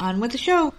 On 0.00 0.20
with 0.20 0.32
the 0.32 0.38
show. 0.38 0.72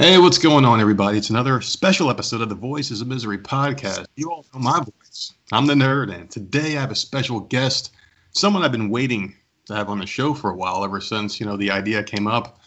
Hey, 0.00 0.16
what's 0.16 0.38
going 0.38 0.64
on, 0.64 0.80
everybody? 0.80 1.18
It's 1.18 1.28
another 1.28 1.60
special 1.60 2.08
episode 2.08 2.40
of 2.40 2.48
the 2.48 2.54
Voices 2.54 3.02
of 3.02 3.06
Misery 3.06 3.36
podcast. 3.36 4.06
You 4.16 4.32
all 4.32 4.46
know 4.54 4.60
my 4.60 4.78
voice. 4.78 5.34
I'm 5.52 5.66
the 5.66 5.74
nerd, 5.74 6.10
and 6.10 6.30
today 6.30 6.78
I 6.78 6.80
have 6.80 6.90
a 6.90 6.94
special 6.94 7.40
guest, 7.40 7.92
someone 8.32 8.62
I've 8.62 8.72
been 8.72 8.88
waiting 8.88 9.36
to 9.66 9.74
have 9.74 9.90
on 9.90 9.98
the 9.98 10.06
show 10.06 10.32
for 10.32 10.48
a 10.48 10.56
while, 10.56 10.86
ever 10.86 11.02
since 11.02 11.38
you 11.38 11.44
know 11.44 11.58
the 11.58 11.70
idea 11.70 12.02
came 12.02 12.26
up. 12.26 12.60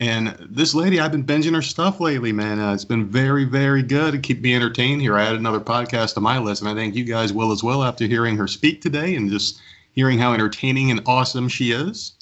And 0.00 0.36
this 0.50 0.74
lady, 0.74 0.98
I've 0.98 1.12
been 1.12 1.22
binging 1.22 1.54
her 1.54 1.62
stuff 1.62 2.00
lately, 2.00 2.32
man. 2.32 2.58
Uh, 2.58 2.74
it's 2.74 2.84
been 2.84 3.06
very, 3.06 3.44
very 3.44 3.84
good 3.84 4.10
to 4.10 4.18
keep 4.18 4.40
me 4.40 4.52
entertained. 4.52 5.00
Here, 5.00 5.16
I 5.16 5.26
added 5.26 5.38
another 5.38 5.60
podcast 5.60 6.14
to 6.14 6.20
my 6.20 6.40
list, 6.40 6.60
and 6.60 6.68
I 6.68 6.74
think 6.74 6.96
you 6.96 7.04
guys 7.04 7.32
will 7.32 7.52
as 7.52 7.62
well 7.62 7.84
after 7.84 8.04
hearing 8.08 8.36
her 8.36 8.48
speak 8.48 8.80
today 8.82 9.14
and 9.14 9.30
just 9.30 9.60
hearing 9.92 10.18
how 10.18 10.32
entertaining 10.32 10.90
and 10.90 11.02
awesome 11.06 11.48
she 11.48 11.70
is. 11.70 12.14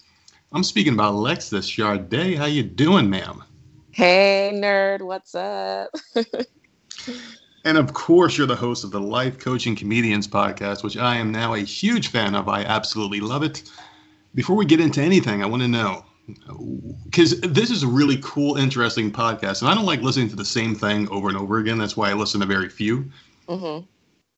I'm 0.52 0.62
speaking 0.62 0.92
about 0.92 1.14
Alexis 1.14 1.66
Sharde. 1.66 2.36
How 2.36 2.44
you 2.44 2.62
doing, 2.62 3.08
ma'am? 3.08 3.44
Hey, 3.92 4.50
nerd, 4.54 5.02
what's 5.02 5.34
up? 5.34 5.90
and 7.64 7.76
of 7.76 7.92
course, 7.92 8.38
you're 8.38 8.46
the 8.46 8.56
host 8.56 8.84
of 8.84 8.90
the 8.90 9.00
Life 9.00 9.38
Coaching 9.38 9.76
Comedians 9.76 10.26
podcast, 10.26 10.82
which 10.82 10.96
I 10.96 11.16
am 11.16 11.30
now 11.30 11.52
a 11.52 11.58
huge 11.58 12.08
fan 12.08 12.34
of. 12.34 12.48
I 12.48 12.62
absolutely 12.62 13.20
love 13.20 13.42
it. 13.42 13.70
Before 14.34 14.56
we 14.56 14.64
get 14.64 14.80
into 14.80 15.02
anything, 15.02 15.42
I 15.42 15.46
want 15.46 15.62
to 15.62 15.68
know 15.68 16.06
because 17.04 17.38
this 17.42 17.70
is 17.70 17.82
a 17.82 17.86
really 17.86 18.18
cool, 18.22 18.56
interesting 18.56 19.12
podcast, 19.12 19.60
and 19.60 19.70
I 19.70 19.74
don't 19.74 19.84
like 19.84 20.00
listening 20.00 20.30
to 20.30 20.36
the 20.36 20.44
same 20.44 20.74
thing 20.74 21.06
over 21.10 21.28
and 21.28 21.36
over 21.36 21.58
again. 21.58 21.76
That's 21.76 21.96
why 21.96 22.08
I 22.08 22.14
listen 22.14 22.40
to 22.40 22.46
very 22.46 22.70
few. 22.70 23.10
Mm-hmm. 23.46 23.84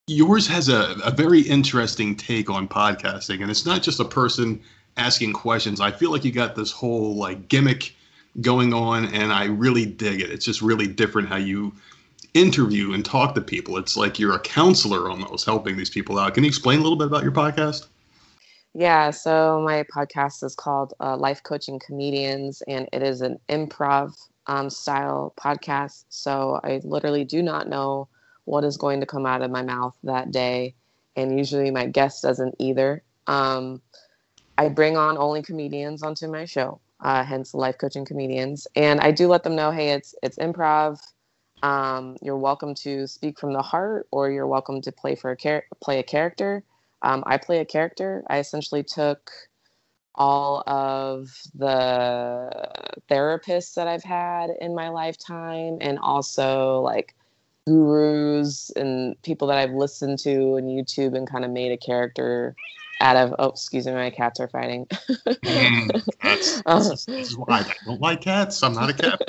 Yours 0.08 0.48
has 0.48 0.68
a, 0.68 0.96
a 1.04 1.12
very 1.12 1.42
interesting 1.42 2.16
take 2.16 2.50
on 2.50 2.66
podcasting, 2.66 3.40
and 3.40 3.52
it's 3.52 3.64
not 3.64 3.82
just 3.82 4.00
a 4.00 4.04
person 4.04 4.60
asking 4.96 5.32
questions. 5.32 5.80
I 5.80 5.92
feel 5.92 6.10
like 6.10 6.24
you 6.24 6.32
got 6.32 6.56
this 6.56 6.72
whole 6.72 7.14
like 7.14 7.48
gimmick 7.48 7.94
going 8.40 8.74
on, 8.74 9.06
and 9.14 9.32
I 9.32 9.46
really 9.46 9.86
dig 9.86 10.20
it. 10.20 10.30
It's 10.30 10.44
just 10.44 10.62
really 10.62 10.86
different 10.86 11.28
how 11.28 11.36
you 11.36 11.72
interview 12.34 12.92
and 12.92 13.04
talk 13.04 13.34
to 13.36 13.40
people. 13.40 13.76
It's 13.76 13.96
like 13.96 14.18
you're 14.18 14.34
a 14.34 14.40
counselor 14.40 15.08
almost 15.08 15.44
helping 15.44 15.76
these 15.76 15.90
people 15.90 16.18
out. 16.18 16.34
Can 16.34 16.44
you 16.44 16.48
explain 16.48 16.80
a 16.80 16.82
little 16.82 16.98
bit 16.98 17.06
about 17.06 17.22
your 17.22 17.32
podcast? 17.32 17.86
Yeah, 18.74 19.10
so 19.10 19.62
my 19.64 19.84
podcast 19.84 20.42
is 20.42 20.56
called 20.56 20.94
uh, 20.98 21.16
Life 21.16 21.44
Coaching 21.44 21.78
Comedians, 21.78 22.60
and 22.66 22.88
it 22.92 23.04
is 23.04 23.20
an 23.20 23.38
improv 23.48 24.12
um, 24.48 24.68
style 24.68 25.32
podcast. 25.38 26.04
So 26.08 26.60
I 26.64 26.80
literally 26.82 27.24
do 27.24 27.40
not 27.40 27.68
know 27.68 28.08
what 28.46 28.64
is 28.64 28.76
going 28.76 28.98
to 29.00 29.06
come 29.06 29.26
out 29.26 29.42
of 29.42 29.52
my 29.52 29.62
mouth 29.62 29.96
that 30.02 30.32
day, 30.32 30.74
and 31.14 31.38
usually 31.38 31.70
my 31.70 31.86
guest 31.86 32.22
doesn't 32.22 32.56
either. 32.58 33.04
Um, 33.28 33.80
I 34.58 34.68
bring 34.68 34.96
on 34.96 35.18
only 35.18 35.42
comedians 35.42 36.02
onto 36.02 36.26
my 36.26 36.44
show 36.44 36.80
uh, 37.00 37.24
hence 37.24 37.54
life 37.54 37.76
coaching 37.78 38.04
comedians. 38.04 38.66
And 38.76 39.00
I 39.00 39.10
do 39.10 39.28
let 39.28 39.42
them 39.42 39.56
know, 39.56 39.70
hey, 39.70 39.90
it's 39.90 40.14
it's 40.22 40.38
improv. 40.38 40.98
Um, 41.62 42.16
you're 42.20 42.36
welcome 42.36 42.74
to 42.76 43.06
speak 43.06 43.38
from 43.38 43.52
the 43.52 43.62
heart, 43.62 44.06
or 44.10 44.30
you're 44.30 44.46
welcome 44.46 44.82
to 44.82 44.92
play 44.92 45.14
for 45.14 45.30
a 45.30 45.36
char- 45.36 45.64
play 45.80 45.98
a 45.98 46.02
character. 46.02 46.62
Um, 47.02 47.22
I 47.26 47.38
play 47.38 47.58
a 47.60 47.64
character. 47.64 48.24
I 48.28 48.38
essentially 48.38 48.82
took 48.82 49.30
all 50.14 50.62
of 50.66 51.30
the 51.54 52.50
therapists 53.10 53.74
that 53.74 53.88
I've 53.88 54.04
had 54.04 54.50
in 54.60 54.74
my 54.74 54.88
lifetime, 54.90 55.78
and 55.80 55.98
also 55.98 56.80
like 56.80 57.14
gurus 57.66 58.70
and 58.76 59.20
people 59.22 59.48
that 59.48 59.56
I've 59.56 59.72
listened 59.72 60.18
to 60.20 60.56
on 60.56 60.64
YouTube, 60.64 61.16
and 61.16 61.28
kind 61.28 61.44
of 61.44 61.50
made 61.50 61.72
a 61.72 61.78
character 61.78 62.54
out 63.00 63.16
of 63.16 63.34
oh 63.38 63.48
excuse 63.48 63.86
me 63.86 63.92
my 63.92 64.10
cats 64.10 64.40
are 64.40 64.48
fighting. 64.48 64.86
Mm, 64.86 66.04
that's, 66.22 66.62
that's, 66.66 67.04
that's 67.06 67.36
why 67.36 67.60
i 67.60 67.74
don't 67.84 68.00
like 68.00 68.20
cats. 68.20 68.62
I'm 68.62 68.74
not 68.74 68.90
a 68.90 68.94
cat. 68.94 69.20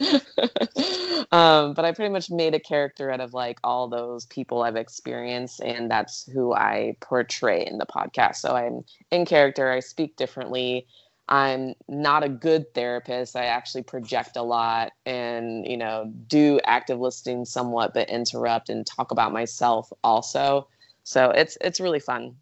Um, 1.30 1.74
but 1.74 1.84
i 1.84 1.92
pretty 1.92 2.10
much 2.10 2.30
made 2.30 2.54
a 2.54 2.60
character 2.60 3.10
out 3.10 3.20
of 3.20 3.34
like 3.34 3.58
all 3.62 3.86
those 3.86 4.24
people 4.26 4.62
i've 4.62 4.76
experienced 4.76 5.60
and 5.60 5.90
that's 5.90 6.26
who 6.32 6.54
i 6.54 6.96
portray 7.00 7.66
in 7.66 7.76
the 7.76 7.84
podcast. 7.84 8.36
So 8.36 8.56
i'm 8.56 8.84
in 9.10 9.26
character 9.26 9.70
i 9.70 9.80
speak 9.80 10.16
differently. 10.16 10.86
I'm 11.28 11.74
not 11.88 12.24
a 12.24 12.28
good 12.30 12.72
therapist. 12.72 13.36
I 13.36 13.44
actually 13.44 13.82
project 13.82 14.36
a 14.36 14.42
lot 14.42 14.92
and 15.04 15.66
you 15.66 15.76
know 15.76 16.10
do 16.28 16.60
active 16.64 16.98
listening 16.98 17.44
somewhat 17.44 17.92
but 17.92 18.08
interrupt 18.08 18.70
and 18.70 18.86
talk 18.86 19.10
about 19.10 19.32
myself 19.32 19.92
also. 20.02 20.68
So 21.02 21.30
it's 21.30 21.58
it's 21.60 21.80
really 21.80 22.00
fun 22.00 22.36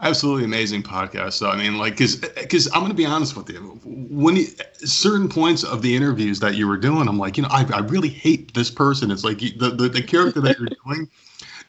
absolutely 0.00 0.44
amazing 0.44 0.82
podcast. 0.82 1.34
So 1.34 1.50
I 1.50 1.56
mean, 1.56 1.78
like, 1.78 1.94
because 1.94 2.16
because 2.16 2.66
I'm 2.68 2.80
going 2.80 2.90
to 2.90 2.96
be 2.96 3.06
honest 3.06 3.36
with 3.36 3.50
you, 3.50 3.80
when 3.84 4.36
you, 4.36 4.46
certain 4.78 5.28
points 5.28 5.64
of 5.64 5.82
the 5.82 5.94
interviews 5.94 6.40
that 6.40 6.54
you 6.54 6.66
were 6.66 6.76
doing, 6.76 7.08
I'm 7.08 7.18
like, 7.18 7.36
you 7.36 7.42
know, 7.42 7.48
I, 7.50 7.66
I 7.72 7.80
really 7.80 8.08
hate 8.08 8.54
this 8.54 8.70
person. 8.70 9.10
It's 9.10 9.24
like 9.24 9.38
the 9.38 9.74
the, 9.76 9.88
the 9.88 10.02
character 10.02 10.40
that 10.40 10.58
you're 10.58 10.68
doing 10.84 11.08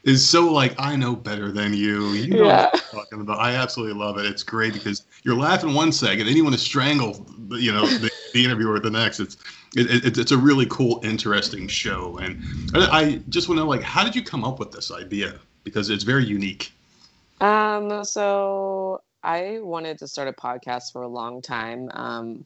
is 0.04 0.28
so 0.28 0.52
like 0.52 0.76
I 0.78 0.96
know 0.96 1.16
better 1.16 1.52
than 1.52 1.74
you. 1.74 2.10
You 2.10 2.36
know 2.36 2.46
yeah. 2.46 2.66
what 2.66 2.74
I'm 2.74 3.00
talking 3.00 3.22
about. 3.22 3.40
I 3.40 3.56
absolutely 3.56 4.00
love 4.00 4.18
it. 4.18 4.26
It's 4.26 4.44
great 4.44 4.74
because 4.74 5.06
you're 5.24 5.38
laughing 5.38 5.74
one 5.74 5.92
second, 5.92 6.26
then 6.26 6.36
you 6.36 6.44
want 6.44 6.56
to 6.56 6.62
strangle, 6.62 7.26
you 7.52 7.72
know, 7.72 7.86
the, 7.86 8.12
the 8.34 8.44
interviewer 8.44 8.80
the 8.80 8.90
next. 8.90 9.20
It's 9.20 9.38
it, 9.76 10.06
it, 10.06 10.18
it's 10.18 10.32
a 10.32 10.38
really 10.38 10.68
cool, 10.68 11.00
interesting 11.04 11.68
show, 11.68 12.18
and 12.18 12.44
I 12.76 13.22
just 13.30 13.50
want 13.50 13.58
to 13.58 13.64
know, 13.64 13.70
like, 13.70 13.82
how 13.82 14.04
did 14.04 14.16
you 14.16 14.24
come 14.24 14.44
up 14.44 14.60
with 14.60 14.72
this 14.72 14.92
idea? 14.92 15.40
Because 15.64 15.90
it's 15.90 16.04
very 16.04 16.26
unique. 16.26 16.74
Um, 17.44 18.06
so 18.06 19.02
I 19.22 19.60
wanted 19.62 19.98
to 20.00 20.08
start 20.08 20.30
a 20.30 20.32
podcast 20.32 20.94
for 20.94 21.02
a 21.02 21.10
long 21.10 21.42
time. 21.42 21.92
Um, 21.94 22.46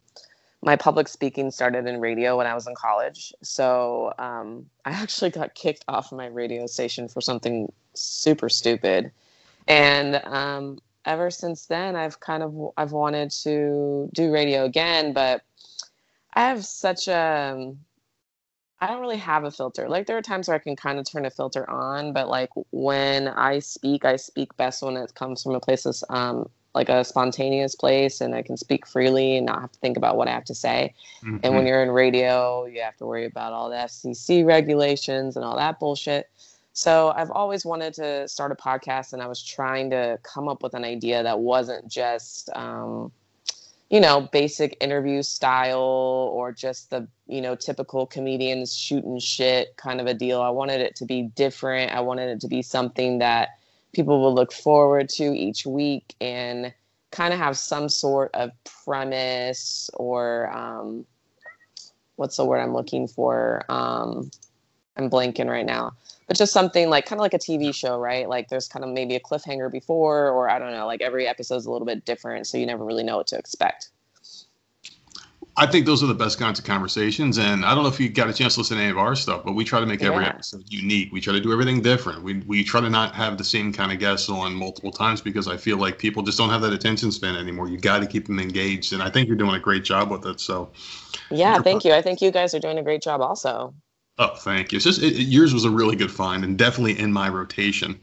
my 0.63 0.75
public 0.75 1.07
speaking 1.07 1.51
started 1.51 1.85
in 1.85 2.01
radio 2.01 2.35
when 2.35 2.47
I 2.47 2.55
was 2.55 2.65
in 2.65 2.73
college. 2.73 3.31
So 3.43 4.11
um, 4.17 4.65
I 4.85 4.89
actually 4.89 5.29
got 5.29 5.53
kicked 5.53 5.85
off 5.87 6.11
my 6.11 6.25
radio 6.25 6.65
station 6.65 7.07
for 7.07 7.21
something 7.21 7.71
super 7.93 8.49
stupid. 8.49 9.11
And 9.67 10.15
um, 10.25 10.79
ever 11.05 11.29
since 11.29 11.67
then, 11.67 11.95
I've 11.95 12.19
kind 12.19 12.41
of 12.41 12.71
I've 12.75 12.91
wanted 12.91 13.29
to 13.43 14.09
do 14.13 14.31
radio 14.31 14.65
again, 14.65 15.13
but 15.13 15.43
I 16.33 16.47
have 16.47 16.65
such 16.65 17.07
a 17.07 17.71
I 18.79 18.87
don't 18.87 19.01
really 19.01 19.17
have 19.17 19.43
a 19.43 19.51
filter. 19.51 19.89
Like 19.89 20.05
there 20.05 20.17
are 20.17 20.21
times 20.21 20.47
where 20.47 20.55
I 20.55 20.59
can 20.59 20.75
kind 20.75 20.99
of 20.99 21.09
turn 21.09 21.25
a 21.25 21.31
filter 21.31 21.67
on, 21.69 22.13
but 22.13 22.29
like 22.29 22.49
when 22.71 23.27
I 23.27 23.59
speak, 23.59 24.05
I 24.05 24.17
speak 24.17 24.55
best 24.57 24.83
when 24.83 24.97
it 24.97 25.15
comes 25.15 25.41
from 25.41 25.55
a 25.55 25.59
place 25.59 25.83
that's 25.83 26.03
um, 26.09 26.47
like 26.75 26.89
a 26.89 27.03
spontaneous 27.03 27.73
place 27.73 28.21
and 28.21 28.35
I 28.35 28.43
can 28.43 28.55
speak 28.55 28.85
freely 28.85 29.37
and 29.37 29.47
not 29.47 29.61
have 29.61 29.71
to 29.71 29.79
think 29.79 29.97
about 29.97 30.15
what 30.15 30.27
I 30.27 30.31
have 30.31 30.45
to 30.45 30.55
say. 30.55 30.93
Mm-hmm. 31.23 31.37
And 31.41 31.41
when 31.41 31.53
mm-hmm. 31.53 31.67
you're 31.67 31.83
in 31.83 31.89
radio, 31.89 32.65
you 32.65 32.81
have 32.81 32.95
to 32.97 33.05
worry 33.07 33.25
about 33.25 33.51
all 33.51 33.69
the 33.69 33.77
FCC 33.77 34.45
regulations 34.45 35.35
and 35.35 35.43
all 35.43 35.57
that 35.57 35.79
bullshit. 35.79 36.29
So 36.73 37.11
I've 37.15 37.31
always 37.31 37.65
wanted 37.65 37.95
to 37.95 38.27
start 38.27 38.51
a 38.51 38.55
podcast 38.55 39.13
and 39.13 39.23
I 39.23 39.27
was 39.27 39.41
trying 39.41 39.89
to 39.89 40.19
come 40.21 40.47
up 40.47 40.61
with 40.61 40.75
an 40.75 40.83
idea 40.83 41.23
that 41.23 41.39
wasn't 41.39 41.87
just 41.87 42.51
um, 42.55 43.11
you 43.89 44.01
know, 44.01 44.27
basic 44.31 44.75
interview 44.81 45.23
style 45.23 45.79
or 45.79 46.51
just 46.51 46.89
the, 46.89 47.07
you 47.27 47.41
know, 47.41 47.55
typical 47.55 48.05
comedians 48.05 48.75
shooting 48.75 49.19
shit 49.19 49.77
kind 49.77 50.01
of 50.01 50.07
a 50.07 50.13
deal. 50.13 50.41
I 50.41 50.49
wanted 50.49 50.81
it 50.81 50.95
to 50.97 51.05
be 51.05 51.23
different. 51.23 51.93
I 51.93 52.01
wanted 52.01 52.29
it 52.29 52.41
to 52.41 52.47
be 52.47 52.61
something 52.61 53.19
that 53.19 53.59
people 53.93 54.19
will 54.19 54.33
look 54.33 54.51
forward 54.51 55.07
to 55.09 55.23
each 55.23 55.65
week 55.65 56.15
and 56.19 56.73
kind 57.11 57.33
of 57.33 57.39
have 57.39 57.57
some 57.57 57.87
sort 57.87 58.31
of 58.33 58.51
premise 58.83 59.89
or 59.93 60.51
um, 60.53 61.05
what's 62.17 62.35
the 62.35 62.45
word 62.45 62.59
I'm 62.59 62.73
looking 62.73 63.07
for? 63.07 63.63
Um, 63.69 64.29
I'm 64.97 65.09
blanking 65.09 65.47
right 65.47 65.65
now 65.65 65.93
but 66.27 66.37
just 66.37 66.53
something 66.53 66.89
like 66.89 67.05
kind 67.05 67.19
of 67.19 67.21
like 67.21 67.33
a 67.33 67.39
TV 67.39 67.73
show, 67.73 67.99
right? 67.99 68.27
Like 68.27 68.49
there's 68.49 68.67
kind 68.67 68.83
of 68.83 68.91
maybe 68.91 69.15
a 69.15 69.19
cliffhanger 69.19 69.71
before, 69.71 70.29
or 70.29 70.49
I 70.49 70.59
don't 70.59 70.71
know, 70.71 70.85
like 70.85 71.01
every 71.01 71.27
episode's 71.27 71.65
a 71.65 71.71
little 71.71 71.87
bit 71.87 72.05
different, 72.05 72.47
so 72.47 72.57
you 72.57 72.65
never 72.65 72.83
really 72.83 73.03
know 73.03 73.17
what 73.17 73.27
to 73.27 73.37
expect. 73.37 73.89
I 75.59 75.65
think 75.65 75.87
those 75.87 76.03
are 76.03 76.07
the 76.07 76.13
best 76.13 76.37
kinds 76.37 76.59
of 76.59 76.65
conversations. 76.65 77.39
And 77.39 77.65
I 77.65 77.73
don't 77.73 77.81
know 77.81 77.89
if 77.89 77.99
you 77.99 78.09
got 78.09 78.29
a 78.29 78.33
chance 78.33 78.53
to 78.53 78.59
listen 78.59 78.77
to 78.77 78.83
any 78.83 78.91
of 78.91 78.99
our 78.99 79.15
stuff, 79.15 79.43
but 79.43 79.53
we 79.53 79.63
try 79.63 79.79
to 79.79 79.87
make 79.87 80.03
every 80.03 80.23
Yeah. 80.23 80.29
episode 80.29 80.63
unique. 80.67 81.11
We 81.11 81.19
try 81.19 81.33
to 81.33 81.39
do 81.39 81.51
everything 81.51 81.81
different. 81.81 82.21
We, 82.21 82.35
we 82.45 82.63
try 82.63 82.79
to 82.79 82.91
not 82.91 83.15
have 83.15 83.39
the 83.39 83.43
same 83.43 83.73
kind 83.73 83.91
of 83.91 83.97
guests 83.97 84.29
on 84.29 84.53
multiple 84.53 84.91
times 84.91 85.19
because 85.19 85.47
I 85.47 85.57
feel 85.57 85.77
like 85.77 85.97
people 85.97 86.21
just 86.21 86.37
don't 86.37 86.51
have 86.51 86.61
that 86.61 86.73
attention 86.73 87.11
span 87.11 87.35
anymore. 87.35 87.69
You 87.69 87.79
got 87.79 87.99
to 88.01 88.05
keep 88.05 88.27
them 88.27 88.39
engaged. 88.39 88.93
And 88.93 89.01
I 89.01 89.09
think 89.09 89.27
you're 89.27 89.35
doing 89.35 89.55
a 89.55 89.59
great 89.59 89.83
job 89.83 90.11
with 90.11 90.27
it. 90.27 90.39
So, 90.39 90.69
Yeah, 91.31 91.59
thank 91.63 91.83
you. 91.83 91.91
I 91.93 92.03
think 92.03 92.21
you 92.21 92.29
guys 92.29 92.53
are 92.53 92.59
doing 92.59 92.77
a 92.77 92.83
great 92.83 93.01
job 93.01 93.21
also. 93.21 93.73
Oh, 94.19 94.35
thank 94.35 94.71
you. 94.71 94.77
It's 94.77 94.85
just, 94.85 95.01
it, 95.01 95.13
yours 95.13 95.53
was 95.53 95.65
a 95.65 95.69
really 95.69 95.95
good 95.95 96.11
find 96.11 96.43
and 96.43 96.57
definitely 96.57 96.99
in 96.99 97.11
my 97.11 97.29
rotation. 97.29 97.99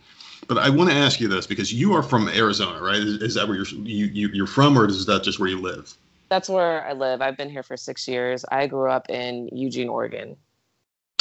But 0.47 0.59
I 0.59 0.69
want 0.69 0.91
to 0.91 0.97
ask 0.97 1.21
you 1.21 1.29
this 1.29 1.47
because 1.47 1.73
you 1.73 1.95
are 1.95 2.03
from 2.03 2.29
Arizona, 2.29 2.83
right? 2.83 2.99
Is, 2.99 3.23
is 3.23 3.35
that 3.35 3.49
where 3.49 3.57
you're, 3.57 3.67
you, 3.67 4.07
you, 4.07 4.29
you're 4.29 4.47
from, 4.47 4.79
or 4.79 4.87
is 4.87 5.07
that 5.07 5.23
just 5.23 5.39
where 5.39 5.49
you 5.49 5.61
live? 5.61 5.95
That's 6.29 6.49
where 6.49 6.87
I 6.87 6.93
live. 6.93 7.23
I've 7.23 7.37
been 7.37 7.51
here 7.51 7.63
for 7.63 7.77
six 7.77 8.07
years. 8.07 8.45
I 8.51 8.67
grew 8.67 8.91
up 8.91 9.09
in 9.09 9.49
Eugene, 9.53 9.89
Oregon. 9.89 10.37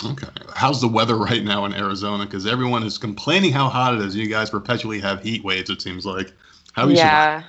Okay. 0.05 0.27
How's 0.55 0.81
the 0.81 0.87
weather 0.87 1.15
right 1.15 1.43
now 1.43 1.63
in 1.65 1.73
Arizona? 1.73 2.25
Because 2.25 2.45
everyone 2.45 2.83
is 2.83 2.97
complaining 2.97 3.53
how 3.53 3.69
hot 3.69 3.93
it 3.93 4.01
is. 4.01 4.15
You 4.15 4.27
guys 4.27 4.49
perpetually 4.49 4.99
have 4.99 5.23
heat 5.23 5.43
waves. 5.43 5.69
It 5.69 5.81
seems 5.81 6.05
like. 6.05 6.33
How 6.73 6.87
are 6.87 6.89
you? 6.89 7.45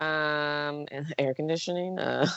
Um, 0.00 0.86
and 0.92 1.12
air 1.18 1.34
conditioning. 1.34 1.98
Uh, 1.98 2.28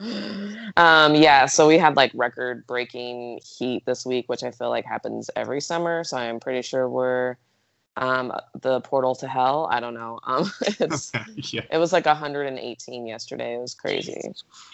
um, 0.76 1.14
yeah. 1.14 1.46
So 1.46 1.66
we 1.66 1.78
had 1.78 1.96
like 1.96 2.12
record 2.14 2.66
breaking 2.66 3.40
heat 3.42 3.84
this 3.86 4.04
week, 4.04 4.28
which 4.28 4.42
I 4.42 4.50
feel 4.50 4.68
like 4.68 4.84
happens 4.84 5.30
every 5.36 5.60
summer. 5.60 6.04
So 6.04 6.16
I'm 6.16 6.40
pretty 6.40 6.62
sure 6.62 6.88
we're 6.88 7.36
um 7.96 8.32
the 8.60 8.80
portal 8.80 9.14
to 9.16 9.28
hell. 9.28 9.68
I 9.70 9.80
don't 9.80 9.94
know. 9.94 10.20
Um, 10.24 10.50
it's 10.80 11.12
yeah. 11.52 11.62
it 11.70 11.78
was 11.78 11.92
like 11.92 12.06
118 12.06 13.06
yesterday. 13.06 13.54
It 13.54 13.60
was 13.60 13.74
crazy. 13.74 14.20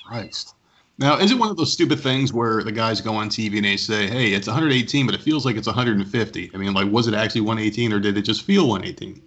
Christ. 0.06 0.54
Now, 0.98 1.16
is 1.18 1.30
it 1.30 1.38
one 1.38 1.48
of 1.48 1.56
those 1.56 1.72
stupid 1.72 2.00
things 2.00 2.30
where 2.30 2.62
the 2.62 2.72
guys 2.72 3.00
go 3.00 3.14
on 3.14 3.30
TV 3.30 3.56
and 3.56 3.64
they 3.64 3.78
say, 3.78 4.06
"Hey, 4.06 4.32
it's 4.32 4.46
118, 4.46 5.06
but 5.06 5.14
it 5.14 5.22
feels 5.22 5.46
like 5.46 5.56
it's 5.56 5.66
150"? 5.66 6.50
I 6.52 6.56
mean, 6.58 6.74
like, 6.74 6.92
was 6.92 7.08
it 7.08 7.14
actually 7.14 7.40
118, 7.40 7.92
or 7.92 8.00
did 8.00 8.18
it 8.18 8.22
just 8.22 8.42
feel 8.42 8.68
118? 8.68 9.22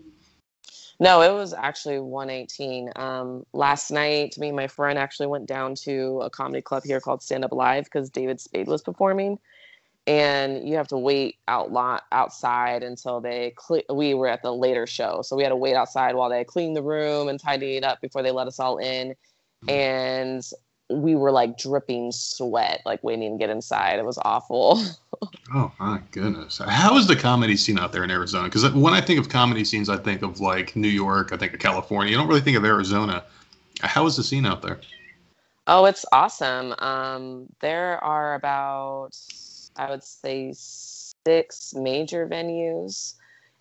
No, 0.99 1.21
it 1.21 1.33
was 1.33 1.53
actually 1.53 1.99
118. 1.99 2.91
Um, 2.95 3.45
last 3.53 3.91
night, 3.91 4.37
me 4.37 4.47
and 4.49 4.55
my 4.55 4.67
friend 4.67 4.97
actually 4.97 5.27
went 5.27 5.47
down 5.47 5.75
to 5.75 6.21
a 6.21 6.29
comedy 6.29 6.61
club 6.61 6.83
here 6.83 6.99
called 6.99 7.23
Stand 7.23 7.43
Up 7.43 7.51
Live 7.51 7.85
because 7.85 8.09
David 8.09 8.39
Spade 8.39 8.67
was 8.67 8.81
performing, 8.81 9.39
and 10.05 10.67
you 10.67 10.75
have 10.75 10.87
to 10.89 10.97
wait 10.97 11.37
out 11.47 11.71
lot 11.71 12.03
outside 12.11 12.83
until 12.83 13.19
they. 13.19 13.53
Cle- 13.55 13.83
we 13.93 14.13
were 14.13 14.27
at 14.27 14.43
the 14.43 14.53
later 14.53 14.85
show, 14.85 15.21
so 15.23 15.35
we 15.35 15.43
had 15.43 15.49
to 15.49 15.55
wait 15.55 15.75
outside 15.75 16.15
while 16.15 16.29
they 16.29 16.43
cleaned 16.43 16.75
the 16.75 16.83
room 16.83 17.27
and 17.27 17.39
tidied 17.39 17.77
it 17.77 17.83
up 17.83 17.99
before 17.99 18.21
they 18.21 18.31
let 18.31 18.47
us 18.47 18.59
all 18.59 18.77
in, 18.77 19.15
and 19.67 20.43
we 20.89 21.15
were 21.15 21.31
like 21.31 21.57
dripping 21.57 22.11
sweat, 22.11 22.81
like 22.85 23.03
waiting 23.03 23.33
to 23.33 23.37
get 23.37 23.49
inside. 23.49 23.99
It 23.99 24.05
was 24.05 24.19
awful. 24.23 24.81
Oh 25.53 25.71
my 25.79 26.01
goodness! 26.11 26.59
How 26.67 26.97
is 26.97 27.07
the 27.07 27.15
comedy 27.15 27.55
scene 27.55 27.79
out 27.79 27.93
there 27.93 28.03
in 28.03 28.11
Arizona? 28.11 28.45
Because 28.45 28.69
when 28.71 28.93
I 28.93 28.99
think 28.99 29.19
of 29.19 29.29
comedy 29.29 29.63
scenes, 29.63 29.87
I 29.87 29.95
think 29.95 30.21
of 30.21 30.41
like 30.41 30.75
New 30.75 30.89
York, 30.89 31.31
I 31.31 31.37
think 31.37 31.53
of 31.53 31.59
California. 31.59 32.13
I 32.13 32.17
don't 32.19 32.27
really 32.27 32.41
think 32.41 32.57
of 32.57 32.65
Arizona. 32.65 33.23
How 33.81 34.05
is 34.05 34.17
the 34.17 34.23
scene 34.23 34.45
out 34.45 34.61
there? 34.61 34.81
Oh, 35.67 35.85
it's 35.85 36.05
awesome. 36.11 36.73
Um, 36.79 37.47
there 37.61 38.03
are 38.03 38.35
about, 38.35 39.11
I 39.77 39.89
would 39.89 40.03
say, 40.03 40.51
six 40.53 41.73
major 41.73 42.27
venues. 42.27 43.13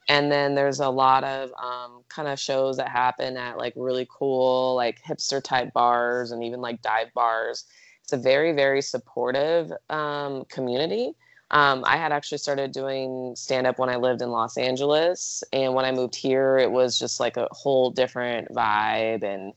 And 0.08 0.31
then 0.31 0.54
there's 0.54 0.81
a 0.81 0.88
lot 0.88 1.25
of 1.25 1.50
um, 1.52 2.02
kind 2.08 2.28
of 2.28 2.38
shows 2.38 2.76
that 2.76 2.88
happen 2.88 3.37
at 3.37 3.58
like 3.58 3.72
really 3.76 4.06
cool, 4.10 4.75
like 4.75 5.00
hipster 5.02 5.43
type 5.43 5.72
bars 5.72 6.32
and 6.32 6.43
even 6.43 6.60
like 6.60 6.82
dive 6.82 7.12
bars. 7.14 7.64
It's 8.02 8.12
a 8.12 8.16
very, 8.16 8.52
very 8.52 8.82
supportive 8.82 9.72
um, 9.88 10.44
community. 10.46 11.14
Um, 11.52 11.84
I 11.87 11.99
had 11.99 12.12
actually 12.12 12.38
started 12.38 12.72
doing 12.72 13.34
stand 13.37 13.66
up 13.66 13.78
when 13.78 13.90
I 13.90 13.96
lived 13.96 14.22
in 14.22 14.31
Los 14.31 14.56
Angeles. 14.56 15.44
And 15.52 15.75
when 15.75 15.84
I 15.84 15.93
moved 15.93 16.16
here, 16.16 16.58
it 16.58 16.70
was 16.70 16.99
just 16.99 17.20
like 17.20 17.37
a 17.37 17.46
whole 17.52 17.90
different 17.90 18.49
vibe. 18.49 19.22
And 19.22 19.52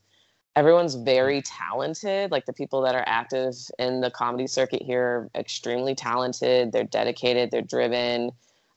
everyone's 0.56 0.96
very 0.96 1.42
talented. 1.42 2.32
Like 2.32 2.46
the 2.46 2.54
people 2.54 2.82
that 2.82 2.96
are 2.96 3.04
active 3.08 3.56
in 3.80 4.02
the 4.02 4.12
comedy 4.12 4.46
circuit 4.46 4.82
here 4.82 5.02
are 5.02 5.30
extremely 5.36 5.96
talented. 5.96 6.72
They're 6.72 6.84
dedicated, 6.84 7.50
they're 7.52 7.62
driven. 7.62 8.32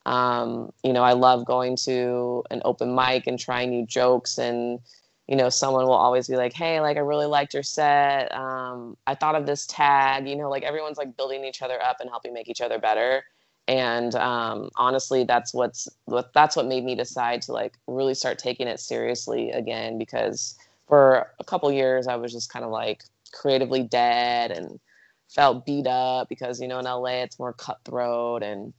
Um, 0.09 0.73
you 0.83 0.93
know, 0.93 1.03
I 1.03 1.13
love 1.13 1.45
going 1.45 1.77
to 1.85 2.43
an 2.51 2.63
open 2.65 2.95
mic 2.95 3.27
and 3.27 3.39
trying 3.39 3.71
new 3.71 3.87
jokes 3.87 4.39
and 4.39 4.81
you 5.29 5.37
know, 5.37 5.51
someone 5.51 5.85
will 5.85 5.93
always 5.93 6.27
be 6.27 6.37
like, 6.37 6.55
"Hey, 6.55 6.81
like 6.81 6.97
I 6.97 7.01
really 7.01 7.27
liked 7.27 7.53
your 7.53 7.63
set. 7.63 8.35
Um, 8.35 8.97
I 9.07 9.15
thought 9.15 9.35
of 9.35 9.45
this 9.45 9.67
tag." 9.67 10.27
You 10.27 10.37
know, 10.37 10.49
like 10.49 10.63
everyone's 10.63 10.97
like 10.97 11.17
building 11.19 11.45
each 11.45 11.61
other 11.61 11.81
up 11.83 11.99
and 12.01 12.09
helping 12.09 12.33
make 12.33 12.49
each 12.49 12.63
other 12.63 12.79
better. 12.79 13.25
And 13.69 14.15
um, 14.15 14.71
honestly, 14.77 15.25
that's 15.25 15.53
what's 15.53 15.87
what 16.07 16.33
that's 16.33 16.57
what 16.57 16.67
made 16.67 16.83
me 16.85 16.95
decide 16.95 17.43
to 17.43 17.53
like 17.53 17.75
really 17.87 18.15
start 18.15 18.39
taking 18.39 18.69
it 18.69 18.81
seriously 18.81 19.51
again. 19.51 19.99
Because 19.99 20.57
for 20.87 21.31
a 21.39 21.45
couple 21.45 21.71
years, 21.71 22.07
I 22.07 22.17
was 22.17 22.33
just 22.33 22.51
kind 22.51 22.65
of 22.65 22.71
like 22.71 23.05
creatively 23.33 23.83
dead 23.83 24.51
and 24.51 24.81
felt 25.29 25.67
beat 25.67 25.87
up 25.87 26.31
because 26.31 26.59
you 26.61 26.69
know 26.69 26.79
in 26.79 26.87
LA 26.87 27.23
it's 27.23 27.39
more 27.39 27.53
cutthroat 27.53 28.43
and 28.43 28.73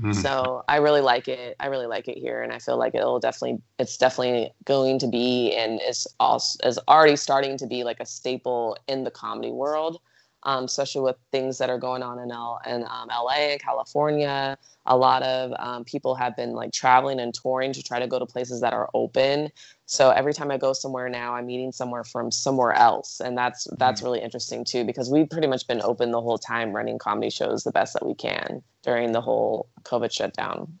Mhm. 0.00 0.14
so 0.14 0.64
I 0.68 0.76
really 0.76 1.00
like 1.02 1.28
it. 1.28 1.56
I 1.60 1.66
really 1.66 1.86
like 1.86 2.08
it 2.08 2.18
here, 2.18 2.42
and 2.42 2.52
I 2.52 2.58
feel 2.58 2.76
like 2.78 2.94
it'll 2.94 3.20
definitely, 3.20 3.60
it's 3.78 3.96
definitely 3.96 4.52
going 4.64 4.98
to 5.00 5.06
be, 5.08 5.54
and 5.56 5.80
is 5.88 6.06
also 6.18 6.58
is 6.66 6.78
already 6.88 7.16
starting 7.16 7.56
to 7.58 7.66
be 7.66 7.84
like 7.84 8.00
a 8.00 8.06
staple 8.06 8.76
in 8.88 9.04
the 9.04 9.10
comedy 9.10 9.50
world, 9.50 10.00
um, 10.44 10.64
especially 10.64 11.02
with 11.02 11.16
things 11.32 11.58
that 11.58 11.70
are 11.70 11.78
going 11.78 12.02
on 12.02 12.18
in 12.18 12.30
L 12.30 12.60
in 12.66 12.84
um, 12.84 13.08
LA, 13.08 13.56
California. 13.58 14.56
A 14.86 14.96
lot 14.96 15.22
of 15.22 15.52
um, 15.58 15.84
people 15.84 16.14
have 16.14 16.34
been 16.36 16.52
like 16.52 16.72
traveling 16.72 17.20
and 17.20 17.34
touring 17.34 17.72
to 17.72 17.82
try 17.82 17.98
to 17.98 18.06
go 18.06 18.18
to 18.18 18.26
places 18.26 18.60
that 18.62 18.72
are 18.72 18.88
open. 18.94 19.50
So 19.86 20.10
every 20.10 20.32
time 20.32 20.50
I 20.50 20.56
go 20.56 20.72
somewhere 20.72 21.08
now, 21.08 21.34
I'm 21.34 21.46
meeting 21.46 21.72
somewhere 21.72 22.04
from 22.04 22.30
somewhere 22.30 22.72
else, 22.72 23.20
and 23.20 23.36
that's 23.36 23.66
that's 23.78 24.02
really 24.02 24.20
interesting 24.20 24.64
too 24.64 24.84
because 24.84 25.10
we've 25.10 25.28
pretty 25.28 25.48
much 25.48 25.66
been 25.66 25.82
open 25.82 26.10
the 26.10 26.20
whole 26.20 26.38
time, 26.38 26.72
running 26.72 26.98
comedy 26.98 27.30
shows 27.30 27.64
the 27.64 27.72
best 27.72 27.92
that 27.94 28.06
we 28.06 28.14
can 28.14 28.62
during 28.82 29.12
the 29.12 29.20
whole 29.20 29.68
COVID 29.84 30.12
shutdown. 30.12 30.78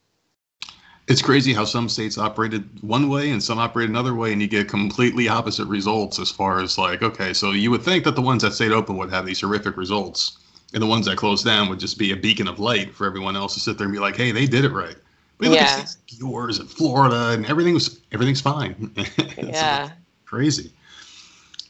It's 1.10 1.20
crazy 1.20 1.52
how 1.52 1.64
some 1.64 1.88
states 1.88 2.18
operated 2.18 2.68
one 2.82 3.08
way 3.08 3.30
and 3.32 3.42
some 3.42 3.58
operate 3.58 3.88
another 3.88 4.14
way, 4.14 4.32
and 4.32 4.40
you 4.40 4.46
get 4.46 4.68
completely 4.68 5.28
opposite 5.28 5.66
results 5.66 6.20
as 6.20 6.30
far 6.30 6.60
as 6.60 6.78
like, 6.78 7.02
okay, 7.02 7.32
so 7.32 7.50
you 7.50 7.68
would 7.72 7.82
think 7.82 8.04
that 8.04 8.14
the 8.14 8.22
ones 8.22 8.42
that 8.44 8.52
stayed 8.52 8.70
open 8.70 8.96
would 8.96 9.10
have 9.10 9.26
these 9.26 9.40
horrific 9.40 9.76
results, 9.76 10.38
and 10.72 10.80
the 10.80 10.86
ones 10.86 11.06
that 11.06 11.16
closed 11.16 11.44
down 11.44 11.68
would 11.68 11.80
just 11.80 11.98
be 11.98 12.12
a 12.12 12.16
beacon 12.16 12.46
of 12.46 12.60
light 12.60 12.94
for 12.94 13.06
everyone 13.08 13.34
else 13.34 13.54
to 13.54 13.60
sit 13.60 13.76
there 13.76 13.86
and 13.86 13.92
be 13.92 13.98
like, 13.98 14.16
hey, 14.16 14.30
they 14.30 14.46
did 14.46 14.64
it 14.64 14.70
right. 14.70 14.94
but 15.38 15.48
look 15.48 15.56
Yeah. 15.56 15.64
at 15.64 15.70
states 15.88 15.96
like 16.12 16.20
yours 16.20 16.60
and 16.60 16.70
Florida, 16.70 17.30
and 17.30 17.44
everything 17.46 17.74
was 17.74 17.98
everything's 18.12 18.40
fine. 18.40 18.92
Yeah. 19.36 19.90
crazy. 20.26 20.70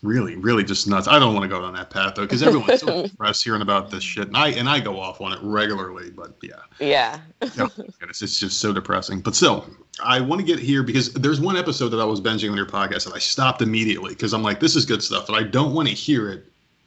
Really, 0.02 0.34
really 0.36 0.64
just 0.64 0.88
nuts. 0.88 1.06
I 1.06 1.18
don't 1.18 1.34
want 1.34 1.42
to 1.44 1.48
go 1.48 1.60
down 1.60 1.74
that 1.74 1.90
path 1.90 2.14
though, 2.14 2.22
because 2.22 2.42
everyone's 2.42 2.80
so 2.80 3.02
depressed 3.06 3.44
hearing 3.44 3.60
about 3.60 3.90
this 3.90 4.02
shit, 4.02 4.28
and 4.28 4.36
I 4.36 4.48
and 4.48 4.66
I 4.66 4.80
go 4.80 4.98
off 4.98 5.20
on 5.20 5.32
it 5.32 5.38
regularly. 5.42 6.10
But 6.10 6.36
yeah, 6.42 6.54
Yeah. 6.78 7.20
it's 7.42 8.18
just 8.40 8.60
so 8.60 8.72
depressing. 8.72 9.20
But 9.20 9.34
still, 9.34 9.66
I 10.02 10.20
want 10.20 10.40
to 10.40 10.46
get 10.46 10.58
here 10.58 10.82
because 10.82 11.12
there's 11.12 11.38
one 11.38 11.56
episode 11.58 11.90
that 11.90 12.00
I 12.00 12.04
was 12.04 12.18
binging 12.18 12.50
on 12.50 12.56
your 12.56 12.64
podcast 12.66 13.04
and 13.04 13.14
I 13.14 13.18
stopped 13.18 13.60
immediately 13.60 14.10
because 14.14 14.32
I'm 14.32 14.42
like, 14.42 14.58
this 14.58 14.74
is 14.74 14.86
good 14.86 15.02
stuff, 15.02 15.26
but 15.26 15.34
I 15.34 15.42
don't 15.42 15.74
want 15.74 15.88
to 15.88 15.94
hear 15.94 16.30
it 16.30 16.44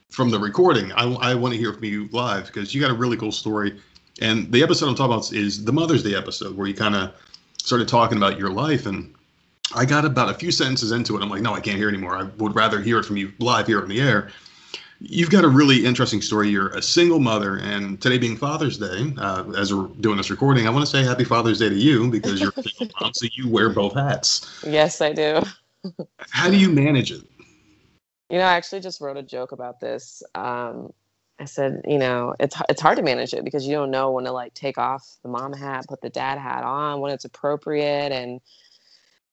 from 0.09 0.31
the 0.31 0.39
recording. 0.39 0.91
I, 0.93 1.03
I 1.13 1.35
want 1.35 1.53
to 1.53 1.59
hear 1.59 1.71
from 1.73 1.83
you 1.83 2.09
live 2.11 2.47
because 2.47 2.73
you 2.73 2.81
got 2.81 2.89
a 2.89 2.95
really 2.95 3.17
cool 3.17 3.31
story. 3.31 3.79
And 4.21 4.51
the 4.51 4.63
episode 4.63 4.87
I'm 4.89 4.95
talking 4.95 5.13
about 5.13 5.31
is 5.33 5.63
the 5.63 5.73
Mother's 5.73 6.01
Day 6.03 6.15
episode 6.15 6.55
where 6.57 6.67
you 6.67 6.73
kind 6.73 6.95
of 6.95 7.13
started 7.57 7.87
talking 7.87 8.17
about 8.17 8.39
your 8.39 8.49
life 8.49 8.85
and 8.87 9.13
I 9.75 9.85
got 9.85 10.05
about 10.05 10.29
a 10.29 10.33
few 10.33 10.51
sentences 10.51 10.91
into 10.91 11.17
it. 11.17 11.23
I'm 11.23 11.29
like, 11.29 11.41
no, 11.41 11.53
I 11.53 11.59
can't 11.59 11.77
hear 11.77 11.89
anymore. 11.89 12.17
I 12.17 12.23
would 12.23 12.55
rather 12.55 12.81
hear 12.81 12.99
it 12.99 13.05
from 13.05 13.17
you 13.17 13.31
live 13.39 13.67
here 13.67 13.81
on 13.81 13.87
the 13.87 14.01
air. 14.01 14.29
You've 14.99 15.29
got 15.29 15.43
a 15.43 15.49
really 15.49 15.85
interesting 15.85 16.21
story. 16.21 16.49
You're 16.49 16.69
a 16.69 16.81
single 16.81 17.19
mother, 17.19 17.57
and 17.57 18.01
today 18.01 18.17
being 18.17 18.37
Father's 18.37 18.77
Day, 18.77 19.13
uh, 19.17 19.43
as 19.57 19.73
we're 19.73 19.87
doing 19.99 20.17
this 20.17 20.29
recording, 20.29 20.65
I 20.65 20.69
want 20.69 20.85
to 20.85 20.89
say 20.89 21.03
Happy 21.03 21.25
Father's 21.25 21.59
Day 21.59 21.69
to 21.69 21.75
you 21.75 22.09
because 22.09 22.39
you're 22.39 22.53
a 22.55 22.63
single 22.63 22.95
mom, 23.01 23.13
so 23.15 23.27
you 23.33 23.49
wear 23.49 23.69
both 23.69 23.95
hats. 23.95 24.63
Yes, 24.65 25.01
I 25.01 25.11
do. 25.11 25.41
How 26.29 26.49
do 26.49 26.57
you 26.57 26.69
manage 26.69 27.11
it? 27.11 27.21
You 28.29 28.37
know, 28.37 28.45
I 28.45 28.53
actually 28.53 28.79
just 28.79 29.01
wrote 29.01 29.17
a 29.17 29.23
joke 29.23 29.51
about 29.51 29.81
this. 29.81 30.23
Um, 30.35 30.93
I 31.39 31.45
said, 31.45 31.81
you 31.85 31.97
know, 31.97 32.35
it's 32.39 32.55
it's 32.69 32.81
hard 32.81 32.97
to 32.97 33.03
manage 33.03 33.33
it 33.33 33.43
because 33.43 33.67
you 33.67 33.73
don't 33.73 33.91
know 33.91 34.11
when 34.11 34.23
to 34.25 34.31
like 34.31 34.53
take 34.53 34.77
off 34.77 35.17
the 35.23 35.29
mom 35.29 35.51
hat, 35.51 35.85
put 35.89 36.01
the 36.01 36.09
dad 36.09 36.37
hat 36.37 36.63
on, 36.63 37.01
when 37.01 37.11
it's 37.11 37.25
appropriate. 37.25 38.11
And 38.13 38.39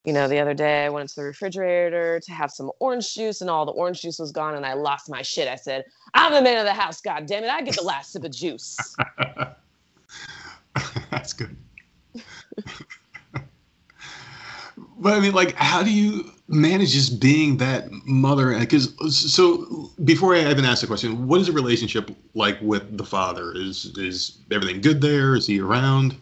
you 0.04 0.12
know, 0.12 0.28
the 0.28 0.38
other 0.38 0.54
day 0.54 0.86
I 0.86 0.88
went 0.88 1.08
to 1.10 1.16
the 1.16 1.24
refrigerator 1.24 2.20
to 2.20 2.32
have 2.32 2.50
some 2.50 2.70
orange 2.80 3.12
juice, 3.12 3.40
and 3.40 3.50
all 3.50 3.66
the 3.66 3.72
orange 3.72 4.00
juice 4.00 4.18
was 4.18 4.32
gone, 4.32 4.54
and 4.54 4.64
I 4.64 4.72
lost 4.72 5.10
my 5.10 5.22
shit. 5.22 5.46
I 5.46 5.56
said, 5.56 5.84
"I'm 6.14 6.32
the 6.32 6.40
man 6.40 6.58
of 6.58 6.64
the 6.64 6.72
house. 6.72 7.00
God 7.00 7.26
damn 7.26 7.44
it! 7.44 7.50
I 7.50 7.60
get 7.60 7.76
the 7.76 7.82
last 7.82 8.12
sip 8.12 8.24
of 8.24 8.32
juice." 8.32 8.76
That's 11.10 11.34
good. 11.34 11.54
but 14.98 15.12
I 15.12 15.20
mean, 15.20 15.32
like, 15.32 15.54
how 15.56 15.82
do 15.82 15.92
you 15.92 16.32
manage 16.48 16.92
just 16.92 17.20
being 17.20 17.58
that 17.58 17.90
mother? 18.06 18.58
Because 18.58 18.94
so 19.14 19.90
before 20.04 20.34
I 20.34 20.50
even 20.50 20.64
ask 20.64 20.80
the 20.80 20.86
question, 20.86 21.26
what 21.26 21.42
is 21.42 21.48
the 21.48 21.52
relationship 21.52 22.10
like 22.34 22.58
with 22.62 22.96
the 22.96 23.04
father? 23.04 23.52
Is 23.54 23.94
is 23.98 24.38
everything 24.50 24.80
good 24.80 25.02
there? 25.02 25.34
Is 25.34 25.46
he 25.46 25.60
around? 25.60 26.16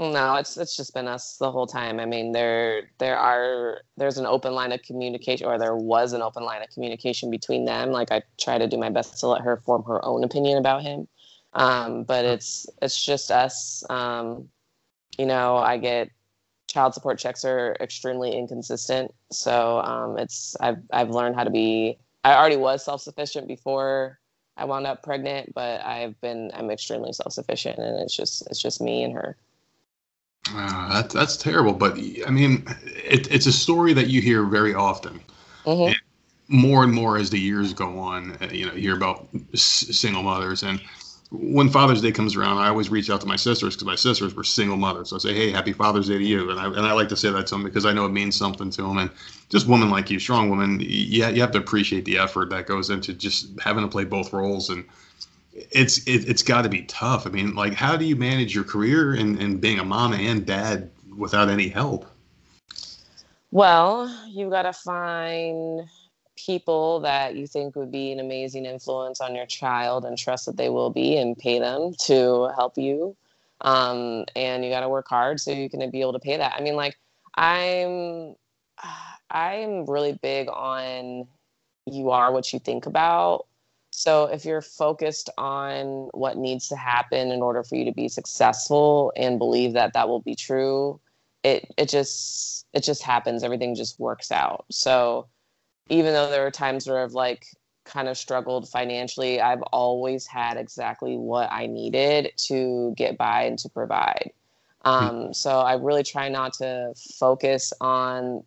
No, 0.00 0.36
it's 0.36 0.56
it's 0.56 0.74
just 0.76 0.94
been 0.94 1.06
us 1.06 1.36
the 1.36 1.52
whole 1.52 1.66
time. 1.66 2.00
I 2.00 2.06
mean, 2.06 2.32
there 2.32 2.84
there 2.98 3.18
are 3.18 3.82
there's 3.98 4.16
an 4.16 4.24
open 4.24 4.54
line 4.54 4.72
of 4.72 4.80
communication, 4.82 5.46
or 5.46 5.58
there 5.58 5.76
was 5.76 6.14
an 6.14 6.22
open 6.22 6.42
line 6.42 6.62
of 6.62 6.70
communication 6.70 7.30
between 7.30 7.66
them. 7.66 7.90
Like 7.92 8.10
I 8.10 8.22
try 8.40 8.56
to 8.56 8.66
do 8.66 8.78
my 8.78 8.88
best 8.88 9.18
to 9.20 9.26
let 9.28 9.42
her 9.42 9.58
form 9.58 9.82
her 9.84 10.02
own 10.02 10.24
opinion 10.24 10.56
about 10.56 10.82
him, 10.82 11.06
um, 11.52 12.04
but 12.04 12.24
it's 12.24 12.66
it's 12.80 13.04
just 13.04 13.30
us. 13.30 13.84
Um, 13.90 14.48
you 15.18 15.26
know, 15.26 15.58
I 15.58 15.76
get 15.76 16.08
child 16.66 16.94
support 16.94 17.18
checks 17.18 17.44
are 17.44 17.76
extremely 17.80 18.32
inconsistent, 18.32 19.12
so 19.30 19.80
um, 19.82 20.16
it's 20.18 20.56
I've 20.60 20.78
I've 20.92 21.10
learned 21.10 21.36
how 21.36 21.44
to 21.44 21.50
be. 21.50 21.98
I 22.24 22.34
already 22.36 22.56
was 22.56 22.82
self 22.84 23.02
sufficient 23.02 23.48
before 23.48 24.18
I 24.56 24.64
wound 24.64 24.86
up 24.86 25.02
pregnant, 25.02 25.52
but 25.54 25.82
I've 25.84 26.18
been 26.22 26.50
I'm 26.54 26.70
extremely 26.70 27.12
self 27.12 27.34
sufficient, 27.34 27.78
and 27.78 27.98
it's 28.00 28.16
just 28.16 28.46
it's 28.50 28.62
just 28.62 28.80
me 28.80 29.02
and 29.04 29.12
her. 29.14 29.36
Uh, 30.48 30.92
that, 30.94 31.10
that's 31.10 31.36
terrible, 31.36 31.72
but 31.72 31.98
I 32.26 32.30
mean, 32.30 32.64
it, 32.86 33.30
it's 33.30 33.46
a 33.46 33.52
story 33.52 33.92
that 33.92 34.08
you 34.08 34.20
hear 34.20 34.44
very 34.44 34.74
often. 34.74 35.20
Mm-hmm. 35.64 35.94
More 36.48 36.82
and 36.82 36.92
more 36.92 37.16
as 37.16 37.30
the 37.30 37.38
years 37.38 37.72
go 37.72 37.98
on, 37.98 38.36
uh, 38.40 38.48
you 38.50 38.66
know, 38.66 38.72
you 38.72 38.80
hear 38.80 38.96
about 38.96 39.28
s- 39.52 39.86
single 39.96 40.24
mothers. 40.24 40.64
And 40.64 40.80
when 41.30 41.68
Father's 41.68 42.00
Day 42.00 42.10
comes 42.10 42.34
around, 42.34 42.58
I 42.58 42.68
always 42.68 42.90
reach 42.90 43.08
out 43.08 43.20
to 43.20 43.26
my 43.26 43.36
sisters 43.36 43.76
because 43.76 43.86
my 43.86 43.94
sisters 43.94 44.34
were 44.34 44.42
single 44.42 44.76
mothers. 44.76 45.10
So 45.10 45.16
I 45.16 45.18
say, 45.20 45.34
"Hey, 45.34 45.52
Happy 45.52 45.72
Father's 45.72 46.08
Day 46.08 46.18
to 46.18 46.24
you," 46.24 46.50
and 46.50 46.58
I 46.58 46.66
and 46.66 46.80
I 46.80 46.92
like 46.92 47.08
to 47.10 47.16
say 47.16 47.30
that 47.30 47.46
to 47.48 47.54
them 47.54 47.62
because 47.62 47.86
I 47.86 47.92
know 47.92 48.04
it 48.06 48.10
means 48.10 48.34
something 48.34 48.70
to 48.70 48.82
them. 48.82 48.98
And 48.98 49.10
just 49.48 49.68
women 49.68 49.90
like 49.90 50.10
you, 50.10 50.18
strong 50.18 50.50
women, 50.50 50.80
you, 50.80 51.24
you 51.26 51.40
have 51.40 51.52
to 51.52 51.58
appreciate 51.58 52.04
the 52.04 52.18
effort 52.18 52.50
that 52.50 52.66
goes 52.66 52.90
into 52.90 53.12
just 53.12 53.48
having 53.60 53.84
to 53.84 53.88
play 53.88 54.04
both 54.04 54.32
roles 54.32 54.70
and 54.70 54.84
it's 55.52 56.06
it, 56.06 56.26
has 56.28 56.42
got 56.42 56.62
to 56.62 56.68
be 56.68 56.82
tough. 56.82 57.26
I 57.26 57.30
mean, 57.30 57.54
like, 57.54 57.74
how 57.74 57.96
do 57.96 58.04
you 58.04 58.16
manage 58.16 58.54
your 58.54 58.64
career 58.64 59.12
and, 59.12 59.40
and 59.40 59.60
being 59.60 59.78
a 59.78 59.84
mom 59.84 60.12
and 60.12 60.46
dad 60.46 60.90
without 61.16 61.48
any 61.48 61.68
help? 61.68 62.06
Well, 63.50 64.08
you 64.28 64.48
got 64.48 64.62
to 64.62 64.72
find 64.72 65.88
people 66.36 67.00
that 67.00 67.34
you 67.34 67.46
think 67.46 67.76
would 67.76 67.90
be 67.90 68.12
an 68.12 68.20
amazing 68.20 68.64
influence 68.64 69.20
on 69.20 69.34
your 69.34 69.46
child 69.46 70.04
and 70.04 70.16
trust 70.16 70.46
that 70.46 70.56
they 70.56 70.68
will 70.68 70.90
be 70.90 71.16
and 71.16 71.36
pay 71.36 71.58
them 71.58 71.94
to 72.04 72.50
help 72.54 72.78
you. 72.78 73.16
Um, 73.60 74.24
and 74.36 74.64
you 74.64 74.70
got 74.70 74.80
to 74.80 74.88
work 74.88 75.08
hard 75.08 75.40
so 75.40 75.50
you 75.50 75.68
can 75.68 75.90
be 75.90 76.00
able 76.00 76.14
to 76.14 76.18
pay 76.18 76.36
that. 76.36 76.54
I 76.56 76.62
mean, 76.62 76.76
like, 76.76 76.96
I'm 77.34 78.36
I'm 79.32 79.86
really 79.86 80.18
big 80.20 80.48
on 80.48 81.28
you 81.86 82.10
are 82.10 82.32
what 82.32 82.52
you 82.52 82.58
think 82.58 82.86
about 82.86 83.46
so 84.00 84.24
if 84.24 84.46
you're 84.46 84.62
focused 84.62 85.28
on 85.36 86.08
what 86.14 86.38
needs 86.38 86.68
to 86.68 86.76
happen 86.76 87.30
in 87.30 87.42
order 87.42 87.62
for 87.62 87.76
you 87.76 87.84
to 87.84 87.92
be 87.92 88.08
successful 88.08 89.12
and 89.14 89.38
believe 89.38 89.74
that 89.74 89.92
that 89.92 90.08
will 90.08 90.22
be 90.22 90.34
true, 90.34 90.98
it 91.44 91.70
it 91.76 91.90
just 91.90 92.64
it 92.72 92.82
just 92.82 93.02
happens. 93.02 93.44
Everything 93.44 93.74
just 93.74 94.00
works 94.00 94.32
out. 94.32 94.64
So 94.70 95.26
even 95.90 96.14
though 96.14 96.30
there 96.30 96.46
are 96.46 96.50
times 96.50 96.88
where 96.88 97.02
I've 97.02 97.12
like 97.12 97.48
kind 97.84 98.08
of 98.08 98.16
struggled 98.16 98.70
financially, 98.70 99.38
I've 99.38 99.60
always 99.64 100.26
had 100.26 100.56
exactly 100.56 101.18
what 101.18 101.52
I 101.52 101.66
needed 101.66 102.32
to 102.46 102.94
get 102.96 103.18
by 103.18 103.42
and 103.42 103.58
to 103.58 103.68
provide. 103.68 104.30
Hmm. 104.82 104.90
Um, 104.90 105.34
so 105.34 105.58
I 105.58 105.74
really 105.74 106.04
try 106.04 106.30
not 106.30 106.54
to 106.54 106.94
focus 107.18 107.74
on 107.82 108.44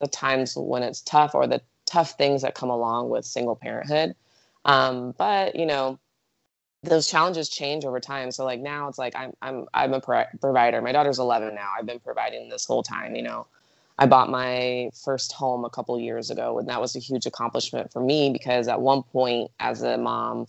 the 0.00 0.08
times 0.08 0.56
when 0.56 0.82
it's 0.82 1.02
tough 1.02 1.34
or 1.34 1.46
the 1.46 1.60
tough 1.84 2.12
things 2.12 2.40
that 2.40 2.54
come 2.54 2.70
along 2.70 3.10
with 3.10 3.26
single 3.26 3.54
parenthood 3.54 4.14
um, 4.64 5.14
but 5.16 5.56
you 5.56 5.66
know, 5.66 5.98
those 6.82 7.06
challenges 7.06 7.48
change 7.48 7.84
over 7.84 8.00
time. 8.00 8.30
So 8.30 8.44
like 8.44 8.60
now 8.60 8.88
it's 8.88 8.98
like 8.98 9.14
I'm 9.16 9.32
I'm 9.42 9.66
I'm 9.74 9.94
a 9.94 10.00
pro- 10.00 10.24
provider. 10.40 10.80
My 10.80 10.92
daughter's 10.92 11.18
11 11.18 11.54
now. 11.54 11.70
I've 11.78 11.86
been 11.86 12.00
providing 12.00 12.48
this 12.48 12.64
whole 12.64 12.82
time. 12.82 13.16
You 13.16 13.22
know, 13.22 13.46
I 13.98 14.06
bought 14.06 14.30
my 14.30 14.90
first 15.04 15.32
home 15.32 15.64
a 15.64 15.70
couple 15.70 15.98
years 15.98 16.30
ago, 16.30 16.58
and 16.58 16.68
that 16.68 16.80
was 16.80 16.94
a 16.96 17.00
huge 17.00 17.26
accomplishment 17.26 17.92
for 17.92 18.00
me 18.00 18.30
because 18.30 18.68
at 18.68 18.80
one 18.80 19.02
point 19.02 19.50
as 19.58 19.82
a 19.82 19.98
mom, 19.98 20.46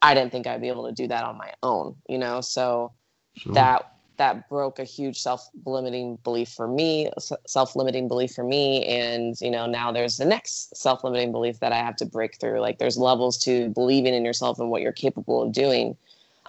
I 0.00 0.14
didn't 0.14 0.32
think 0.32 0.46
I'd 0.46 0.60
be 0.60 0.68
able 0.68 0.86
to 0.86 0.92
do 0.92 1.08
that 1.08 1.24
on 1.24 1.36
my 1.36 1.52
own. 1.62 1.96
You 2.08 2.18
know, 2.18 2.40
so 2.40 2.92
sure. 3.36 3.54
that 3.54 3.91
that 4.22 4.48
broke 4.48 4.78
a 4.78 4.84
huge 4.84 5.20
self-limiting 5.20 6.16
belief 6.22 6.48
for 6.48 6.68
me 6.68 7.10
self-limiting 7.44 8.06
belief 8.06 8.32
for 8.32 8.44
me. 8.44 8.84
And 8.86 9.34
you 9.40 9.50
know 9.50 9.66
now 9.66 9.90
there's 9.90 10.16
the 10.16 10.24
next 10.24 10.76
self-limiting 10.76 11.32
belief 11.32 11.58
that 11.58 11.72
i 11.72 11.78
have 11.78 11.96
to 11.96 12.06
break 12.06 12.38
through. 12.38 12.60
Like 12.60 12.78
there's 12.78 12.96
levels 12.96 13.36
to 13.38 13.70
believing 13.70 14.14
in 14.14 14.24
yourself 14.24 14.60
and 14.60 14.70
what 14.70 14.80
you're 14.80 14.92
capable 14.92 15.42
of 15.42 15.50
doing. 15.50 15.96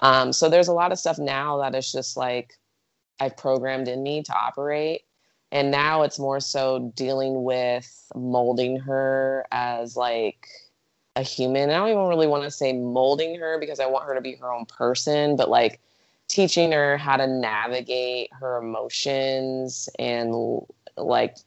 Um, 0.03 0.33
so 0.33 0.49
there's 0.49 0.67
a 0.67 0.73
lot 0.73 0.91
of 0.91 0.99
stuff 0.99 1.17
now 1.17 1.57
that 1.61 1.73
is 1.73 1.91
just 1.91 2.15
like 2.15 2.59
i've 3.19 3.35
programmed 3.37 3.87
in 3.87 4.03
me 4.03 4.21
to 4.21 4.33
operate. 4.35 5.01
And 5.51 5.71
now 5.71 6.03
it's 6.03 6.19
more 6.19 6.39
so 6.39 6.93
dealing 6.95 7.43
with 7.43 8.11
molding 8.13 8.77
her 8.81 9.47
as 9.51 9.97
like 9.97 10.47
a 11.15 11.23
human. 11.23 11.71
I 11.71 11.77
don't 11.77 11.89
even 11.89 12.07
really 12.07 12.27
want 12.27 12.43
to 12.43 12.51
say 12.51 12.71
molding 12.73 13.39
her 13.39 13.57
because 13.59 13.79
i 13.79 13.87
want 13.87 14.05
her 14.05 14.13
to 14.13 14.21
be 14.21 14.35
her 14.35 14.51
own 14.53 14.65
person 14.67 15.35
but 15.35 15.49
like 15.49 15.79
teaching 16.33 16.71
her 16.71 16.97
how 16.97 17.15
to 17.15 17.27
navigate 17.27 18.27
her 18.33 18.57
emotions 18.57 19.87
and 19.99 20.33
like 20.97 21.37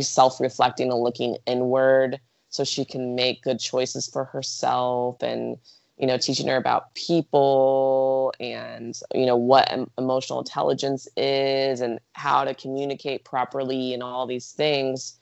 self-reflecting 0.00 0.90
and 0.90 1.02
looking 1.02 1.36
inward 1.46 2.18
so 2.48 2.64
she 2.64 2.86
can 2.86 3.14
make 3.14 3.42
good 3.42 3.60
choices 3.60 4.08
for 4.08 4.24
herself 4.24 5.22
and 5.22 5.58
you 5.98 6.06
know 6.06 6.16
teaching 6.16 6.48
her 6.48 6.56
about 6.56 6.94
people 6.94 8.32
and 8.40 8.98
you 9.14 9.26
know 9.26 9.36
what 9.36 9.70
emotional 9.98 10.38
intelligence 10.38 11.06
is 11.18 11.82
and 11.82 12.00
how 12.14 12.42
to 12.42 12.54
communicate 12.54 13.26
properly 13.26 13.92
and 13.92 14.02
all 14.02 14.26
these 14.26 14.52
things 14.52 15.19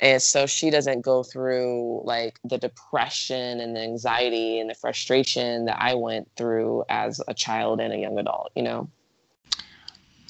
and 0.00 0.20
so 0.20 0.46
she 0.46 0.70
doesn't 0.70 1.02
go 1.02 1.22
through 1.22 2.02
like 2.04 2.38
the 2.42 2.56
depression 2.56 3.60
and 3.60 3.76
the 3.76 3.80
anxiety 3.80 4.58
and 4.58 4.70
the 4.70 4.74
frustration 4.74 5.66
that 5.66 5.76
I 5.80 5.94
went 5.94 6.28
through 6.36 6.84
as 6.88 7.20
a 7.28 7.34
child 7.34 7.80
and 7.80 7.92
a 7.92 7.98
young 7.98 8.18
adult, 8.18 8.50
you 8.56 8.62
know? 8.62 8.88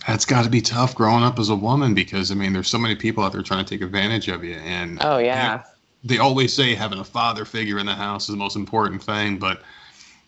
That's 0.08 0.24
got 0.24 0.44
to 0.44 0.50
be 0.50 0.60
tough 0.60 0.94
growing 0.94 1.22
up 1.22 1.38
as 1.38 1.50
a 1.50 1.54
woman 1.54 1.94
because 1.94 2.32
I 2.32 2.34
mean, 2.34 2.52
there's 2.52 2.68
so 2.68 2.78
many 2.78 2.96
people 2.96 3.22
out 3.22 3.32
there 3.32 3.42
trying 3.42 3.64
to 3.64 3.68
take 3.68 3.82
advantage 3.82 4.28
of 4.28 4.42
you. 4.42 4.54
And 4.54 4.98
oh, 5.02 5.18
yeah. 5.18 5.62
They, 6.02 6.16
they 6.16 6.18
always 6.18 6.52
say 6.52 6.74
having 6.74 6.98
a 6.98 7.04
father 7.04 7.44
figure 7.44 7.78
in 7.78 7.86
the 7.86 7.94
house 7.94 8.24
is 8.24 8.34
the 8.34 8.38
most 8.38 8.56
important 8.56 9.02
thing. 9.02 9.38
But 9.38 9.62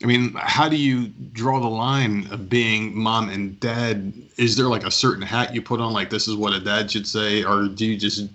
I 0.02 0.06
mean, 0.06 0.34
how 0.36 0.68
do 0.68 0.76
you 0.76 1.08
draw 1.32 1.58
the 1.58 1.68
line 1.68 2.28
of 2.30 2.48
being 2.48 2.96
mom 2.96 3.28
and 3.28 3.58
dad? 3.58 4.12
Is 4.36 4.56
there 4.56 4.66
like 4.66 4.84
a 4.84 4.90
certain 4.90 5.22
hat 5.22 5.54
you 5.54 5.62
put 5.62 5.80
on, 5.80 5.92
like 5.92 6.10
this 6.10 6.28
is 6.28 6.36
what 6.36 6.52
a 6.52 6.60
dad 6.60 6.90
should 6.90 7.08
say? 7.08 7.42
Or 7.42 7.66
do 7.66 7.86
you 7.86 7.96
just 7.96 8.28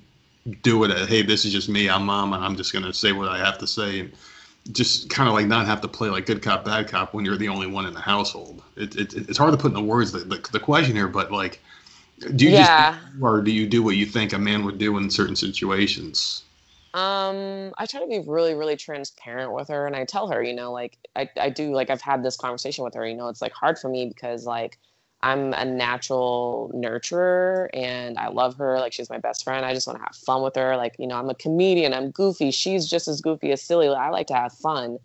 do 0.61 0.83
it 0.83 0.91
at, 0.91 1.09
hey, 1.09 1.21
this 1.21 1.45
is 1.45 1.51
just 1.51 1.69
me, 1.69 1.89
I'm 1.89 2.05
mom, 2.05 2.33
and 2.33 2.43
I'm 2.43 2.55
just 2.55 2.73
going 2.73 2.85
to 2.85 2.93
say 2.93 3.11
what 3.11 3.29
I 3.29 3.37
have 3.37 3.57
to 3.59 3.67
say. 3.67 4.01
And 4.01 4.11
just 4.73 5.09
kind 5.09 5.29
of 5.29 5.33
like 5.33 5.47
not 5.47 5.65
have 5.65 5.81
to 5.81 5.87
play 5.87 6.09
like 6.09 6.25
good 6.25 6.41
cop, 6.41 6.65
bad 6.65 6.87
cop 6.87 7.13
when 7.13 7.23
you're 7.23 7.37
the 7.37 7.47
only 7.47 7.67
one 7.67 7.85
in 7.85 7.93
the 7.93 8.01
household. 8.01 8.61
It, 8.75 8.95
it, 8.95 9.13
it's 9.13 9.37
hard 9.37 9.53
to 9.53 9.57
put 9.57 9.69
into 9.71 9.81
words 9.81 10.11
the, 10.11 10.19
the, 10.19 10.45
the 10.51 10.59
question 10.59 10.95
here, 10.95 11.07
but 11.07 11.31
like, 11.31 11.61
do 12.35 12.45
you 12.45 12.51
yeah. 12.51 12.93
just, 12.93 13.21
or 13.21 13.41
do 13.41 13.51
you 13.51 13.67
do 13.67 13.83
what 13.83 13.95
you 13.95 14.05
think 14.05 14.33
a 14.33 14.39
man 14.39 14.65
would 14.65 14.77
do 14.77 14.97
in 14.97 15.09
certain 15.09 15.35
situations? 15.35 16.43
Um, 16.93 17.73
I 17.77 17.85
try 17.85 17.99
to 17.99 18.07
be 18.07 18.19
really, 18.25 18.55
really 18.55 18.75
transparent 18.75 19.53
with 19.53 19.67
her, 19.67 19.85
and 19.85 19.95
I 19.95 20.03
tell 20.03 20.27
her, 20.29 20.41
you 20.41 20.53
know, 20.53 20.71
like 20.71 20.97
I, 21.15 21.29
I 21.39 21.49
do, 21.49 21.71
like 21.71 21.89
I've 21.89 22.01
had 22.01 22.23
this 22.23 22.35
conversation 22.35 22.83
with 22.83 22.95
her. 22.95 23.07
You 23.07 23.15
know, 23.15 23.29
it's 23.29 23.41
like 23.41 23.53
hard 23.53 23.77
for 23.77 23.87
me 23.87 24.07
because 24.07 24.45
like 24.45 24.79
I'm 25.27 25.53
a 25.53 25.65
natural 25.65 26.71
nurturer 26.73 27.67
and 27.73 28.17
I 28.17 28.29
love 28.29 28.55
her. 28.55 28.79
Like 28.79 28.93
she's 28.93 29.09
my 29.09 29.17
best 29.17 29.43
friend. 29.43 29.65
I 29.65 29.73
just 29.73 29.85
want 29.85 29.99
to 29.99 30.03
have 30.03 30.15
fun 30.15 30.41
with 30.41 30.55
her. 30.55 30.77
Like, 30.77 30.95
you 30.97 31.05
know, 31.05 31.17
I'm 31.17 31.29
a 31.29 31.35
comedian. 31.35 31.93
I'm 31.93 32.11
goofy. 32.11 32.49
She's 32.49 32.87
just 32.87 33.09
as 33.09 33.19
goofy 33.19 33.51
as 33.51 33.61
silly. 33.61 33.89
I 33.89 34.09
like 34.09 34.27
to 34.27 34.35
have 34.35 34.53
fun. 34.53 34.99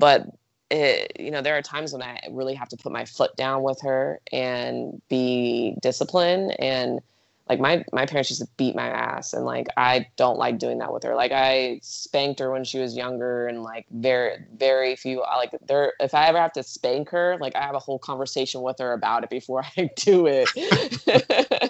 But 0.00 0.26
it, 0.68 1.12
you 1.20 1.30
know, 1.30 1.42
there 1.42 1.56
are 1.56 1.62
times 1.62 1.92
when 1.92 2.02
I 2.02 2.20
really 2.32 2.54
have 2.54 2.70
to 2.70 2.76
put 2.76 2.90
my 2.90 3.04
foot 3.04 3.36
down 3.36 3.62
with 3.62 3.80
her 3.82 4.20
and 4.32 5.00
be 5.08 5.76
disciplined 5.80 6.58
and 6.58 7.00
like 7.48 7.60
my 7.60 7.84
my 7.92 8.06
parents 8.06 8.30
used 8.30 8.40
to 8.40 8.48
beat 8.56 8.74
my 8.74 8.88
ass 8.88 9.32
and 9.32 9.44
like 9.44 9.66
i 9.76 10.06
don't 10.16 10.38
like 10.38 10.58
doing 10.58 10.78
that 10.78 10.92
with 10.92 11.02
her. 11.02 11.14
Like 11.14 11.32
i 11.32 11.80
spanked 11.82 12.40
her 12.40 12.50
when 12.50 12.64
she 12.64 12.78
was 12.78 12.96
younger 12.96 13.46
and 13.46 13.62
like 13.62 13.86
very 13.90 14.36
very 14.56 14.96
few 14.96 15.20
like 15.36 15.50
there 15.66 15.92
if 16.00 16.14
i 16.14 16.26
ever 16.26 16.38
have 16.38 16.52
to 16.52 16.62
spank 16.62 17.10
her 17.10 17.36
like 17.40 17.56
i 17.56 17.62
have 17.62 17.74
a 17.74 17.80
whole 17.80 17.98
conversation 17.98 18.62
with 18.62 18.78
her 18.78 18.92
about 18.92 19.24
it 19.24 19.30
before 19.30 19.64
i 19.76 19.90
do 19.96 20.26
it. 20.26 20.48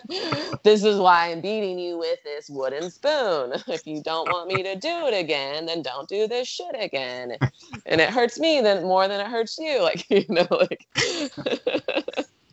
This 0.62 0.84
is 0.84 0.98
why 0.98 1.32
i'm 1.32 1.40
beating 1.40 1.78
you 1.78 1.98
with 1.98 2.22
this 2.22 2.48
wooden 2.48 2.90
spoon. 2.90 3.54
If 3.68 3.86
you 3.86 4.02
don't 4.02 4.28
want 4.28 4.48
me 4.48 4.62
to 4.62 4.76
do 4.76 5.06
it 5.06 5.18
again 5.18 5.66
then 5.66 5.82
don't 5.82 6.08
do 6.08 6.28
this 6.28 6.46
shit 6.46 6.76
again. 6.78 7.36
And 7.86 8.00
it 8.00 8.10
hurts 8.10 8.38
me 8.38 8.60
then 8.60 8.82
more 8.84 9.08
than 9.08 9.20
it 9.20 9.26
hurts 9.26 9.58
you. 9.58 9.82
Like 9.82 10.08
you 10.10 10.24
know 10.28 10.46
like 10.50 10.86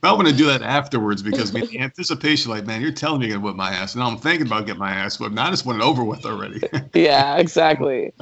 I 0.02 0.14
want 0.14 0.28
to 0.28 0.34
do 0.34 0.46
that 0.46 0.62
afterwards 0.62 1.22
because 1.22 1.52
the 1.52 1.80
anticipation, 1.80 2.52
like, 2.52 2.66
man, 2.66 2.82
you're 2.82 2.92
telling 2.92 3.20
me 3.20 3.28
you're 3.28 3.36
gonna 3.36 3.46
whip 3.46 3.56
my 3.56 3.72
ass. 3.72 3.96
Now 3.96 4.08
I'm 4.08 4.18
thinking 4.18 4.48
about 4.48 4.66
getting 4.66 4.80
my 4.80 4.92
ass 4.92 5.20
whipped. 5.20 5.36
Now 5.36 5.48
I 5.48 5.50
just 5.50 5.66
want 5.66 5.82
it 5.82 5.84
over 5.84 6.04
with 6.04 6.26
already. 6.26 6.62
yeah, 6.94 7.38
exactly. 7.38 8.14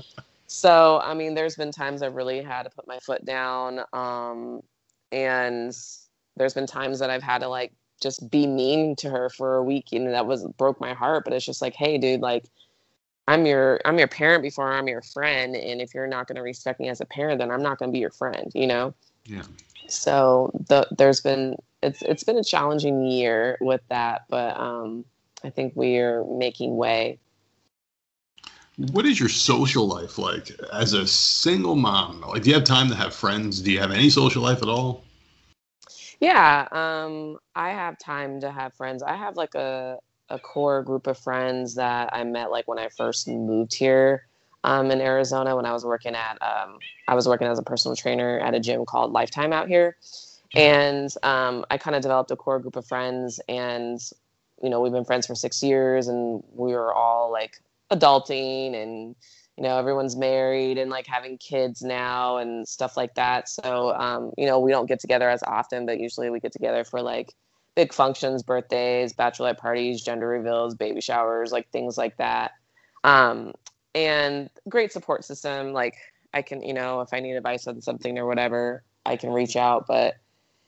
So, 0.47 0.99
I 1.03 1.13
mean, 1.13 1.35
there's 1.35 1.55
been 1.55 1.71
times 1.71 2.01
I've 2.01 2.15
really 2.15 2.41
had 2.41 2.63
to 2.63 2.69
put 2.69 2.87
my 2.87 2.97
foot 2.99 3.25
down. 3.25 3.81
Um, 3.93 4.61
and 5.11 5.77
there's 6.35 6.53
been 6.53 6.65
times 6.65 6.99
that 6.99 7.09
I've 7.09 7.23
had 7.23 7.39
to 7.39 7.47
like 7.47 7.73
just 8.01 8.29
be 8.29 8.47
mean 8.47 8.95
to 8.97 9.09
her 9.09 9.29
for 9.29 9.55
a 9.55 9.63
week 9.63 9.91
and 9.91 10.13
that 10.13 10.25
was 10.25 10.45
broke 10.57 10.79
my 10.79 10.93
heart. 10.93 11.25
But 11.25 11.33
it's 11.33 11.45
just 11.45 11.61
like, 11.61 11.75
hey, 11.75 11.97
dude, 11.97 12.21
like 12.21 12.45
I'm 13.27 13.45
your 13.45 13.79
I'm 13.85 13.99
your 13.99 14.07
parent 14.07 14.41
before 14.41 14.71
I'm 14.71 14.87
your 14.87 15.01
friend. 15.01 15.55
And 15.55 15.81
if 15.81 15.93
you're 15.93 16.07
not 16.07 16.27
gonna 16.27 16.43
respect 16.43 16.79
me 16.79 16.89
as 16.89 17.01
a 17.01 17.05
parent, 17.05 17.39
then 17.39 17.51
I'm 17.51 17.61
not 17.61 17.77
gonna 17.77 17.91
be 17.91 17.99
your 17.99 18.11
friend, 18.11 18.51
you 18.55 18.67
know? 18.67 18.93
Yeah. 19.25 19.43
So 19.89 20.51
the 20.67 20.87
there's 20.97 21.21
been 21.21 21.57
it's 21.83 22.01
it's 22.01 22.23
been 22.23 22.37
a 22.37 22.43
challenging 22.43 23.05
year 23.05 23.57
with 23.61 23.81
that, 23.89 24.23
but 24.29 24.57
um 24.57 25.05
I 25.43 25.49
think 25.49 25.73
we're 25.75 26.25
making 26.25 26.75
way 26.75 27.19
what 28.77 29.05
is 29.05 29.19
your 29.19 29.29
social 29.29 29.87
life 29.87 30.17
like 30.17 30.51
as 30.71 30.93
a 30.93 31.07
single 31.07 31.75
mom? 31.75 32.21
Like, 32.21 32.43
do 32.43 32.49
you 32.49 32.55
have 32.55 32.63
time 32.63 32.89
to 32.89 32.95
have 32.95 33.13
friends? 33.13 33.61
Do 33.61 33.71
you 33.71 33.79
have 33.79 33.91
any 33.91 34.09
social 34.09 34.43
life 34.43 34.61
at 34.61 34.69
all? 34.69 35.03
Yeah, 36.19 36.67
um, 36.71 37.37
I 37.55 37.69
have 37.69 37.97
time 37.97 38.39
to 38.41 38.51
have 38.51 38.73
friends. 38.73 39.03
I 39.03 39.15
have 39.15 39.35
like 39.35 39.55
a 39.55 39.97
a 40.29 40.37
core 40.37 40.83
group 40.83 41.07
of 41.07 41.17
friends 41.17 41.75
that 41.75 42.09
I 42.11 42.23
met 42.25 42.51
like 42.51 42.67
when 42.67 42.77
I 42.77 42.89
first 42.89 43.29
moved 43.29 43.73
here 43.73 44.27
um, 44.65 44.91
in 44.91 44.99
Arizona 44.99 45.55
when 45.55 45.65
I 45.65 45.71
was 45.71 45.85
working 45.85 46.15
at 46.15 46.37
um, 46.41 46.79
I 47.07 47.15
was 47.15 47.27
working 47.27 47.47
as 47.47 47.57
a 47.57 47.63
personal 47.63 47.95
trainer 47.95 48.37
at 48.39 48.53
a 48.53 48.59
gym 48.59 48.85
called 48.85 49.11
Lifetime 49.13 49.53
out 49.53 49.69
here, 49.69 49.95
and 50.55 51.13
um, 51.23 51.65
I 51.69 51.77
kind 51.77 51.95
of 51.95 52.01
developed 52.01 52.31
a 52.31 52.35
core 52.35 52.59
group 52.59 52.75
of 52.75 52.85
friends, 52.85 53.39
and 53.49 53.99
you 54.61 54.69
know 54.69 54.81
we've 54.81 54.91
been 54.91 55.05
friends 55.05 55.27
for 55.27 55.35
six 55.35 55.61
years, 55.61 56.07
and 56.07 56.43
we 56.53 56.73
were 56.73 56.93
all 56.93 57.31
like 57.31 57.61
adulting 57.91 58.75
and 58.75 59.15
you 59.57 59.63
know 59.63 59.77
everyone's 59.77 60.15
married 60.15 60.77
and 60.77 60.89
like 60.91 61.07
having 61.07 61.37
kids 61.37 61.81
now 61.81 62.37
and 62.37 62.67
stuff 62.67 62.95
like 62.97 63.15
that. 63.15 63.49
So 63.49 63.93
um, 63.95 64.31
you 64.37 64.45
know 64.45 64.59
we 64.59 64.71
don't 64.71 64.87
get 64.87 64.99
together 64.99 65.29
as 65.29 65.43
often 65.43 65.85
but 65.85 65.99
usually 65.99 66.29
we 66.29 66.39
get 66.39 66.51
together 66.51 66.83
for 66.83 67.01
like 67.01 67.33
big 67.75 67.93
functions 67.93 68.41
birthdays 68.41 69.13
bachelorette 69.13 69.57
parties 69.57 70.03
gender 70.03 70.27
reveals 70.27 70.73
baby 70.73 71.01
showers 71.01 71.51
like 71.51 71.69
things 71.71 71.97
like 71.97 72.17
that. 72.17 72.51
Um, 73.03 73.53
and 73.95 74.49
great 74.69 74.91
support 74.91 75.25
system. 75.25 75.73
Like 75.73 75.95
i 76.33 76.41
can 76.41 76.61
you 76.61 76.73
know 76.73 76.99
if 77.01 77.13
i 77.13 77.21
need 77.21 77.35
advice 77.35 77.67
on 77.67 77.81
something 77.81 78.19
or 78.19 78.25
whatever 78.25 78.83
i 79.05 79.15
can 79.15 79.31
reach 79.31 79.55
out. 79.55 79.87
But 79.87 80.15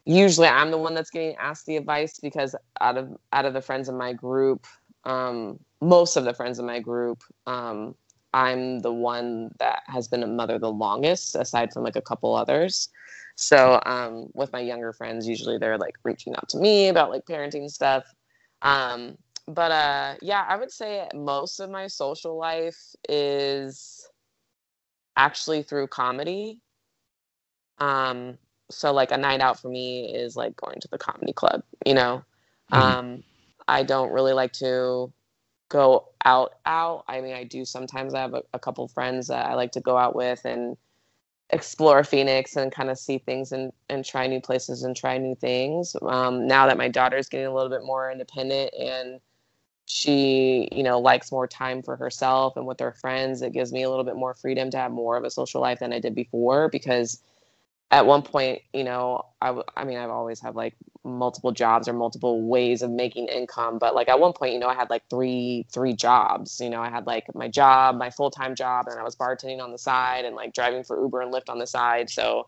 usually 0.09 0.47
i'm 0.47 0.71
the 0.71 0.77
one 0.77 0.95
that's 0.95 1.09
getting 1.11 1.35
asked 1.35 1.65
the 1.65 1.77
advice 1.77 2.19
because 2.19 2.55
out 2.81 2.97
of 2.97 3.15
out 3.33 3.45
of 3.45 3.53
the 3.53 3.61
friends 3.61 3.89
in 3.89 3.97
my 3.97 4.13
group 4.13 4.65
um, 5.05 5.59
most 5.81 6.17
of 6.17 6.25
the 6.25 6.33
friends 6.33 6.59
in 6.59 6.65
my 6.65 6.79
group, 6.79 7.23
um, 7.47 7.95
I'm 8.33 8.79
the 8.79 8.93
one 8.93 9.51
that 9.59 9.81
has 9.87 10.07
been 10.07 10.23
a 10.23 10.27
mother 10.27 10.59
the 10.59 10.71
longest, 10.71 11.35
aside 11.35 11.73
from 11.73 11.83
like 11.83 11.95
a 11.95 12.01
couple 12.01 12.35
others. 12.35 12.89
So 13.35 13.81
um, 13.85 14.27
with 14.33 14.51
my 14.51 14.59
younger 14.59 14.93
friends, 14.93 15.27
usually 15.27 15.57
they're 15.57 15.77
like 15.77 15.95
reaching 16.03 16.35
out 16.35 16.49
to 16.49 16.57
me 16.57 16.89
about 16.89 17.09
like 17.09 17.25
parenting 17.25 17.69
stuff. 17.69 18.03
Um, 18.61 19.17
but 19.47 19.71
uh, 19.71 20.15
yeah, 20.21 20.45
I 20.47 20.57
would 20.57 20.71
say 20.71 21.07
most 21.15 21.59
of 21.59 21.69
my 21.71 21.87
social 21.87 22.37
life 22.37 22.77
is 23.07 24.07
actually 25.15 25.63
through 25.63 25.87
comedy. 25.87 26.59
Um, 27.79 28.37
so 28.69 28.93
like 28.93 29.11
a 29.11 29.17
night 29.17 29.41
out 29.41 29.59
for 29.59 29.69
me 29.69 30.13
is 30.13 30.35
like 30.35 30.55
going 30.55 30.79
to 30.79 30.87
the 30.87 30.97
comedy 30.97 31.33
club, 31.33 31.63
you 31.85 31.93
know. 31.93 32.23
Mm-hmm. 32.71 32.81
Um, 32.81 33.23
I 33.67 33.83
don't 33.83 34.11
really 34.11 34.33
like 34.33 34.53
to 34.53 35.11
go 35.69 36.09
out 36.25 36.55
out. 36.65 37.03
I 37.07 37.21
mean, 37.21 37.33
I 37.33 37.43
do 37.43 37.65
sometimes. 37.65 38.13
I 38.13 38.21
have 38.21 38.33
a, 38.33 38.43
a 38.53 38.59
couple 38.59 38.87
friends 38.87 39.27
that 39.27 39.45
I 39.45 39.55
like 39.55 39.71
to 39.73 39.81
go 39.81 39.97
out 39.97 40.15
with 40.15 40.43
and 40.45 40.77
explore 41.51 42.03
Phoenix 42.03 42.55
and 42.55 42.71
kind 42.71 42.89
of 42.89 42.97
see 42.97 43.17
things 43.17 43.51
and, 43.51 43.71
and 43.89 44.05
try 44.05 44.27
new 44.27 44.41
places 44.41 44.83
and 44.83 44.95
try 44.95 45.17
new 45.17 45.35
things. 45.35 45.95
Um, 46.01 46.47
now 46.47 46.67
that 46.67 46.77
my 46.77 46.87
daughter's 46.87 47.27
getting 47.27 47.47
a 47.47 47.53
little 47.53 47.69
bit 47.69 47.83
more 47.83 48.11
independent 48.11 48.71
and 48.79 49.19
she, 49.85 50.69
you 50.71 50.83
know, 50.83 50.99
likes 50.99 51.31
more 51.31 51.47
time 51.47 51.81
for 51.81 51.95
herself 51.95 52.55
and 52.55 52.67
with 52.67 52.79
her 52.79 52.91
friends, 52.91 53.41
it 53.41 53.53
gives 53.53 53.71
me 53.71 53.81
a 53.81 53.89
little 53.89 54.03
bit 54.03 54.15
more 54.15 54.35
freedom 54.35 54.69
to 54.69 54.77
have 54.77 54.91
more 54.91 55.17
of 55.17 55.23
a 55.23 55.31
social 55.31 55.61
life 55.61 55.79
than 55.79 55.91
I 55.91 55.99
did 55.99 56.13
before 56.13 56.69
because 56.69 57.21
at 57.91 58.05
one 58.05 58.21
point, 58.21 58.61
you 58.73 58.83
know, 58.83 59.25
I, 59.41 59.61
I 59.75 59.83
mean, 59.83 59.97
I've 59.97 60.11
always 60.11 60.39
had 60.39 60.55
like 60.55 60.75
multiple 61.03 61.51
jobs 61.51 61.87
or 61.87 61.93
multiple 61.93 62.41
ways 62.47 62.81
of 62.81 62.91
making 62.91 63.27
income, 63.27 63.79
but 63.79 63.95
like 63.95 64.07
at 64.09 64.19
one 64.19 64.33
point, 64.33 64.53
you 64.53 64.59
know, 64.59 64.67
I 64.67 64.75
had 64.75 64.89
like 64.89 65.03
three, 65.09 65.65
three 65.71 65.93
jobs, 65.93 66.59
you 66.59 66.69
know, 66.69 66.81
I 66.81 66.89
had 66.89 67.07
like 67.07 67.33
my 67.33 67.47
job, 67.47 67.97
my 67.97 68.11
full-time 68.11 68.53
job, 68.53 68.87
and 68.87 68.99
I 68.99 69.03
was 69.03 69.15
bartending 69.15 69.59
on 69.61 69.71
the 69.71 69.77
side 69.77 70.25
and 70.25 70.35
like 70.35 70.53
driving 70.53 70.83
for 70.83 71.01
Uber 71.01 71.21
and 71.21 71.33
Lyft 71.33 71.49
on 71.49 71.57
the 71.57 71.65
side. 71.65 72.09
So, 72.11 72.47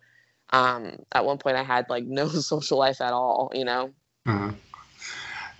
um, 0.51 0.97
at 1.13 1.25
one 1.25 1.39
point 1.39 1.57
I 1.57 1.63
had 1.63 1.89
like 1.89 2.03
no 2.05 2.27
social 2.27 2.77
life 2.77 3.01
at 3.01 3.13
all, 3.13 3.51
you 3.55 3.65
know? 3.65 3.91
Uh-huh. 4.27 4.51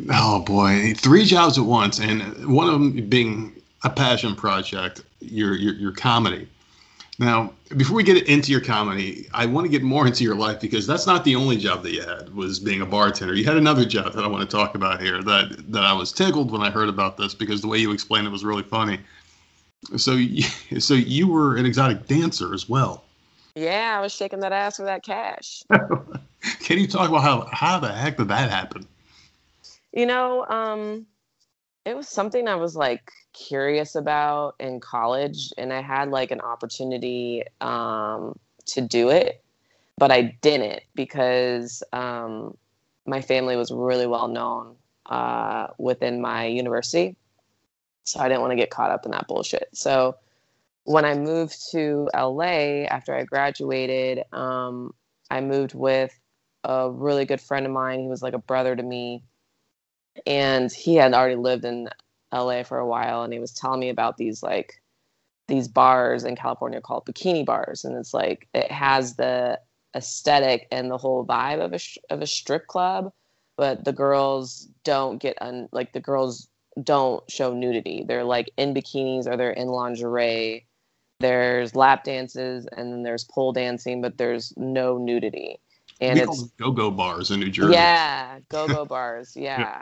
Oh 0.09 0.39
boy, 0.41 0.93
three 0.95 1.25
jobs 1.25 1.57
at 1.57 1.63
once. 1.63 1.99
And 1.99 2.47
one 2.47 2.67
of 2.67 2.73
them 2.73 3.09
being 3.09 3.55
a 3.83 3.89
passion 3.89 4.35
project, 4.35 5.03
your, 5.21 5.55
your, 5.55 5.73
your 5.73 5.91
comedy. 5.91 6.47
Now, 7.21 7.53
before 7.77 7.97
we 7.97 8.03
get 8.03 8.27
into 8.27 8.51
your 8.51 8.61
comedy, 8.61 9.29
I 9.31 9.45
want 9.45 9.65
to 9.65 9.69
get 9.69 9.83
more 9.83 10.07
into 10.07 10.23
your 10.23 10.33
life 10.33 10.59
because 10.59 10.87
that's 10.87 11.05
not 11.05 11.23
the 11.23 11.35
only 11.35 11.55
job 11.55 11.83
that 11.83 11.91
you 11.91 12.01
had 12.01 12.33
was 12.33 12.59
being 12.59 12.81
a 12.81 12.85
bartender. 12.85 13.35
You 13.35 13.45
had 13.45 13.57
another 13.57 13.85
job 13.85 14.13
that 14.13 14.23
I 14.23 14.27
want 14.27 14.49
to 14.49 14.57
talk 14.57 14.73
about 14.73 14.99
here 14.99 15.21
that 15.21 15.71
that 15.71 15.83
I 15.83 15.93
was 15.93 16.11
tickled 16.11 16.51
when 16.51 16.63
I 16.63 16.71
heard 16.71 16.89
about 16.89 17.17
this 17.17 17.35
because 17.35 17.61
the 17.61 17.67
way 17.67 17.77
you 17.77 17.91
explained 17.91 18.25
it 18.25 18.31
was 18.31 18.43
really 18.43 18.63
funny. 18.63 18.99
So, 19.97 20.19
so 20.79 20.95
you 20.95 21.27
were 21.27 21.57
an 21.57 21.67
exotic 21.67 22.07
dancer 22.07 22.55
as 22.55 22.67
well. 22.67 23.03
Yeah, 23.53 23.95
I 23.99 24.01
was 24.01 24.11
shaking 24.11 24.39
that 24.39 24.51
ass 24.51 24.77
for 24.77 24.85
that 24.85 25.03
cash. 25.03 25.61
Can 26.59 26.79
you 26.79 26.87
talk 26.87 27.07
about 27.07 27.21
how 27.21 27.47
how 27.51 27.79
the 27.79 27.93
heck 27.93 28.17
did 28.17 28.29
that 28.29 28.49
happen? 28.49 28.87
You 29.93 30.07
know, 30.07 30.43
um, 30.47 31.05
it 31.85 31.95
was 31.95 32.07
something 32.07 32.47
I 32.47 32.55
was 32.55 32.75
like 32.75 33.11
curious 33.33 33.95
about 33.95 34.55
in 34.59 34.79
college 34.79 35.51
and 35.57 35.73
I 35.73 35.81
had 35.81 36.09
like 36.09 36.31
an 36.31 36.41
opportunity 36.41 37.43
um, 37.59 38.37
to 38.67 38.81
do 38.81 39.09
it, 39.09 39.43
but 39.97 40.11
I 40.11 40.37
didn't 40.41 40.81
because 40.93 41.81
um, 41.91 42.55
my 43.05 43.21
family 43.21 43.55
was 43.55 43.71
really 43.71 44.05
well 44.05 44.27
known 44.27 44.75
uh, 45.07 45.67
within 45.77 46.21
my 46.21 46.45
university. 46.45 47.15
So 48.03 48.19
I 48.19 48.27
didn't 48.27 48.41
want 48.41 48.51
to 48.51 48.57
get 48.57 48.69
caught 48.69 48.91
up 48.91 49.05
in 49.05 49.11
that 49.11 49.27
bullshit. 49.27 49.69
So 49.73 50.15
when 50.83 51.05
I 51.05 51.15
moved 51.15 51.71
to 51.71 52.09
LA 52.13 52.85
after 52.85 53.15
I 53.15 53.23
graduated, 53.23 54.23
um, 54.31 54.93
I 55.29 55.41
moved 55.41 55.73
with 55.73 56.17
a 56.63 56.89
really 56.91 57.25
good 57.25 57.41
friend 57.41 57.65
of 57.65 57.71
mine. 57.71 57.99
He 58.01 58.07
was 58.07 58.21
like 58.21 58.33
a 58.33 58.39
brother 58.39 58.75
to 58.75 58.83
me. 58.83 59.23
And 60.25 60.71
he 60.71 60.95
had 60.95 61.13
already 61.13 61.35
lived 61.35 61.65
in 61.65 61.89
LA 62.33 62.63
for 62.63 62.77
a 62.77 62.87
while 62.87 63.23
and 63.23 63.33
he 63.33 63.39
was 63.39 63.51
telling 63.51 63.79
me 63.79 63.89
about 63.89 64.17
these 64.17 64.41
like 64.41 64.81
these 65.47 65.67
bars 65.67 66.23
in 66.23 66.35
California 66.35 66.81
called 66.81 67.05
bikini 67.05 67.45
bars. 67.45 67.83
And 67.83 67.95
it's 67.97 68.13
like 68.13 68.47
it 68.53 68.71
has 68.71 69.15
the 69.15 69.59
aesthetic 69.95 70.67
and 70.71 70.89
the 70.89 70.97
whole 70.97 71.25
vibe 71.25 71.59
of 71.59 71.73
a 71.73 72.13
of 72.13 72.21
a 72.21 72.27
strip 72.27 72.67
club 72.67 73.11
but 73.57 73.83
the 73.83 73.93
girls 73.93 74.67
don't 74.83 75.21
get 75.21 75.37
un 75.41 75.67
like 75.71 75.93
the 75.93 75.99
girls 75.99 76.47
don't 76.83 77.29
show 77.29 77.53
nudity. 77.53 78.03
They're 78.07 78.23
like 78.23 78.49
in 78.57 78.73
bikinis 78.73 79.27
or 79.27 79.35
they're 79.35 79.51
in 79.51 79.67
lingerie. 79.67 80.65
There's 81.19 81.75
lap 81.75 82.03
dances 82.03 82.65
and 82.75 82.91
then 82.91 83.03
there's 83.03 83.25
pole 83.25 83.51
dancing 83.51 84.01
but 84.01 84.17
there's 84.17 84.53
no 84.57 84.97
nudity. 84.97 85.59
And 85.99 86.15
we 86.15 86.23
it's 86.23 86.43
go-go 86.57 86.89
bars 86.89 87.29
in 87.29 87.39
New 87.39 87.49
Jersey. 87.51 87.73
Yeah 87.73 88.39
go-go 88.49 88.85
bars. 88.85 89.35
Yeah. 89.35 89.59
yeah 89.59 89.81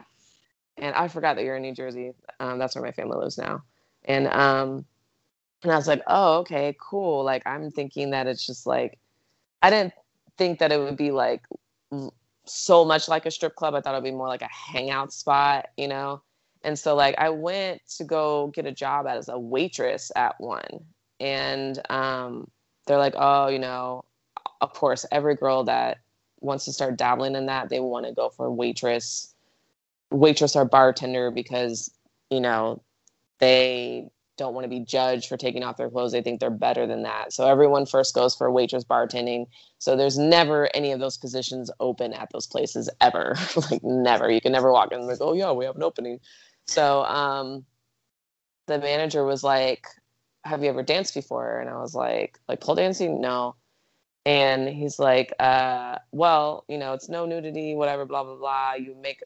and 0.79 0.95
I 0.95 1.07
forgot 1.07 1.35
that 1.35 1.43
you're 1.43 1.55
in 1.55 1.61
New 1.61 1.73
Jersey. 1.73 2.13
Um, 2.39 2.59
that's 2.59 2.75
where 2.75 2.83
my 2.83 2.91
family 2.91 3.17
lives 3.17 3.37
now. 3.37 3.63
And 4.05 4.27
um, 4.27 4.85
and 5.63 5.71
I 5.71 5.75
was 5.75 5.87
like, 5.87 6.01
oh, 6.07 6.39
okay, 6.39 6.75
cool. 6.79 7.23
Like 7.23 7.43
I'm 7.45 7.69
thinking 7.71 8.11
that 8.11 8.27
it's 8.27 8.45
just 8.45 8.65
like, 8.65 8.97
I 9.61 9.69
didn't 9.69 9.93
think 10.37 10.59
that 10.59 10.71
it 10.71 10.79
would 10.79 10.97
be 10.97 11.11
like 11.11 11.41
so 12.45 12.85
much 12.85 13.07
like 13.07 13.25
a 13.25 13.31
strip 13.31 13.55
club. 13.55 13.75
I 13.75 13.81
thought 13.81 13.93
it'd 13.93 14.03
be 14.03 14.11
more 14.11 14.27
like 14.27 14.41
a 14.41 14.49
hangout 14.51 15.11
spot, 15.11 15.67
you 15.77 15.87
know. 15.87 16.21
And 16.63 16.77
so 16.77 16.95
like 16.95 17.15
I 17.17 17.29
went 17.29 17.81
to 17.97 18.03
go 18.03 18.47
get 18.47 18.65
a 18.65 18.71
job 18.71 19.05
as 19.07 19.29
a 19.29 19.39
waitress 19.39 20.11
at 20.15 20.39
one, 20.39 20.85
and 21.19 21.79
um, 21.89 22.49
they're 22.85 22.97
like, 22.97 23.15
oh, 23.17 23.47
you 23.47 23.59
know, 23.59 24.03
of 24.61 24.73
course, 24.73 25.05
every 25.11 25.35
girl 25.35 25.63
that 25.65 25.99
wants 26.41 26.65
to 26.65 26.73
start 26.73 26.97
dabbling 26.97 27.35
in 27.35 27.45
that, 27.47 27.69
they 27.69 27.79
want 27.79 28.05
to 28.05 28.13
go 28.13 28.29
for 28.29 28.51
waitress 28.51 29.35
waitress 30.11 30.55
or 30.55 30.65
bartender 30.65 31.31
because 31.31 31.91
you 32.29 32.41
know 32.41 32.81
they 33.39 34.09
don't 34.39 34.53
want 34.53 34.63
to 34.63 34.69
be 34.69 34.79
judged 34.79 35.27
for 35.27 35.37
taking 35.37 35.63
off 35.63 35.77
their 35.77 35.89
clothes. 35.89 36.13
They 36.13 36.21
think 36.21 36.39
they're 36.39 36.49
better 36.49 36.87
than 36.87 37.03
that. 37.03 37.33
So 37.33 37.45
everyone 37.45 37.85
first 37.85 38.15
goes 38.15 38.33
for 38.33 38.49
waitress 38.49 38.85
bartending. 38.85 39.47
So 39.79 39.95
there's 39.97 40.17
never 40.17 40.69
any 40.73 40.93
of 40.93 40.99
those 40.99 41.17
positions 41.17 41.69
open 41.81 42.13
at 42.13 42.29
those 42.31 42.47
places 42.47 42.89
ever. 43.01 43.35
like 43.69 43.83
never. 43.83 44.31
You 44.31 44.41
can 44.41 44.53
never 44.53 44.71
walk 44.71 44.91
in 44.91 44.99
and 44.99 45.07
like, 45.07 45.17
oh 45.21 45.33
yeah, 45.33 45.51
we 45.51 45.65
have 45.65 45.75
an 45.75 45.83
opening. 45.83 46.19
So 46.67 47.03
um, 47.03 47.65
the 48.67 48.79
manager 48.79 49.25
was 49.25 49.43
like, 49.43 49.85
"Have 50.45 50.63
you 50.63 50.69
ever 50.69 50.83
danced 50.83 51.13
before?" 51.15 51.59
And 51.59 51.69
I 51.69 51.77
was 51.77 51.95
like, 51.95 52.39
"Like 52.47 52.61
pole 52.61 52.75
dancing? 52.75 53.19
No." 53.19 53.55
And 54.25 54.69
he's 54.69 54.99
like, 54.99 55.33
uh, 55.39 55.97
"Well, 56.11 56.65
you 56.69 56.77
know, 56.77 56.93
it's 56.93 57.09
no 57.09 57.25
nudity, 57.25 57.75
whatever, 57.75 58.05
blah 58.05 58.23
blah 58.23 58.35
blah. 58.35 58.73
You 58.75 58.95
make 59.01 59.21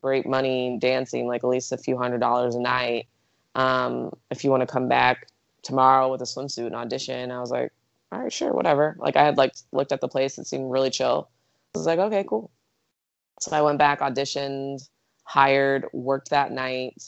great 0.00 0.26
money 0.26 0.78
dancing, 0.80 1.26
like 1.26 1.44
at 1.44 1.48
least 1.48 1.72
a 1.72 1.76
few 1.76 1.96
hundred 1.96 2.20
dollars 2.20 2.54
a 2.54 2.60
night." 2.60 3.06
um, 3.54 4.12
if 4.30 4.44
you 4.44 4.50
want 4.50 4.62
to 4.62 4.66
come 4.66 4.88
back 4.88 5.28
tomorrow 5.62 6.10
with 6.10 6.20
a 6.20 6.24
swimsuit 6.24 6.66
and 6.66 6.74
audition. 6.74 7.30
I 7.30 7.40
was 7.40 7.50
like, 7.50 7.72
all 8.12 8.20
right, 8.20 8.32
sure, 8.32 8.52
whatever. 8.52 8.96
Like 8.98 9.16
I 9.16 9.24
had 9.24 9.36
like 9.36 9.54
looked 9.72 9.92
at 9.92 10.00
the 10.00 10.08
place, 10.08 10.38
it 10.38 10.46
seemed 10.46 10.70
really 10.70 10.90
chill. 10.90 11.28
I 11.74 11.78
was 11.78 11.86
like, 11.86 11.98
okay, 11.98 12.24
cool. 12.28 12.50
So 13.40 13.56
I 13.56 13.62
went 13.62 13.78
back, 13.78 14.00
auditioned, 14.00 14.88
hired, 15.24 15.86
worked 15.92 16.30
that 16.30 16.52
night. 16.52 17.02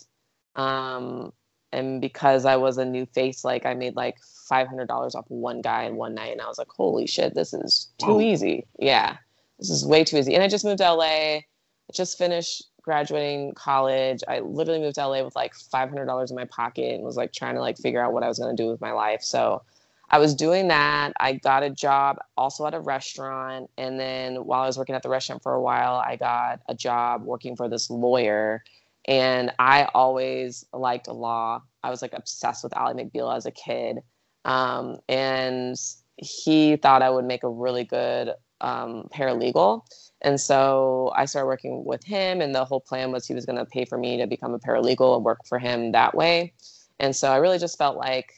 Um, 0.56 1.32
and 1.72 2.00
because 2.00 2.44
I 2.44 2.56
was 2.56 2.78
a 2.78 2.84
new 2.84 3.06
face, 3.06 3.44
like 3.44 3.66
I 3.66 3.74
made 3.74 3.96
like 3.96 4.16
five 4.48 4.66
hundred 4.66 4.88
dollars 4.88 5.14
off 5.14 5.26
one 5.28 5.60
guy 5.60 5.84
in 5.84 5.96
one 5.96 6.14
night, 6.14 6.32
and 6.32 6.40
I 6.40 6.46
was 6.46 6.58
like, 6.58 6.68
holy 6.68 7.06
shit, 7.06 7.34
this 7.34 7.52
is 7.52 7.88
too 7.98 8.14
Whoa. 8.14 8.20
easy. 8.20 8.66
Yeah, 8.78 9.16
this 9.58 9.70
is 9.70 9.84
way 9.84 10.02
too 10.02 10.16
easy. 10.16 10.34
And 10.34 10.42
I 10.42 10.48
just 10.48 10.64
moved 10.64 10.78
to 10.78 10.92
LA. 10.92 11.04
I 11.04 11.44
just 11.92 12.16
finished 12.16 12.64
graduating 12.86 13.52
college, 13.54 14.22
I 14.26 14.40
literally 14.40 14.80
moved 14.80 14.94
to 14.94 15.06
LA 15.06 15.22
with 15.22 15.36
like 15.36 15.54
$500 15.54 16.30
in 16.30 16.36
my 16.36 16.44
pocket 16.46 16.94
and 16.94 17.04
was 17.04 17.16
like 17.16 17.32
trying 17.32 17.56
to 17.56 17.60
like 17.60 17.76
figure 17.76 18.02
out 18.02 18.14
what 18.14 18.22
I 18.22 18.28
was 18.28 18.38
going 18.38 18.56
to 18.56 18.62
do 18.62 18.70
with 18.70 18.80
my 18.80 18.92
life. 18.92 19.22
So 19.22 19.62
I 20.08 20.18
was 20.18 20.34
doing 20.34 20.68
that. 20.68 21.12
I 21.18 21.34
got 21.34 21.64
a 21.64 21.70
job 21.70 22.18
also 22.36 22.64
at 22.66 22.74
a 22.74 22.80
restaurant. 22.80 23.68
And 23.76 23.98
then 23.98 24.44
while 24.44 24.62
I 24.62 24.66
was 24.66 24.78
working 24.78 24.94
at 24.94 25.02
the 25.02 25.08
restaurant 25.08 25.42
for 25.42 25.52
a 25.52 25.60
while, 25.60 25.96
I 25.96 26.16
got 26.16 26.60
a 26.68 26.74
job 26.74 27.24
working 27.24 27.56
for 27.56 27.68
this 27.68 27.90
lawyer. 27.90 28.62
And 29.06 29.52
I 29.58 29.88
always 29.92 30.64
liked 30.72 31.08
law. 31.08 31.62
I 31.82 31.90
was 31.90 32.02
like 32.02 32.12
obsessed 32.12 32.62
with 32.62 32.76
Ally 32.76 32.92
McBeal 32.92 33.36
as 33.36 33.46
a 33.46 33.50
kid. 33.50 33.98
Um, 34.44 34.98
and 35.08 35.76
he 36.16 36.76
thought 36.76 37.02
I 37.02 37.10
would 37.10 37.24
make 37.24 37.42
a 37.42 37.48
really 37.48 37.84
good 37.84 38.30
um, 38.60 39.08
paralegal. 39.12 39.82
And 40.22 40.40
so 40.40 41.12
I 41.14 41.26
started 41.26 41.46
working 41.46 41.84
with 41.84 42.02
him, 42.04 42.40
and 42.40 42.54
the 42.54 42.64
whole 42.64 42.80
plan 42.80 43.12
was 43.12 43.26
he 43.26 43.34
was 43.34 43.46
going 43.46 43.58
to 43.58 43.66
pay 43.66 43.84
for 43.84 43.98
me 43.98 44.16
to 44.16 44.26
become 44.26 44.54
a 44.54 44.58
paralegal 44.58 45.16
and 45.16 45.24
work 45.24 45.44
for 45.46 45.58
him 45.58 45.92
that 45.92 46.14
way. 46.14 46.52
And 46.98 47.14
so 47.14 47.30
I 47.30 47.36
really 47.36 47.58
just 47.58 47.76
felt 47.76 47.96
like 47.96 48.32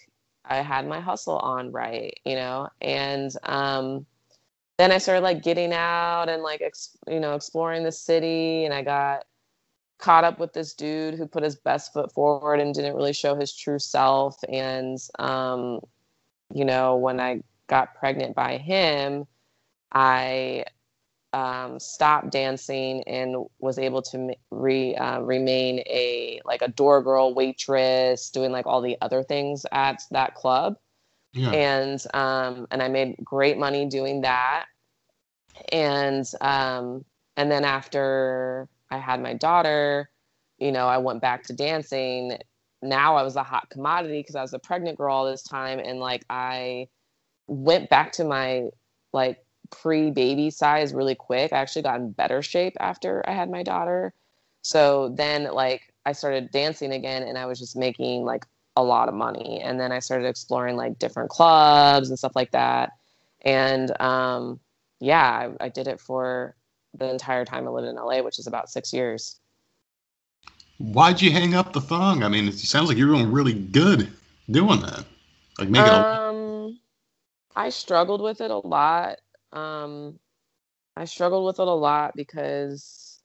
I 0.44 0.56
had 0.56 0.88
my 0.88 1.00
hustle 1.00 1.38
on 1.38 1.70
right, 1.70 2.18
you 2.24 2.34
know. 2.34 2.68
And 2.80 3.30
um, 3.44 4.06
then 4.78 4.90
I 4.90 4.98
started 4.98 5.22
like 5.22 5.42
getting 5.42 5.72
out 5.72 6.28
and 6.28 6.42
like 6.42 6.62
ex- 6.62 6.96
you 7.06 7.20
know 7.20 7.34
exploring 7.34 7.84
the 7.84 7.92
city, 7.92 8.64
and 8.64 8.74
I 8.74 8.82
got 8.82 9.24
caught 9.98 10.24
up 10.24 10.38
with 10.38 10.52
this 10.52 10.74
dude 10.74 11.14
who 11.14 11.26
put 11.26 11.42
his 11.42 11.56
best 11.56 11.92
foot 11.92 12.12
forward 12.12 12.60
and 12.60 12.74
didn't 12.74 12.94
really 12.94 13.12
show 13.12 13.34
his 13.34 13.54
true 13.54 13.78
self. 13.78 14.36
And 14.48 14.98
um, 15.18 15.80
you 16.52 16.64
know, 16.64 16.96
when 16.96 17.20
I 17.20 17.42
got 17.68 17.94
pregnant 17.94 18.34
by 18.34 18.58
him, 18.58 19.26
I 19.92 20.64
um, 21.32 21.78
stopped 21.78 22.30
dancing 22.30 23.02
and 23.06 23.46
was 23.58 23.78
able 23.78 24.02
to 24.02 24.34
re, 24.50 24.94
uh, 24.96 25.20
remain 25.20 25.80
a 25.80 26.40
like 26.44 26.62
a 26.62 26.68
door 26.68 27.02
girl 27.02 27.34
waitress 27.34 28.30
doing 28.30 28.50
like 28.50 28.66
all 28.66 28.80
the 28.80 28.96
other 29.00 29.22
things 29.22 29.66
at 29.72 30.02
that 30.10 30.34
club. 30.34 30.76
Yeah. 31.34 31.50
and 31.50 32.02
um, 32.14 32.66
and 32.70 32.82
i 32.82 32.88
made 32.88 33.16
great 33.22 33.58
money 33.58 33.86
doing 33.86 34.22
that. 34.22 34.66
And 35.70 36.24
um, 36.40 37.04
and 37.36 37.50
then 37.50 37.64
after 37.64 38.68
i 38.90 38.98
had 38.98 39.22
my 39.22 39.34
daughter 39.34 40.10
you 40.58 40.72
know 40.72 40.86
i 40.88 40.98
went 40.98 41.20
back 41.20 41.44
to 41.44 41.52
dancing. 41.52 42.38
Now 42.80 43.16
i 43.16 43.22
was 43.22 43.36
a 43.36 43.42
hot 43.42 43.68
commodity 43.70 44.20
because 44.20 44.36
i 44.36 44.42
was 44.42 44.54
a 44.54 44.58
pregnant 44.58 44.96
girl 44.96 45.14
all 45.14 45.30
this 45.30 45.42
time. 45.42 45.78
And 45.78 46.00
like 46.00 46.24
i 46.30 46.88
went 47.46 47.90
back 47.90 48.12
to 48.12 48.24
my 48.24 48.70
like 49.12 49.44
pre 49.70 50.10
baby 50.10 50.50
size 50.50 50.94
really 50.94 51.14
quick. 51.14 51.52
I 51.52 51.58
actually 51.58 51.82
got 51.82 52.00
in 52.00 52.10
better 52.12 52.42
shape 52.42 52.76
after 52.80 53.22
I 53.28 53.32
had 53.32 53.50
my 53.50 53.62
daughter. 53.62 54.12
So 54.62 55.10
then, 55.10 55.44
like, 55.52 55.92
I 56.04 56.12
started 56.12 56.50
dancing 56.50 56.92
again 56.92 57.22
and 57.22 57.36
I 57.38 57.46
was 57.46 57.58
just 57.58 57.76
making 57.76 58.24
like 58.24 58.46
a 58.76 58.82
lot 58.82 59.08
of 59.08 59.14
money. 59.14 59.60
And 59.62 59.78
then 59.78 59.92
I 59.92 59.98
started 59.98 60.26
exploring 60.26 60.76
like 60.76 60.98
different 60.98 61.30
clubs 61.30 62.08
and 62.08 62.18
stuff 62.18 62.36
like 62.36 62.52
that. 62.52 62.92
And 63.42 63.98
um, 64.00 64.60
yeah, 65.00 65.50
I, 65.60 65.64
I 65.64 65.68
did 65.68 65.88
it 65.88 66.00
for 66.00 66.54
the 66.94 67.10
entire 67.10 67.44
time 67.44 67.66
I 67.66 67.70
lived 67.70 67.88
in 67.88 67.96
LA, 67.96 68.22
which 68.22 68.38
is 68.38 68.46
about 68.46 68.70
six 68.70 68.92
years. 68.92 69.38
Why'd 70.78 71.20
you 71.20 71.30
hang 71.32 71.54
up 71.54 71.72
the 71.72 71.80
thong? 71.80 72.22
I 72.22 72.28
mean, 72.28 72.46
it 72.48 72.54
sounds 72.54 72.88
like 72.88 72.96
you're 72.96 73.08
doing 73.08 73.32
really 73.32 73.52
good 73.52 74.08
doing 74.50 74.80
that. 74.80 75.04
Like 75.58 75.68
making 75.68 75.88
um, 75.88 75.96
a- 75.96 77.60
I 77.60 77.70
struggled 77.70 78.22
with 78.22 78.40
it 78.40 78.50
a 78.50 78.58
lot. 78.58 79.18
Um, 79.52 80.18
I 80.96 81.04
struggled 81.04 81.46
with 81.46 81.60
it 81.60 81.68
a 81.68 81.72
lot 81.72 82.16
because 82.16 83.20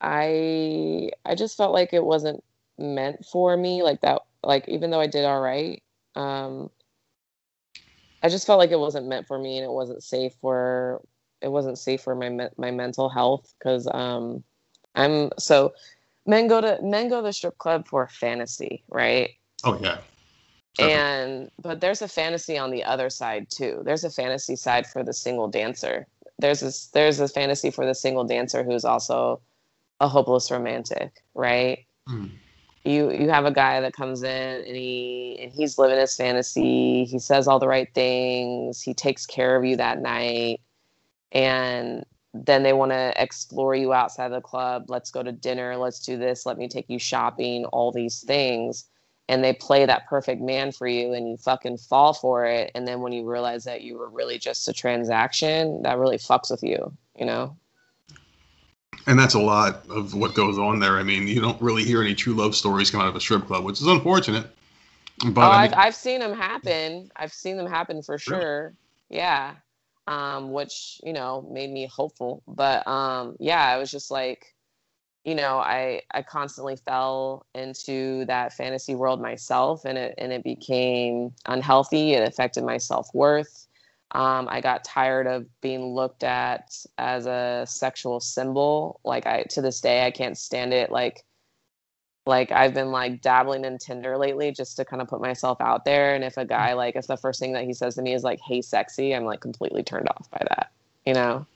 I 0.00 1.10
I 1.24 1.34
just 1.34 1.56
felt 1.56 1.72
like 1.72 1.92
it 1.92 2.04
wasn't 2.04 2.42
meant 2.78 3.24
for 3.24 3.56
me 3.56 3.82
like 3.82 4.02
that 4.02 4.22
like 4.42 4.68
even 4.68 4.90
though 4.90 5.00
I 5.00 5.06
did 5.06 5.24
all 5.24 5.40
right 5.40 5.82
um 6.14 6.70
I 8.22 8.28
just 8.28 8.46
felt 8.46 8.58
like 8.58 8.70
it 8.70 8.78
wasn't 8.78 9.06
meant 9.08 9.26
for 9.26 9.38
me 9.38 9.56
and 9.56 9.64
it 9.64 9.70
wasn't 9.70 10.02
safe 10.02 10.34
for 10.40 11.02
it 11.40 11.48
wasn't 11.48 11.78
safe 11.78 12.02
for 12.02 12.14
my 12.14 12.50
my 12.56 12.70
mental 12.70 13.08
health 13.08 13.54
cuz 13.62 13.86
um 13.92 14.44
I'm 14.94 15.30
so 15.38 15.72
men 16.26 16.48
go 16.48 16.60
to 16.60 16.78
men 16.82 17.08
go 17.08 17.16
to 17.16 17.26
the 17.26 17.32
strip 17.32 17.58
club 17.58 17.86
for 17.88 18.06
fantasy, 18.08 18.82
right? 18.88 19.30
Oh 19.64 19.78
yeah 19.80 19.98
and 20.78 21.50
but 21.60 21.80
there's 21.80 22.02
a 22.02 22.08
fantasy 22.08 22.58
on 22.58 22.70
the 22.70 22.84
other 22.84 23.10
side 23.10 23.48
too. 23.50 23.82
There's 23.84 24.04
a 24.04 24.10
fantasy 24.10 24.56
side 24.56 24.86
for 24.86 25.02
the 25.02 25.12
single 25.12 25.48
dancer. 25.48 26.06
There's 26.38 26.60
this 26.60 26.88
there's 26.88 27.20
a 27.20 27.28
fantasy 27.28 27.70
for 27.70 27.86
the 27.86 27.94
single 27.94 28.24
dancer 28.24 28.62
who's 28.62 28.84
also 28.84 29.40
a 30.00 30.08
hopeless 30.08 30.50
romantic 30.50 31.22
right? 31.34 31.86
Mm. 32.08 32.30
you 32.84 33.10
you 33.10 33.28
have 33.30 33.46
a 33.46 33.50
guy 33.50 33.80
that 33.80 33.92
comes 33.92 34.22
in 34.22 34.64
and 34.64 34.76
he 34.76 35.38
and 35.40 35.52
he's 35.52 35.78
living 35.78 35.98
his 35.98 36.14
fantasy. 36.14 37.04
He 37.04 37.18
says 37.18 37.48
all 37.48 37.58
the 37.58 37.68
right 37.68 37.92
things. 37.94 38.82
He 38.82 38.94
takes 38.94 39.26
care 39.26 39.56
of 39.56 39.64
you 39.64 39.76
that 39.76 40.00
night. 40.00 40.60
And 41.32 42.04
then 42.32 42.62
they 42.62 42.72
want 42.72 42.92
to 42.92 43.12
explore 43.16 43.74
you 43.74 43.92
outside 43.92 44.28
the 44.28 44.40
club. 44.40 44.84
Let's 44.88 45.10
go 45.10 45.22
to 45.22 45.32
dinner. 45.32 45.76
Let's 45.76 46.00
do 46.00 46.16
this. 46.16 46.46
Let 46.46 46.58
me 46.58 46.68
take 46.68 46.88
you 46.88 46.98
shopping. 46.98 47.64
All 47.66 47.90
these 47.92 48.20
things 48.20 48.84
and 49.28 49.42
they 49.42 49.52
play 49.52 49.84
that 49.86 50.06
perfect 50.08 50.40
man 50.40 50.72
for 50.72 50.86
you 50.86 51.12
and 51.12 51.28
you 51.28 51.36
fucking 51.36 51.78
fall 51.78 52.12
for 52.12 52.44
it. 52.46 52.70
And 52.74 52.86
then 52.86 53.00
when 53.00 53.12
you 53.12 53.28
realize 53.28 53.64
that 53.64 53.82
you 53.82 53.98
were 53.98 54.08
really 54.08 54.38
just 54.38 54.68
a 54.68 54.72
transaction 54.72 55.82
that 55.82 55.98
really 55.98 56.18
fucks 56.18 56.50
with 56.50 56.62
you 56.62 56.96
you 57.18 57.26
know? 57.26 57.56
And 59.06 59.18
that's 59.18 59.34
a 59.34 59.40
lot 59.40 59.88
of 59.88 60.14
what 60.14 60.34
goes 60.34 60.58
on 60.58 60.80
there. 60.80 60.98
I 60.98 61.02
mean 61.02 61.26
you 61.26 61.40
don't 61.40 61.60
really 61.60 61.84
hear 61.84 62.02
any 62.02 62.14
true 62.14 62.34
love 62.34 62.54
stories 62.54 62.90
come 62.90 63.00
out 63.00 63.08
of 63.08 63.16
a 63.16 63.20
strip 63.20 63.46
club 63.46 63.64
which 63.64 63.80
is 63.80 63.86
unfortunate. 63.86 64.46
But 65.30 65.38
oh, 65.38 65.50
I 65.50 65.62
mean, 65.62 65.72
I've, 65.72 65.86
I've 65.86 65.94
seen 65.94 66.20
them 66.20 66.34
happen. 66.34 67.10
I've 67.16 67.32
seen 67.32 67.56
them 67.56 67.66
happen 67.66 68.02
for 68.02 68.18
sure. 68.18 68.74
Really? 69.08 69.20
yeah. 69.20 69.54
Um, 70.06 70.52
which 70.52 71.00
you 71.02 71.12
know 71.12 71.48
made 71.50 71.70
me 71.70 71.86
hopeful. 71.86 72.42
But 72.46 72.86
um, 72.86 73.36
yeah 73.38 73.74
it 73.74 73.78
was 73.78 73.90
just 73.90 74.10
like 74.10 74.54
you 75.26 75.34
know, 75.34 75.58
I 75.58 76.02
I 76.12 76.22
constantly 76.22 76.76
fell 76.76 77.46
into 77.52 78.24
that 78.26 78.52
fantasy 78.52 78.94
world 78.94 79.20
myself, 79.20 79.84
and 79.84 79.98
it 79.98 80.14
and 80.18 80.32
it 80.32 80.44
became 80.44 81.34
unhealthy. 81.46 82.12
It 82.12 82.26
affected 82.26 82.62
my 82.64 82.78
self 82.78 83.12
worth. 83.12 83.66
Um, 84.12 84.46
I 84.48 84.60
got 84.60 84.84
tired 84.84 85.26
of 85.26 85.46
being 85.60 85.84
looked 85.84 86.22
at 86.22 86.72
as 86.96 87.26
a 87.26 87.64
sexual 87.68 88.20
symbol. 88.20 89.00
Like 89.04 89.26
I 89.26 89.42
to 89.50 89.60
this 89.60 89.80
day, 89.80 90.06
I 90.06 90.12
can't 90.12 90.38
stand 90.38 90.72
it. 90.72 90.92
Like 90.92 91.24
like 92.24 92.52
I've 92.52 92.72
been 92.72 92.92
like 92.92 93.20
dabbling 93.20 93.64
in 93.64 93.78
Tinder 93.78 94.16
lately 94.16 94.52
just 94.52 94.76
to 94.76 94.84
kind 94.84 95.02
of 95.02 95.08
put 95.08 95.20
myself 95.20 95.60
out 95.60 95.84
there. 95.84 96.14
And 96.14 96.22
if 96.22 96.36
a 96.36 96.44
guy 96.44 96.74
like 96.74 96.94
if 96.94 97.08
the 97.08 97.16
first 97.16 97.40
thing 97.40 97.52
that 97.54 97.64
he 97.64 97.72
says 97.72 97.96
to 97.96 98.02
me 98.02 98.14
is 98.14 98.22
like, 98.22 98.38
"Hey, 98.46 98.62
sexy," 98.62 99.12
I'm 99.12 99.24
like 99.24 99.40
completely 99.40 99.82
turned 99.82 100.08
off 100.08 100.30
by 100.30 100.44
that. 100.50 100.70
You 101.04 101.14
know, 101.14 101.46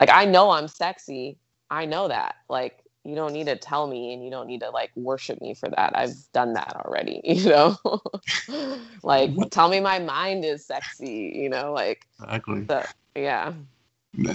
like 0.00 0.10
I 0.10 0.24
know 0.24 0.50
I'm 0.52 0.68
sexy. 0.68 1.36
I 1.70 1.84
know 1.84 2.08
that. 2.08 2.36
Like 2.48 2.79
you 3.04 3.14
don't 3.14 3.32
need 3.32 3.46
to 3.46 3.56
tell 3.56 3.86
me 3.86 4.12
and 4.12 4.22
you 4.22 4.30
don't 4.30 4.46
need 4.46 4.60
to 4.60 4.70
like 4.70 4.90
worship 4.94 5.40
me 5.40 5.54
for 5.54 5.68
that. 5.70 5.96
I've 5.96 6.14
done 6.32 6.52
that 6.54 6.76
already, 6.76 7.20
you 7.24 7.48
know? 7.48 7.76
like 9.02 9.30
tell 9.50 9.68
me 9.68 9.80
my 9.80 9.98
mind 9.98 10.44
is 10.44 10.64
sexy, 10.64 11.32
you 11.34 11.48
know, 11.48 11.72
like 11.72 12.06
Exactly. 12.22 12.66
So, 12.68 12.84
yeah. 13.14 13.52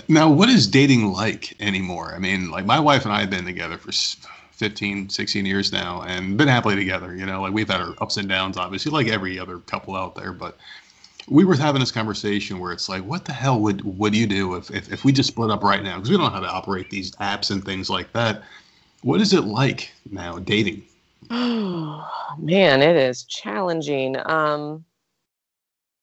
Now, 0.08 0.30
what 0.30 0.50
is 0.50 0.68
dating 0.68 1.12
like 1.12 1.60
anymore? 1.60 2.14
I 2.16 2.20
mean, 2.20 2.50
like 2.50 2.66
my 2.66 2.80
wife 2.80 3.04
and 3.04 3.14
I 3.14 3.20
have 3.20 3.30
been 3.30 3.46
together 3.46 3.78
for 3.78 3.92
15, 4.52 5.10
16 5.10 5.46
years 5.46 5.74
now 5.74 6.02
and 6.04 6.38
been 6.38 6.48
happily 6.48 6.76
together. 6.76 7.14
You 7.14 7.26
know, 7.26 7.42
like 7.42 7.54
we've 7.54 7.70
had 7.70 7.82
our 7.82 7.94
ups 8.02 8.16
and 8.18 8.30
downs, 8.30 8.58
obviously, 8.58 8.92
like 8.92 9.08
every 9.08 9.38
other 9.38 9.60
couple 9.60 9.96
out 9.96 10.16
there. 10.16 10.32
But 10.32 10.58
we 11.28 11.44
were 11.44 11.56
having 11.56 11.80
this 11.80 11.92
conversation 11.92 12.60
where 12.60 12.72
it's 12.72 12.88
like, 12.88 13.04
what 13.04 13.26
the 13.26 13.34
hell 13.34 13.60
would 13.60 13.82
would 13.98 14.16
you 14.16 14.28
do 14.28 14.56
if, 14.56 14.70
if, 14.72 14.92
if 14.92 15.04
we 15.04 15.12
just 15.12 15.30
split 15.30 15.50
up 15.50 15.64
right 15.64 15.84
now? 15.84 15.96
Because 15.96 16.10
we 16.10 16.18
don't 16.18 16.26
know 16.26 16.32
how 16.32 16.40
to 16.40 16.52
operate 16.52 16.90
these 16.90 17.12
apps 17.16 17.52
and 17.52 17.64
things 17.64 17.90
like 17.90 18.12
that. 18.14 18.44
What 19.02 19.22
is 19.22 19.34
it 19.34 19.42
like 19.42 19.92
now 20.12 20.40
dating? 20.40 20.84
Oh 21.32 22.08
man, 22.40 22.82
it 22.82 22.96
is 22.96 23.24
challenging. 23.24 24.16
Um 24.26 24.86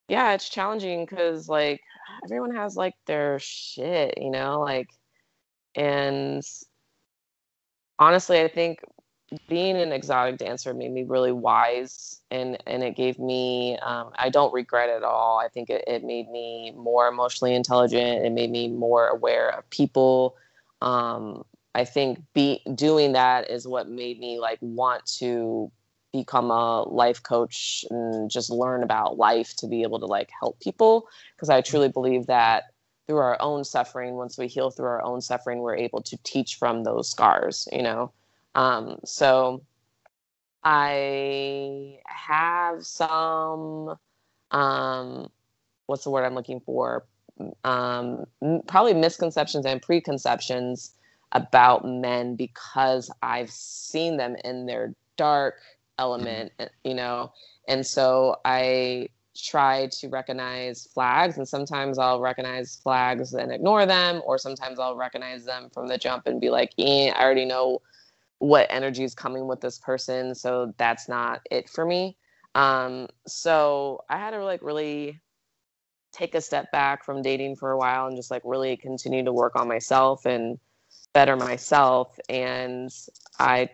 yeah, 0.08 0.32
it's 0.34 0.48
challenging 0.48 1.06
because 1.06 1.48
like 1.48 1.80
everyone 2.24 2.54
has 2.56 2.76
like 2.76 2.94
their 3.06 3.38
shit, 3.38 4.14
you 4.20 4.30
know, 4.30 4.60
like 4.60 4.88
and 5.74 6.42
honestly, 7.98 8.40
I 8.40 8.48
think 8.48 8.80
being 9.48 9.76
an 9.76 9.92
exotic 9.92 10.38
dancer 10.38 10.74
made 10.74 10.92
me 10.92 11.04
really 11.04 11.32
wise 11.32 12.20
and 12.30 12.58
and 12.66 12.82
it 12.82 12.96
gave 12.96 13.18
me 13.18 13.78
um, 13.78 14.10
i 14.18 14.28
don't 14.28 14.52
regret 14.52 14.88
it 14.88 14.96
at 14.96 15.02
all. 15.02 15.38
I 15.38 15.48
think 15.48 15.70
it, 15.70 15.84
it 15.86 16.04
made 16.04 16.30
me 16.30 16.72
more 16.76 17.08
emotionally 17.08 17.54
intelligent. 17.54 18.24
It 18.24 18.32
made 18.32 18.50
me 18.50 18.68
more 18.68 19.08
aware 19.08 19.50
of 19.50 19.68
people. 19.70 20.36
Um, 20.80 21.44
i 21.74 21.84
think 21.84 22.18
be 22.34 22.62
doing 22.74 23.12
that 23.12 23.50
is 23.50 23.66
what 23.66 23.88
made 23.88 24.18
me 24.18 24.38
like 24.38 24.58
want 24.60 25.06
to 25.06 25.70
become 26.12 26.50
a 26.50 26.82
life 26.82 27.22
coach 27.22 27.84
and 27.88 28.30
just 28.30 28.50
learn 28.50 28.82
about 28.82 29.16
life 29.16 29.56
to 29.56 29.66
be 29.66 29.82
able 29.82 29.98
to 29.98 30.06
like 30.06 30.30
help 30.40 30.60
people. 30.60 31.08
Because 31.34 31.48
i 31.48 31.60
truly 31.60 31.88
believe 31.88 32.26
that 32.26 32.64
through 33.06 33.18
our 33.18 33.36
own 33.40 33.64
suffering 33.64 34.14
once 34.14 34.38
we 34.38 34.46
heal 34.46 34.70
through 34.70 34.86
our 34.86 35.02
own 35.02 35.20
suffering 35.20 35.58
we're 35.58 35.76
able 35.76 36.02
to 36.02 36.16
teach 36.22 36.56
from 36.56 36.84
those 36.84 37.10
scars 37.10 37.68
you 37.72 37.82
know 37.82 38.12
um, 38.54 38.98
so 39.04 39.62
I 40.64 41.98
have 42.04 42.84
some, 42.84 43.96
um, 44.50 45.28
what's 45.86 46.04
the 46.04 46.10
word 46.10 46.24
I'm 46.24 46.34
looking 46.34 46.60
for? 46.60 47.06
Um, 47.64 48.24
probably 48.66 48.94
misconceptions 48.94 49.66
and 49.66 49.80
preconceptions 49.80 50.94
about 51.32 51.84
men 51.84 52.36
because 52.36 53.10
I've 53.22 53.50
seen 53.50 54.16
them 54.16 54.36
in 54.44 54.66
their 54.66 54.94
dark 55.16 55.56
element, 55.98 56.52
mm-hmm. 56.58 56.88
you 56.88 56.94
know, 56.94 57.32
and 57.68 57.84
so 57.86 58.36
I 58.44 59.08
try 59.34 59.86
to 59.86 60.08
recognize 60.08 60.86
flags 60.92 61.38
and 61.38 61.48
sometimes 61.48 61.98
I'll 61.98 62.20
recognize 62.20 62.76
flags 62.76 63.32
and 63.32 63.50
ignore 63.50 63.86
them 63.86 64.20
or 64.26 64.36
sometimes 64.36 64.78
I'll 64.78 64.96
recognize 64.96 65.44
them 65.44 65.70
from 65.72 65.88
the 65.88 65.96
jump 65.96 66.26
and 66.26 66.40
be 66.40 66.50
like, 66.50 66.72
eh, 66.78 67.10
I 67.10 67.22
already 67.22 67.46
know 67.46 67.80
what 68.42 68.66
energy 68.70 69.04
is 69.04 69.14
coming 69.14 69.46
with 69.46 69.60
this 69.60 69.78
person 69.78 70.34
so 70.34 70.74
that's 70.76 71.08
not 71.08 71.42
it 71.52 71.70
for 71.70 71.86
me. 71.86 72.16
Um 72.56 73.06
so 73.24 74.02
i 74.10 74.16
had 74.18 74.32
to 74.32 74.44
like 74.44 74.60
really 74.62 75.20
take 76.12 76.34
a 76.34 76.40
step 76.40 76.70
back 76.72 77.04
from 77.04 77.22
dating 77.22 77.54
for 77.54 77.70
a 77.70 77.78
while 77.78 78.08
and 78.08 78.16
just 78.16 78.32
like 78.32 78.42
really 78.44 78.76
continue 78.76 79.24
to 79.24 79.32
work 79.32 79.54
on 79.54 79.68
myself 79.68 80.26
and 80.26 80.58
better 81.12 81.36
myself 81.36 82.18
and 82.28 82.90
i 83.38 83.68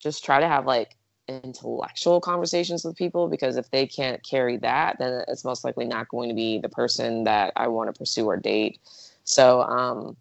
just 0.00 0.24
try 0.24 0.40
to 0.40 0.48
have 0.48 0.66
like 0.66 0.96
intellectual 1.28 2.20
conversations 2.20 2.84
with 2.84 2.96
people 2.96 3.28
because 3.28 3.56
if 3.56 3.70
they 3.70 3.86
can't 3.86 4.22
carry 4.24 4.56
that 4.56 4.96
then 4.98 5.22
it's 5.28 5.44
most 5.44 5.62
likely 5.64 5.84
not 5.84 6.08
going 6.08 6.28
to 6.28 6.34
be 6.34 6.58
the 6.58 6.68
person 6.68 7.22
that 7.22 7.52
i 7.54 7.68
want 7.68 7.88
to 7.88 7.96
pursue 7.96 8.26
or 8.26 8.36
date. 8.36 8.80
So 9.22 9.62
um 9.62 10.16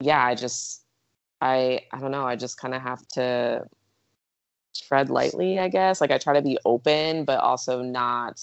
yeah 0.00 0.22
i 0.22 0.34
just 0.34 0.81
I 1.42 1.80
I 1.92 1.98
don't 1.98 2.12
know. 2.12 2.24
I 2.24 2.36
just 2.36 2.56
kind 2.56 2.72
of 2.72 2.82
have 2.82 3.06
to 3.08 3.66
tread 4.86 5.10
lightly, 5.10 5.58
I 5.58 5.68
guess. 5.68 6.00
Like 6.00 6.12
I 6.12 6.18
try 6.18 6.34
to 6.34 6.42
be 6.42 6.56
open, 6.64 7.24
but 7.24 7.40
also 7.40 7.82
not 7.82 8.40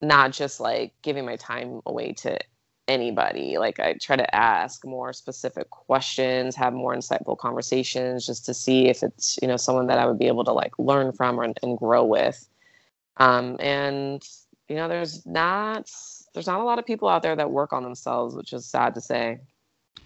not 0.00 0.30
just 0.30 0.60
like 0.60 0.92
giving 1.02 1.26
my 1.26 1.34
time 1.36 1.80
away 1.84 2.12
to 2.12 2.38
anybody. 2.86 3.58
Like 3.58 3.80
I 3.80 3.94
try 3.94 4.14
to 4.14 4.34
ask 4.34 4.84
more 4.86 5.12
specific 5.12 5.68
questions, 5.70 6.54
have 6.54 6.72
more 6.72 6.94
insightful 6.94 7.36
conversations, 7.36 8.24
just 8.24 8.46
to 8.46 8.54
see 8.54 8.86
if 8.86 9.02
it's 9.02 9.36
you 9.42 9.48
know 9.48 9.56
someone 9.56 9.88
that 9.88 9.98
I 9.98 10.06
would 10.06 10.20
be 10.20 10.28
able 10.28 10.44
to 10.44 10.52
like 10.52 10.78
learn 10.78 11.12
from 11.12 11.40
or, 11.40 11.52
and 11.62 11.78
grow 11.78 12.04
with. 12.04 12.48
Um, 13.16 13.56
and 13.58 14.22
you 14.68 14.76
know, 14.76 14.86
there's 14.86 15.26
not 15.26 15.90
there's 16.32 16.46
not 16.46 16.60
a 16.60 16.64
lot 16.64 16.78
of 16.78 16.86
people 16.86 17.08
out 17.08 17.22
there 17.22 17.34
that 17.34 17.50
work 17.50 17.72
on 17.72 17.82
themselves, 17.82 18.36
which 18.36 18.52
is 18.52 18.66
sad 18.66 18.94
to 18.94 19.00
say. 19.00 19.40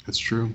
That's 0.07 0.19
true. 0.19 0.55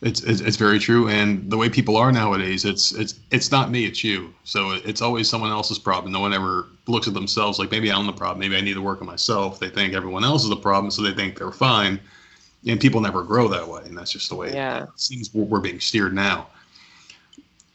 It's, 0.00 0.22
it's, 0.22 0.40
it's 0.40 0.56
very 0.56 0.78
true, 0.78 1.08
and 1.08 1.50
the 1.50 1.56
way 1.56 1.68
people 1.68 1.96
are 1.96 2.12
nowadays, 2.12 2.64
it's 2.64 2.92
it's 2.92 3.18
it's 3.32 3.50
not 3.50 3.72
me, 3.72 3.84
it's 3.84 4.04
you. 4.04 4.32
So 4.44 4.70
it's 4.84 5.02
always 5.02 5.28
someone 5.28 5.50
else's 5.50 5.78
problem. 5.78 6.12
No 6.12 6.20
one 6.20 6.32
ever 6.32 6.66
looks 6.86 7.08
at 7.08 7.14
themselves 7.14 7.58
like 7.58 7.72
maybe 7.72 7.90
I'm 7.90 8.06
the 8.06 8.12
problem. 8.12 8.38
Maybe 8.38 8.56
I 8.56 8.60
need 8.60 8.74
to 8.74 8.80
work 8.80 9.00
on 9.00 9.08
myself. 9.08 9.58
They 9.58 9.68
think 9.68 9.94
everyone 9.94 10.22
else 10.22 10.44
is 10.44 10.50
the 10.50 10.56
problem, 10.56 10.92
so 10.92 11.02
they 11.02 11.12
think 11.12 11.36
they're 11.36 11.50
fine. 11.50 11.98
And 12.66 12.78
people 12.78 13.00
never 13.00 13.24
grow 13.24 13.48
that 13.48 13.66
way, 13.66 13.82
and 13.86 13.98
that's 13.98 14.12
just 14.12 14.28
the 14.28 14.36
way 14.36 14.52
yeah. 14.52 14.84
it 14.84 14.88
seems 14.96 15.34
we're 15.34 15.60
being 15.60 15.80
steered 15.80 16.14
now. 16.14 16.46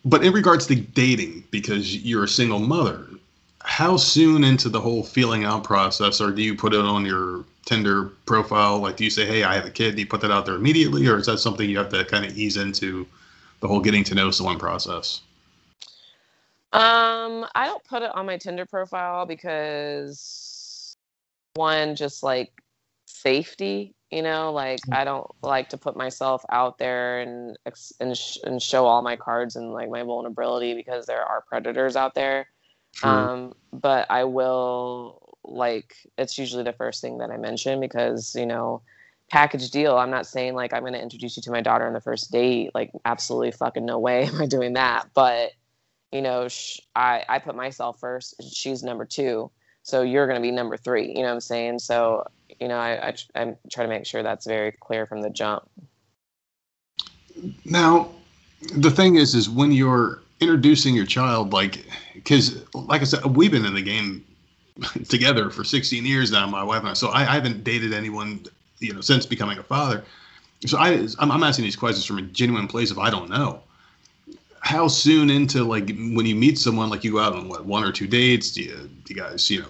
But 0.05 0.23
in 0.23 0.31
regards 0.33 0.65
to 0.67 0.75
dating, 0.75 1.43
because 1.51 1.97
you're 2.03 2.25
a 2.25 2.27
single 2.29 2.59
mother, 2.59 3.07
how 3.63 3.97
soon 3.97 4.43
into 4.43 4.69
the 4.69 4.79
whole 4.79 5.03
feeling 5.03 5.45
out 5.45 5.63
process, 5.63 6.19
or 6.21 6.31
do 6.31 6.41
you 6.41 6.55
put 6.55 6.73
it 6.73 6.81
on 6.81 7.05
your 7.05 7.45
Tinder 7.65 8.11
profile? 8.25 8.79
Like, 8.79 8.97
do 8.97 9.05
you 9.05 9.09
say, 9.09 9.25
"Hey, 9.25 9.43
I 9.43 9.55
have 9.55 9.65
a 9.65 9.71
kid"? 9.71 9.95
Do 9.95 10.01
you 10.01 10.07
put 10.07 10.21
that 10.21 10.31
out 10.31 10.45
there 10.45 10.55
immediately, 10.55 11.07
or 11.07 11.17
is 11.17 11.27
that 11.27 11.37
something 11.37 11.69
you 11.69 11.77
have 11.77 11.89
to 11.89 12.03
kind 12.05 12.25
of 12.25 12.37
ease 12.37 12.57
into 12.57 13.07
the 13.61 13.67
whole 13.67 13.79
getting 13.79 14.03
to 14.05 14.15
know 14.15 14.31
someone 14.31 14.59
process? 14.59 15.21
Um, 16.73 17.45
I 17.55 17.67
don't 17.67 17.83
put 17.83 18.01
it 18.01 18.13
on 18.13 18.25
my 18.25 18.37
Tinder 18.37 18.65
profile 18.65 19.25
because 19.25 20.97
one, 21.53 21.95
just 21.95 22.23
like 22.23 22.51
safety, 23.05 23.95
you 24.11 24.21
know, 24.21 24.51
like 24.51 24.81
mm. 24.81 24.95
I 24.95 25.05
don't 25.05 25.29
like 25.41 25.69
to 25.69 25.77
put 25.77 25.95
myself 25.95 26.43
out 26.49 26.77
there 26.77 27.21
and 27.21 27.57
and, 27.99 28.17
sh- 28.17 28.39
and 28.43 28.61
show 28.61 28.85
all 28.85 29.01
my 29.01 29.15
cards 29.15 29.55
and 29.55 29.71
like 29.71 29.89
my 29.89 30.03
vulnerability 30.03 30.73
because 30.73 31.05
there 31.05 31.23
are 31.23 31.41
predators 31.47 31.95
out 31.95 32.13
there. 32.13 32.47
Um, 33.01 33.53
but 33.71 34.09
I 34.09 34.25
will 34.25 35.37
like 35.43 35.95
it's 36.17 36.37
usually 36.37 36.63
the 36.63 36.73
first 36.73 37.01
thing 37.01 37.17
that 37.17 37.31
I 37.31 37.37
mention 37.37 37.79
because 37.79 38.35
you 38.35 38.45
know 38.45 38.81
package 39.29 39.71
deal. 39.71 39.97
I'm 39.97 40.11
not 40.11 40.27
saying 40.27 40.53
like 40.53 40.73
I'm 40.73 40.81
going 40.81 40.93
to 40.93 41.01
introduce 41.01 41.37
you 41.37 41.43
to 41.43 41.51
my 41.51 41.61
daughter 41.61 41.87
on 41.87 41.93
the 41.93 42.01
first 42.01 42.31
date. 42.31 42.71
Like 42.73 42.91
absolutely 43.05 43.51
fucking 43.51 43.85
no 43.85 43.99
way 43.99 44.25
am 44.27 44.41
I 44.41 44.45
doing 44.45 44.73
that. 44.73 45.07
But 45.13 45.51
you 46.11 46.21
know, 46.21 46.47
sh- 46.47 46.79
I 46.95 47.23
I 47.27 47.39
put 47.39 47.55
myself 47.55 47.99
first. 47.99 48.35
She's 48.53 48.83
number 48.83 49.05
two, 49.05 49.49
so 49.81 50.01
you're 50.01 50.27
going 50.27 50.37
to 50.37 50.41
be 50.41 50.51
number 50.51 50.77
three. 50.77 51.07
You 51.09 51.15
know 51.15 51.23
what 51.23 51.33
I'm 51.33 51.41
saying? 51.41 51.79
So 51.79 52.25
you 52.59 52.67
know, 52.67 52.77
I, 52.77 53.09
I 53.09 53.15
I'm 53.35 53.57
trying 53.71 53.89
to 53.89 53.93
make 53.95 54.05
sure 54.05 54.23
that's 54.23 54.45
very 54.45 54.71
clear 54.71 55.05
from 55.07 55.21
the 55.21 55.29
jump. 55.29 55.69
Now, 57.65 58.09
the 58.75 58.91
thing 58.91 59.15
is, 59.15 59.33
is 59.35 59.49
when 59.49 59.71
you're 59.71 60.22
introducing 60.43 60.93
your 60.93 61.05
child, 61.05 61.53
like, 61.53 61.85
because 62.13 62.63
like 62.73 63.01
I 63.01 63.05
said, 63.05 63.25
we've 63.25 63.51
been 63.51 63.65
in 63.65 63.73
the 63.73 63.81
game 63.81 64.23
together 65.09 65.49
for 65.49 65.63
16 65.63 66.05
years 66.05 66.31
now, 66.31 66.45
my 66.45 66.63
wife 66.63 66.81
and 66.81 66.89
I. 66.89 66.93
So 66.93 67.09
I, 67.09 67.21
I, 67.21 67.35
haven't 67.35 67.63
dated 67.63 67.93
anyone, 67.93 68.45
you 68.79 68.93
know, 68.93 69.01
since 69.01 69.25
becoming 69.25 69.57
a 69.57 69.63
father. 69.63 70.03
So 70.65 70.77
I, 70.77 71.07
I'm, 71.19 71.31
I'm 71.31 71.43
asking 71.43 71.65
these 71.65 71.75
questions 71.75 72.05
from 72.05 72.19
a 72.19 72.21
genuine 72.21 72.67
place 72.67 72.91
of 72.91 72.99
I 72.99 73.09
don't 73.09 73.29
know. 73.29 73.61
How 74.59 74.87
soon 74.87 75.29
into 75.29 75.63
like 75.63 75.87
when 75.87 76.25
you 76.25 76.35
meet 76.35 76.57
someone, 76.57 76.89
like 76.89 77.03
you 77.03 77.13
go 77.13 77.19
out 77.19 77.33
on 77.33 77.49
what 77.49 77.65
one 77.65 77.83
or 77.83 77.91
two 77.91 78.07
dates? 78.07 78.51
Do 78.51 78.63
you, 78.63 78.89
do 79.03 79.13
you 79.13 79.15
guys, 79.15 79.49
you 79.49 79.61
know, 79.61 79.67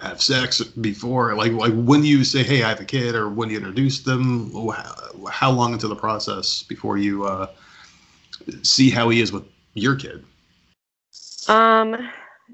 have 0.00 0.22
sex 0.22 0.62
before? 0.62 1.34
Like, 1.34 1.50
like 1.52 1.72
when 1.74 2.02
do 2.02 2.06
you 2.06 2.22
say, 2.22 2.44
"Hey, 2.44 2.62
I 2.62 2.68
have 2.68 2.80
a 2.80 2.84
kid," 2.84 3.16
or 3.16 3.28
when 3.28 3.50
you 3.50 3.56
introduce 3.56 4.02
them? 4.02 4.52
How, 4.52 4.94
how 5.28 5.50
long 5.50 5.72
into 5.72 5.88
the 5.88 5.96
process 5.96 6.62
before 6.62 6.96
you 6.96 7.24
uh, 7.24 7.48
see 8.62 8.88
how 8.88 9.08
he 9.08 9.20
is 9.20 9.32
with 9.32 9.44
your 9.74 9.96
kid? 9.96 10.24
Um, 11.48 11.96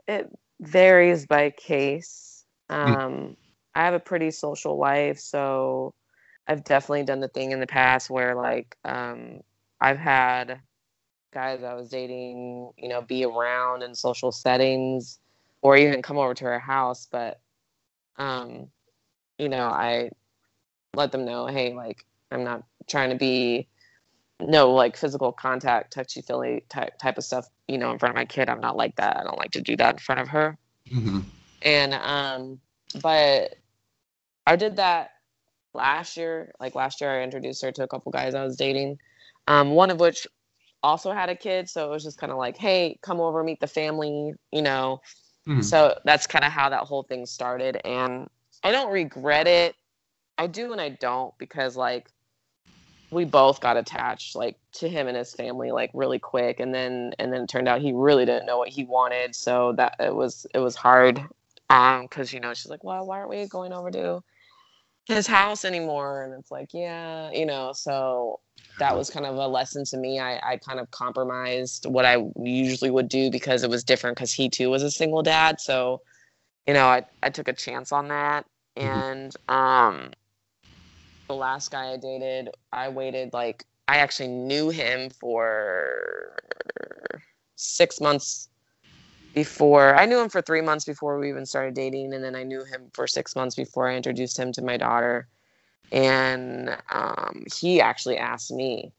it 0.07 0.31
varies 0.61 1.27
by 1.27 1.51
case. 1.51 2.45
Hmm. 2.71 2.75
Um, 2.75 3.13
mm. 3.13 3.37
I 3.75 3.85
have 3.85 3.95
a 3.95 4.01
pretty 4.01 4.31
social 4.31 4.79
life, 4.79 5.19
so 5.19 5.93
I've 6.49 6.65
definitely 6.65 7.05
done 7.05 7.21
the 7.21 7.29
thing 7.29 7.53
in 7.53 7.61
the 7.61 7.67
past 7.67 8.09
where 8.09 8.35
like 8.35 8.77
um, 8.85 9.41
I've 9.81 9.99
had 9.99 10.61
guys 11.33 11.63
I 11.63 11.75
was 11.75 11.91
dating, 11.91 12.71
you 12.79 12.89
know, 12.89 13.03
be 13.03 13.25
around 13.25 13.83
in 13.83 13.95
social 13.95 14.33
settings 14.33 15.19
or 15.61 15.77
even 15.77 16.01
come 16.01 16.17
over 16.17 16.33
to 16.33 16.47
our 16.47 16.59
house, 16.59 17.07
but 17.11 17.41
um, 18.17 18.69
you 19.39 19.51
know, 19.51 19.67
I 19.67 20.11
let 20.95 21.13
them 21.13 21.27
know, 21.27 21.47
hey, 21.47 21.75
like 21.75 22.07
I'm 22.33 22.45
not 22.45 22.63
trying 22.89 23.11
to 23.11 23.17
be 23.17 23.69
no 24.41 24.73
like 24.73 24.97
physical 24.97 25.33
contact, 25.33 25.93
touchy 25.93 26.21
feely 26.23 26.65
type 26.69 26.99
type 26.99 27.19
of 27.19 27.25
stuff, 27.25 27.49
you 27.69 27.79
know, 27.79 27.91
in 27.93 27.99
front 27.99 28.11
of 28.11 28.17
my 28.17 28.25
kid. 28.25 28.49
I'm 28.49 28.61
not 28.61 28.77
like 28.77 28.97
that. 28.97 29.17
I 29.17 29.25
don't 29.25 29.39
like 29.39 29.53
to 29.53 29.61
do 29.61 29.77
that 29.77 29.95
in 29.95 29.99
front 29.99 30.21
of 30.21 30.29
her. 30.29 30.59
Mm-hmm. 30.91 31.21
And 31.63 31.95
um, 31.95 32.61
but 33.01 33.57
I 34.47 34.57
did 34.57 34.77
that 34.77 35.11
last 35.75 36.17
year. 36.17 36.53
Like 36.61 36.75
last 36.75 37.01
year, 37.01 37.21
I 37.21 37.23
introduced 37.23 37.63
her 37.63 37.73
to 37.73 37.83
a 37.83 37.89
couple 37.89 38.13
guys 38.13 38.35
I 38.35 38.45
was 38.45 38.57
dating. 38.57 38.99
Um, 39.49 39.71
one 39.71 39.91
of 39.91 40.01
which 40.01 40.27
also 40.83 41.13
had 41.13 41.29
a 41.29 41.37
kid, 41.37 41.69
so 41.69 41.87
it 41.87 41.91
was 41.91 42.05
just 42.05 42.19
kind 42.19 42.33
of 42.33 42.39
like, 42.39 42.57
hey, 42.57 42.99
come 43.03 43.21
over, 43.21 43.43
meet 43.43 43.61
the 43.61 43.67
family, 43.67 44.33
you 44.53 44.63
know. 44.63 45.01
Mm. 45.49 45.65
So 45.65 45.99
that's 46.05 46.27
kind 46.27 46.45
of 46.45 46.53
how 46.53 46.69
that 46.69 46.83
whole 46.83 47.05
thing 47.05 47.27
started, 47.27 47.81
and 47.85 48.29
I 48.63 48.73
don't 48.73 48.93
regret 48.93 49.47
it. 49.47 49.75
I 50.39 50.47
do 50.47 50.73
and 50.73 50.81
I 50.81 50.91
don't 50.91 51.37
because 51.39 51.77
like 51.77 52.11
we 53.11 53.25
both 53.25 53.61
got 53.61 53.77
attached 53.77 54.35
like 54.35 54.57
to 54.73 54.89
him 54.89 55.07
and 55.07 55.17
his 55.17 55.33
family 55.33 55.71
like 55.71 55.91
really 55.95 56.19
quick 56.19 56.61
and 56.61 56.75
then 56.75 57.13
and 57.19 57.33
then 57.33 57.43
it 57.43 57.49
turned 57.49 57.69
out 57.69 57.81
he 57.81 57.93
really 57.93 58.25
didn't 58.25 58.47
know 58.47 58.59
what 58.59 58.69
he 58.69 58.85
wanted 58.85 59.35
so 59.35 59.73
that 59.77 59.97
it 60.01 60.15
was 60.15 60.47
it 60.55 60.59
was 60.59 60.75
hard 60.75 61.25
um 61.71 62.03
because 62.03 62.33
you 62.33 62.41
know 62.41 62.55
she's 62.55 62.71
like 62.71 62.85
well 62.85 63.07
why 63.07 63.19
aren't 63.19 63.31
we 63.31 63.47
going 63.47 63.73
over 63.73 63.91
to 63.91 64.23
his 65.07 65.27
house 65.27 65.65
anymore 65.65 66.25
and 66.25 66.35
it's 66.35 66.51
like 66.51 66.69
yeah 66.73 67.31
you 67.31 67.47
know 67.47 67.73
so 67.73 68.41
that 68.79 68.97
was 68.97 69.09
kind 69.09 69.25
of 69.25 69.37
a 69.37 69.47
lesson 69.47 69.85
to 69.85 69.97
me 69.97 70.19
i 70.19 70.39
i 70.43 70.57
kind 70.57 70.81
of 70.81 70.91
compromised 70.91 71.87
what 71.87 72.05
i 72.05 72.17
usually 72.37 72.91
would 72.91 73.09
do 73.09 73.31
because 73.31 73.63
it 73.63 73.71
was 73.71 73.85
different 73.85 74.17
because 74.17 74.33
he 74.33 74.49
too 74.49 74.69
was 74.69 74.83
a 74.83 74.91
single 74.91 75.23
dad 75.23 75.61
so 75.61 76.01
you 76.67 76.75
know 76.75 76.87
i 76.87 77.05
i 77.23 77.31
took 77.31 77.47
a 77.47 77.53
chance 77.53 77.93
on 77.93 78.09
that 78.09 78.45
mm-hmm. 78.77 78.89
and 78.89 79.37
um 79.49 80.11
the 81.29 81.35
last 81.35 81.71
guy 81.71 81.93
I 81.93 81.97
dated, 81.97 82.51
I 82.73 82.89
waited 82.89 83.33
like 83.33 83.65
I 83.89 83.99
actually 83.99 84.29
knew 84.29 84.71
him 84.71 85.11
for 85.11 86.37
six 87.57 88.01
months 88.01 88.49
before 89.35 89.95
I 89.95 90.07
knew 90.07 90.19
him 90.19 90.31
for 90.31 90.41
three 90.41 90.63
months 90.63 90.85
before 90.85 91.19
we 91.19 91.29
even 91.29 91.45
started 91.45 91.75
dating, 91.75 92.15
and 92.15 92.25
then 92.25 92.35
I 92.35 92.43
knew 92.43 92.65
him 92.65 92.91
for 92.95 93.07
six 93.07 93.37
months 93.37 93.55
before 93.55 93.89
I 93.89 93.95
introduced 93.95 94.39
him 94.39 94.51
to 94.53 94.63
my 94.63 94.77
daughter. 94.77 95.29
And 95.93 96.77
um, 96.91 97.45
he 97.55 97.81
actually 97.81 98.17
asked 98.17 98.51
me. 98.51 98.93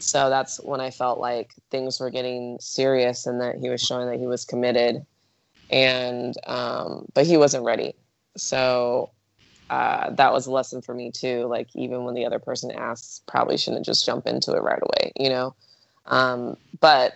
So 0.00 0.28
that's 0.28 0.58
when 0.62 0.80
I 0.80 0.90
felt 0.90 1.18
like 1.18 1.52
things 1.70 2.00
were 2.00 2.10
getting 2.10 2.58
serious 2.60 3.26
and 3.26 3.40
that 3.40 3.56
he 3.56 3.70
was 3.70 3.80
showing 3.80 4.08
that 4.08 4.18
he 4.18 4.26
was 4.26 4.44
committed. 4.44 5.06
And, 5.70 6.34
um, 6.46 7.06
but 7.14 7.26
he 7.26 7.36
wasn't 7.36 7.64
ready. 7.64 7.94
So 8.36 9.10
uh, 9.68 10.10
that 10.10 10.32
was 10.32 10.46
a 10.46 10.52
lesson 10.52 10.82
for 10.82 10.94
me 10.94 11.10
too. 11.10 11.46
Like 11.46 11.68
even 11.74 12.04
when 12.04 12.14
the 12.14 12.24
other 12.26 12.38
person 12.38 12.70
asks, 12.70 13.22
probably 13.26 13.56
shouldn't 13.56 13.84
just 13.84 14.06
jump 14.06 14.26
into 14.26 14.52
it 14.52 14.62
right 14.62 14.80
away, 14.82 15.12
you 15.18 15.28
know. 15.28 15.54
Um, 16.06 16.56
but 16.80 17.14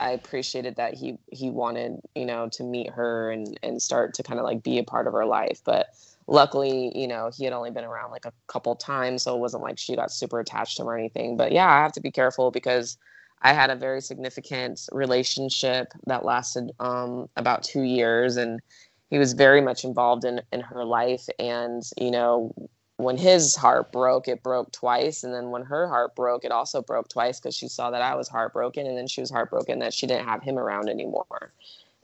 I 0.00 0.10
appreciated 0.10 0.76
that 0.76 0.94
he 0.94 1.18
he 1.30 1.50
wanted 1.50 2.00
you 2.14 2.24
know 2.24 2.48
to 2.52 2.64
meet 2.64 2.90
her 2.90 3.30
and 3.30 3.58
and 3.62 3.80
start 3.80 4.14
to 4.14 4.22
kind 4.22 4.40
of 4.40 4.44
like 4.44 4.62
be 4.62 4.78
a 4.78 4.84
part 4.84 5.06
of 5.06 5.12
her 5.12 5.26
life. 5.26 5.60
But 5.64 5.86
luckily, 6.26 6.90
you 6.94 7.06
know, 7.06 7.30
he 7.36 7.44
had 7.44 7.52
only 7.52 7.70
been 7.70 7.84
around 7.84 8.10
like 8.10 8.24
a 8.24 8.32
couple 8.48 8.74
times, 8.76 9.22
so 9.22 9.36
it 9.36 9.40
wasn't 9.40 9.62
like 9.62 9.78
she 9.78 9.94
got 9.94 10.10
super 10.10 10.40
attached 10.40 10.76
to 10.76 10.82
him 10.82 10.88
or 10.88 10.98
anything. 10.98 11.36
But 11.36 11.52
yeah, 11.52 11.68
I 11.68 11.82
have 11.82 11.92
to 11.92 12.00
be 12.00 12.10
careful 12.10 12.50
because 12.50 12.96
I 13.42 13.52
had 13.52 13.70
a 13.70 13.76
very 13.76 14.00
significant 14.00 14.80
relationship 14.92 15.92
that 16.06 16.24
lasted 16.24 16.72
um, 16.80 17.28
about 17.36 17.62
two 17.62 17.82
years 17.82 18.36
and 18.36 18.60
he 19.10 19.18
was 19.18 19.32
very 19.32 19.60
much 19.60 19.84
involved 19.84 20.24
in 20.24 20.40
in 20.52 20.60
her 20.60 20.84
life. 20.84 21.28
And 21.38 21.82
you 21.98 22.10
know 22.10 22.54
when 22.96 23.16
his 23.16 23.56
heart 23.56 23.92
broke 23.92 24.28
it 24.28 24.42
broke 24.42 24.72
twice. 24.72 25.24
And 25.24 25.34
then 25.34 25.50
when 25.50 25.62
her 25.64 25.88
heart 25.88 26.14
broke 26.14 26.44
it 26.44 26.52
also 26.52 26.80
broke 26.80 27.08
twice 27.08 27.40
because 27.40 27.56
she 27.56 27.68
saw 27.68 27.90
that 27.90 28.02
i 28.02 28.14
was 28.14 28.28
heartbroken. 28.28 28.86
And 28.86 28.96
then 28.96 29.06
she 29.08 29.20
was 29.20 29.30
heartbroken 29.30 29.80
that 29.80 29.92
she 29.92 30.06
didn't 30.06 30.26
have 30.26 30.42
him 30.42 30.58
around 30.58 30.88
anymore. 30.88 31.52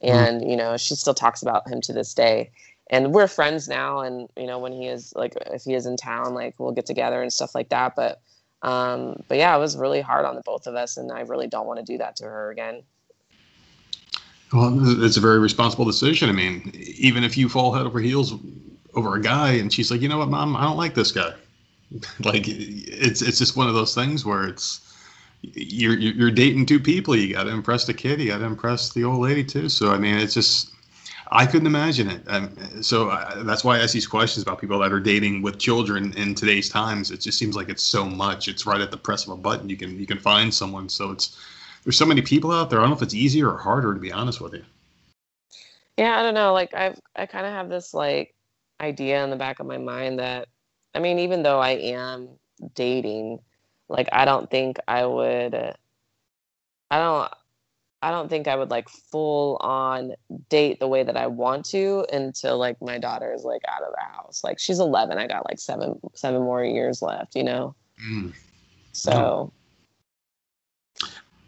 Mm. 0.03 0.11
and 0.11 0.43
mm. 0.43 0.51
you 0.51 0.57
know 0.57 0.77
she 0.77 0.95
still 0.95 1.15
talks 1.15 1.43
about 1.43 1.69
him 1.69 1.81
to 1.83 1.93
this 1.93 2.13
day. 2.13 2.51
And 2.89 3.13
we're 3.13 3.29
friends 3.29 3.69
now. 3.69 4.01
And 4.01 4.29
you 4.37 4.47
know 4.47 4.59
when 4.59 4.73
he 4.73 4.89
is 4.89 5.13
like 5.15 5.35
if 5.47 5.63
he 5.63 5.75
is 5.75 5.87
in 5.87 5.97
town 5.97 6.35
like 6.35 6.55
we'll 6.59 6.73
get 6.73 6.87
together 6.87 7.23
and 7.23 7.33
stuff 7.33 7.55
like 7.55 7.69
that. 7.71 7.95
But 7.95 8.21
um 8.63 9.23
but 9.29 9.39
yeah 9.39 9.55
it 9.55 9.61
was 9.61 9.77
really 9.77 10.01
hard 10.01 10.25
on 10.25 10.35
the 10.35 10.43
both 10.43 10.67
of 10.67 10.75
us. 10.75 10.97
And 10.97 11.13
i 11.13 11.21
really 11.21 11.47
don't 11.47 11.67
want 11.67 11.79
to 11.79 11.85
do 11.85 11.99
that 11.99 12.17
to 12.17 12.25
her 12.25 12.51
again 12.51 12.83
well, 14.53 15.03
it's 15.03 15.17
a 15.17 15.21
very 15.21 15.39
responsible 15.39 15.85
decision. 15.85 16.29
I 16.29 16.33
mean, 16.33 16.73
even 16.75 17.25
if 17.25 17.37
you 17.37 17.49
fall 17.49 17.73
head 17.73 17.87
over 17.87 18.01
heels 18.01 18.35
over 18.95 19.17
a 19.17 19.21
guy, 19.21 19.53
and 19.53 19.73
she's 19.73 19.91
like, 19.91 20.01
you 20.01 20.09
know 20.09 20.19
what, 20.19 20.29
mom, 20.29 20.57
I 20.57 20.63
don't 20.63 20.77
like 20.77 20.95
this 20.95 21.13
guy. 21.13 21.35
like, 22.21 22.45
it's 22.47 23.23
it's 23.23 23.39
just 23.39 23.57
one 23.57 23.69
of 23.69 23.75
those 23.75 23.95
things 23.95 24.25
where 24.25 24.47
it's 24.47 24.81
you're 25.43 25.99
you're 25.99 26.31
dating 26.31 26.67
two 26.67 26.81
people. 26.81 27.17
You 27.17 27.35
got 27.35 27.45
to 27.45 27.51
impress 27.51 27.85
the 27.85 27.95
kid. 27.95 28.21
You 28.21 28.29
got 28.29 28.39
to 28.39 28.45
impress 28.45 28.93
the 28.93 29.05
old 29.05 29.21
lady 29.21 29.45
too. 29.45 29.69
So 29.69 29.91
I 29.91 29.99
mean, 29.99 30.17
it's 30.17 30.35
just 30.35 30.71
I 31.31 31.45
couldn't 31.47 31.67
imagine 31.67 32.09
it. 32.09 32.23
Um, 32.29 32.83
so 32.83 33.11
I, 33.11 33.43
that's 33.45 33.65
why 33.65 33.79
I 33.79 33.83
ask 33.83 33.93
these 33.93 34.07
questions 34.07 34.43
about 34.43 34.61
people 34.61 34.79
that 34.79 34.93
are 34.93 35.01
dating 35.01 35.43
with 35.43 35.59
children 35.59 36.13
in 36.15 36.35
today's 36.35 36.69
times. 36.69 37.11
It 37.11 37.21
just 37.21 37.39
seems 37.39 37.57
like 37.57 37.69
it's 37.69 37.83
so 37.83 38.07
much. 38.07 38.49
It's 38.49 38.65
right 38.65 38.81
at 38.81 38.91
the 38.91 38.97
press 38.97 39.27
of 39.27 39.33
a 39.33 39.37
button. 39.37 39.69
You 39.69 39.77
can 39.77 39.99
you 39.99 40.07
can 40.07 40.19
find 40.19 40.53
someone. 40.53 40.89
So 40.89 41.11
it's 41.11 41.37
there's 41.87 41.97
so 41.97 42.05
many 42.05 42.21
people 42.21 42.51
out 42.51 42.69
there. 42.69 42.81
I 42.81 42.83
don't 42.83 42.91
know 42.91 42.97
if 42.97 43.03
it's 43.03 43.15
easier 43.15 43.49
or 43.49 43.59
harder 43.59 43.95
to 43.95 44.01
be 44.01 44.11
honest 44.11 44.41
with 44.41 44.55
you. 44.55 44.65
Yeah, 45.97 46.19
I 46.19 46.23
don't 46.25 46.35
know. 46.35 46.53
Like 46.53 46.75
I 46.75 46.97
I 47.15 47.27
kind 47.27 47.47
of 47.47 47.53
have 47.53 47.69
this 47.69 47.95
like 47.95 48.35
idea 48.81 49.23
in 49.23 49.31
the 49.31 49.37
back 49.37 49.61
of 49.61 49.67
my 49.67 49.79
mind 49.79 50.19
that 50.19 50.49
I 50.97 50.99
mean, 50.99 51.21
even 51.21 51.45
though 51.45 51.61
I 51.61 51.71
am 51.71 52.29
dating, 52.75 53.39
like 53.89 54.09
I 54.11 54.25
don't 54.25 54.51
think 54.51 54.79
I 54.89 55.07
would 55.07 55.55
I 56.91 56.99
don't 56.99 57.33
I 58.03 58.11
don't 58.11 58.29
think 58.29 58.49
I 58.49 58.57
would 58.57 58.71
like 58.71 58.89
full 58.89 59.57
on 59.59 60.15
date 60.49 60.81
the 60.81 60.89
way 60.89 61.05
that 61.05 61.17
I 61.17 61.29
want 61.29 61.67
to 61.67 62.05
until 62.13 62.59
like 62.59 62.83
my 62.83 62.99
daughter 62.99 63.33
is 63.33 63.45
like 63.45 63.63
out 63.69 63.83
of 63.85 63.93
the 63.93 64.13
house. 64.13 64.43
Like 64.43 64.59
she's 64.59 64.81
11, 64.81 65.19
I 65.19 65.29
got 65.29 65.49
like 65.49 65.61
7 65.61 66.01
7 66.15 66.43
more 66.43 66.65
years 66.65 67.01
left, 67.01 67.37
you 67.37 67.45
know. 67.45 67.77
Mm. 68.05 68.33
So 68.91 69.53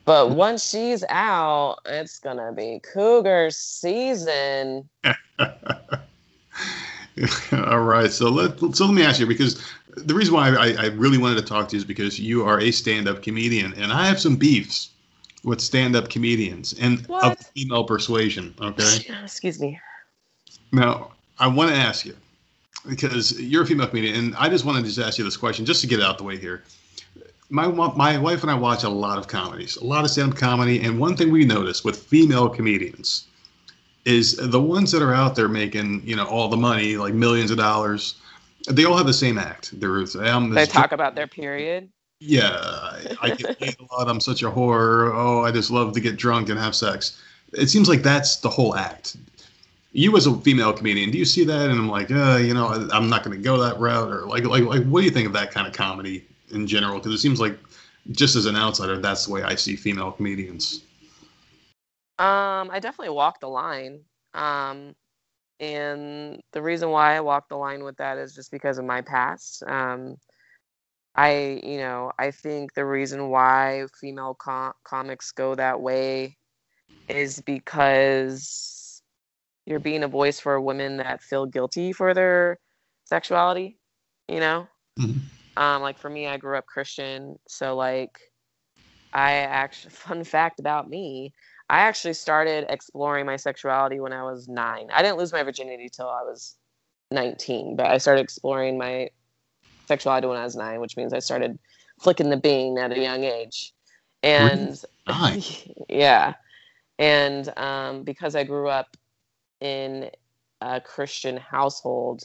but 0.08 0.30
once 0.30 0.66
she's 0.66 1.04
out, 1.10 1.80
it's 1.84 2.18
gonna 2.18 2.50
be 2.50 2.80
cougar 2.94 3.50
season. 3.50 4.88
All 7.52 7.80
right, 7.80 8.10
so 8.10 8.30
let 8.30 8.58
so 8.74 8.86
let 8.86 8.94
me 8.94 9.02
ask 9.02 9.20
you 9.20 9.26
because 9.26 9.62
the 9.98 10.14
reason 10.14 10.32
why 10.32 10.48
I, 10.48 10.84
I 10.84 10.86
really 10.86 11.18
wanted 11.18 11.34
to 11.34 11.42
talk 11.42 11.68
to 11.68 11.76
you 11.76 11.80
is 11.80 11.84
because 11.84 12.18
you 12.18 12.42
are 12.42 12.58
a 12.58 12.70
stand-up 12.70 13.22
comedian, 13.22 13.74
and 13.74 13.92
I 13.92 14.06
have 14.06 14.18
some 14.18 14.36
beefs 14.36 14.88
with 15.44 15.60
stand-up 15.60 16.08
comedians 16.08 16.72
and 16.80 17.06
what? 17.06 17.24
of 17.24 17.36
female 17.54 17.84
persuasion. 17.84 18.54
Okay. 18.62 19.04
Excuse 19.22 19.60
me. 19.60 19.78
Now 20.72 21.10
I 21.38 21.48
want 21.48 21.70
to 21.70 21.76
ask 21.76 22.06
you 22.06 22.16
because 22.88 23.38
you're 23.38 23.64
a 23.64 23.66
female 23.66 23.88
comedian, 23.88 24.14
and 24.16 24.34
I 24.36 24.48
just 24.48 24.64
wanted 24.64 24.80
to 24.80 24.86
just 24.86 25.06
ask 25.06 25.18
you 25.18 25.24
this 25.24 25.36
question 25.36 25.66
just 25.66 25.82
to 25.82 25.86
get 25.86 25.98
it 25.98 26.04
out 26.06 26.16
the 26.16 26.24
way 26.24 26.38
here 26.38 26.64
my 27.50 27.66
my 27.68 28.18
wife 28.18 28.42
and 28.42 28.50
I 28.50 28.54
watch 28.54 28.84
a 28.84 28.88
lot 28.88 29.18
of 29.18 29.26
comedies, 29.28 29.76
a 29.76 29.84
lot 29.84 30.04
of 30.04 30.10
stand-up 30.10 30.38
comedy, 30.38 30.80
and 30.82 30.98
one 30.98 31.16
thing 31.16 31.30
we 31.30 31.44
notice 31.44 31.84
with 31.84 31.96
female 31.98 32.48
comedians 32.48 33.26
is 34.04 34.36
the 34.36 34.60
ones 34.60 34.90
that 34.92 35.02
are 35.02 35.14
out 35.14 35.34
there 35.34 35.48
making 35.48 36.02
you 36.04 36.16
know 36.16 36.26
all 36.26 36.48
the 36.48 36.56
money, 36.56 36.96
like 36.96 37.14
millions 37.14 37.50
of 37.50 37.56
dollars. 37.56 38.16
They 38.68 38.84
all 38.84 38.96
have 38.96 39.06
the 39.06 39.14
same 39.14 39.38
act. 39.38 39.78
There's 39.80 40.16
um, 40.16 40.50
they 40.50 40.66
talk 40.66 40.92
about 40.92 41.14
their 41.14 41.26
period. 41.26 41.88
Yeah, 42.20 42.50
I, 42.50 43.16
I 43.22 43.30
get 43.30 43.58
paid 43.58 43.76
a 43.78 43.94
lot. 43.94 44.08
I'm 44.08 44.20
such 44.20 44.42
a 44.42 44.50
whore. 44.50 45.12
Oh, 45.14 45.44
I 45.44 45.52
just 45.52 45.70
love 45.70 45.92
to 45.94 46.00
get 46.00 46.16
drunk 46.16 46.48
and 46.48 46.58
have 46.58 46.74
sex. 46.74 47.22
It 47.52 47.68
seems 47.68 47.88
like 47.88 48.02
that's 48.02 48.36
the 48.36 48.48
whole 48.48 48.74
act. 48.74 49.16
You 49.92 50.16
as 50.16 50.26
a 50.26 50.34
female 50.34 50.72
comedian, 50.72 51.10
do 51.10 51.18
you 51.18 51.24
see 51.24 51.44
that? 51.44 51.70
And 51.70 51.78
I'm 51.78 51.88
like, 51.88 52.10
uh, 52.10 52.38
you 52.42 52.52
know, 52.54 52.88
I'm 52.92 53.08
not 53.08 53.24
going 53.24 53.36
to 53.36 53.42
go 53.42 53.56
that 53.58 53.78
route. 53.78 54.10
Or 54.10 54.26
like, 54.26 54.44
like, 54.44 54.64
like, 54.64 54.84
what 54.84 55.00
do 55.00 55.04
you 55.06 55.10
think 55.10 55.26
of 55.26 55.32
that 55.32 55.50
kind 55.50 55.66
of 55.66 55.72
comedy? 55.72 56.26
In 56.50 56.66
general? 56.66 56.98
Because 56.98 57.12
it 57.12 57.18
seems 57.18 57.40
like 57.40 57.58
just 58.10 58.36
as 58.36 58.46
an 58.46 58.56
outsider, 58.56 58.98
that's 58.98 59.26
the 59.26 59.32
way 59.32 59.42
I 59.42 59.54
see 59.54 59.76
female 59.76 60.12
comedians. 60.12 60.82
Um, 62.18 62.70
I 62.70 62.80
definitely 62.80 63.14
walk 63.14 63.40
the 63.40 63.48
line. 63.48 64.00
Um, 64.34 64.94
and 65.60 66.40
the 66.52 66.62
reason 66.62 66.90
why 66.90 67.16
I 67.16 67.20
walk 67.20 67.48
the 67.48 67.56
line 67.56 67.84
with 67.84 67.96
that 67.98 68.18
is 68.18 68.34
just 68.34 68.50
because 68.50 68.78
of 68.78 68.84
my 68.84 69.02
past. 69.02 69.62
Um, 69.64 70.16
I, 71.14 71.60
you 71.64 71.78
know, 71.78 72.12
I 72.18 72.30
think 72.30 72.74
the 72.74 72.84
reason 72.84 73.28
why 73.28 73.86
female 74.00 74.34
com- 74.34 74.74
comics 74.84 75.32
go 75.32 75.54
that 75.54 75.80
way 75.80 76.36
is 77.08 77.40
because 77.40 79.02
you're 79.66 79.80
being 79.80 80.04
a 80.04 80.08
voice 80.08 80.38
for 80.40 80.60
women 80.60 80.98
that 80.98 81.22
feel 81.22 81.46
guilty 81.46 81.92
for 81.92 82.14
their 82.14 82.58
sexuality, 83.04 83.78
you 84.28 84.40
know? 84.40 84.68
Mm-hmm. 84.98 85.18
Um, 85.58 85.82
like 85.82 85.98
for 85.98 86.08
me, 86.08 86.28
I 86.28 86.36
grew 86.36 86.56
up 86.56 86.66
Christian, 86.66 87.36
so 87.48 87.74
like 87.74 88.18
I 89.12 89.32
actually 89.32 89.90
fun 89.94 90.24
fact 90.24 90.60
about 90.60 90.88
me, 90.88 91.34
I 91.68 91.80
actually 91.80 92.14
started 92.14 92.66
exploring 92.68 93.26
my 93.26 93.36
sexuality 93.36 94.00
when 94.00 94.12
I 94.12 94.22
was 94.22 94.48
nine. 94.48 94.88
I 94.94 95.02
didn't 95.02 95.18
lose 95.18 95.32
my 95.32 95.42
virginity 95.42 95.88
till 95.92 96.08
I 96.08 96.22
was 96.22 96.56
19, 97.10 97.76
but 97.76 97.86
I 97.86 97.98
started 97.98 98.22
exploring 98.22 98.78
my 98.78 99.08
sexuality 99.86 100.28
when 100.28 100.38
I 100.38 100.44
was 100.44 100.54
nine, 100.54 100.80
which 100.80 100.96
means 100.96 101.12
I 101.12 101.18
started 101.18 101.58
flicking 102.00 102.30
the 102.30 102.36
bean 102.36 102.78
at 102.78 102.92
a 102.92 103.00
young 103.00 103.24
age. 103.24 103.72
And 104.22 104.80
yeah. 105.88 106.34
And 106.98 107.52
um, 107.58 108.04
because 108.04 108.36
I 108.36 108.44
grew 108.44 108.68
up 108.68 108.96
in 109.60 110.10
a 110.60 110.80
Christian 110.80 111.36
household, 111.36 112.22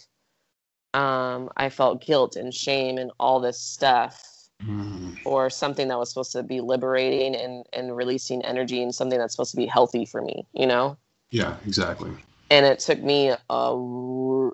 um, 0.93 1.49
I 1.57 1.69
felt 1.69 2.05
guilt 2.05 2.35
and 2.35 2.53
shame 2.53 2.97
and 2.97 3.11
all 3.19 3.39
this 3.39 3.59
stuff. 3.59 4.29
Mm. 4.61 5.17
or 5.25 5.49
something 5.49 5.89
that 5.89 5.97
was 5.97 6.09
supposed 6.09 6.31
to 6.31 6.41
be 6.41 6.61
liberating 6.61 7.35
and, 7.35 7.65
and 7.73 7.97
releasing 7.97 8.41
energy 8.45 8.81
and 8.81 8.95
something 8.95 9.19
that's 9.19 9.33
supposed 9.33 9.51
to 9.51 9.57
be 9.57 9.65
healthy 9.65 10.05
for 10.05 10.21
me, 10.21 10.47
you 10.53 10.65
know? 10.65 10.95
Yeah, 11.31 11.57
exactly. 11.65 12.11
And 12.49 12.65
it 12.65 12.79
took 12.79 13.01
me, 13.01 13.31
uh, 13.31 13.75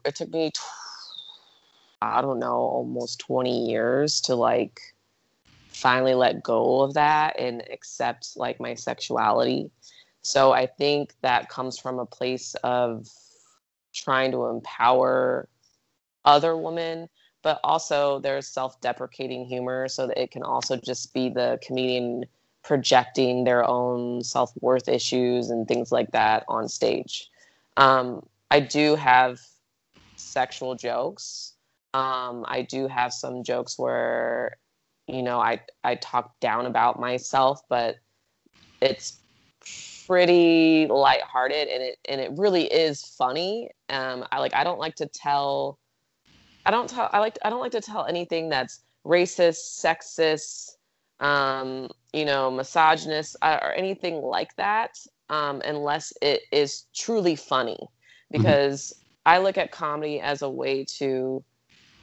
it 0.05 0.15
took 0.15 0.31
me, 0.31 0.51
I 2.01 2.21
don't 2.21 2.39
know, 2.39 2.55
almost 2.55 3.19
20 3.19 3.67
years 3.67 4.21
to 4.21 4.35
like 4.35 4.79
finally 5.67 6.15
let 6.15 6.41
go 6.41 6.81
of 6.81 6.93
that 6.95 7.39
and 7.39 7.61
accept 7.71 8.31
like 8.35 8.59
my 8.59 8.73
sexuality. 8.73 9.69
So 10.21 10.53
I 10.53 10.65
think 10.65 11.13
that 11.21 11.49
comes 11.49 11.77
from 11.77 11.99
a 11.99 12.05
place 12.05 12.55
of 12.63 13.07
trying 13.93 14.31
to 14.31 14.45
empower 14.45 15.47
other 16.25 16.55
women 16.57 17.07
but 17.41 17.59
also 17.63 18.19
there's 18.19 18.47
self-deprecating 18.47 19.45
humor 19.45 19.87
so 19.87 20.07
that 20.07 20.17
it 20.21 20.31
can 20.31 20.43
also 20.43 20.75
just 20.75 21.13
be 21.13 21.29
the 21.29 21.59
comedian 21.65 22.25
projecting 22.63 23.45
their 23.45 23.67
own 23.67 24.21
self-worth 24.23 24.89
issues 24.89 25.49
and 25.49 25.67
things 25.67 25.91
like 25.91 26.11
that 26.11 26.43
on 26.47 26.67
stage. 26.67 27.29
Um, 27.77 28.25
i 28.51 28.59
do 28.59 28.95
have 28.95 29.39
sexual 30.17 30.75
jokes. 30.75 31.53
Um, 31.93 32.45
i 32.47 32.61
do 32.61 32.87
have 32.87 33.13
some 33.13 33.43
jokes 33.43 33.79
where 33.79 34.57
you 35.07 35.23
know 35.23 35.39
i 35.39 35.59
i 35.83 35.95
talk 35.95 36.39
down 36.39 36.65
about 36.65 36.99
myself 36.99 37.61
but 37.69 37.95
it's 38.81 39.21
pretty 40.07 40.87
lighthearted 40.87 41.67
and 41.67 41.83
it 41.83 41.97
and 42.09 42.19
it 42.19 42.31
really 42.35 42.65
is 42.65 43.03
funny. 43.17 43.69
Um, 43.89 44.25
i 44.31 44.39
like 44.39 44.53
i 44.53 44.63
don't 44.63 44.79
like 44.79 44.95
to 44.95 45.07
tell 45.07 45.78
I 46.65 46.71
don't 46.71 46.89
tell. 46.89 47.09
I 47.11 47.19
like. 47.19 47.37
I 47.43 47.49
don't 47.49 47.61
like 47.61 47.71
to 47.71 47.81
tell 47.81 48.05
anything 48.05 48.49
that's 48.49 48.81
racist, 49.05 49.83
sexist, 49.83 50.71
um, 51.19 51.89
you 52.13 52.25
know, 52.25 52.51
misogynist, 52.51 53.35
uh, 53.41 53.59
or 53.61 53.73
anything 53.73 54.21
like 54.21 54.55
that, 54.57 54.97
um, 55.29 55.61
unless 55.65 56.13
it 56.21 56.41
is 56.51 56.85
truly 56.93 57.35
funny. 57.35 57.77
Mm-hmm. 57.79 58.43
Because 58.43 58.93
mm-hmm. 58.93 59.29
I 59.29 59.37
look 59.39 59.57
at 59.57 59.71
comedy 59.71 60.19
as 60.19 60.41
a 60.41 60.49
way 60.49 60.85
to 60.97 61.43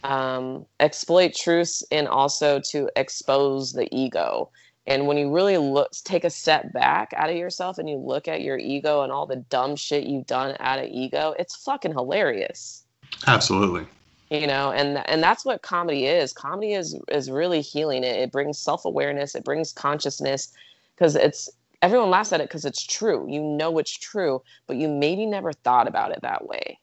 um, 0.05 0.67
exploit 0.81 1.35
truths 1.35 1.83
and 1.91 2.09
also 2.09 2.61
to 2.71 2.89
expose 2.97 3.73
the 3.73 3.89
ego. 3.95 4.51
And 4.89 5.09
when 5.09 5.17
you 5.19 5.35
really 5.35 5.59
look, 5.59 5.91
take 6.05 6.23
a 6.23 6.31
step 6.31 6.73
back 6.73 7.13
out 7.17 7.29
of 7.29 7.37
yourself 7.37 7.79
and 7.79 7.91
you 7.91 7.97
look 7.97 8.29
at 8.29 8.43
your 8.43 8.57
ego 8.57 9.03
and 9.03 9.11
all 9.11 9.27
the 9.27 9.37
dumb 9.37 9.75
shit 9.75 10.07
you've 10.07 10.27
done 10.27 10.57
out 10.61 10.79
of 10.79 10.87
ego, 10.89 11.35
it's 11.41 11.57
fucking 11.57 11.91
hilarious. 11.91 12.85
Absolutely 13.27 13.89
you 14.31 14.47
know 14.47 14.73
and 14.73 15.07
and 15.09 15.23
that's 15.23 15.45
what 15.45 15.63
comedy 15.63 16.07
is. 16.07 16.33
Comedy 16.33 16.73
is 16.73 16.99
is 17.09 17.31
really 17.31 17.61
healing 17.61 18.05
it. 18.05 18.17
It 18.17 18.33
brings 18.33 18.59
self-awareness. 18.59 19.35
It 19.35 19.45
brings 19.45 19.73
consciousness. 19.73 20.53
Because 20.95 21.15
it's 21.15 21.51
everyone 21.83 22.11
laughs 22.11 22.33
at 22.33 22.41
it 22.41 22.49
because 22.49 22.65
it's 22.65 22.85
true. 22.85 23.27
You 23.29 23.43
know 23.43 23.79
it's 23.79 23.97
true 23.97 24.43
but 24.67 24.77
you 24.77 24.89
maybe 24.89 25.27
never 25.27 25.53
thought 25.53 25.89
about 25.89 26.13
it 26.13 26.21
that 26.23 26.47
way. 26.47 26.79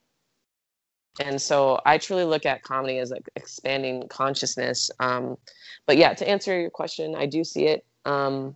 And 1.20 1.42
so 1.42 1.80
i 1.86 1.98
truly 1.98 2.24
look 2.26 2.46
at 2.46 2.64
comedy 2.64 2.98
as 3.00 3.12
like 3.12 3.28
expanding 3.36 4.08
consciousness 4.08 4.90
um, 5.00 5.38
but 5.86 5.98
yeah 5.98 6.14
to 6.14 6.28
answer 6.28 6.60
your 6.60 6.70
question 6.72 7.16
i 7.16 7.26
do 7.26 7.44
see 7.44 7.66
it. 7.68 7.86
Um, 8.06 8.56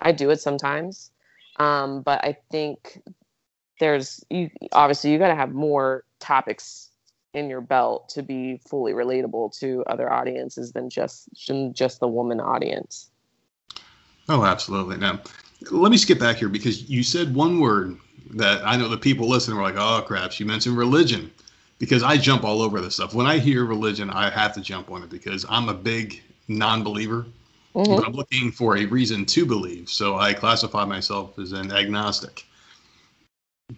i 0.00 0.12
do 0.12 0.30
it 0.30 0.40
sometimes. 0.40 1.10
Um, 1.56 2.02
but 2.02 2.24
i 2.24 2.36
think 2.50 3.02
there's 3.80 4.24
you 4.30 4.50
obviously 4.72 5.12
you 5.12 5.18
got 5.18 5.28
to 5.28 5.34
have 5.34 5.52
more 5.52 6.04
topics 6.20 6.87
in 7.34 7.50
your 7.50 7.60
belt 7.60 8.08
to 8.10 8.22
be 8.22 8.60
fully 8.66 8.92
relatable 8.92 9.56
to 9.58 9.84
other 9.86 10.12
audiences 10.12 10.72
than 10.72 10.88
just 10.88 11.28
just 11.72 12.00
the 12.00 12.08
woman 12.08 12.40
audience. 12.40 13.10
Oh, 14.28 14.44
absolutely. 14.44 14.96
Now, 14.96 15.20
let 15.70 15.90
me 15.90 15.96
skip 15.96 16.18
back 16.18 16.36
here 16.36 16.48
because 16.48 16.88
you 16.88 17.02
said 17.02 17.34
one 17.34 17.60
word 17.60 17.96
that 18.30 18.66
I 18.66 18.76
know 18.76 18.88
the 18.88 18.98
people 18.98 19.28
listening 19.28 19.56
were 19.56 19.62
like, 19.62 19.76
"Oh 19.76 20.02
crap!" 20.06 20.32
She 20.32 20.44
mentioned 20.44 20.76
religion, 20.76 21.30
because 21.78 22.02
I 22.02 22.16
jump 22.16 22.44
all 22.44 22.60
over 22.60 22.80
this 22.80 22.94
stuff. 22.94 23.14
When 23.14 23.26
I 23.26 23.38
hear 23.38 23.64
religion, 23.64 24.10
I 24.10 24.30
have 24.30 24.52
to 24.54 24.60
jump 24.60 24.90
on 24.90 25.02
it 25.02 25.10
because 25.10 25.44
I'm 25.48 25.68
a 25.68 25.74
big 25.74 26.22
non-believer, 26.48 27.26
mm-hmm. 27.74 27.96
but 27.96 28.06
I'm 28.06 28.12
looking 28.12 28.50
for 28.50 28.76
a 28.76 28.84
reason 28.86 29.24
to 29.26 29.46
believe. 29.46 29.88
So 29.88 30.16
I 30.16 30.32
classify 30.32 30.84
myself 30.84 31.38
as 31.38 31.52
an 31.52 31.72
agnostic. 31.72 32.44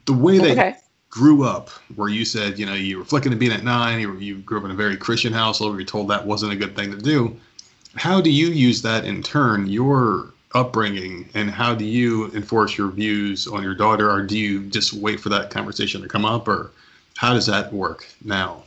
The 0.07 0.13
way 0.13 0.39
that 0.39 0.51
okay 0.53 0.75
grew 1.11 1.45
up 1.45 1.69
where 1.97 2.09
you 2.09 2.25
said, 2.25 2.59
you 2.59 2.65
know, 2.65 2.75
you 2.75 2.99
were 2.99 3.05
flicking 3.05 3.33
a 3.33 3.37
bean 3.37 3.53
at 3.53 3.65
nine, 3.65 4.01
you, 4.01 4.17
you 4.17 4.39
grew 4.39 4.59
up 4.59 4.65
in 4.65 4.71
a 4.71 4.75
very 4.75 4.97
Christian 4.97 5.33
household, 5.33 5.77
you're 5.77 5.85
told 5.85 6.09
that 6.09 6.25
wasn't 6.25 6.53
a 6.53 6.57
good 6.57 6.77
thing 6.77 6.91
to 6.93 6.97
do. 6.97 7.37
How 7.97 8.21
do 8.21 8.31
you 8.31 8.47
use 8.47 8.81
that 8.83 9.05
in 9.05 9.23
turn, 9.23 9.67
your 9.67 10.33
upbringing, 10.55 11.29
and 11.35 11.51
how 11.51 11.75
do 11.75 11.85
you 11.85 12.31
enforce 12.33 12.79
your 12.79 12.89
views 12.89 13.49
on 13.49 13.63
your 13.63 13.75
daughter, 13.75 14.11
or 14.11 14.23
do 14.23 14.39
you 14.39 14.67
just 14.69 14.93
wait 14.93 15.21
for 15.21 15.29
that 15.29 15.51
conversation 15.51 16.01
to 16.01 16.09
come 16.09 16.25
up, 16.25 16.47
or 16.47 16.71
how 17.17 17.35
does 17.35 17.47
that 17.47 17.73
work 17.73 18.07
now? 18.25 18.63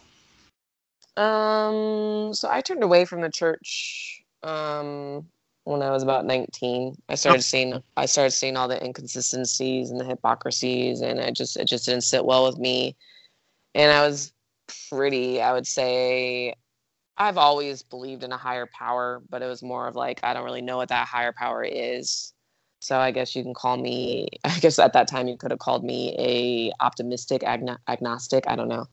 Um, 1.16 2.34
so 2.34 2.50
I 2.50 2.62
turned 2.62 2.84
away 2.84 3.06
from 3.06 3.22
the 3.22 3.30
church 3.30 4.24
um, 4.42 5.28
when 5.66 5.82
I 5.82 5.92
was 5.92 6.04
about 6.04 6.26
19. 6.26 6.96
I 7.10 7.16
started 7.16 7.42
seeing 7.42 7.82
I 7.96 8.06
started 8.06 8.32
seeing 8.32 8.58
all 8.58 8.68
the 8.68 8.84
inconsistencies 8.84 9.92
and 9.92 10.00
the 10.00 10.06
hypocrisies 10.06 11.02
and 11.02 11.20
I 11.20 11.32
just 11.32 11.58
it 11.58 11.68
just 11.68 11.86
didn't 11.86 12.04
sit 12.04 12.26
well 12.26 12.46
with 12.46 12.58
me. 12.58 12.96
And 13.76 13.92
I 13.92 14.06
was 14.06 14.34
pretty, 14.90 15.42
I 15.42 15.54
would 15.54 15.68
say 15.68 16.56
I've 17.18 17.38
always 17.38 17.84
believed 17.84 18.24
in 18.24 18.32
a 18.32 18.38
higher 18.38 18.68
power, 18.68 19.22
but 19.30 19.42
it 19.42 19.48
was 19.48 19.64
more 19.64 19.88
of 19.88 19.96
like 19.96 20.20
I 20.24 20.34
don't 20.34 20.44
really 20.46 20.62
know 20.62 20.78
what 20.78 20.90
that 20.90 21.08
higher 21.08 21.34
power 21.34 21.64
is. 21.64 22.34
So 22.80 22.98
I 23.00 23.12
guess 23.12 23.34
you 23.36 23.44
can 23.44 23.54
call 23.54 23.78
me 23.78 24.28
I 24.44 24.60
guess 24.60 24.80
at 24.80 24.94
that 24.94 25.08
time 25.08 25.28
you 25.28 25.38
could 25.38 25.52
have 25.52 25.60
called 25.60 25.84
me 25.84 26.16
a 26.20 26.84
optimistic 26.84 27.42
agno- 27.42 27.78
agnostic, 27.88 28.46
I 28.48 28.56
don't 28.56 28.70
know. 28.70 28.86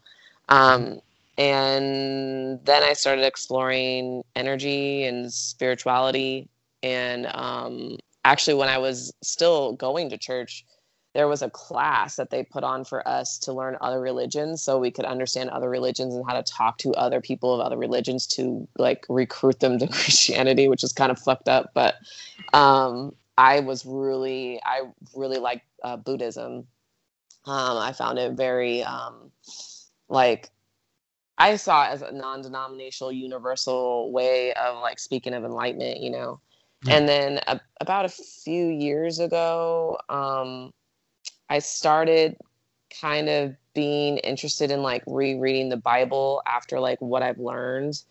Um, 0.49 1.01
and 1.39 2.61
then 2.65 2.83
I 2.83 2.93
started 2.93 3.25
exploring 3.25 4.23
energy 4.37 5.05
and 5.05 5.33
spirituality 5.33 6.49
and 6.83 7.27
um, 7.27 7.99
actually, 8.25 8.55
when 8.55 8.69
I 8.69 8.79
was 8.79 9.13
still 9.23 9.75
going 9.75 10.11
to 10.11 10.19
church, 10.19 10.65
there 11.15 11.29
was 11.29 11.43
a 11.43 11.51
class 11.51 12.17
that 12.17 12.31
they 12.31 12.45
put 12.45 12.63
on 12.63 12.85
for 12.85 13.07
us 13.07 13.37
to 13.39 13.53
learn 13.53 13.77
other 13.81 14.01
religions 14.01 14.63
so 14.63 14.79
we 14.79 14.93
could 14.93 15.05
understand 15.05 15.51
other 15.51 15.69
religions 15.69 16.15
and 16.15 16.25
how 16.29 16.41
to 16.41 16.43
talk 16.43 16.79
to 16.79 16.93
other 16.93 17.21
people 17.21 17.53
of 17.53 17.61
other 17.61 17.77
religions 17.77 18.27
to 18.29 18.69
like 18.79 19.05
recruit 19.09 19.59
them 19.59 19.79
to 19.79 19.87
Christianity, 19.89 20.69
which 20.69 20.85
is 20.85 20.93
kind 20.93 21.11
of 21.11 21.19
fucked 21.19 21.49
up. 21.49 21.73
But 21.75 21.97
um, 22.53 23.15
I 23.37 23.61
was 23.61 23.85
really, 23.85 24.61
I 24.65 24.83
really 25.15 25.39
liked 25.39 25.67
uh, 25.83 25.97
Buddhism. 25.97 26.67
Um, 27.47 27.79
I 27.79 27.93
found 27.93 28.19
it 28.19 28.33
very 28.33 28.85
um, 28.85 29.33
like 30.09 30.51
I 31.39 31.57
saw 31.57 31.87
it 31.87 31.93
as 31.93 32.03
a 32.03 32.13
non-denominational, 32.13 33.13
universal 33.13 34.13
way 34.13 34.53
of 34.53 34.83
like 34.83 34.99
speaking 34.99 35.33
of 35.33 35.45
enlightenment, 35.45 36.01
you 36.01 36.11
know. 36.11 36.41
And 36.89 37.09
then 37.09 37.41
a, 37.47 37.61
about 37.81 38.05
a 38.05 38.09
few 38.09 38.67
years 38.69 39.19
ago, 39.19 39.99
um, 40.09 40.73
I 41.49 41.59
started 41.59 42.37
kind 43.01 43.29
of 43.29 43.55
being 43.75 44.19
interested 44.19 44.71
in 44.71 44.83
like 44.83 45.03
rereading 45.07 45.69
the 45.69 45.77
Bible 45.77 46.43
after 46.47 46.81
like 46.81 47.01
what 47.01 47.23
I've 47.23 47.39
learned. 47.39 48.03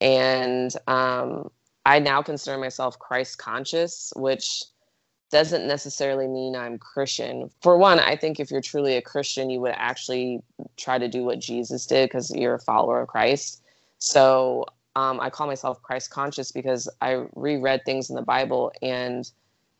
And 0.00 0.72
um, 0.86 1.50
I 1.86 1.98
now 1.98 2.22
consider 2.22 2.58
myself 2.58 2.98
Christ 2.98 3.38
conscious, 3.38 4.12
which 4.14 4.62
doesn't 5.30 5.66
necessarily 5.66 6.26
mean 6.26 6.56
I'm 6.56 6.78
Christian. 6.78 7.50
For 7.60 7.76
one, 7.76 7.98
I 7.98 8.16
think 8.16 8.40
if 8.40 8.50
you're 8.50 8.60
truly 8.60 8.96
a 8.96 9.02
Christian, 9.02 9.50
you 9.50 9.60
would 9.60 9.74
actually 9.76 10.40
try 10.76 10.98
to 10.98 11.08
do 11.08 11.24
what 11.24 11.38
Jesus 11.38 11.86
did 11.86 12.08
because 12.08 12.30
you're 12.30 12.54
a 12.54 12.60
follower 12.60 13.02
of 13.02 13.08
Christ. 13.08 13.62
So 13.98 14.64
um, 14.98 15.20
I 15.20 15.30
call 15.30 15.46
myself 15.46 15.80
Christ 15.80 16.10
conscious 16.10 16.50
because 16.50 16.88
I 17.00 17.24
reread 17.36 17.84
things 17.84 18.10
in 18.10 18.16
the 18.16 18.22
Bible, 18.22 18.72
and 18.82 19.30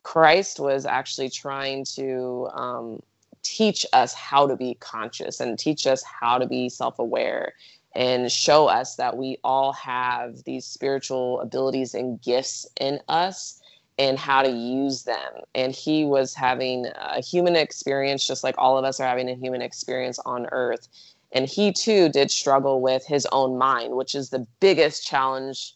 Christ 0.03 0.61
was 0.61 0.85
actually 0.85 1.29
trying 1.29 1.83
to 1.95 2.47
um, 2.53 3.03
teach 3.43 3.85
us 3.91 4.13
how 4.13 4.47
to 4.47 4.55
be 4.55 4.75
conscious 4.79 5.41
and 5.41 5.59
teach 5.59 5.85
us 5.85 6.01
how 6.03 6.37
to 6.37 6.47
be 6.47 6.69
self 6.69 6.99
aware 6.99 7.51
and 7.93 8.31
show 8.31 8.67
us 8.67 8.95
that 8.95 9.17
we 9.17 9.37
all 9.43 9.73
have 9.73 10.41
these 10.45 10.65
spiritual 10.65 11.41
abilities 11.41 11.93
and 11.93 12.21
gifts 12.21 12.65
in 12.79 13.01
us 13.09 13.59
and 13.97 14.17
how 14.17 14.41
to 14.41 14.49
use 14.49 15.03
them. 15.03 15.33
And 15.53 15.73
he 15.73 16.05
was 16.05 16.33
having 16.33 16.85
a 16.95 17.19
human 17.19 17.57
experience, 17.57 18.25
just 18.25 18.45
like 18.45 18.55
all 18.57 18.77
of 18.77 18.85
us 18.85 19.01
are 19.01 19.07
having 19.07 19.29
a 19.29 19.35
human 19.35 19.61
experience 19.61 20.17
on 20.25 20.47
earth 20.53 20.87
and 21.31 21.47
he 21.47 21.71
too 21.71 22.09
did 22.09 22.31
struggle 22.31 22.81
with 22.81 23.05
his 23.05 23.27
own 23.31 23.57
mind 23.57 23.95
which 23.95 24.15
is 24.15 24.29
the 24.29 24.45
biggest 24.59 25.05
challenge 25.05 25.73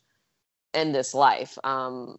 in 0.73 0.91
this 0.91 1.13
life. 1.13 1.57
Um, 1.63 2.17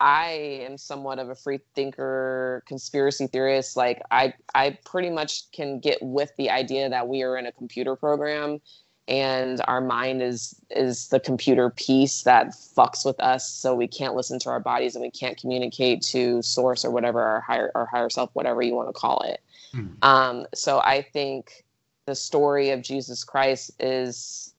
i 0.00 0.30
am 0.66 0.76
somewhat 0.76 1.20
of 1.20 1.30
a 1.30 1.36
free 1.36 1.60
thinker 1.74 2.64
conspiracy 2.66 3.26
theorist. 3.28 3.76
Like 3.76 4.02
i 4.10 4.34
i 4.54 4.76
pretty 4.84 5.10
much 5.10 5.50
can 5.52 5.78
get 5.78 5.98
with 6.02 6.32
the 6.36 6.50
idea 6.50 6.88
that 6.88 7.06
we 7.06 7.22
are 7.22 7.36
in 7.36 7.46
a 7.46 7.52
computer 7.52 7.94
program 7.94 8.60
and 9.06 9.60
our 9.68 9.80
mind 9.80 10.22
is 10.22 10.60
is 10.70 11.08
the 11.08 11.20
computer 11.20 11.70
piece 11.70 12.22
that 12.22 12.48
fucks 12.48 13.04
with 13.04 13.20
us. 13.20 13.48
So 13.48 13.74
we 13.74 13.86
can't 13.86 14.16
listen 14.16 14.38
to 14.40 14.50
our 14.50 14.60
bodies 14.60 14.96
and 14.96 15.02
we 15.02 15.10
can't 15.10 15.36
communicate 15.36 16.02
to 16.02 16.42
source 16.42 16.84
or 16.84 16.90
whatever 16.90 17.20
our 17.22 17.40
higher 17.40 17.70
our 17.74 17.86
higher 17.86 18.10
self 18.10 18.30
whatever 18.32 18.62
you 18.62 18.74
want 18.74 18.88
to 18.88 18.92
call 18.92 19.20
it. 19.20 19.40
Mm. 19.74 19.96
um, 20.02 20.46
so 20.54 20.80
i 20.80 21.02
think 21.02 21.63
the 22.06 22.14
story 22.14 22.70
of 22.70 22.82
jesus 22.82 23.24
christ 23.24 23.70
is 23.80 24.54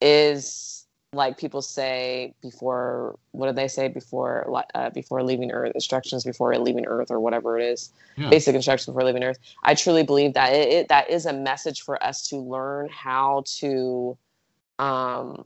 is 0.00 0.86
like 1.12 1.38
people 1.38 1.62
say 1.62 2.34
before 2.42 3.18
what 3.32 3.46
do 3.46 3.52
they 3.52 3.68
say 3.68 3.88
before 3.88 4.62
uh, 4.74 4.90
before 4.90 5.22
leaving 5.22 5.50
earth 5.50 5.72
instructions 5.74 6.22
before 6.22 6.56
leaving 6.58 6.86
earth 6.86 7.10
or 7.10 7.18
whatever 7.18 7.58
it 7.58 7.64
is 7.64 7.92
yeah. 8.16 8.28
basic 8.28 8.54
instructions 8.54 8.86
before 8.86 9.04
leaving 9.04 9.24
earth 9.24 9.38
i 9.62 9.74
truly 9.74 10.02
believe 10.02 10.34
that 10.34 10.52
it, 10.52 10.68
it, 10.68 10.88
that 10.88 11.08
is 11.08 11.24
a 11.24 11.32
message 11.32 11.80
for 11.80 12.02
us 12.02 12.28
to 12.28 12.36
learn 12.36 12.88
how 12.90 13.42
to 13.46 14.16
um 14.78 15.44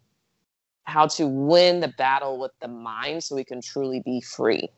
how 0.84 1.06
to 1.06 1.26
win 1.26 1.78
the 1.78 1.88
battle 1.88 2.38
with 2.40 2.50
the 2.60 2.68
mind 2.68 3.22
so 3.22 3.36
we 3.36 3.44
can 3.44 3.60
truly 3.60 4.00
be 4.00 4.20
free 4.20 4.68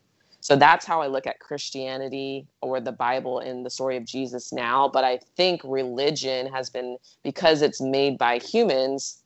so 0.45 0.55
that's 0.55 0.84
how 0.84 1.01
i 1.01 1.07
look 1.07 1.26
at 1.26 1.40
christianity 1.40 2.47
or 2.61 2.78
the 2.78 2.92
bible 2.92 3.40
in 3.40 3.62
the 3.62 3.70
story 3.70 3.97
of 3.97 4.05
jesus 4.05 4.53
now. 4.53 4.88
But 4.88 5.03
i 5.03 5.18
think 5.36 5.62
religion 5.64 6.47
has 6.53 6.70
been 6.70 6.99
because 7.22 7.62
it's 7.62 7.80
made 7.80 8.18
by 8.18 8.38
humans 8.38 9.18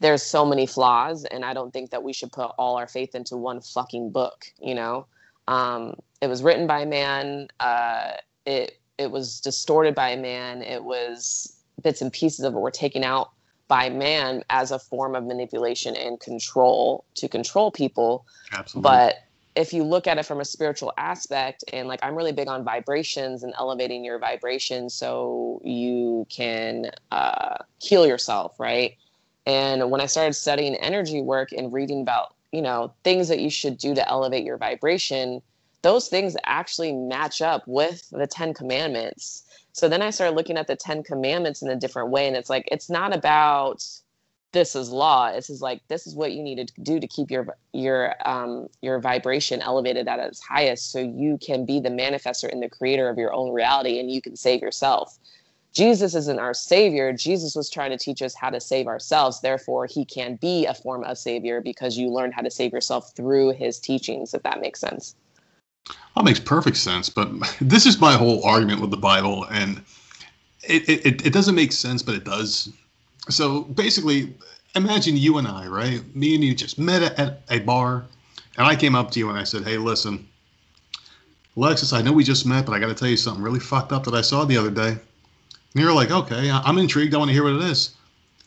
there's 0.00 0.22
so 0.22 0.44
many 0.44 0.66
flaws 0.66 1.24
and 1.26 1.44
i 1.44 1.52
don't 1.52 1.72
think 1.72 1.90
that 1.90 2.02
we 2.02 2.12
should 2.12 2.32
put 2.32 2.50
all 2.58 2.76
our 2.76 2.88
faith 2.88 3.14
into 3.14 3.36
one 3.36 3.60
fucking 3.60 4.10
book 4.10 4.46
you 4.58 4.74
know? 4.74 5.06
Um, 5.48 5.94
it 6.20 6.26
was 6.26 6.42
written 6.42 6.66
by 6.66 6.80
a 6.80 6.86
man 6.86 7.48
uh, 7.60 8.12
it 8.46 8.80
it 8.98 9.10
was 9.10 9.40
distorted 9.40 9.94
by 9.94 10.08
a 10.08 10.16
man 10.16 10.62
it 10.62 10.82
was 10.82 11.56
bits 11.82 12.00
and 12.00 12.12
pieces 12.12 12.44
of 12.44 12.54
it 12.54 12.58
were 12.58 12.70
taken 12.70 13.04
out 13.04 13.30
by 13.68 13.90
man 13.90 14.42
as 14.50 14.70
a 14.70 14.78
form 14.78 15.14
of 15.14 15.24
manipulation 15.24 15.96
and 15.96 16.20
control 16.20 17.04
to 17.14 17.28
control 17.28 17.70
people. 17.70 18.24
Absolutely. 18.52 18.88
but 18.88 19.14
if 19.56 19.72
you 19.72 19.82
look 19.82 20.06
at 20.06 20.18
it 20.18 20.26
from 20.26 20.40
a 20.40 20.44
spiritual 20.44 20.92
aspect 20.98 21.64
and 21.72 21.88
like 21.88 22.00
i'm 22.02 22.14
really 22.14 22.32
big 22.32 22.48
on 22.48 22.62
vibrations 22.62 23.42
and 23.42 23.54
elevating 23.58 24.04
your 24.04 24.18
vibration 24.18 24.90
so 24.90 25.60
you 25.64 26.26
can 26.28 26.90
uh, 27.10 27.56
heal 27.80 28.06
yourself 28.06 28.58
right 28.60 28.96
and 29.46 29.90
when 29.90 30.00
I 30.00 30.06
started 30.06 30.34
studying 30.34 30.74
energy 30.76 31.22
work 31.22 31.52
and 31.52 31.72
reading 31.72 32.02
about, 32.02 32.34
you 32.50 32.60
know, 32.60 32.92
things 33.04 33.28
that 33.28 33.38
you 33.38 33.48
should 33.48 33.78
do 33.78 33.94
to 33.94 34.08
elevate 34.08 34.44
your 34.44 34.58
vibration, 34.58 35.40
those 35.82 36.08
things 36.08 36.36
actually 36.44 36.92
match 36.92 37.40
up 37.40 37.62
with 37.66 38.10
the 38.10 38.26
10 38.26 38.54
commandments. 38.54 39.44
So 39.72 39.88
then 39.88 40.02
I 40.02 40.10
started 40.10 40.34
looking 40.34 40.56
at 40.56 40.66
the 40.66 40.74
10 40.74 41.04
commandments 41.04 41.62
in 41.62 41.70
a 41.70 41.76
different 41.76 42.10
way. 42.10 42.26
And 42.26 42.36
it's 42.36 42.50
like, 42.50 42.68
it's 42.72 42.90
not 42.90 43.14
about 43.14 43.84
this 44.56 44.74
is 44.74 44.88
law. 44.88 45.30
This 45.30 45.50
is 45.50 45.60
like, 45.60 45.86
this 45.88 46.06
is 46.06 46.14
what 46.14 46.32
you 46.32 46.42
need 46.42 46.66
to 46.66 46.80
do 46.80 46.98
to 46.98 47.06
keep 47.06 47.30
your, 47.30 47.54
your, 47.74 48.14
um, 48.26 48.68
your 48.80 48.98
vibration 49.00 49.60
elevated 49.60 50.08
at 50.08 50.18
its 50.18 50.40
highest. 50.40 50.92
So 50.92 50.98
you 50.98 51.38
can 51.42 51.66
be 51.66 51.78
the 51.78 51.90
manifester 51.90 52.50
and 52.50 52.62
the 52.62 52.70
creator 52.70 53.10
of 53.10 53.18
your 53.18 53.34
own 53.34 53.52
reality 53.52 54.00
and 54.00 54.10
you 54.10 54.22
can 54.22 54.34
save 54.34 54.62
yourself. 54.62 55.18
Jesus 55.74 56.14
isn't 56.14 56.38
our 56.38 56.54
savior. 56.54 57.12
Jesus 57.12 57.54
was 57.54 57.68
trying 57.68 57.90
to 57.90 57.98
teach 57.98 58.22
us 58.22 58.34
how 58.34 58.48
to 58.48 58.58
save 58.58 58.86
ourselves. 58.86 59.42
Therefore, 59.42 59.84
he 59.84 60.06
can 60.06 60.36
be 60.36 60.64
a 60.64 60.72
form 60.72 61.04
of 61.04 61.18
savior 61.18 61.60
because 61.60 61.98
you 61.98 62.08
learned 62.08 62.32
how 62.32 62.40
to 62.40 62.50
save 62.50 62.72
yourself 62.72 63.14
through 63.14 63.52
his 63.52 63.78
teachings, 63.78 64.32
if 64.32 64.42
that 64.42 64.62
makes 64.62 64.80
sense. 64.80 65.16
That 66.16 66.24
makes 66.24 66.40
perfect 66.40 66.78
sense. 66.78 67.10
But 67.10 67.28
this 67.60 67.84
is 67.84 68.00
my 68.00 68.14
whole 68.14 68.42
argument 68.42 68.80
with 68.80 68.90
the 68.90 68.96
Bible. 68.96 69.44
And 69.50 69.82
it, 70.62 70.88
it, 70.88 71.26
it 71.26 71.32
doesn't 71.34 71.54
make 71.54 71.72
sense, 71.72 72.02
but 72.02 72.14
it 72.14 72.24
does. 72.24 72.72
So 73.28 73.62
basically, 73.62 74.34
imagine 74.74 75.16
you 75.16 75.38
and 75.38 75.48
I, 75.48 75.66
right? 75.66 76.14
Me 76.14 76.34
and 76.34 76.44
you 76.44 76.54
just 76.54 76.78
met 76.78 77.02
at 77.18 77.40
a 77.50 77.58
bar. 77.60 78.04
And 78.58 78.66
I 78.66 78.76
came 78.76 78.94
up 78.94 79.10
to 79.12 79.18
you 79.18 79.28
and 79.28 79.38
I 79.38 79.44
said, 79.44 79.64
hey, 79.64 79.76
listen, 79.76 80.26
Alexis, 81.56 81.92
I 81.92 82.02
know 82.02 82.12
we 82.12 82.24
just 82.24 82.46
met, 82.46 82.66
but 82.66 82.72
I 82.72 82.78
got 82.78 82.88
to 82.88 82.94
tell 82.94 83.08
you 83.08 83.16
something 83.16 83.42
really 83.42 83.60
fucked 83.60 83.92
up 83.92 84.04
that 84.04 84.14
I 84.14 84.20
saw 84.20 84.44
the 84.44 84.56
other 84.56 84.70
day. 84.70 84.90
And 84.90 85.82
you're 85.82 85.92
like, 85.92 86.10
okay, 86.10 86.50
I'm 86.50 86.78
intrigued. 86.78 87.14
I 87.14 87.18
want 87.18 87.28
to 87.28 87.34
hear 87.34 87.44
what 87.44 87.54
it 87.54 87.62
is. 87.62 87.94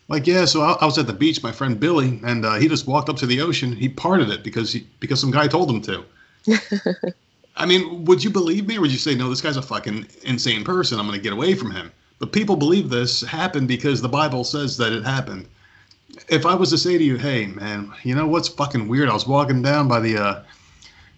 Like, 0.08 0.26
yeah, 0.26 0.46
so 0.46 0.62
I, 0.62 0.72
I 0.82 0.86
was 0.86 0.98
at 0.98 1.06
the 1.06 1.14
beach, 1.14 1.44
my 1.44 1.52
friend 1.52 1.80
Billy, 1.80 2.20
and 2.24 2.44
uh, 2.44 2.56
he 2.56 2.68
just 2.68 2.88
walked 2.88 3.10
up 3.10 3.18
to 3.18 3.28
the 3.28 3.42
ocean. 3.42 3.72
He 3.72 3.88
parted 3.88 4.32
it 4.32 4.44
because 4.44 4.74
he 4.74 4.88
because 5.00 5.22
some 5.22 5.30
guy 5.30 5.48
told 5.48 5.70
him 5.70 5.82
to. 5.84 6.04
I 7.56 7.66
mean, 7.68 8.06
would 8.06 8.24
you 8.24 8.32
believe 8.32 8.68
me, 8.68 8.78
or 8.78 8.82
would 8.82 8.92
you 8.92 8.98
say, 8.98 9.14
no, 9.14 9.30
this 9.30 9.42
guy's 9.42 9.58
a 9.58 9.62
fucking 9.62 10.08
insane 10.24 10.64
person? 10.64 11.00
I'm 11.00 11.06
going 11.06 11.20
to 11.20 11.22
get 11.22 11.34
away 11.34 11.54
from 11.54 11.70
him. 11.70 11.92
But 12.20 12.32
people 12.32 12.56
believe 12.56 12.90
this 12.90 13.22
happened 13.22 13.68
because 13.68 14.02
the 14.02 14.10
Bible 14.10 14.44
says 14.44 14.78
that 14.78 14.92
it 14.92 15.06
happened. 15.06 15.48
If 16.28 16.46
I 16.46 16.54
was 16.54 16.70
to 16.72 16.78
say 16.78 16.98
to 16.98 17.04
you, 17.04 17.18
hey, 17.18 17.48
man, 17.48 17.94
you 18.04 18.14
know 18.14 18.28
what's 18.28 18.50
fucking 18.50 18.88
weird? 18.88 19.10
I 19.10 19.14
was 19.14 19.26
walking 19.26 19.62
down 19.62 19.88
by 19.88 20.00
the, 20.02 20.18
uh, 20.18 20.44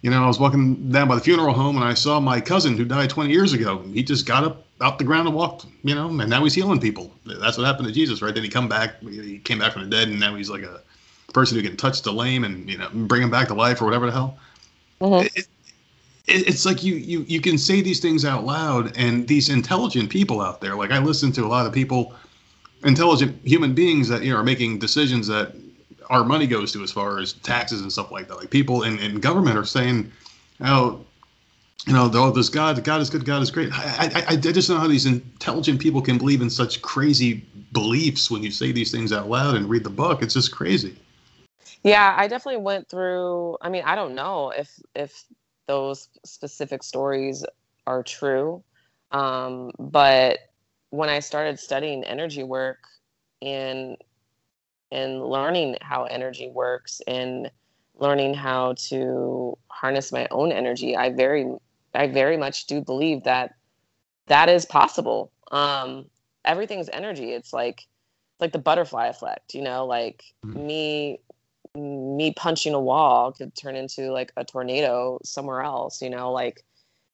you 0.02 0.10
know, 0.10 0.22
I 0.22 0.26
was 0.28 0.38
walking 0.38 0.90
down 0.90 1.08
by 1.08 1.16
the 1.16 1.20
funeral 1.20 1.54
home 1.54 1.76
and 1.76 1.84
I 1.84 1.94
saw 1.94 2.20
my 2.20 2.40
cousin 2.40 2.76
who 2.76 2.84
died 2.84 3.10
20 3.10 3.30
years 3.30 3.52
ago. 3.52 3.82
He 3.92 4.02
just 4.02 4.26
got 4.26 4.44
up 4.44 4.64
out 4.80 4.98
the 4.98 5.04
ground 5.04 5.28
and 5.28 5.36
walked, 5.36 5.66
you 5.84 5.94
know, 5.94 6.08
and 6.08 6.28
now 6.28 6.42
he's 6.42 6.54
healing 6.54 6.80
people. 6.80 7.12
That's 7.24 7.56
what 7.56 7.66
happened 7.66 7.86
to 7.86 7.94
Jesus, 7.94 8.20
right? 8.20 8.34
Then 8.34 8.42
he 8.42 8.50
come 8.50 8.68
back, 8.68 9.00
he 9.00 9.38
came 9.38 9.60
back 9.60 9.72
from 9.72 9.84
the 9.84 9.88
dead, 9.88 10.08
and 10.08 10.18
now 10.18 10.34
he's 10.34 10.50
like 10.50 10.62
a 10.62 10.80
person 11.32 11.56
who 11.56 11.62
can 11.62 11.76
touch 11.76 12.02
the 12.02 12.12
lame 12.12 12.44
and 12.44 12.68
you 12.68 12.76
know 12.76 12.88
bring 12.92 13.22
him 13.22 13.30
back 13.30 13.48
to 13.48 13.54
life 13.54 13.80
or 13.80 13.84
whatever 13.84 14.06
the 14.06 14.12
hell. 14.12 14.38
Mm-hmm. 15.00 15.26
It, 15.34 15.46
it's 16.26 16.64
like 16.64 16.82
you 16.82 16.94
you 16.94 17.24
you 17.28 17.40
can 17.40 17.58
say 17.58 17.80
these 17.80 18.00
things 18.00 18.24
out 18.24 18.44
loud, 18.44 18.96
and 18.96 19.26
these 19.26 19.48
intelligent 19.48 20.10
people 20.10 20.40
out 20.40 20.60
there, 20.60 20.76
like 20.76 20.90
I 20.90 20.98
listen 20.98 21.32
to 21.32 21.44
a 21.44 21.48
lot 21.48 21.66
of 21.66 21.72
people, 21.72 22.14
intelligent 22.84 23.36
human 23.44 23.74
beings 23.74 24.08
that 24.08 24.22
you 24.22 24.32
know 24.32 24.38
are 24.38 24.44
making 24.44 24.78
decisions 24.78 25.26
that 25.26 25.54
our 26.10 26.24
money 26.24 26.46
goes 26.46 26.72
to 26.72 26.82
as 26.82 26.92
far 26.92 27.18
as 27.18 27.32
taxes 27.32 27.80
and 27.80 27.90
stuff 27.90 28.10
like 28.10 28.28
that. 28.28 28.36
Like 28.36 28.50
people 28.50 28.82
in, 28.82 28.98
in 28.98 29.18
government 29.18 29.56
are 29.56 29.64
saying, 29.64 30.12
oh, 30.60 31.04
you 31.86 31.92
know, 31.92 32.06
though 32.08 32.30
this 32.30 32.48
God, 32.48 32.82
God 32.84 33.00
is 33.00 33.10
good, 33.10 33.24
God 33.24 33.42
is 33.42 33.50
great. 33.50 33.70
I, 33.72 34.10
I, 34.14 34.24
I 34.32 34.36
just 34.36 34.68
know 34.68 34.78
how 34.78 34.86
these 34.86 35.06
intelligent 35.06 35.80
people 35.80 36.02
can 36.02 36.18
believe 36.18 36.42
in 36.42 36.50
such 36.50 36.82
crazy 36.82 37.44
beliefs 37.72 38.30
when 38.30 38.42
you 38.42 38.50
say 38.50 38.72
these 38.72 38.92
things 38.92 39.12
out 39.12 39.28
loud 39.28 39.56
and 39.56 39.68
read 39.68 39.84
the 39.84 39.90
book. 39.90 40.22
It's 40.22 40.34
just 40.34 40.52
crazy. 40.52 40.96
Yeah, 41.82 42.14
I 42.16 42.28
definitely 42.28 42.62
went 42.62 42.88
through. 42.88 43.56
I 43.60 43.68
mean, 43.68 43.82
I 43.84 43.96
don't 43.96 44.14
know 44.14 44.50
if 44.50 44.70
if 44.94 45.24
those 45.72 46.10
specific 46.22 46.82
stories 46.82 47.46
are 47.86 48.02
true, 48.02 48.62
um, 49.10 49.70
but 49.78 50.38
when 50.90 51.08
I 51.08 51.20
started 51.20 51.58
studying 51.58 52.04
energy 52.04 52.42
work 52.42 52.80
and 53.40 53.96
and 54.90 55.24
learning 55.24 55.78
how 55.80 56.04
energy 56.04 56.50
works 56.50 57.00
and 57.06 57.50
learning 57.94 58.34
how 58.34 58.74
to 58.90 59.56
harness 59.68 60.12
my 60.12 60.28
own 60.30 60.52
energy, 60.52 60.94
I 60.94 61.08
very 61.08 61.50
I 61.94 62.08
very 62.08 62.36
much 62.36 62.66
do 62.66 62.82
believe 62.82 63.24
that 63.24 63.54
that 64.26 64.50
is 64.50 64.66
possible. 64.66 65.32
Um, 65.50 66.04
everything's 66.44 66.90
energy. 66.92 67.32
It's 67.32 67.54
like 67.54 67.86
like 68.40 68.52
the 68.52 68.58
butterfly 68.58 69.06
effect, 69.06 69.54
you 69.54 69.62
know, 69.62 69.86
like 69.86 70.22
mm-hmm. 70.44 70.66
me 70.66 71.20
me 71.74 72.32
punching 72.32 72.74
a 72.74 72.80
wall 72.80 73.32
could 73.32 73.54
turn 73.54 73.76
into 73.76 74.12
like 74.12 74.32
a 74.36 74.44
tornado 74.44 75.18
somewhere 75.24 75.62
else, 75.62 76.02
you 76.02 76.10
know, 76.10 76.32
like 76.32 76.64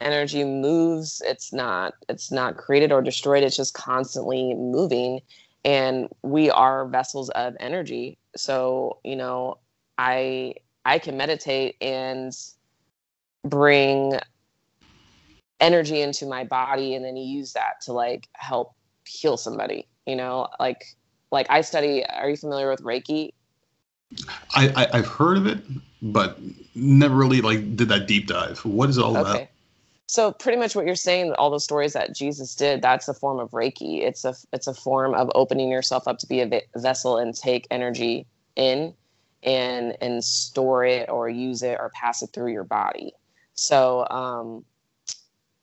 energy 0.01 0.45
moves, 0.45 1.23
it's 1.25 1.53
not 1.53 1.95
it's 2.09 2.31
not 2.33 2.57
created 2.57 2.93
or 2.93 3.03
destroyed, 3.03 3.43
it's 3.43 3.57
just 3.57 3.75
constantly 3.75 4.55
moving 4.55 5.21
and 5.65 6.09
we 6.23 6.51
are 6.51 6.87
vessels 6.89 7.31
of 7.31 7.57
energy. 7.61 8.19
So, 8.37 8.99
you 9.05 9.17
know, 9.17 9.59
I 9.97 10.55
I 10.85 10.99
can 10.99 11.17
meditate 11.17 11.77
and 11.81 12.33
bring 13.45 14.19
energy 15.61 16.01
into 16.01 16.27
my 16.27 16.45
body 16.45 16.95
and 16.95 17.05
then 17.05 17.17
use 17.17 17.53
that 17.53 17.81
to 17.83 17.93
like 17.93 18.29
help 18.35 18.75
heal 19.05 19.37
somebody 19.37 19.89
you 20.07 20.15
know 20.15 20.47
like 20.61 20.85
like 21.33 21.47
i 21.51 21.61
study 21.61 22.05
are 22.05 22.31
you 22.31 22.37
familiar 22.37 22.71
with 22.71 22.83
reiki 22.83 23.33
i, 24.55 24.89
I 24.93 24.97
have 24.97 25.07
heard 25.07 25.37
of 25.37 25.47
it 25.47 25.59
but 26.01 26.39
never 26.75 27.15
really 27.15 27.41
like 27.41 27.77
did 27.77 27.89
that 27.89 28.07
deep 28.07 28.27
dive 28.27 28.65
what 28.65 28.89
is 28.89 28.99
it 28.99 29.05
all 29.05 29.17
okay. 29.17 29.31
about 29.31 29.49
so 30.07 30.33
pretty 30.33 30.57
much 30.57 30.75
what 30.75 30.87
you're 30.87 30.95
saying 30.95 31.33
all 31.35 31.51
the 31.51 31.61
stories 31.61 31.93
that 31.93 32.15
jesus 32.15 32.55
did 32.55 32.81
that's 32.81 33.09
a 33.09 33.15
form 33.15 33.39
of 33.39 33.51
reiki 33.51 34.03
it's 34.03 34.25
a 34.25 34.35
it's 34.53 34.67
a 34.67 34.75
form 34.75 35.15
of 35.15 35.31
opening 35.35 35.71
yourself 35.71 36.09
up 36.09 36.19
to 36.19 36.27
be 36.27 36.41
a 36.41 36.63
vessel 36.77 37.19
and 37.19 37.35
take 37.35 37.67
energy 37.71 38.27
in 38.57 38.95
and 39.43 39.97
and 40.01 40.25
store 40.25 40.85
it 40.85 41.09
or 41.09 41.29
use 41.29 41.63
it 41.63 41.77
or 41.79 41.91
pass 41.95 42.23
it 42.23 42.31
through 42.33 42.51
your 42.51 42.65
body 42.65 43.13
so 43.55 44.07
um 44.09 44.65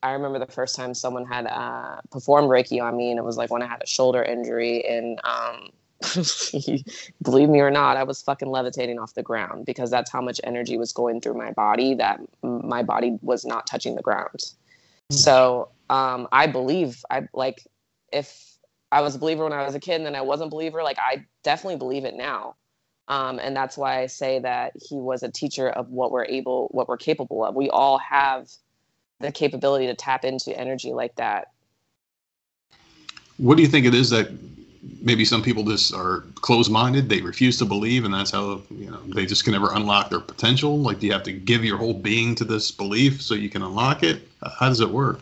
I 0.05 0.11
remember 0.11 0.37
the 0.37 0.45
first 0.45 0.75
time 0.75 0.93
someone 0.93 1.25
had 1.25 1.47
uh, 1.47 1.99
performed 2.11 2.47
Reiki 2.49 2.79
on 2.79 2.95
me, 2.95 3.09
and 3.09 3.17
it 3.17 3.23
was 3.23 3.37
like 3.37 3.49
when 3.49 3.63
I 3.63 3.65
had 3.65 3.81
a 3.81 3.87
shoulder 3.87 4.21
injury. 4.21 4.85
And 4.85 5.19
um, 5.23 5.69
believe 7.21 7.49
me 7.49 7.59
or 7.59 7.71
not, 7.71 7.97
I 7.97 8.03
was 8.03 8.21
fucking 8.21 8.49
levitating 8.49 8.99
off 8.99 9.13
the 9.13 9.23
ground 9.23 9.65
because 9.65 9.89
that's 9.89 10.11
how 10.11 10.21
much 10.21 10.39
energy 10.43 10.77
was 10.77 10.91
going 10.93 11.21
through 11.21 11.35
my 11.35 11.51
body 11.51 11.93
that 11.95 12.19
my 12.41 12.83
body 12.83 13.17
was 13.21 13.45
not 13.45 13.67
touching 13.67 13.95
the 13.95 14.01
ground. 14.01 14.35
Mm-hmm. 14.35 15.15
So 15.15 15.69
um, 15.89 16.27
I 16.31 16.47
believe 16.47 17.03
I 17.09 17.27
like 17.33 17.65
if 18.11 18.57
I 18.91 19.01
was 19.01 19.15
a 19.15 19.19
believer 19.19 19.43
when 19.43 19.53
I 19.53 19.65
was 19.65 19.75
a 19.75 19.79
kid, 19.79 19.95
and 19.95 20.05
then 20.05 20.15
I 20.15 20.21
wasn't 20.21 20.47
a 20.47 20.51
believer. 20.51 20.83
Like 20.83 20.97
I 20.99 21.25
definitely 21.43 21.77
believe 21.77 22.05
it 22.05 22.15
now, 22.15 22.55
um, 23.07 23.39
and 23.39 23.55
that's 23.55 23.77
why 23.77 24.01
I 24.01 24.07
say 24.07 24.39
that 24.39 24.73
he 24.75 24.95
was 24.95 25.23
a 25.23 25.29
teacher 25.29 25.69
of 25.69 25.89
what 25.89 26.11
we're 26.11 26.25
able, 26.25 26.67
what 26.71 26.87
we're 26.87 26.97
capable 26.97 27.45
of. 27.45 27.55
We 27.55 27.69
all 27.69 27.97
have 27.99 28.49
the 29.19 29.31
capability 29.31 29.87
to 29.87 29.95
tap 29.95 30.25
into 30.25 30.57
energy 30.57 30.91
like 30.91 31.15
that. 31.15 31.51
What 33.37 33.57
do 33.57 33.63
you 33.63 33.69
think 33.69 33.85
it 33.85 33.93
is 33.93 34.09
that 34.11 34.29
maybe 35.01 35.25
some 35.25 35.41
people 35.41 35.63
just 35.63 35.93
are 35.93 36.21
closed-minded 36.35 37.09
they 37.09 37.21
refuse 37.21 37.57
to 37.57 37.65
believe 37.65 38.05
and 38.05 38.13
that's 38.13 38.31
how 38.31 38.61
you 38.71 38.89
know 38.89 38.99
they 39.07 39.25
just 39.25 39.43
can 39.43 39.53
never 39.53 39.73
unlock 39.73 40.09
their 40.09 40.19
potential. 40.19 40.79
Like 40.79 40.99
do 40.99 41.07
you 41.07 41.13
have 41.13 41.23
to 41.23 41.33
give 41.33 41.63
your 41.63 41.77
whole 41.77 41.93
being 41.93 42.35
to 42.35 42.43
this 42.43 42.71
belief 42.71 43.21
so 43.21 43.33
you 43.33 43.49
can 43.49 43.61
unlock 43.61 44.03
it. 44.03 44.27
How 44.59 44.69
does 44.69 44.81
it 44.81 44.89
work? 44.89 45.19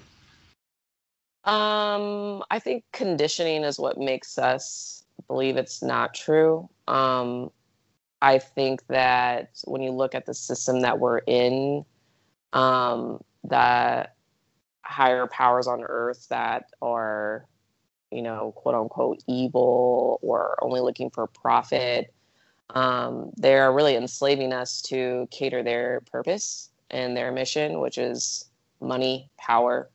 Um 1.45 2.43
i 2.51 2.59
think 2.59 2.83
conditioning 2.93 3.63
is 3.63 3.79
what 3.79 3.97
makes 3.97 4.37
us 4.37 5.03
believe 5.27 5.57
it's 5.57 5.81
not 5.81 6.13
true. 6.13 6.69
Um 6.87 7.51
i 8.21 8.39
think 8.39 8.85
that 8.87 9.49
when 9.65 9.81
you 9.81 9.91
look 9.91 10.15
at 10.15 10.25
the 10.25 10.33
system 10.33 10.81
that 10.81 10.99
we're 10.99 11.19
in 11.19 11.83
um 12.53 13.21
that 13.45 14.15
higher 14.85 15.27
powers 15.27 15.67
on 15.67 15.83
earth 15.83 16.27
that 16.29 16.65
are 16.81 17.45
you 18.13 18.21
know, 18.21 18.53
quote 18.55 18.75
unquote 18.75 19.23
evil 19.27 20.19
or 20.21 20.57
only 20.61 20.81
looking 20.81 21.09
for 21.09 21.27
profit. 21.27 22.13
Um, 22.69 23.31
they're 23.35 23.71
really 23.71 23.95
enslaving 23.95 24.53
us 24.53 24.81
to 24.83 25.27
cater 25.31 25.63
their 25.63 26.01
purpose 26.11 26.69
and 26.89 27.15
their 27.15 27.31
mission, 27.31 27.79
which 27.79 27.97
is 27.97 28.45
money, 28.81 29.29
power. 29.37 29.89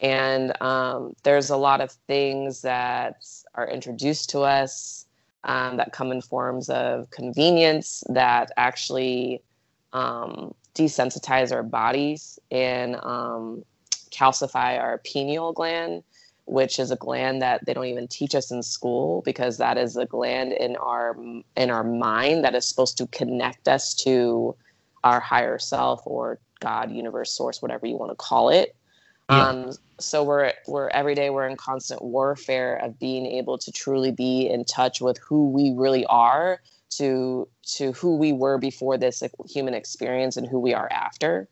And 0.00 0.60
um, 0.60 1.14
there's 1.22 1.50
a 1.50 1.56
lot 1.56 1.80
of 1.80 1.90
things 2.06 2.62
that 2.62 3.24
are 3.54 3.68
introduced 3.68 4.30
to 4.30 4.40
us 4.40 5.06
um, 5.44 5.76
that 5.78 5.92
come 5.92 6.12
in 6.12 6.20
forms 6.20 6.68
of 6.68 7.10
convenience 7.10 8.04
that 8.10 8.50
actually 8.56 9.42
um, 9.92 10.54
desensitize 10.74 11.52
our 11.52 11.62
bodies 11.62 12.38
and 12.50 12.96
um, 12.96 13.64
calcify 14.10 14.78
our 14.78 14.98
pineal 14.98 15.52
gland 15.52 16.02
which 16.46 16.78
is 16.78 16.90
a 16.90 16.96
gland 16.96 17.42
that 17.42 17.64
they 17.66 17.74
don't 17.74 17.86
even 17.86 18.08
teach 18.08 18.34
us 18.34 18.50
in 18.50 18.62
school 18.62 19.22
because 19.24 19.58
that 19.58 19.76
is 19.76 19.96
a 19.96 20.06
gland 20.06 20.52
in 20.52 20.76
our 20.76 21.16
in 21.56 21.70
our 21.70 21.84
mind 21.84 22.44
that 22.44 22.54
is 22.54 22.66
supposed 22.66 22.96
to 22.96 23.06
connect 23.08 23.68
us 23.68 23.94
to 23.94 24.54
our 25.04 25.20
higher 25.20 25.58
self 25.58 26.00
or 26.04 26.38
God, 26.60 26.90
universe, 26.90 27.32
source, 27.32 27.60
whatever 27.60 27.86
you 27.86 27.96
want 27.96 28.12
to 28.12 28.16
call 28.16 28.48
it. 28.48 28.74
Yeah. 29.28 29.48
Um, 29.48 29.72
so 29.98 30.22
we're 30.22 30.52
we're 30.68 30.88
every 30.90 31.14
day 31.14 31.30
we're 31.30 31.48
in 31.48 31.56
constant 31.56 32.02
warfare 32.02 32.76
of 32.76 32.98
being 32.98 33.26
able 33.26 33.58
to 33.58 33.72
truly 33.72 34.12
be 34.12 34.48
in 34.48 34.64
touch 34.64 35.00
with 35.00 35.18
who 35.18 35.50
we 35.50 35.72
really 35.74 36.06
are 36.06 36.60
to 36.90 37.48
to 37.62 37.92
who 37.92 38.16
we 38.16 38.32
were 38.32 38.56
before 38.58 38.96
this 38.96 39.22
human 39.48 39.74
experience 39.74 40.36
and 40.36 40.46
who 40.46 40.60
we 40.60 40.72
are 40.74 40.88
after 40.92 41.48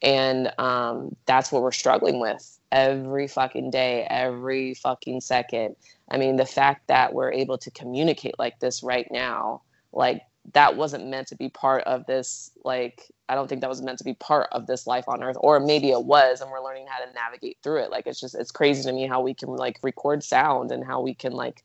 and 0.00 0.52
um, 0.58 1.14
that's 1.26 1.52
what 1.52 1.62
we're 1.62 1.72
struggling 1.72 2.20
with 2.20 2.57
every 2.72 3.28
fucking 3.28 3.70
day, 3.70 4.06
every 4.08 4.74
fucking 4.74 5.20
second. 5.20 5.76
I 6.10 6.18
mean, 6.18 6.36
the 6.36 6.46
fact 6.46 6.88
that 6.88 7.12
we're 7.12 7.32
able 7.32 7.58
to 7.58 7.70
communicate 7.70 8.38
like 8.38 8.58
this 8.60 8.82
right 8.82 9.06
now, 9.10 9.62
like 9.92 10.22
that 10.54 10.76
wasn't 10.76 11.06
meant 11.08 11.28
to 11.28 11.36
be 11.36 11.48
part 11.48 11.84
of 11.84 12.06
this. 12.06 12.50
Like, 12.64 13.10
I 13.28 13.34
don't 13.34 13.48
think 13.48 13.60
that 13.60 13.70
was 13.70 13.82
meant 13.82 13.98
to 13.98 14.04
be 14.04 14.14
part 14.14 14.48
of 14.52 14.66
this 14.66 14.86
life 14.86 15.04
on 15.08 15.22
earth, 15.22 15.36
or 15.40 15.60
maybe 15.60 15.90
it 15.90 16.02
was, 16.02 16.40
and 16.40 16.50
we're 16.50 16.64
learning 16.64 16.86
how 16.88 17.04
to 17.04 17.12
navigate 17.12 17.58
through 17.62 17.82
it. 17.82 17.90
Like, 17.90 18.06
it's 18.06 18.20
just, 18.20 18.34
it's 18.34 18.50
crazy 18.50 18.82
to 18.84 18.92
me 18.92 19.06
how 19.06 19.20
we 19.20 19.34
can 19.34 19.50
like 19.50 19.78
record 19.82 20.22
sound 20.24 20.72
and 20.72 20.84
how 20.84 21.00
we 21.00 21.14
can 21.14 21.32
like 21.32 21.64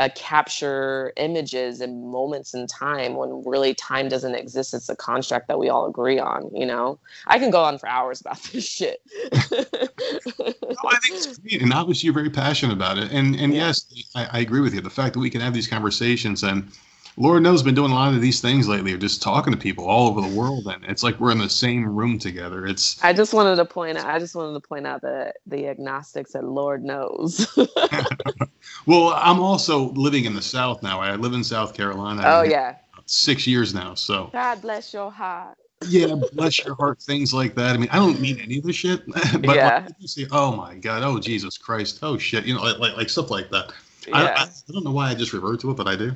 uh, 0.00 0.08
capture 0.14 1.12
images 1.18 1.82
and 1.82 2.10
moments 2.10 2.54
in 2.54 2.66
time 2.66 3.16
when 3.16 3.42
really 3.44 3.74
time 3.74 4.08
doesn't 4.08 4.34
exist. 4.34 4.72
It's 4.72 4.88
a 4.88 4.96
construct 4.96 5.46
that 5.48 5.58
we 5.58 5.68
all 5.68 5.86
agree 5.86 6.18
on. 6.18 6.50
You 6.54 6.64
know, 6.64 6.98
I 7.26 7.38
can 7.38 7.50
go 7.50 7.62
on 7.62 7.78
for 7.78 7.86
hours 7.86 8.18
about 8.22 8.42
this 8.52 8.66
shit. 8.66 9.02
I 9.14 9.38
think 9.38 11.18
it's 11.18 11.38
great, 11.38 11.60
and 11.60 11.74
obviously 11.74 12.06
you're 12.06 12.14
very 12.14 12.30
passionate 12.30 12.72
about 12.72 12.96
it. 12.96 13.12
And 13.12 13.36
and 13.36 13.52
yeah. 13.52 13.66
yes, 13.66 13.84
I, 14.14 14.24
I, 14.32 14.38
agree 14.38 14.62
with 14.62 14.72
you. 14.72 14.80
The 14.80 14.88
fact 14.88 15.12
that 15.12 15.20
we 15.20 15.28
can 15.28 15.42
have 15.42 15.52
these 15.52 15.68
conversations 15.68 16.42
and 16.42 16.72
Lord 17.20 17.42
knows, 17.42 17.62
been 17.62 17.74
doing 17.74 17.92
a 17.92 17.94
lot 17.94 18.14
of 18.14 18.22
these 18.22 18.40
things 18.40 18.66
lately, 18.66 18.94
or 18.94 18.96
just 18.96 19.20
talking 19.20 19.52
to 19.52 19.58
people 19.58 19.84
all 19.84 20.08
over 20.08 20.22
the 20.22 20.34
world, 20.34 20.66
and 20.66 20.82
it's 20.86 21.02
like 21.02 21.20
we're 21.20 21.32
in 21.32 21.38
the 21.38 21.50
same 21.50 21.84
room 21.84 22.18
together. 22.18 22.64
It's. 22.64 23.02
I 23.04 23.12
just 23.12 23.34
wanted 23.34 23.56
to 23.56 23.66
point 23.66 23.98
out. 23.98 24.06
I 24.06 24.18
just 24.18 24.34
wanted 24.34 24.54
to 24.54 24.66
point 24.66 24.86
out 24.86 25.02
that 25.02 25.36
the 25.46 25.68
agnostics 25.68 26.32
said, 26.32 26.44
"Lord 26.44 26.82
knows." 26.82 27.46
well, 28.86 29.12
I'm 29.14 29.38
also 29.38 29.90
living 29.92 30.24
in 30.24 30.34
the 30.34 30.40
South 30.40 30.82
now. 30.82 30.98
I 30.98 31.14
live 31.16 31.34
in 31.34 31.44
South 31.44 31.74
Carolina. 31.74 32.22
Oh 32.24 32.40
yeah. 32.40 32.76
Six 33.04 33.46
years 33.46 33.74
now, 33.74 33.92
so. 33.92 34.30
God 34.32 34.62
bless 34.62 34.94
your 34.94 35.10
heart. 35.10 35.58
yeah, 35.88 36.14
bless 36.32 36.64
your 36.64 36.74
heart, 36.74 37.02
things 37.02 37.34
like 37.34 37.54
that. 37.56 37.74
I 37.74 37.76
mean, 37.76 37.90
I 37.92 37.96
don't 37.96 38.18
mean 38.18 38.40
any 38.40 38.58
of 38.58 38.64
the 38.64 38.72
shit, 38.72 39.06
but 39.42 39.56
yeah. 39.56 39.84
like, 39.84 39.94
you 39.98 40.08
say, 40.08 40.26
"Oh 40.32 40.56
my 40.56 40.74
God," 40.76 41.02
"Oh 41.02 41.20
Jesus 41.20 41.58
Christ," 41.58 41.98
"Oh 42.00 42.16
shit," 42.16 42.46
you 42.46 42.54
know, 42.54 42.62
like 42.62 42.78
like, 42.78 42.96
like 42.96 43.10
stuff 43.10 43.30
like 43.30 43.50
that. 43.50 43.74
Yeah. 44.08 44.16
I, 44.16 44.22
I, 44.22 44.42
I 44.44 44.72
don't 44.72 44.84
know 44.84 44.92
why 44.92 45.10
I 45.10 45.14
just 45.14 45.34
revert 45.34 45.60
to 45.60 45.70
it, 45.70 45.76
but 45.76 45.86
I 45.86 45.96
do. 45.96 46.14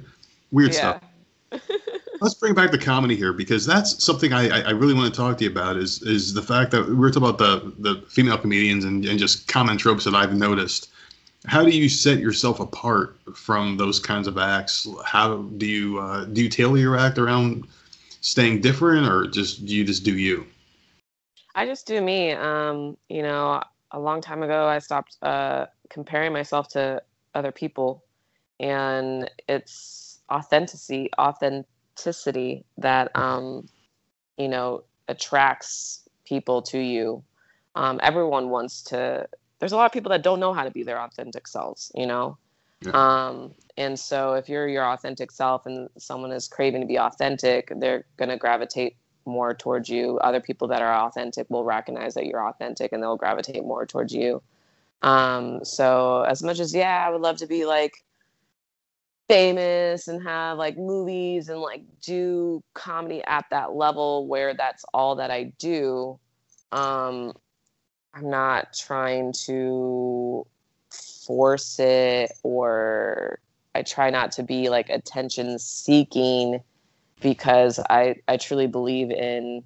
Weird 0.54 0.72
yeah. 0.72 1.00
stuff. 1.50 1.62
Let's 2.20 2.34
bring 2.34 2.54
back 2.54 2.70
the 2.70 2.78
comedy 2.78 3.16
here 3.16 3.32
because 3.32 3.66
that's 3.66 4.02
something 4.04 4.32
I, 4.32 4.68
I 4.68 4.70
really 4.70 4.94
want 4.94 5.12
to 5.12 5.20
talk 5.20 5.36
to 5.38 5.44
you 5.44 5.50
about. 5.50 5.76
Is 5.76 6.00
is 6.02 6.32
the 6.32 6.42
fact 6.42 6.70
that 6.70 6.88
we 6.88 7.06
are 7.06 7.10
talking 7.10 7.28
about 7.28 7.38
the 7.38 7.72
the 7.78 8.02
female 8.06 8.38
comedians 8.38 8.84
and, 8.84 9.04
and 9.04 9.18
just 9.18 9.48
common 9.48 9.76
tropes 9.76 10.04
that 10.04 10.14
I've 10.14 10.32
noticed. 10.32 10.90
How 11.46 11.64
do 11.64 11.70
you 11.70 11.88
set 11.88 12.20
yourself 12.20 12.60
apart 12.60 13.18
from 13.34 13.76
those 13.76 13.98
kinds 13.98 14.28
of 14.28 14.38
acts? 14.38 14.86
How 15.04 15.38
do 15.58 15.66
you 15.66 15.98
uh, 15.98 16.24
do 16.26 16.44
you 16.44 16.48
tailor 16.48 16.78
your 16.78 16.96
act 16.96 17.18
around 17.18 17.66
staying 18.20 18.60
different, 18.60 19.08
or 19.08 19.26
just 19.26 19.66
do 19.66 19.74
you 19.74 19.82
just 19.82 20.04
do 20.04 20.16
you? 20.16 20.46
I 21.56 21.66
just 21.66 21.84
do 21.84 22.00
me. 22.00 22.30
Um, 22.30 22.96
you 23.08 23.22
know, 23.22 23.60
a 23.90 23.98
long 23.98 24.20
time 24.20 24.44
ago, 24.44 24.66
I 24.66 24.78
stopped 24.78 25.16
uh, 25.20 25.66
comparing 25.90 26.32
myself 26.32 26.68
to 26.68 27.02
other 27.34 27.50
people, 27.50 28.04
and 28.60 29.28
it's 29.48 30.03
authenticity 30.30 31.10
authenticity 31.18 32.64
that 32.78 33.14
um, 33.16 33.68
you 34.36 34.48
know 34.48 34.84
attracts 35.08 36.08
people 36.24 36.62
to 36.62 36.78
you. 36.78 37.22
Um, 37.74 38.00
everyone 38.02 38.50
wants 38.50 38.82
to. 38.84 39.28
There's 39.58 39.72
a 39.72 39.76
lot 39.76 39.86
of 39.86 39.92
people 39.92 40.10
that 40.10 40.22
don't 40.22 40.40
know 40.40 40.52
how 40.52 40.64
to 40.64 40.70
be 40.70 40.82
their 40.82 41.00
authentic 41.00 41.46
selves. 41.46 41.92
You 41.94 42.06
know. 42.06 42.38
Yeah. 42.82 42.92
Um, 42.92 43.54
and 43.76 43.98
so 43.98 44.34
if 44.34 44.48
you're 44.48 44.68
your 44.68 44.86
authentic 44.86 45.32
self 45.32 45.66
and 45.66 45.88
someone 45.98 46.32
is 46.32 46.46
craving 46.48 46.82
to 46.82 46.86
be 46.86 46.98
authentic, 46.98 47.72
they're 47.76 48.04
going 48.16 48.28
to 48.28 48.36
gravitate 48.36 48.96
more 49.26 49.54
towards 49.54 49.88
you. 49.88 50.18
Other 50.18 50.40
people 50.40 50.68
that 50.68 50.82
are 50.82 51.06
authentic 51.06 51.48
will 51.48 51.64
recognize 51.64 52.14
that 52.14 52.26
you're 52.26 52.46
authentic 52.46 52.92
and 52.92 53.02
they'll 53.02 53.16
gravitate 53.16 53.64
more 53.64 53.86
towards 53.86 54.12
you. 54.12 54.42
Um, 55.02 55.64
so 55.64 56.22
as 56.22 56.42
much 56.42 56.60
as 56.60 56.74
yeah, 56.74 57.04
I 57.06 57.10
would 57.10 57.20
love 57.20 57.36
to 57.38 57.46
be 57.46 57.64
like 57.64 58.04
famous 59.28 60.08
and 60.08 60.22
have 60.22 60.58
like 60.58 60.76
movies 60.76 61.48
and 61.48 61.60
like 61.60 61.82
do 62.02 62.62
comedy 62.74 63.22
at 63.26 63.46
that 63.50 63.74
level 63.74 64.26
where 64.26 64.54
that's 64.54 64.84
all 64.92 65.16
that 65.16 65.30
I 65.30 65.52
do. 65.58 66.18
Um, 66.72 67.32
I'm 68.12 68.30
not 68.30 68.74
trying 68.74 69.32
to 69.46 70.46
force 71.24 71.78
it 71.78 72.32
or 72.42 73.38
I 73.74 73.82
try 73.82 74.10
not 74.10 74.32
to 74.32 74.42
be 74.42 74.68
like 74.68 74.88
attention 74.90 75.58
seeking 75.58 76.60
because 77.20 77.80
I, 77.90 78.16
I 78.28 78.36
truly 78.36 78.66
believe 78.66 79.10
in 79.10 79.64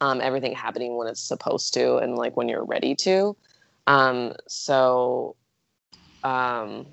um, 0.00 0.20
everything 0.20 0.54
happening 0.54 0.96
when 0.96 1.08
it's 1.08 1.20
supposed 1.20 1.74
to 1.74 1.96
and 1.96 2.16
like 2.16 2.36
when 2.36 2.48
you're 2.48 2.64
ready 2.64 2.94
to. 2.96 3.36
Um, 3.86 4.34
so 4.48 5.36
um, 6.22 6.86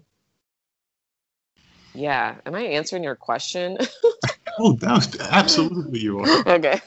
yeah. 1.95 2.35
Am 2.45 2.55
I 2.55 2.61
answering 2.61 3.03
your 3.03 3.15
question? 3.15 3.77
oh, 4.59 4.73
that 4.73 5.15
absolutely 5.31 5.99
you 5.99 6.19
are. 6.19 6.49
Okay. 6.49 6.79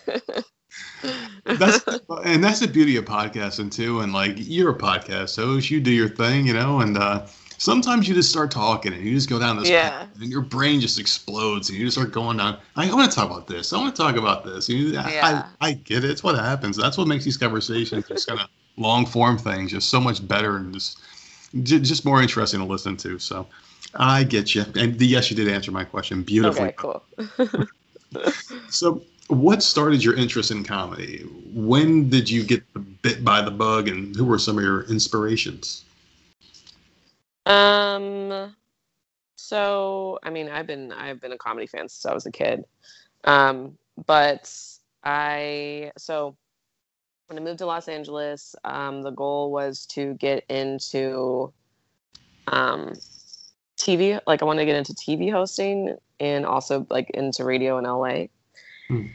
that's 1.44 1.84
and 2.24 2.42
that's 2.42 2.60
the 2.60 2.68
beauty 2.68 2.96
of 2.96 3.04
podcasting 3.04 3.72
too. 3.72 4.00
And 4.00 4.12
like 4.12 4.34
you're 4.36 4.70
a 4.70 4.78
podcast 4.78 5.36
host, 5.36 5.70
you 5.70 5.80
do 5.80 5.90
your 5.90 6.08
thing, 6.08 6.46
you 6.46 6.54
know, 6.54 6.80
and 6.80 6.96
uh 6.96 7.26
sometimes 7.58 8.08
you 8.08 8.14
just 8.14 8.30
start 8.30 8.50
talking 8.50 8.92
and 8.92 9.04
you 9.04 9.14
just 9.14 9.28
go 9.28 9.38
down 9.38 9.58
this 9.58 9.68
yeah. 9.68 9.90
path 9.90 10.08
and 10.20 10.30
your 10.30 10.40
brain 10.40 10.80
just 10.80 10.98
explodes 10.98 11.68
and 11.68 11.78
you 11.78 11.84
just 11.84 11.96
start 11.96 12.12
going 12.12 12.36
down. 12.36 12.58
I, 12.76 12.88
I 12.88 12.94
want 12.94 13.10
to 13.10 13.14
talk 13.14 13.30
about 13.30 13.46
this. 13.46 13.72
I 13.72 13.78
want 13.78 13.94
to 13.94 14.00
talk 14.00 14.16
about 14.16 14.44
this. 14.44 14.68
You, 14.68 14.88
yeah. 14.88 15.44
I, 15.60 15.68
I 15.68 15.72
get 15.72 16.04
it. 16.04 16.10
It's 16.10 16.22
what 16.22 16.36
happens. 16.36 16.76
That's 16.76 16.96
what 16.96 17.08
makes 17.08 17.24
these 17.24 17.36
conversations 17.36 18.06
just 18.06 18.26
kind 18.26 18.40
of 18.40 18.48
long 18.76 19.04
form 19.04 19.36
things 19.36 19.72
just 19.72 19.90
so 19.90 20.00
much 20.00 20.26
better 20.26 20.56
and 20.56 20.72
just 20.72 21.00
just 21.64 22.04
more 22.04 22.22
interesting 22.22 22.60
to 22.60 22.66
listen 22.66 22.96
to. 22.98 23.18
So 23.18 23.46
I 23.94 24.24
get 24.24 24.54
you. 24.54 24.64
And 24.76 25.00
yes, 25.00 25.30
you 25.30 25.36
did 25.36 25.48
answer 25.48 25.70
my 25.70 25.84
question 25.84 26.22
beautifully. 26.22 26.68
Okay, 26.68 26.74
cool. 26.76 27.02
so, 28.68 29.02
what 29.28 29.62
started 29.62 30.02
your 30.04 30.14
interest 30.14 30.50
in 30.50 30.64
comedy? 30.64 31.22
When 31.52 32.08
did 32.08 32.30
you 32.30 32.44
get 32.44 32.62
bit 33.02 33.24
by 33.24 33.42
the 33.42 33.50
bug, 33.50 33.88
and 33.88 34.14
who 34.14 34.24
were 34.24 34.38
some 34.38 34.58
of 34.58 34.64
your 34.64 34.82
inspirations? 34.84 35.84
Um, 37.46 38.54
so 39.36 40.18
I 40.22 40.30
mean, 40.30 40.48
I've 40.48 40.66
been 40.66 40.92
I've 40.92 41.20
been 41.20 41.32
a 41.32 41.38
comedy 41.38 41.66
fan 41.66 41.88
since 41.88 42.04
I 42.04 42.12
was 42.12 42.26
a 42.26 42.30
kid. 42.30 42.64
Um, 43.24 43.78
but 44.06 44.52
I 45.04 45.92
so 45.96 46.36
when 47.26 47.38
I 47.38 47.42
moved 47.42 47.58
to 47.58 47.66
Los 47.66 47.88
Angeles, 47.88 48.54
um, 48.64 49.02
the 49.02 49.10
goal 49.10 49.50
was 49.50 49.86
to 49.86 50.14
get 50.14 50.44
into 50.48 51.52
um, 52.46 52.94
TV. 53.78 54.20
Like 54.26 54.42
I 54.42 54.44
wanted 54.44 54.62
to 54.62 54.66
get 54.66 54.76
into 54.76 54.92
TV 54.94 55.30
hosting 55.30 55.96
and 56.20 56.44
also 56.44 56.86
like 56.90 57.10
into 57.10 57.44
radio 57.44 57.78
in 57.78 57.84
LA. 57.84 58.26
Hmm. 58.88 59.06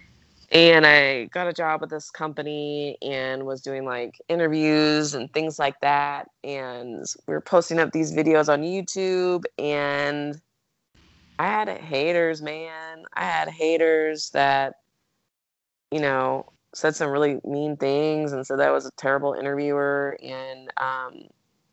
And 0.51 0.85
I 0.85 1.25
got 1.25 1.47
a 1.47 1.53
job 1.53 1.81
with 1.81 1.89
this 1.89 2.11
company 2.11 2.95
and 3.01 3.43
was 3.43 3.59
doing 3.61 3.85
like 3.85 4.21
interviews 4.29 5.15
and 5.15 5.31
things 5.33 5.57
like 5.57 5.79
that. 5.81 6.29
And 6.43 7.03
we 7.27 7.33
were 7.33 7.41
posting 7.41 7.79
up 7.79 7.91
these 7.91 8.13
videos 8.13 8.53
on 8.53 8.61
YouTube 8.61 9.45
and 9.57 10.39
I 11.39 11.45
had 11.45 11.69
haters, 11.69 12.43
man. 12.43 13.03
I 13.13 13.23
had 13.23 13.49
haters 13.49 14.29
that, 14.31 14.75
you 15.91 15.99
know, 15.99 16.45
said 16.75 16.95
some 16.95 17.09
really 17.09 17.39
mean 17.43 17.75
things 17.75 18.31
and 18.31 18.45
said 18.45 18.59
that 18.59 18.69
I 18.69 18.71
was 18.71 18.85
a 18.85 18.91
terrible 18.91 19.33
interviewer. 19.33 20.17
And 20.21 20.71
um, 20.77 21.23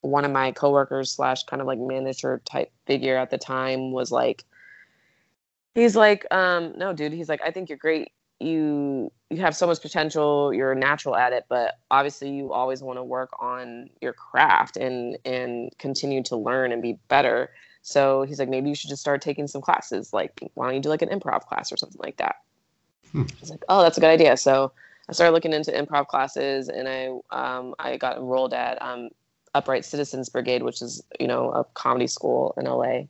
one 0.03 0.25
of 0.25 0.31
my 0.31 0.53
coworkers 0.53 1.11
slash 1.11 1.45
kind 1.45 1.61
of 1.61 1.67
like 1.67 1.79
manager 1.79 2.41
type 2.45 2.71
figure 2.87 3.17
at 3.17 3.31
the 3.31 3.39
time 3.39 3.93
was 3.93 4.11
like, 4.11 4.45
he's 5.75 5.97
like, 5.97 6.27
um, 6.31 6.73
no, 6.77 6.93
dude. 6.93 7.13
He's 7.13 7.29
like, 7.29 7.41
I 7.45 7.51
think 7.51 7.69
you're 7.69 7.79
great. 7.79 8.13
You 8.39 9.13
you 9.29 9.39
have 9.43 9.55
so 9.55 9.67
much 9.67 9.83
potential. 9.83 10.53
You're 10.53 10.75
natural 10.75 11.15
at 11.15 11.33
it, 11.33 11.45
but 11.49 11.79
obviously 11.91 12.31
you 12.31 12.53
always 12.53 12.83
want 12.83 12.99
to 12.99 13.05
work 13.05 13.31
on 13.39 13.91
your 14.01 14.15
craft 14.15 14.77
and 14.77 15.19
and 15.25 15.71
continue 15.79 16.23
to 16.25 16.37
learn 16.37 16.73
and 16.73 16.81
be 16.81 16.99
better. 17.09 17.51
So 17.83 18.23
he's 18.23 18.39
like, 18.39 18.49
maybe 18.49 18.69
you 18.69 18.75
should 18.75 18.91
just 18.91 19.03
start 19.03 19.23
taking 19.23 19.47
some 19.47 19.61
classes. 19.61 20.13
Like, 20.13 20.41
why 20.55 20.67
don't 20.67 20.75
you 20.75 20.81
do 20.81 20.89
like 20.89 21.03
an 21.03 21.09
improv 21.09 21.47
class 21.47 21.73
or 21.73 21.77
something 21.77 22.01
like 22.03 22.17
that? 22.17 22.37
Hmm. 23.13 23.23
I 23.23 23.41
was 23.41 23.51
like, 23.51 23.65
oh, 23.69 23.83
that's 23.83 23.99
a 23.99 24.01
good 24.01 24.11
idea. 24.11 24.37
So 24.37 24.73
I 25.09 25.13
started 25.13 25.33
looking 25.33 25.53
into 25.53 25.73
improv 25.73 26.07
classes, 26.07 26.69
and 26.69 26.89
I 26.89 27.09
um, 27.31 27.75
I 27.79 27.97
got 27.97 28.17
enrolled 28.17 28.55
at 28.55 28.81
um, 28.81 29.11
Upright 29.55 29.85
Citizens 29.85 30.29
Brigade, 30.29 30.63
which 30.63 30.83
is 30.83 31.03
you 31.19 31.27
know 31.27 31.51
a 31.53 31.65
comedy 31.75 32.07
school 32.07 32.55
in 32.57 32.65
LA. 32.65 33.07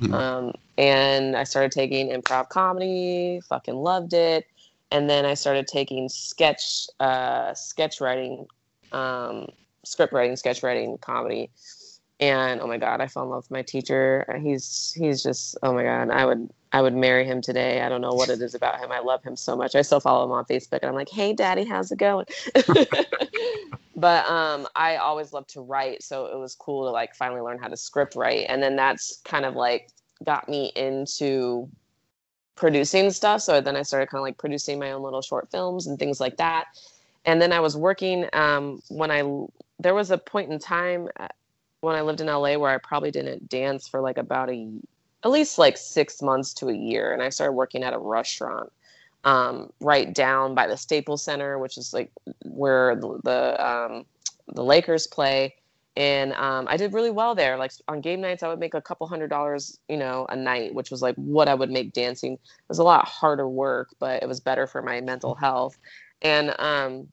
Mm-hmm. 0.00 0.14
Um, 0.14 0.52
and 0.76 1.36
I 1.36 1.44
started 1.44 1.72
taking 1.72 2.08
improv 2.10 2.48
comedy, 2.48 3.40
fucking 3.48 3.76
loved 3.76 4.12
it. 4.12 4.46
And 4.90 5.08
then 5.08 5.24
I 5.24 5.34
started 5.34 5.66
taking 5.66 6.08
sketch, 6.08 6.86
uh, 7.00 7.54
sketch 7.54 8.00
writing, 8.00 8.46
um, 8.92 9.48
script 9.84 10.12
writing, 10.12 10.36
sketch 10.36 10.62
writing, 10.62 10.98
comedy. 10.98 11.50
And 12.20 12.60
oh 12.60 12.66
my 12.66 12.78
god, 12.78 13.00
I 13.00 13.08
fell 13.08 13.24
in 13.24 13.30
love 13.30 13.44
with 13.44 13.50
my 13.50 13.62
teacher. 13.62 14.38
He's 14.40 14.92
he's 14.96 15.22
just 15.22 15.56
oh 15.62 15.74
my 15.74 15.82
god, 15.82 16.10
I 16.10 16.24
would 16.24 16.48
I 16.74 16.82
would 16.82 16.92
marry 16.92 17.24
him 17.24 17.40
today. 17.40 17.82
I 17.82 17.88
don't 17.88 18.00
know 18.00 18.14
what 18.14 18.28
it 18.30 18.42
is 18.42 18.56
about 18.56 18.80
him. 18.80 18.90
I 18.90 18.98
love 18.98 19.22
him 19.22 19.36
so 19.36 19.54
much. 19.54 19.76
I 19.76 19.82
still 19.82 20.00
follow 20.00 20.24
him 20.24 20.32
on 20.32 20.44
Facebook, 20.44 20.80
and 20.82 20.86
I'm 20.86 20.96
like, 20.96 21.08
hey, 21.08 21.32
daddy, 21.32 21.64
how's 21.64 21.92
it 21.92 21.98
going? 21.98 22.26
but 23.94 24.28
um, 24.28 24.66
I 24.74 24.96
always 24.96 25.32
loved 25.32 25.50
to 25.50 25.60
write, 25.60 26.02
so 26.02 26.26
it 26.26 26.36
was 26.36 26.56
cool 26.56 26.86
to 26.86 26.90
like 26.90 27.14
finally 27.14 27.42
learn 27.42 27.58
how 27.58 27.68
to 27.68 27.76
script 27.76 28.16
write, 28.16 28.46
and 28.48 28.60
then 28.60 28.74
that's 28.74 29.20
kind 29.24 29.44
of 29.44 29.54
like 29.54 29.90
got 30.24 30.48
me 30.48 30.72
into 30.74 31.68
producing 32.56 33.12
stuff. 33.12 33.42
So 33.42 33.60
then 33.60 33.76
I 33.76 33.82
started 33.82 34.08
kind 34.08 34.18
of 34.18 34.24
like 34.24 34.38
producing 34.38 34.80
my 34.80 34.90
own 34.90 35.02
little 35.02 35.22
short 35.22 35.52
films 35.52 35.86
and 35.86 35.96
things 35.96 36.18
like 36.18 36.38
that. 36.38 36.64
And 37.24 37.40
then 37.40 37.52
I 37.52 37.60
was 37.60 37.76
working 37.76 38.28
um, 38.32 38.82
when 38.88 39.12
I 39.12 39.22
there 39.78 39.94
was 39.94 40.10
a 40.10 40.18
point 40.18 40.50
in 40.50 40.58
time 40.58 41.08
uh, 41.20 41.28
when 41.82 41.94
I 41.94 42.00
lived 42.00 42.20
in 42.20 42.26
LA 42.26 42.56
where 42.56 42.70
I 42.70 42.78
probably 42.78 43.12
didn't 43.12 43.48
dance 43.48 43.86
for 43.86 44.00
like 44.00 44.18
about 44.18 44.50
a 44.50 44.68
at 45.24 45.30
least 45.30 45.58
like 45.58 45.76
six 45.76 46.20
months 46.20 46.52
to 46.54 46.68
a 46.68 46.74
year, 46.74 47.12
and 47.12 47.22
I 47.22 47.30
started 47.30 47.52
working 47.52 47.82
at 47.82 47.94
a 47.94 47.98
restaurant 47.98 48.70
um, 49.24 49.72
right 49.80 50.12
down 50.12 50.54
by 50.54 50.66
the 50.66 50.76
Staples 50.76 51.22
Center, 51.22 51.58
which 51.58 51.78
is 51.78 51.94
like 51.94 52.10
where 52.44 52.94
the 52.94 53.20
the, 53.24 53.66
um, 53.66 54.04
the 54.54 54.62
Lakers 54.62 55.06
play. 55.06 55.54
And 55.96 56.32
um, 56.32 56.66
I 56.68 56.76
did 56.76 56.92
really 56.92 57.12
well 57.12 57.36
there. 57.36 57.56
Like 57.56 57.70
on 57.86 58.00
game 58.00 58.20
nights, 58.20 58.42
I 58.42 58.48
would 58.48 58.58
make 58.58 58.74
a 58.74 58.82
couple 58.82 59.06
hundred 59.06 59.30
dollars, 59.30 59.78
you 59.88 59.96
know, 59.96 60.26
a 60.28 60.34
night, 60.34 60.74
which 60.74 60.90
was 60.90 61.00
like 61.00 61.14
what 61.14 61.48
I 61.48 61.54
would 61.54 61.70
make 61.70 61.92
dancing. 61.92 62.32
It 62.32 62.40
was 62.68 62.80
a 62.80 62.84
lot 62.84 63.06
harder 63.06 63.48
work, 63.48 63.90
but 64.00 64.22
it 64.22 64.26
was 64.26 64.40
better 64.40 64.66
for 64.66 64.82
my 64.82 65.00
mental 65.00 65.36
health. 65.36 65.78
And 66.20 66.54
um, 66.58 67.08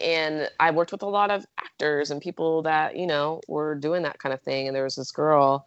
and 0.00 0.48
I 0.60 0.70
worked 0.70 0.92
with 0.92 1.02
a 1.02 1.08
lot 1.08 1.32
of 1.32 1.44
actors 1.58 2.12
and 2.12 2.22
people 2.22 2.62
that 2.62 2.96
you 2.96 3.08
know 3.08 3.40
were 3.48 3.74
doing 3.74 4.04
that 4.04 4.20
kind 4.20 4.32
of 4.32 4.40
thing. 4.40 4.68
And 4.68 4.74
there 4.74 4.84
was 4.84 4.94
this 4.96 5.10
girl 5.10 5.66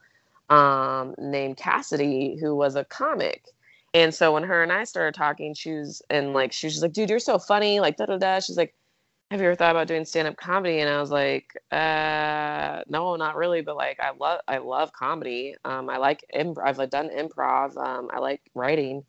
um, 0.50 1.16
named 1.18 1.58
Cassidy 1.58 2.38
who 2.39 2.56
was 2.56 2.76
a 2.76 2.86
comic, 2.86 3.46
and 3.94 4.14
so 4.14 4.34
when 4.34 4.44
her 4.44 4.64
and 4.64 4.72
I 4.72 4.84
started 4.86 5.16
talking, 5.16 5.54
she 5.54 5.74
was 5.74 6.02
and 6.10 6.34
like 6.34 6.52
she 6.52 6.68
was 6.68 6.74
just 6.74 6.84
like, 6.84 6.94
"Dude, 6.94 7.10
you're 7.10 7.20
so 7.20 7.39
funny!" 7.39 7.80
Like 7.80 7.98
da 7.98 8.06
da 8.08 8.18
da. 8.18 8.39
She's 8.39 8.58
like, 8.58 8.76
"Have 9.32 9.39
you 9.41 9.48
ever 9.48 9.56
thought 9.56 9.72
about 9.72 9.88
doing 9.88 10.06
stand 10.06 10.28
up 10.28 10.38
comedy?" 10.38 10.80
And 10.80 10.89
I 10.89 11.00
was 11.02 11.12
like, 11.12 11.54
uh, 11.72 12.84
"No, 12.89 13.16
not 13.16 13.36
really." 13.36 13.62
But 13.62 13.78
like, 13.78 14.00
I 14.00 14.12
love 14.20 14.41
I 14.48 14.58
love 14.60 14.94
comedy. 14.94 15.56
Um, 15.66 15.89
I 15.89 15.98
like 15.98 16.26
imp- 16.34 16.60
I've 16.64 16.78
like, 16.80 16.89
done 16.91 17.10
improv. 17.10 17.78
Um, 17.78 18.10
I 18.14 18.20
like 18.20 18.41
writing. 18.56 19.04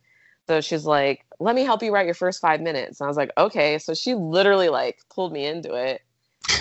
So 0.48 0.60
she's 0.60 0.84
like, 0.86 1.24
"Let 1.40 1.54
me 1.54 1.62
help 1.64 1.82
you 1.82 1.92
write 1.92 2.06
your 2.06 2.14
first 2.14 2.40
five 2.40 2.60
minutes." 2.60 3.00
And 3.00 3.06
I 3.06 3.08
was 3.08 3.16
like, 3.16 3.32
"Okay." 3.38 3.78
So 3.78 3.94
she 3.94 4.14
literally 4.14 4.68
like 4.68 4.98
pulled 5.10 5.32
me 5.32 5.46
into 5.46 5.74
it, 5.74 6.02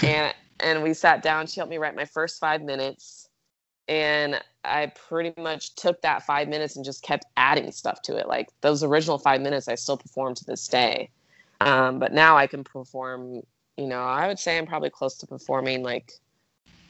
and 0.03 0.33
and 0.59 0.83
we 0.83 0.93
sat 0.93 1.21
down. 1.23 1.47
She 1.47 1.59
helped 1.59 1.71
me 1.71 1.77
write 1.77 1.95
my 1.95 2.05
first 2.05 2.39
five 2.39 2.61
minutes, 2.61 3.22
and 3.87 4.41
I 4.63 4.91
pretty 5.07 5.33
much 5.41 5.75
took 5.75 6.01
that 6.01 6.23
five 6.23 6.47
minutes 6.47 6.75
and 6.75 6.85
just 6.85 7.03
kept 7.03 7.25
adding 7.37 7.71
stuff 7.71 8.01
to 8.03 8.17
it. 8.17 8.27
Like 8.27 8.49
those 8.61 8.83
original 8.83 9.17
five 9.17 9.41
minutes, 9.41 9.67
I 9.67 9.75
still 9.75 9.97
perform 9.97 10.35
to 10.35 10.45
this 10.45 10.67
day. 10.67 11.09
Um, 11.61 11.99
but 11.99 12.13
now 12.13 12.37
I 12.37 12.47
can 12.47 12.63
perform. 12.63 13.41
You 13.77 13.87
know, 13.87 14.03
I 14.03 14.27
would 14.27 14.39
say 14.39 14.57
I'm 14.57 14.67
probably 14.67 14.91
close 14.91 15.17
to 15.17 15.27
performing 15.27 15.83
like 15.83 16.13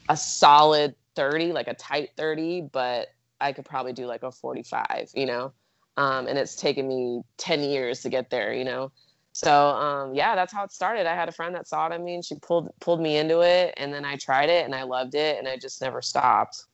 a 0.08 0.16
solid 0.16 0.94
30, 1.16 1.52
like 1.52 1.68
a 1.68 1.74
tight 1.74 2.10
30, 2.16 2.68
but 2.72 3.08
I 3.40 3.52
could 3.52 3.64
probably 3.64 3.92
do 3.92 4.06
like 4.06 4.22
a 4.22 4.30
45. 4.30 5.10
You 5.14 5.26
know 5.26 5.52
um, 5.96 6.26
and 6.26 6.38
it's 6.38 6.56
taken 6.56 6.88
me 6.88 7.22
10 7.38 7.62
years 7.62 8.00
to 8.02 8.08
get 8.08 8.30
there 8.30 8.52
you 8.52 8.64
know 8.64 8.90
so 9.32 9.68
um, 9.68 10.14
yeah 10.14 10.34
that's 10.34 10.52
how 10.52 10.64
it 10.64 10.72
started 10.72 11.06
i 11.06 11.14
had 11.14 11.28
a 11.28 11.32
friend 11.32 11.54
that 11.54 11.68
saw 11.68 11.86
it 11.86 11.94
in 11.94 12.04
me 12.04 12.14
and 12.14 12.24
she 12.24 12.34
pulled 12.36 12.68
pulled 12.80 13.00
me 13.00 13.16
into 13.16 13.40
it 13.40 13.74
and 13.76 13.92
then 13.92 14.04
i 14.04 14.16
tried 14.16 14.48
it 14.48 14.64
and 14.64 14.74
i 14.74 14.82
loved 14.82 15.14
it 15.14 15.38
and 15.38 15.48
i 15.48 15.56
just 15.56 15.80
never 15.80 16.02
stopped 16.02 16.64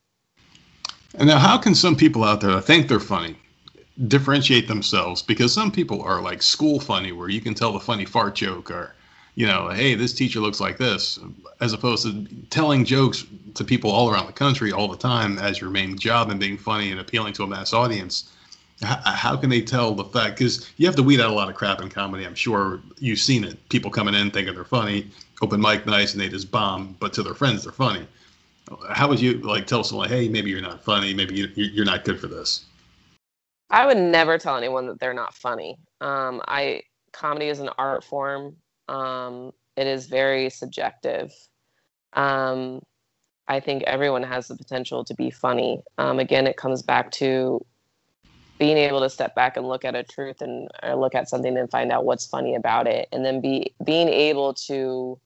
and 1.15 1.27
now 1.29 1.39
how 1.39 1.59
can 1.59 1.75
some 1.75 1.97
people 1.97 2.25
out 2.25 2.41
there 2.41 2.53
that 2.53 2.63
think 2.63 2.89
they're 2.89 3.01
funny 3.01 3.37
differentiate 4.09 4.69
themselves 4.69 5.23
because 5.23 5.53
some 5.53 5.71
people 5.71 6.03
are 6.03 6.23
like 6.23 6.43
school 6.43 6.81
funny 6.81 7.13
where 7.13 7.29
you 7.29 7.41
can 7.41 7.55
tell 7.55 7.73
the 7.73 7.81
funny 7.81 8.05
fart 8.05 8.35
joke 8.35 8.71
or 8.71 8.95
you 9.35 9.47
know 9.47 9.69
hey 9.69 9.95
this 9.95 10.15
teacher 10.15 10.41
looks 10.41 10.61
like 10.61 10.79
this 10.79 11.19
as 11.61 11.73
opposed 11.73 12.05
to 12.05 12.27
telling 12.49 12.85
jokes 12.85 13.27
to 13.55 13.65
people 13.65 13.91
all 13.91 14.11
around 14.11 14.27
the 14.27 14.33
country 14.33 14.73
all 14.73 14.89
the 14.89 14.97
time 14.97 15.39
as 15.39 15.61
your 15.61 15.71
main 15.71 15.99
job 15.99 16.31
and 16.31 16.41
being 16.41 16.57
funny 16.57 16.91
and 16.91 17.01
appealing 17.01 17.33
to 17.33 17.43
a 17.43 17.47
mass 17.47 17.73
audience 17.73 18.33
how 18.83 19.37
can 19.37 19.51
they 19.51 19.61
tell 19.61 19.95
the 19.95 20.05
fact? 20.05 20.39
Because 20.39 20.71
you 20.79 20.87
have 20.87 20.97
to 20.97 21.03
weed 21.03 21.21
out 21.21 21.31
a 21.31 21.35
lot 21.35 21.49
of 21.49 21.55
crap 21.55 21.83
in 21.83 21.89
comedy. 21.89 22.25
I'm 22.25 22.35
sure 22.35 22.81
you've 22.99 23.19
seen 23.19 23.45
it. 23.45 23.69
People 23.69 23.91
coming 23.91 24.15
in 24.15 24.31
thinking 24.31 24.55
they're 24.55 24.65
funny, 24.65 25.11
open 25.43 25.61
mic 25.61 25.87
nice, 25.87 26.13
and 26.13 26.21
they 26.21 26.29
just 26.29 26.51
bomb. 26.51 26.97
But 26.99 27.13
to 27.15 27.23
their 27.23 27.35
friends, 27.35 27.65
they're 27.65 27.73
funny. 27.73 28.07
How 28.91 29.09
would 29.09 29.21
you 29.21 29.39
like 29.39 29.67
tell 29.67 29.83
someone, 29.83 30.09
hey, 30.09 30.29
maybe 30.29 30.51
you're 30.51 30.61
not 30.61 30.85
funny, 30.85 31.13
maybe 31.13 31.51
you're 31.55 31.85
not 31.85 32.05
good 32.05 32.21
for 32.21 32.29
this? 32.29 32.65
I 33.71 33.87
would 33.87 33.99
never 33.99 34.39
tell 34.39 34.57
anyone 34.57 34.87
that 34.87 34.99
they're 34.99 35.15
not 35.15 35.35
funny. 35.35 35.79
Um, 36.01 36.43
I 36.47 36.83
comedy 37.13 37.47
is 37.47 37.61
an 37.61 37.71
art 37.79 38.05
form. 38.05 38.57
Um, 38.89 39.53
it 39.77 39.87
is 39.87 40.07
very 40.07 40.51
subjective. 40.51 41.33
Um, 42.13 42.83
I 43.47 43.61
think 43.61 43.83
everyone 43.85 44.23
has 44.23 44.49
the 44.49 44.57
potential 44.57 45.05
to 45.05 45.15
be 45.15 45.31
funny. 45.31 45.83
Um, 45.99 46.19
again, 46.19 46.47
it 46.47 46.57
comes 46.57 46.83
back 46.83 47.11
to 47.13 47.65
being 48.59 48.77
able 48.77 49.01
to 49.01 49.11
step 49.11 49.35
back 49.35 49.57
and 49.57 49.67
look 49.67 49.85
at 49.85 49.95
a 49.95 50.03
truth 50.03 50.43
and 50.43 50.69
or 50.83 50.95
look 50.95 51.15
at 51.15 51.29
something 51.29 51.57
and 51.57 51.71
find 51.71 51.91
out 51.91 52.05
what's 52.05 52.27
funny 52.27 52.55
about 52.55 52.87
it 52.87 53.09
and 53.11 53.25
then 53.25 53.41
be 53.41 53.75
being 53.85 54.09
able 54.09 54.53
to 54.53 55.19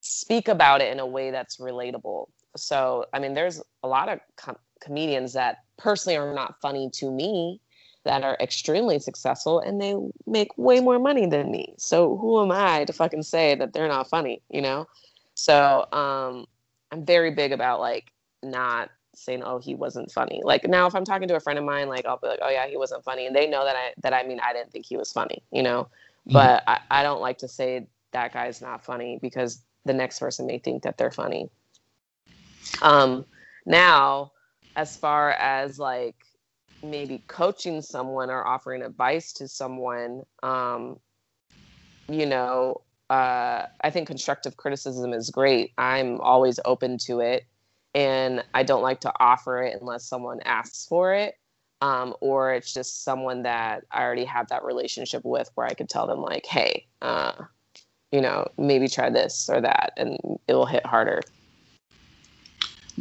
speak 0.00 0.48
about 0.48 0.80
it 0.80 0.92
in 0.92 1.00
a 1.00 1.06
way 1.06 1.30
that's 1.30 1.56
relatable 1.56 2.28
so 2.56 3.04
i 3.12 3.18
mean 3.18 3.34
there's 3.34 3.62
a 3.82 3.88
lot 3.88 4.08
of 4.08 4.18
com- 4.36 4.56
comedians 4.80 5.32
that 5.32 5.58
personally 5.78 6.16
are 6.16 6.34
not 6.34 6.60
funny 6.60 6.90
to 6.90 7.10
me 7.10 7.60
that 8.04 8.22
are 8.22 8.36
extremely 8.40 8.98
successful 8.98 9.60
and 9.60 9.80
they 9.80 9.94
make 10.26 10.48
way 10.56 10.80
more 10.80 10.98
money 10.98 11.26
than 11.26 11.50
me 11.50 11.74
so 11.78 12.16
who 12.16 12.42
am 12.42 12.50
i 12.50 12.84
to 12.84 12.92
fucking 12.92 13.22
say 13.22 13.54
that 13.54 13.72
they're 13.72 13.88
not 13.88 14.08
funny 14.08 14.42
you 14.48 14.60
know 14.60 14.86
so 15.34 15.86
um 15.92 16.46
i'm 16.92 17.04
very 17.04 17.30
big 17.30 17.52
about 17.52 17.80
like 17.80 18.12
not 18.42 18.90
saying, 19.14 19.42
"Oh, 19.42 19.58
he 19.58 19.74
wasn't 19.74 20.10
funny." 20.10 20.40
Like 20.44 20.66
now, 20.68 20.86
if 20.86 20.94
I'm 20.94 21.04
talking 21.04 21.28
to 21.28 21.36
a 21.36 21.40
friend 21.40 21.58
of 21.58 21.64
mine, 21.64 21.88
like 21.88 22.06
I'll 22.06 22.18
be 22.18 22.28
like, 22.28 22.40
"Oh 22.42 22.48
yeah, 22.48 22.66
he 22.66 22.76
wasn't 22.76 23.04
funny," 23.04 23.26
and 23.26 23.34
they 23.34 23.46
know 23.46 23.64
that 23.64 23.76
I 23.76 23.92
that 24.02 24.12
I 24.12 24.22
mean 24.22 24.40
I 24.40 24.52
didn't 24.52 24.72
think 24.72 24.86
he 24.86 24.96
was 24.96 25.12
funny, 25.12 25.42
you 25.52 25.62
know. 25.62 25.88
Mm-hmm. 26.28 26.32
But 26.32 26.64
I, 26.66 26.80
I 26.90 27.02
don't 27.02 27.20
like 27.20 27.38
to 27.38 27.48
say 27.48 27.86
that 28.12 28.32
guy's 28.32 28.60
not 28.60 28.84
funny 28.84 29.18
because 29.20 29.62
the 29.84 29.92
next 29.92 30.18
person 30.18 30.46
may 30.46 30.58
think 30.58 30.82
that 30.82 30.98
they're 30.98 31.10
funny. 31.10 31.50
Um, 32.82 33.26
Now, 33.66 34.32
as 34.76 34.96
far 34.96 35.32
as 35.32 35.78
like 35.78 36.16
maybe 36.82 37.24
coaching 37.28 37.82
someone 37.82 38.30
or 38.30 38.46
offering 38.46 38.82
advice 38.82 39.32
to 39.34 39.48
someone, 39.48 40.22
um, 40.42 40.98
you 42.08 42.26
know, 42.26 42.82
uh, 43.10 43.66
I 43.82 43.90
think 43.90 44.06
constructive 44.08 44.56
criticism 44.56 45.12
is 45.12 45.30
great. 45.30 45.72
I'm 45.78 46.20
always 46.20 46.58
open 46.64 46.98
to 47.06 47.20
it, 47.20 47.44
and 47.94 48.44
I 48.54 48.62
don't 48.62 48.82
like 48.82 49.00
to 49.00 49.12
offer 49.20 49.62
it 49.62 49.78
unless 49.80 50.06
someone 50.08 50.40
asks 50.44 50.86
for 50.86 51.14
it, 51.14 51.34
um, 51.82 52.14
or 52.20 52.52
it's 52.52 52.72
just 52.72 53.04
someone 53.04 53.42
that 53.44 53.84
I 53.90 54.02
already 54.02 54.24
have 54.24 54.48
that 54.48 54.64
relationship 54.64 55.22
with, 55.24 55.50
where 55.54 55.66
I 55.66 55.74
could 55.74 55.88
tell 55.88 56.06
them 56.06 56.20
like, 56.22 56.46
"Hey, 56.46 56.86
uh, 57.02 57.32
you 58.12 58.20
know, 58.20 58.48
maybe 58.58 58.88
try 58.88 59.10
this 59.10 59.48
or 59.50 59.60
that, 59.60 59.92
and 59.96 60.18
it 60.48 60.54
will 60.54 60.66
hit 60.66 60.86
harder." 60.86 61.20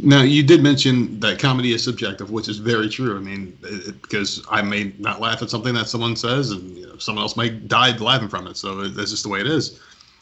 Now, 0.02 0.22
you 0.22 0.44
did 0.44 0.64
mention 0.64 1.20
that 1.20 1.40
comedy 1.40 1.74
is 1.74 1.84
subjective, 1.84 2.32
which 2.32 2.48
is 2.48 2.58
very 2.58 2.90
true. 2.90 3.18
I 3.18 3.20
mean, 3.20 3.58
it, 3.64 4.02
because 4.02 4.46
I 4.50 4.62
may 4.62 4.94
not 4.98 5.20
laugh 5.20 5.42
at 5.42 5.50
something 5.50 5.74
that 5.74 5.88
someone 5.88 6.16
says, 6.16 6.52
and 6.52 6.78
you 6.78 6.88
know, 6.88 6.98
someone 6.98 7.24
else 7.24 7.36
might 7.36 7.68
die 7.68 7.96
laughing 7.98 8.30
from 8.30 8.48
it. 8.48 8.56
So 8.56 8.88
that's 8.88 9.12
just 9.12 9.24
the 9.24 9.30
way 9.30 9.42
it 9.42 9.48
is. 9.48 9.80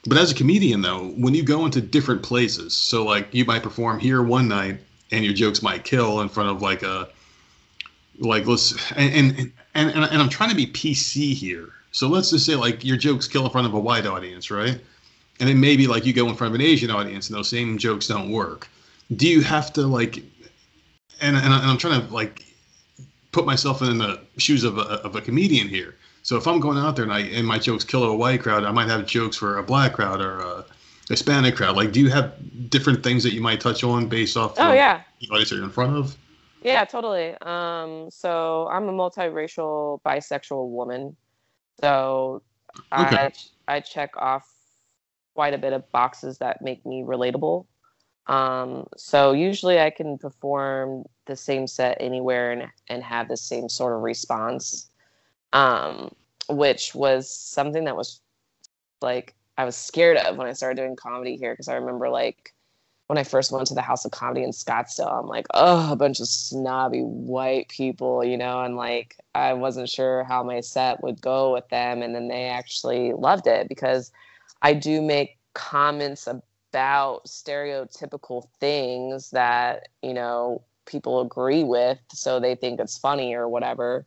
But 0.07 0.17
as 0.17 0.31
a 0.31 0.35
comedian, 0.35 0.81
though, 0.81 1.09
when 1.17 1.35
you 1.35 1.43
go 1.43 1.65
into 1.65 1.81
different 1.81 2.23
places, 2.23 2.75
so 2.75 3.03
like 3.03 3.31
you 3.33 3.45
might 3.45 3.61
perform 3.61 3.99
here 3.99 4.23
one 4.23 4.47
night, 4.47 4.79
and 5.11 5.23
your 5.23 5.33
jokes 5.33 5.61
might 5.61 5.83
kill 5.83 6.21
in 6.21 6.29
front 6.29 6.49
of 6.49 6.61
like 6.61 6.81
a, 6.81 7.09
like 8.19 8.47
let's 8.47 8.91
and 8.93 9.13
and 9.13 9.51
and, 9.75 9.91
and, 9.91 10.05
and 10.05 10.21
I'm 10.21 10.29
trying 10.29 10.49
to 10.49 10.55
be 10.55 10.67
PC 10.67 11.33
here. 11.33 11.69
So 11.91 12.07
let's 12.07 12.31
just 12.31 12.45
say 12.45 12.55
like 12.55 12.83
your 12.83 12.97
jokes 12.97 13.27
kill 13.27 13.45
in 13.45 13.51
front 13.51 13.67
of 13.67 13.73
a 13.73 13.79
white 13.79 14.05
audience, 14.07 14.49
right? 14.49 14.79
And 15.39 15.49
then 15.49 15.59
maybe 15.59 15.85
like 15.87 16.05
you 16.05 16.13
go 16.13 16.27
in 16.29 16.35
front 16.35 16.55
of 16.55 16.59
an 16.59 16.65
Asian 16.65 16.89
audience, 16.89 17.29
and 17.29 17.37
those 17.37 17.49
same 17.49 17.77
jokes 17.77 18.07
don't 18.07 18.31
work 18.31 18.69
do 19.15 19.27
you 19.27 19.41
have 19.41 19.71
to 19.73 19.81
like 19.81 20.23
and, 21.21 21.35
and, 21.35 21.53
I'm 21.53 21.77
trying 21.77 22.05
to 22.05 22.13
like 22.13 22.45
put 23.31 23.45
myself 23.45 23.81
in 23.81 23.97
the 23.97 24.21
shoes 24.37 24.63
of 24.63 24.77
a, 24.77 24.81
of 24.81 25.15
a 25.15 25.21
comedian 25.21 25.67
here. 25.67 25.95
So 26.23 26.35
if 26.35 26.47
I'm 26.47 26.59
going 26.59 26.77
out 26.77 26.95
there 26.95 27.03
and 27.03 27.13
I 27.13 27.21
and 27.21 27.47
my 27.47 27.57
jokes 27.57 27.83
kill 27.83 28.03
a 28.03 28.15
white 28.15 28.41
crowd, 28.41 28.65
I 28.65 28.71
might 28.71 28.89
have 28.89 29.05
jokes 29.05 29.37
for 29.37 29.57
a 29.57 29.63
black 29.63 29.93
crowd 29.93 30.21
or 30.21 30.39
a 30.39 30.65
Hispanic 31.07 31.55
crowd. 31.55 31.75
Like, 31.75 31.91
do 31.91 32.01
you 32.01 32.09
have 32.09 32.33
different 32.69 33.01
things 33.01 33.23
that 33.23 33.33
you 33.33 33.41
might 33.41 33.61
touch 33.61 33.83
on 33.83 34.07
based 34.07 34.35
off? 34.35 34.55
Oh 34.57 34.73
yeah. 34.73 35.01
The 35.21 35.27
audience 35.29 35.51
you're 35.51 35.63
in 35.63 35.69
front 35.69 35.95
of. 35.95 36.17
Yeah, 36.63 36.83
totally. 36.83 37.35
Um, 37.41 38.09
so 38.11 38.67
I'm 38.69 38.89
a 38.89 38.91
multiracial 38.91 40.01
bisexual 40.01 40.69
woman. 40.69 41.15
So 41.79 42.41
okay. 42.91 43.31
I 43.67 43.75
I 43.75 43.79
check 43.79 44.17
off 44.17 44.51
quite 45.33 45.53
a 45.53 45.57
bit 45.57 45.71
of 45.71 45.89
boxes 45.91 46.39
that 46.39 46.61
make 46.61 46.85
me 46.85 47.03
relatable. 47.03 47.65
Um, 48.27 48.87
so 48.97 49.31
usually 49.31 49.79
I 49.79 49.89
can 49.89 50.17
perform 50.17 51.05
the 51.25 51.35
same 51.35 51.65
set 51.67 51.97
anywhere 51.99 52.51
and, 52.51 52.63
and 52.89 53.03
have 53.03 53.27
the 53.29 53.37
same 53.37 53.69
sort 53.69 53.95
of 53.95 54.01
response, 54.01 54.89
um, 55.53 56.11
which 56.49 56.93
was 56.93 57.29
something 57.29 57.85
that 57.85 57.95
was 57.95 58.21
like 59.01 59.33
I 59.57 59.65
was 59.65 59.75
scared 59.75 60.17
of 60.17 60.37
when 60.37 60.47
I 60.47 60.53
started 60.53 60.75
doing 60.81 60.95
comedy 60.95 61.35
here 61.35 61.53
because 61.53 61.67
I 61.67 61.75
remember 61.75 62.09
like 62.09 62.53
when 63.07 63.17
I 63.17 63.23
first 63.23 63.53
went 63.53 63.67
to 63.67 63.73
the 63.73 63.81
House 63.81 64.03
of 64.03 64.11
Comedy 64.11 64.43
in 64.43 64.51
Scottsdale, 64.51 65.21
I'm 65.21 65.27
like, 65.27 65.47
oh, 65.53 65.93
a 65.93 65.95
bunch 65.95 66.19
of 66.19 66.27
snobby 66.27 66.99
white 66.99 67.69
people, 67.69 68.23
you 68.23 68.37
know, 68.37 68.61
and 68.61 68.75
like 68.75 69.15
I 69.33 69.53
wasn't 69.53 69.89
sure 69.89 70.25
how 70.25 70.43
my 70.43 70.59
set 70.59 71.01
would 71.01 71.21
go 71.21 71.53
with 71.53 71.67
them, 71.69 72.01
and 72.01 72.13
then 72.13 72.27
they 72.27 72.45
actually 72.45 73.13
loved 73.13 73.47
it 73.47 73.69
because 73.69 74.11
I 74.61 74.73
do 74.73 75.01
make 75.01 75.37
comments 75.53 76.27
about 76.27 76.43
stereotypical 76.77 78.47
things 78.59 79.29
that 79.31 79.87
you 80.01 80.13
know 80.13 80.61
people 80.85 81.21
agree 81.21 81.63
with 81.63 81.99
so 82.13 82.39
they 82.39 82.55
think 82.55 82.79
it's 82.79 82.97
funny 82.97 83.33
or 83.33 83.47
whatever. 83.49 84.05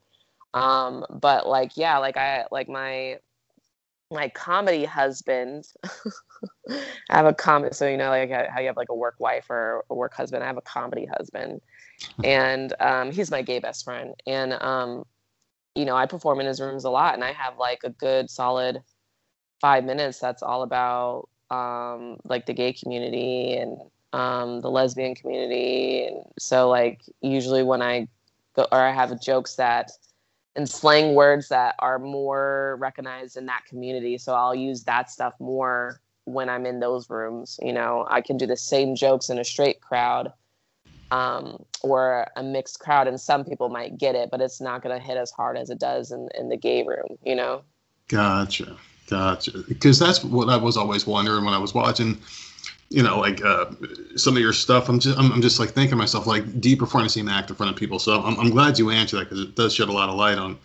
Um 0.54 1.04
but 1.10 1.46
like 1.46 1.76
yeah 1.76 1.98
like 1.98 2.16
i 2.16 2.44
like 2.50 2.68
my 2.68 3.18
my 4.10 4.28
comedy 4.30 4.84
husband 4.84 5.64
i 6.68 7.16
have 7.16 7.26
a 7.26 7.32
comment 7.32 7.76
so 7.76 7.86
you 7.86 7.96
know 7.96 8.08
like 8.08 8.30
how 8.30 8.60
you 8.60 8.66
have 8.66 8.76
like 8.76 8.88
a 8.88 8.94
work 8.94 9.14
wife 9.20 9.48
or 9.48 9.84
a 9.90 9.94
work 9.94 10.12
husband 10.14 10.42
i 10.42 10.46
have 10.46 10.56
a 10.56 10.62
comedy 10.62 11.06
husband. 11.06 11.60
And 12.24 12.74
um 12.80 13.12
he's 13.12 13.30
my 13.30 13.42
gay 13.42 13.58
best 13.60 13.84
friend. 13.84 14.14
And 14.26 14.54
um 14.54 15.04
you 15.74 15.84
know 15.84 15.96
i 15.96 16.06
perform 16.06 16.40
in 16.40 16.46
his 16.46 16.60
rooms 16.60 16.84
a 16.84 16.90
lot 16.90 17.14
and 17.14 17.22
i 17.24 17.32
have 17.32 17.58
like 17.58 17.80
a 17.84 17.90
good 17.90 18.30
solid 18.30 18.82
five 19.60 19.84
minutes 19.84 20.18
that's 20.18 20.42
all 20.42 20.62
about 20.62 21.28
um, 21.50 22.18
like 22.24 22.46
the 22.46 22.54
gay 22.54 22.72
community 22.72 23.56
and 23.56 23.78
um, 24.12 24.60
the 24.60 24.70
lesbian 24.70 25.14
community. 25.14 26.06
And 26.06 26.22
so, 26.38 26.68
like, 26.68 27.00
usually 27.20 27.62
when 27.62 27.82
I 27.82 28.08
go 28.54 28.66
or 28.70 28.78
I 28.78 28.92
have 28.92 29.20
jokes 29.20 29.56
that 29.56 29.90
and 30.56 30.68
slang 30.68 31.14
words 31.14 31.48
that 31.48 31.74
are 31.78 31.98
more 31.98 32.76
recognized 32.80 33.36
in 33.36 33.46
that 33.46 33.64
community. 33.66 34.18
So 34.18 34.34
I'll 34.34 34.54
use 34.54 34.84
that 34.84 35.10
stuff 35.10 35.34
more 35.38 36.00
when 36.24 36.48
I'm 36.48 36.66
in 36.66 36.80
those 36.80 37.08
rooms. 37.08 37.58
You 37.62 37.72
know, 37.72 38.06
I 38.08 38.20
can 38.20 38.36
do 38.36 38.46
the 38.46 38.56
same 38.56 38.94
jokes 38.94 39.28
in 39.28 39.38
a 39.38 39.44
straight 39.44 39.80
crowd 39.80 40.32
um, 41.10 41.64
or 41.82 42.26
a 42.36 42.42
mixed 42.42 42.78
crowd, 42.80 43.08
and 43.08 43.20
some 43.20 43.44
people 43.44 43.68
might 43.68 43.98
get 43.98 44.14
it, 44.14 44.30
but 44.30 44.40
it's 44.40 44.60
not 44.60 44.82
going 44.82 44.96
to 44.96 45.04
hit 45.04 45.16
as 45.16 45.30
hard 45.30 45.56
as 45.56 45.70
it 45.70 45.78
does 45.78 46.12
in, 46.12 46.28
in 46.36 46.48
the 46.48 46.56
gay 46.56 46.84
room, 46.84 47.16
you 47.24 47.34
know? 47.34 47.62
Gotcha. 48.08 48.76
Gotcha. 49.10 49.64
Because 49.68 49.98
that's 49.98 50.22
what 50.22 50.48
I 50.48 50.56
was 50.56 50.76
always 50.76 51.04
wondering 51.04 51.44
when 51.44 51.52
I 51.52 51.58
was 51.58 51.74
watching, 51.74 52.16
you 52.90 53.02
know, 53.02 53.18
like 53.18 53.44
uh, 53.44 53.66
some 54.14 54.36
of 54.36 54.40
your 54.40 54.52
stuff. 54.52 54.88
I'm 54.88 55.00
just, 55.00 55.18
I'm, 55.18 55.32
I'm, 55.32 55.42
just 55.42 55.58
like 55.58 55.70
thinking 55.70 55.90
to 55.90 55.96
myself, 55.96 56.28
like, 56.28 56.60
do 56.60 56.70
you 56.70 56.76
perform 56.76 57.04
the 57.04 57.10
same 57.10 57.28
act 57.28 57.50
in 57.50 57.56
front 57.56 57.72
of 57.72 57.76
people? 57.76 57.98
So 57.98 58.22
I'm, 58.22 58.38
I'm 58.38 58.50
glad 58.50 58.78
you 58.78 58.90
answered 58.90 59.18
that 59.18 59.24
because 59.24 59.40
it 59.40 59.56
does 59.56 59.74
shed 59.74 59.88
a 59.88 59.92
lot 59.92 60.08
of 60.08 60.14
light 60.14 60.38
on 60.38 60.56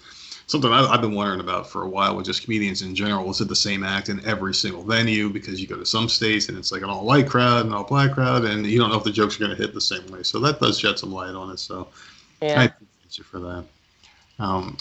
something 0.45 0.71
I, 0.71 0.87
have 0.91 1.01
been 1.01 1.15
wondering 1.15 1.39
about 1.39 1.67
for 1.67 1.81
a 1.81 1.89
while 1.89 2.15
with 2.15 2.27
just 2.27 2.43
comedians 2.43 2.83
in 2.83 2.93
general. 2.93 3.29
Is 3.31 3.41
it 3.41 3.47
the 3.47 3.55
same 3.55 3.83
act 3.83 4.09
in 4.09 4.23
every 4.27 4.53
single 4.53 4.83
venue? 4.83 5.27
Because 5.27 5.59
you 5.59 5.67
go 5.67 5.75
to 5.75 5.85
some 5.87 6.07
states 6.07 6.47
and 6.47 6.57
it's 6.57 6.71
like 6.71 6.83
an 6.83 6.89
all 6.89 7.03
white 7.03 7.27
crowd 7.27 7.65
and 7.65 7.73
all 7.73 7.83
black 7.83 8.11
crowd, 8.11 8.45
and 8.45 8.65
you 8.67 8.77
don't 8.77 8.91
know 8.91 8.97
if 8.97 9.03
the 9.03 9.11
jokes 9.11 9.37
are 9.37 9.39
going 9.39 9.55
to 9.55 9.57
hit 9.57 9.73
the 9.73 9.81
same 9.81 10.05
way. 10.11 10.21
So 10.21 10.39
that 10.41 10.59
does 10.59 10.79
shed 10.79 10.99
some 10.99 11.11
light 11.11 11.33
on 11.33 11.49
it. 11.49 11.59
So 11.59 11.87
yeah. 12.43 12.61
I 12.61 12.63
appreciate 12.65 13.17
you 13.17 13.23
for 13.23 13.39
that. 13.39 13.65
Um, 14.37 14.77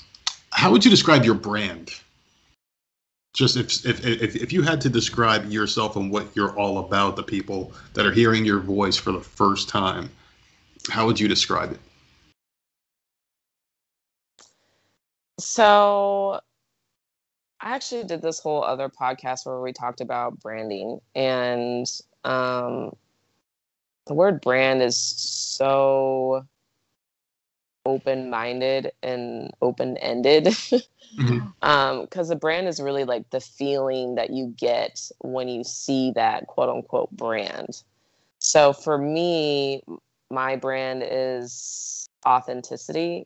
how 0.50 0.70
would 0.70 0.84
you 0.84 0.90
describe 0.90 1.24
your 1.24 1.34
brand? 1.34 1.94
Just 3.34 3.56
if, 3.56 3.84
if 3.84 4.06
if 4.06 4.36
if 4.36 4.52
you 4.52 4.62
had 4.62 4.80
to 4.80 4.88
describe 4.88 5.50
yourself 5.50 5.96
and 5.96 6.10
what 6.10 6.34
you're 6.34 6.56
all 6.56 6.78
about, 6.78 7.16
the 7.16 7.22
people 7.22 7.72
that 7.92 8.06
are 8.06 8.12
hearing 8.12 8.44
your 8.44 8.60
voice 8.60 8.96
for 8.96 9.12
the 9.12 9.20
first 9.20 9.68
time, 9.68 10.08
how 10.88 11.04
would 11.04 11.18
you 11.18 11.28
describe 11.28 11.72
it? 11.72 11.80
So, 15.40 16.40
I 17.60 17.74
actually 17.74 18.04
did 18.04 18.22
this 18.22 18.38
whole 18.38 18.62
other 18.62 18.88
podcast 18.88 19.46
where 19.46 19.60
we 19.60 19.72
talked 19.72 20.00
about 20.00 20.38
branding, 20.38 21.00
and 21.16 21.86
um, 22.22 22.94
the 24.06 24.14
word 24.14 24.40
brand 24.42 24.80
is 24.80 24.96
so 24.96 26.46
open 27.84 28.30
minded 28.30 28.92
and 29.02 29.50
open 29.62 29.96
ended. 29.98 30.44
mm-hmm. 30.46 31.38
um, 31.62 32.02
because 32.02 32.30
a 32.30 32.36
brand 32.36 32.68
is 32.68 32.80
really 32.80 33.04
like 33.04 33.28
the 33.30 33.40
feeling 33.40 34.14
that 34.16 34.30
you 34.30 34.54
get 34.56 35.10
when 35.20 35.48
you 35.48 35.64
see 35.64 36.12
that 36.12 36.46
quote 36.46 36.68
unquote 36.68 37.10
brand. 37.12 37.82
So 38.38 38.72
for 38.72 38.98
me, 38.98 39.82
my 40.30 40.56
brand 40.56 41.02
is 41.08 42.08
authenticity. 42.26 43.24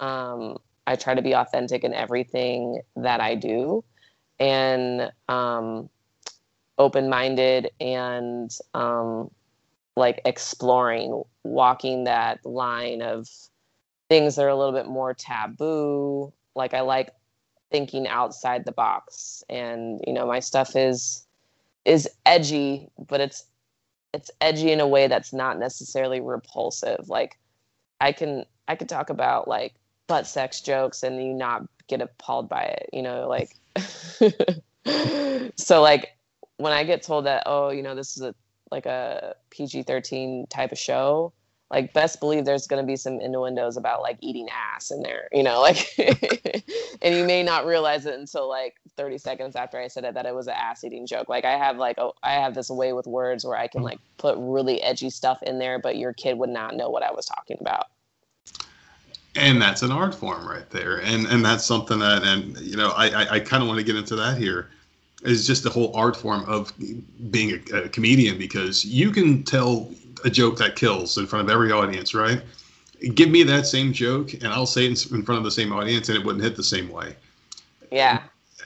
Um, 0.00 0.58
I 0.86 0.96
try 0.96 1.14
to 1.14 1.22
be 1.22 1.34
authentic 1.34 1.84
in 1.84 1.94
everything 1.94 2.80
that 2.96 3.20
I 3.20 3.34
do 3.36 3.84
and 4.38 5.12
um, 5.28 5.88
open 6.78 7.08
minded 7.08 7.70
and 7.80 8.50
um, 8.74 9.30
like 9.96 10.20
exploring, 10.24 11.22
walking 11.44 12.04
that 12.04 12.44
line 12.44 13.02
of 13.02 13.28
things 14.12 14.36
that 14.36 14.44
are 14.44 14.48
a 14.48 14.56
little 14.56 14.74
bit 14.74 14.86
more 14.86 15.14
taboo. 15.14 16.30
Like 16.54 16.74
I 16.74 16.82
like 16.82 17.14
thinking 17.70 18.06
outside 18.06 18.66
the 18.66 18.72
box, 18.72 19.42
and 19.48 20.02
you 20.06 20.12
know 20.12 20.26
my 20.26 20.38
stuff 20.38 20.76
is 20.76 21.26
is 21.86 22.06
edgy, 22.26 22.90
but 23.08 23.22
it's 23.22 23.46
it's 24.12 24.30
edgy 24.42 24.70
in 24.70 24.80
a 24.80 24.86
way 24.86 25.06
that's 25.06 25.32
not 25.32 25.58
necessarily 25.58 26.20
repulsive. 26.20 27.08
Like 27.08 27.38
I 28.02 28.12
can 28.12 28.44
I 28.68 28.76
can 28.76 28.86
talk 28.86 29.08
about 29.08 29.48
like 29.48 29.72
butt 30.08 30.26
sex 30.26 30.60
jokes 30.60 31.02
and 31.02 31.16
you 31.16 31.32
not 31.32 31.62
get 31.88 32.02
appalled 32.02 32.50
by 32.50 32.64
it, 32.64 32.90
you 32.92 33.00
know, 33.00 33.26
like 33.26 33.56
so 35.56 35.80
like 35.80 36.18
when 36.58 36.74
I 36.74 36.84
get 36.84 37.02
told 37.02 37.24
that, 37.24 37.44
oh, 37.46 37.70
you 37.70 37.82
know, 37.82 37.94
this 37.94 38.18
is 38.18 38.22
a 38.22 38.34
like 38.70 38.84
a 38.84 39.36
PG 39.48 39.84
thirteen 39.84 40.46
type 40.48 40.70
of 40.70 40.78
show, 40.78 41.32
like 41.72 41.92
best 41.92 42.20
believe 42.20 42.44
there's 42.44 42.66
going 42.66 42.82
to 42.82 42.86
be 42.86 42.96
some 42.96 43.20
innuendos 43.20 43.76
about 43.76 44.02
like 44.02 44.18
eating 44.20 44.48
ass 44.50 44.90
in 44.90 45.02
there 45.02 45.28
you 45.32 45.42
know 45.42 45.60
like 45.60 45.92
and 47.02 47.16
you 47.16 47.24
may 47.24 47.42
not 47.42 47.66
realize 47.66 48.06
it 48.06 48.18
until 48.18 48.48
like 48.48 48.76
30 48.96 49.18
seconds 49.18 49.56
after 49.56 49.78
I 49.78 49.88
said 49.88 50.04
it 50.04 50.14
that 50.14 50.26
it 50.26 50.34
was 50.34 50.46
an 50.46 50.54
ass 50.56 50.84
eating 50.84 51.06
joke. 51.06 51.28
Like 51.28 51.44
I 51.44 51.56
have 51.56 51.76
like 51.76 51.98
oh, 51.98 52.14
I 52.22 52.32
have 52.32 52.54
this 52.54 52.70
way 52.70 52.92
with 52.92 53.06
words 53.06 53.44
where 53.44 53.56
I 53.56 53.66
can 53.66 53.82
mm. 53.82 53.86
like 53.86 53.98
put 54.18 54.36
really 54.38 54.82
edgy 54.82 55.10
stuff 55.10 55.42
in 55.42 55.58
there, 55.58 55.78
but 55.78 55.96
your 55.96 56.12
kid 56.12 56.38
would 56.38 56.50
not 56.50 56.76
know 56.76 56.90
what 56.90 57.02
I 57.02 57.12
was 57.12 57.26
talking 57.26 57.56
about. 57.60 57.86
And 59.34 59.60
that's 59.62 59.82
an 59.82 59.90
art 59.90 60.14
form 60.14 60.46
right 60.46 60.68
there, 60.70 60.98
and 60.98 61.26
and 61.26 61.44
that's 61.44 61.64
something 61.64 61.98
that 62.00 62.22
and 62.22 62.56
you 62.58 62.76
know 62.76 62.90
I 62.90 63.08
I, 63.08 63.30
I 63.34 63.40
kind 63.40 63.62
of 63.62 63.68
want 63.68 63.78
to 63.78 63.84
get 63.84 63.96
into 63.96 64.14
that 64.16 64.36
here 64.36 64.70
is 65.22 65.46
just 65.46 65.62
the 65.62 65.70
whole 65.70 65.96
art 65.96 66.16
form 66.16 66.44
of 66.46 66.72
being 67.30 67.62
a, 67.72 67.82
a 67.82 67.88
comedian 67.88 68.36
because 68.38 68.84
you 68.84 69.12
can 69.12 69.44
tell 69.44 69.88
a 70.24 70.30
joke 70.30 70.58
that 70.58 70.76
kills 70.76 71.18
in 71.18 71.26
front 71.26 71.48
of 71.48 71.50
every 71.50 71.72
audience, 71.72 72.14
right? 72.14 72.42
Give 73.14 73.30
me 73.30 73.42
that 73.44 73.66
same 73.66 73.92
joke, 73.92 74.32
and 74.34 74.46
I'll 74.46 74.66
say 74.66 74.86
it 74.86 75.10
in 75.10 75.22
front 75.22 75.38
of 75.38 75.44
the 75.44 75.50
same 75.50 75.72
audience, 75.72 76.08
and 76.08 76.18
it 76.18 76.24
wouldn't 76.24 76.44
hit 76.44 76.56
the 76.56 76.62
same 76.62 76.88
way. 76.88 77.16
Yeah. 77.90 78.22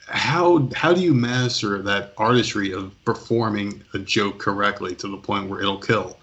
How 0.08 0.68
how 0.74 0.92
do 0.92 1.00
you 1.00 1.14
master 1.14 1.82
that 1.82 2.12
artistry 2.16 2.72
of 2.72 2.92
performing 3.04 3.82
a 3.94 3.98
joke 3.98 4.38
correctly 4.38 4.94
to 4.96 5.08
the 5.08 5.16
point 5.16 5.48
where 5.48 5.60
it'll 5.60 5.80
kill? 5.80 6.18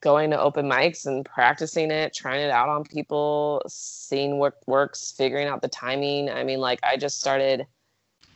Going 0.00 0.30
to 0.30 0.40
open 0.40 0.68
mics 0.68 1.06
and 1.06 1.24
practicing 1.24 1.90
it, 1.90 2.12
trying 2.14 2.40
it 2.40 2.50
out 2.50 2.68
on 2.68 2.84
people, 2.84 3.62
seeing 3.66 4.38
what 4.38 4.54
works, 4.66 5.12
figuring 5.16 5.48
out 5.48 5.62
the 5.62 5.68
timing. 5.68 6.28
I 6.28 6.44
mean, 6.44 6.60
like 6.60 6.80
I 6.82 6.96
just 6.96 7.18
started 7.18 7.66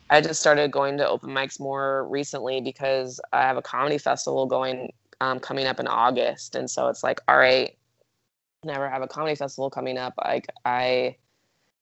I 0.09 0.21
just 0.21 0.41
started 0.41 0.71
going 0.71 0.99
to 0.99 1.09
open 1.09 1.31
mics 1.31 1.59
more 1.59 2.07
recently 2.09 2.61
because 2.61 3.21
I 3.33 3.43
have 3.43 3.57
a 3.57 3.63
comedy 3.63 3.99
festival 3.99 4.47
going 4.47 4.93
um, 5.21 5.41
coming 5.41 5.67
up 5.67 5.81
in 5.81 5.87
August, 5.87 6.55
and 6.55 6.71
so 6.71 6.89
it's 6.89 7.03
like, 7.03 7.21
all 7.29 7.37
right, 7.37 7.77
never 8.65 8.89
have 8.89 9.03
a 9.03 9.09
comedy 9.09 9.35
festival 9.35 9.71
coming 9.71 9.99
up. 9.99 10.15
Like 10.23 10.49
I, 10.65 11.17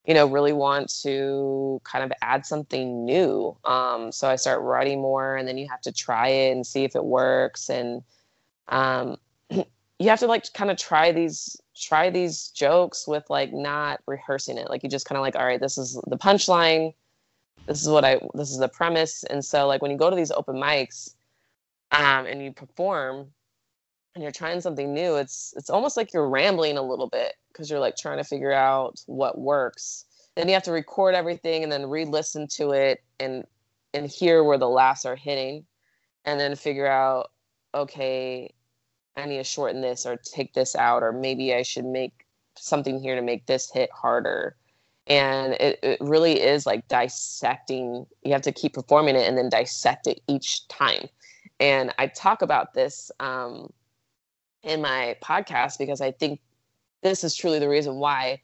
you 0.06 0.14
know, 0.14 0.26
really 0.26 0.52
want 0.52 0.92
to 1.02 1.80
kind 1.84 2.04
of 2.04 2.12
add 2.22 2.46
something 2.46 3.04
new. 3.04 3.56
Um, 3.64 4.12
so 4.12 4.28
I 4.28 4.36
start 4.36 4.62
writing 4.62 5.00
more, 5.00 5.36
and 5.36 5.48
then 5.48 5.58
you 5.58 5.68
have 5.68 5.80
to 5.82 5.92
try 5.92 6.28
it 6.28 6.52
and 6.52 6.66
see 6.66 6.84
if 6.84 6.94
it 6.96 7.04
works, 7.04 7.68
and 7.70 8.02
um, 8.68 9.16
you 9.50 10.08
have 10.08 10.20
to 10.20 10.26
like 10.26 10.52
kind 10.52 10.70
of 10.70 10.76
try 10.76 11.12
these 11.12 11.56
try 11.76 12.08
these 12.08 12.48
jokes 12.50 13.08
with 13.08 13.24
like 13.30 13.52
not 13.52 14.00
rehearsing 14.06 14.58
it. 14.58 14.70
Like 14.70 14.82
you 14.84 14.88
just 14.88 15.06
kind 15.06 15.16
of 15.16 15.22
like, 15.22 15.36
all 15.36 15.44
right, 15.44 15.60
this 15.60 15.76
is 15.76 16.00
the 16.06 16.16
punchline 16.16 16.94
this 17.66 17.80
is 17.80 17.88
what 17.88 18.04
I 18.04 18.20
this 18.34 18.50
is 18.50 18.58
the 18.58 18.68
premise. 18.68 19.24
And 19.24 19.44
so 19.44 19.66
like 19.66 19.82
when 19.82 19.90
you 19.90 19.96
go 19.96 20.10
to 20.10 20.16
these 20.16 20.30
open 20.30 20.56
mics 20.56 21.13
um, 21.92 22.26
and 22.26 22.42
you 22.42 22.52
perform 22.52 23.28
and 24.14 24.22
you're 24.22 24.32
trying 24.32 24.60
something 24.60 24.94
new, 24.94 25.16
it's 25.16 25.54
it's 25.56 25.70
almost 25.70 25.96
like 25.96 26.12
you're 26.12 26.28
rambling 26.28 26.76
a 26.76 26.82
little 26.82 27.08
bit 27.08 27.34
because 27.52 27.70
you're 27.70 27.80
like 27.80 27.96
trying 27.96 28.18
to 28.18 28.24
figure 28.24 28.52
out 28.52 29.00
what 29.06 29.38
works. 29.38 30.04
Then 30.36 30.48
you 30.48 30.54
have 30.54 30.62
to 30.64 30.72
record 30.72 31.14
everything 31.14 31.62
and 31.62 31.70
then 31.70 31.88
re-listen 31.88 32.48
to 32.48 32.72
it 32.72 33.02
and 33.20 33.44
and 33.94 34.10
hear 34.10 34.42
where 34.44 34.58
the 34.58 34.68
laughs 34.68 35.04
are 35.06 35.16
hitting 35.16 35.64
and 36.24 36.38
then 36.38 36.54
figure 36.56 36.86
out 36.86 37.30
okay 37.74 38.52
i 39.16 39.24
need 39.24 39.38
to 39.38 39.44
shorten 39.44 39.80
this 39.80 40.04
or 40.04 40.16
take 40.16 40.52
this 40.52 40.74
out 40.74 41.02
or 41.02 41.12
maybe 41.12 41.54
i 41.54 41.62
should 41.62 41.84
make 41.84 42.26
something 42.56 43.00
here 43.00 43.14
to 43.14 43.22
make 43.22 43.46
this 43.46 43.70
hit 43.70 43.90
harder 43.92 44.56
and 45.06 45.54
it, 45.54 45.78
it 45.82 45.98
really 46.00 46.40
is 46.40 46.66
like 46.66 46.86
dissecting 46.88 48.06
you 48.22 48.32
have 48.32 48.42
to 48.42 48.52
keep 48.52 48.72
performing 48.72 49.16
it 49.16 49.28
and 49.28 49.38
then 49.38 49.48
dissect 49.48 50.06
it 50.06 50.20
each 50.28 50.66
time 50.68 51.08
and 51.60 51.92
i 51.98 52.06
talk 52.06 52.42
about 52.42 52.74
this 52.74 53.10
um, 53.20 53.72
in 54.62 54.80
my 54.80 55.16
podcast 55.22 55.78
because 55.78 56.00
i 56.00 56.10
think 56.10 56.40
this 57.02 57.24
is 57.24 57.34
truly 57.34 57.58
the 57.58 57.68
reason 57.68 57.96
why 57.96 58.40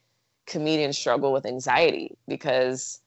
comedians 0.47 0.99
struggle 0.99 1.33
with 1.33 1.47
anxiety 1.47 2.17
because 2.29 3.01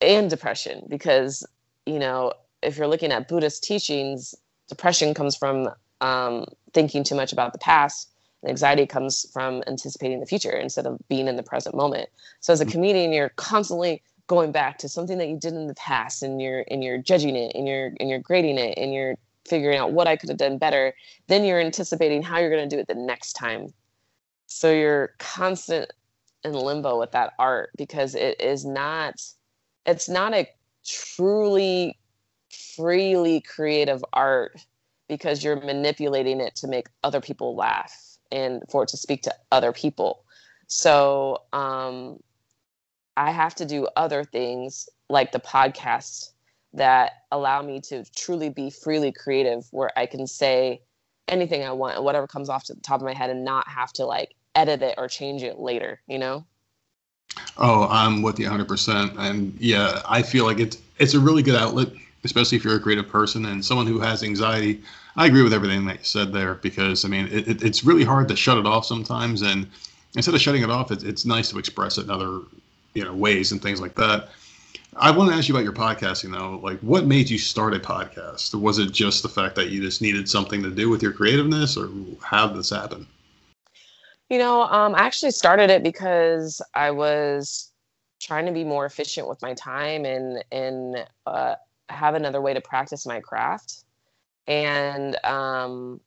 and 0.00 0.28
depression 0.30 0.84
because 0.88 1.46
you 1.86 1.98
know 1.98 2.32
if 2.62 2.76
you're 2.76 2.88
looking 2.88 3.12
at 3.12 3.28
buddhist 3.28 3.62
teachings 3.62 4.34
depression 4.68 5.14
comes 5.14 5.36
from 5.36 5.68
um, 6.00 6.44
thinking 6.72 7.04
too 7.04 7.14
much 7.14 7.32
about 7.32 7.52
the 7.52 7.58
past 7.58 8.10
and 8.42 8.50
anxiety 8.50 8.86
comes 8.86 9.26
from 9.32 9.62
anticipating 9.66 10.20
the 10.20 10.26
future 10.26 10.52
instead 10.52 10.86
of 10.86 10.98
being 11.08 11.28
in 11.28 11.36
the 11.36 11.42
present 11.42 11.74
moment. 11.74 12.08
So 12.40 12.52
as 12.52 12.60
a 12.60 12.66
mm. 12.66 12.72
comedian, 12.72 13.12
you're 13.12 13.30
constantly 13.30 14.02
going 14.26 14.52
back 14.52 14.78
to 14.78 14.88
something 14.88 15.18
that 15.18 15.28
you 15.28 15.38
did 15.38 15.54
in 15.54 15.66
the 15.66 15.74
past 15.74 16.22
and 16.22 16.40
you're 16.40 16.64
and 16.70 16.82
you're 16.82 16.98
judging 16.98 17.36
it 17.36 17.52
and 17.54 17.68
you're 17.68 17.92
and 18.00 18.08
you're 18.08 18.18
grading 18.18 18.58
it 18.58 18.76
and 18.76 18.92
you're 18.92 19.16
figuring 19.48 19.78
out 19.78 19.92
what 19.92 20.08
I 20.08 20.16
could 20.16 20.28
have 20.28 20.38
done 20.38 20.58
better. 20.58 20.94
Then 21.28 21.44
you're 21.44 21.60
anticipating 21.60 22.22
how 22.22 22.38
you're 22.38 22.50
going 22.50 22.68
to 22.68 22.76
do 22.76 22.80
it 22.80 22.88
the 22.88 22.94
next 22.94 23.34
time. 23.34 23.72
So 24.46 24.72
you're 24.72 25.14
constant 25.18 25.92
in 26.44 26.52
limbo 26.52 26.98
with 26.98 27.12
that 27.12 27.32
art 27.38 27.70
because 27.76 28.14
it 28.14 28.40
is 28.40 28.64
not 28.64 29.22
it's 29.84 30.08
not 30.08 30.34
a 30.34 30.48
truly 30.84 31.98
freely 32.50 33.40
creative 33.40 34.04
art 34.12 34.60
because 35.08 35.44
you're 35.44 35.60
manipulating 35.60 36.40
it 36.40 36.56
to 36.56 36.66
make 36.66 36.88
other 37.04 37.20
people 37.20 37.54
laugh 37.54 37.94
and 38.32 38.62
for 38.70 38.82
it 38.82 38.88
to 38.88 38.96
speak 38.96 39.22
to 39.22 39.34
other 39.52 39.72
people. 39.72 40.24
So 40.66 41.42
um, 41.52 42.18
I 43.16 43.30
have 43.30 43.54
to 43.56 43.64
do 43.64 43.88
other 43.96 44.24
things 44.24 44.88
like 45.08 45.32
the 45.32 45.40
podcast 45.40 46.30
that 46.74 47.12
allow 47.32 47.62
me 47.62 47.80
to 47.80 48.04
truly 48.14 48.50
be 48.50 48.70
freely 48.70 49.12
creative, 49.12 49.66
where 49.70 49.90
I 49.96 50.06
can 50.06 50.26
say 50.26 50.82
anything 51.28 51.64
I 51.64 51.72
want, 51.72 52.02
whatever 52.02 52.26
comes 52.26 52.48
off 52.48 52.64
to 52.64 52.74
the 52.74 52.80
top 52.80 53.00
of 53.00 53.06
my 53.06 53.14
head, 53.14 53.30
and 53.30 53.44
not 53.44 53.66
have 53.68 53.92
to 53.94 54.04
like 54.04 54.34
edit 54.54 54.82
it 54.82 54.94
or 54.98 55.08
change 55.08 55.42
it 55.42 55.58
later. 55.58 56.00
You 56.06 56.18
know. 56.18 56.44
Oh, 57.58 57.86
I'm 57.90 58.22
with 58.22 58.38
you 58.38 58.48
100%. 58.48 59.18
And 59.18 59.54
yeah, 59.58 60.02
I 60.08 60.22
feel 60.22 60.44
like 60.44 60.58
it's 60.58 60.78
it's 60.98 61.14
a 61.14 61.20
really 61.20 61.42
good 61.42 61.56
outlet, 61.56 61.88
especially 62.24 62.56
if 62.56 62.64
you're 62.64 62.76
a 62.76 62.80
creative 62.80 63.08
person 63.08 63.46
and 63.46 63.64
someone 63.64 63.86
who 63.86 63.98
has 64.00 64.22
anxiety. 64.22 64.82
I 65.16 65.26
agree 65.26 65.42
with 65.42 65.54
everything 65.54 65.86
that 65.86 65.98
you 65.98 66.04
said 66.04 66.32
there 66.32 66.56
because 66.56 67.04
I 67.04 67.08
mean 67.08 67.26
it, 67.28 67.48
it, 67.48 67.62
it's 67.62 67.84
really 67.84 68.04
hard 68.04 68.28
to 68.28 68.36
shut 68.36 68.58
it 68.58 68.66
off 68.66 68.84
sometimes, 68.84 69.42
and 69.42 69.66
instead 70.14 70.34
of 70.34 70.40
shutting 70.40 70.62
it 70.62 70.70
off, 70.70 70.90
it, 70.90 71.02
it's 71.04 71.24
nice 71.24 71.50
to 71.50 71.58
express 71.58 71.96
it 71.96 72.02
in 72.04 72.10
other 72.10 72.40
you 72.96 73.04
know 73.04 73.14
ways 73.14 73.52
and 73.52 73.62
things 73.62 73.80
like 73.80 73.94
that. 73.94 74.28
I 74.96 75.10
want 75.10 75.30
to 75.30 75.36
ask 75.36 75.48
you 75.48 75.54
about 75.54 75.64
your 75.64 75.74
podcasting 75.74 76.32
though. 76.32 76.58
Like, 76.62 76.80
what 76.80 77.06
made 77.06 77.28
you 77.28 77.38
start 77.38 77.74
a 77.74 77.78
podcast? 77.78 78.54
Was 78.58 78.78
it 78.78 78.92
just 78.92 79.22
the 79.22 79.28
fact 79.28 79.54
that 79.56 79.68
you 79.68 79.82
just 79.82 80.00
needed 80.00 80.28
something 80.28 80.62
to 80.62 80.70
do 80.70 80.88
with 80.88 81.02
your 81.02 81.12
creativeness, 81.12 81.76
or 81.76 81.90
how 82.22 82.46
did 82.48 82.56
this 82.56 82.70
happen? 82.70 83.06
You 84.30 84.38
know, 84.38 84.62
um, 84.62 84.94
I 84.94 85.00
actually 85.00 85.30
started 85.30 85.70
it 85.70 85.82
because 85.82 86.60
I 86.74 86.90
was 86.90 87.70
trying 88.20 88.46
to 88.46 88.52
be 88.52 88.64
more 88.64 88.86
efficient 88.86 89.28
with 89.28 89.40
my 89.42 89.54
time 89.54 90.04
and 90.04 90.42
and 90.50 91.06
uh, 91.26 91.54
have 91.88 92.14
another 92.14 92.40
way 92.40 92.54
to 92.54 92.60
practice 92.60 93.06
my 93.06 93.20
craft 93.20 93.84
and 94.46 95.16
um, 95.24 96.00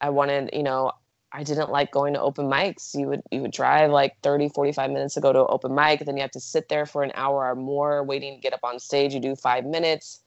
I 0.00 0.10
wanted, 0.10 0.50
you 0.52 0.62
know, 0.62 0.92
I 1.32 1.44
didn't 1.44 1.70
like 1.70 1.92
going 1.92 2.14
to 2.14 2.20
open 2.20 2.46
mics. 2.46 2.94
You 2.94 3.08
would 3.08 3.22
you 3.30 3.40
would 3.42 3.52
drive 3.52 3.90
like 3.90 4.16
30, 4.22 4.48
45 4.48 4.90
minutes 4.90 5.14
to 5.14 5.20
go 5.20 5.32
to 5.32 5.46
open 5.46 5.74
mic, 5.74 6.04
then 6.04 6.16
you 6.16 6.22
have 6.22 6.32
to 6.32 6.40
sit 6.40 6.68
there 6.68 6.86
for 6.86 7.02
an 7.02 7.12
hour 7.14 7.50
or 7.50 7.54
more 7.54 8.02
waiting 8.02 8.34
to 8.34 8.40
get 8.40 8.52
up 8.52 8.64
on 8.64 8.80
stage. 8.80 9.14
You 9.14 9.20
do 9.20 9.36
five 9.36 9.64
minutes, 9.64 10.20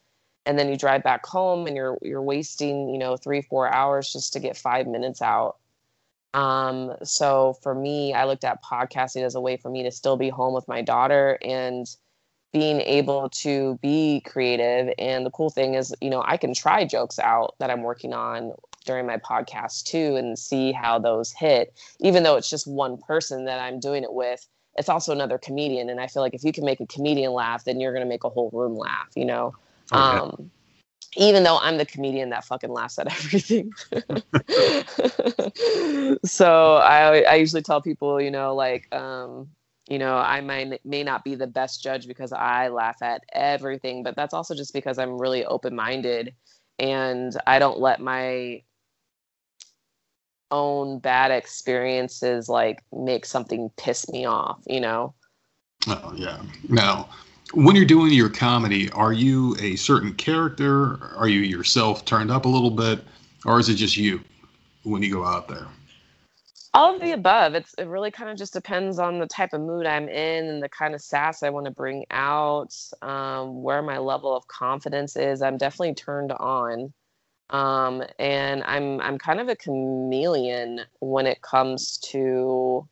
and 0.45 0.57
then 0.57 0.69
you 0.69 0.77
drive 0.77 1.03
back 1.03 1.25
home, 1.25 1.67
and 1.67 1.75
you're 1.75 1.97
you're 2.01 2.21
wasting 2.21 2.89
you 2.89 2.97
know 2.97 3.17
three 3.17 3.41
four 3.41 3.71
hours 3.73 4.13
just 4.13 4.33
to 4.33 4.39
get 4.39 4.55
five 4.55 4.87
minutes 4.87 5.21
out. 5.21 5.57
Um, 6.33 6.95
so 7.03 7.57
for 7.61 7.75
me, 7.75 8.13
I 8.13 8.25
looked 8.25 8.43
at 8.43 8.63
podcasting 8.63 9.23
as 9.23 9.35
a 9.35 9.41
way 9.41 9.57
for 9.57 9.69
me 9.69 9.83
to 9.83 9.91
still 9.91 10.17
be 10.17 10.29
home 10.29 10.53
with 10.53 10.67
my 10.67 10.81
daughter 10.81 11.37
and 11.43 11.85
being 12.53 12.81
able 12.81 13.29
to 13.29 13.77
be 13.81 14.21
creative. 14.21 14.93
And 14.97 15.25
the 15.25 15.31
cool 15.31 15.49
thing 15.49 15.73
is, 15.73 15.93
you 16.01 16.09
know, 16.09 16.23
I 16.25 16.37
can 16.37 16.53
try 16.53 16.85
jokes 16.85 17.19
out 17.19 17.55
that 17.59 17.69
I'm 17.69 17.81
working 17.81 18.13
on 18.13 18.53
during 18.83 19.05
my 19.05 19.17
podcast 19.17 19.83
too 19.83 20.15
and 20.15 20.37
see 20.37 20.71
how 20.71 20.99
those 20.99 21.31
hit. 21.31 21.73
Even 21.99 22.23
though 22.23 22.35
it's 22.35 22.49
just 22.49 22.67
one 22.67 22.97
person 22.97 23.45
that 23.45 23.59
I'm 23.59 23.79
doing 23.79 24.03
it 24.03 24.13
with, 24.13 24.47
it's 24.75 24.89
also 24.89 25.11
another 25.11 25.37
comedian. 25.37 25.89
And 25.89 25.99
I 25.99 26.07
feel 26.07 26.21
like 26.21 26.33
if 26.33 26.43
you 26.43 26.51
can 26.51 26.65
make 26.65 26.79
a 26.79 26.87
comedian 26.87 27.33
laugh, 27.33 27.65
then 27.65 27.79
you're 27.79 27.93
going 27.93 28.05
to 28.05 28.09
make 28.09 28.23
a 28.23 28.29
whole 28.29 28.49
room 28.53 28.75
laugh, 28.75 29.09
you 29.15 29.25
know? 29.25 29.53
Okay. 29.91 30.01
Um, 30.01 30.51
even 31.15 31.43
though 31.43 31.59
I'm 31.59 31.77
the 31.77 31.85
comedian 31.85 32.31
that 32.31 32.43
fucking 32.43 32.71
laughs 32.71 32.97
at 32.97 33.07
everything. 33.11 33.71
so 36.25 36.77
I, 36.77 37.21
I 37.21 37.35
usually 37.35 37.61
tell 37.61 37.81
people, 37.81 38.19
you 38.19 38.31
know, 38.31 38.55
like, 38.55 38.93
um, 38.93 39.49
you 39.89 39.99
know 39.99 40.15
i 40.15 40.41
might 40.41 40.83
may 40.85 41.03
not 41.03 41.23
be 41.23 41.35
the 41.35 41.47
best 41.47 41.83
judge 41.83 42.07
because 42.07 42.31
i 42.31 42.67
laugh 42.69 43.01
at 43.01 43.23
everything 43.33 44.03
but 44.03 44.15
that's 44.15 44.33
also 44.33 44.55
just 44.55 44.73
because 44.73 44.97
i'm 44.97 45.19
really 45.19 45.45
open-minded 45.45 46.33
and 46.79 47.35
i 47.47 47.59
don't 47.59 47.79
let 47.79 47.99
my 47.99 48.61
own 50.53 50.99
bad 50.99 51.31
experiences 51.31 52.47
like 52.47 52.83
make 52.91 53.25
something 53.25 53.71
piss 53.77 54.07
me 54.09 54.25
off 54.25 54.59
you 54.67 54.79
know? 54.79 55.13
Oh 55.87 56.13
yeah. 56.15 56.41
Now 56.69 57.09
when 57.53 57.75
you're 57.75 57.85
doing 57.85 58.11
your 58.13 58.29
comedy 58.29 58.89
are 58.91 59.13
you 59.13 59.55
a 59.59 59.75
certain 59.75 60.13
character? 60.13 61.13
Are 61.15 61.27
you 61.27 61.41
yourself 61.41 62.05
turned 62.05 62.31
up 62.31 62.45
a 62.45 62.49
little 62.49 62.71
bit? 62.71 63.03
Or 63.45 63.59
is 63.59 63.69
it 63.69 63.75
just 63.75 63.97
you 63.97 64.21
when 64.83 65.01
you 65.03 65.11
go 65.11 65.25
out 65.25 65.47
there? 65.47 65.67
All 66.75 66.95
of 66.95 67.01
the 67.01 67.11
above. 67.11 67.53
It's 67.53 67.73
it 67.77 67.87
really 67.87 68.09
kind 68.09 68.31
of 68.31 68.37
just 68.37 68.53
depends 68.53 68.97
on 68.97 69.19
the 69.19 69.27
type 69.27 69.53
of 69.53 69.61
mood 69.61 69.85
I'm 69.85 70.09
in 70.09 70.45
and 70.45 70.63
the 70.63 70.69
kind 70.69 70.95
of 70.95 71.01
sass 71.01 71.43
I 71.43 71.51
want 71.51 71.65
to 71.65 71.71
bring 71.71 72.05
out, 72.09 72.75
um, 73.03 73.61
where 73.61 73.83
my 73.83 73.99
level 73.99 74.35
of 74.35 74.47
confidence 74.47 75.15
is. 75.15 75.43
I'm 75.43 75.57
definitely 75.57 75.93
turned 75.93 76.31
on, 76.31 76.91
um, 77.53 78.03
and 78.17 78.63
I'm 78.63 78.99
I'm 78.99 79.17
kind 79.19 79.39
of 79.39 79.47
a 79.47 79.55
chameleon 79.55 80.81
when 80.99 81.27
it 81.27 81.41
comes 81.43 81.99
to 82.09 82.87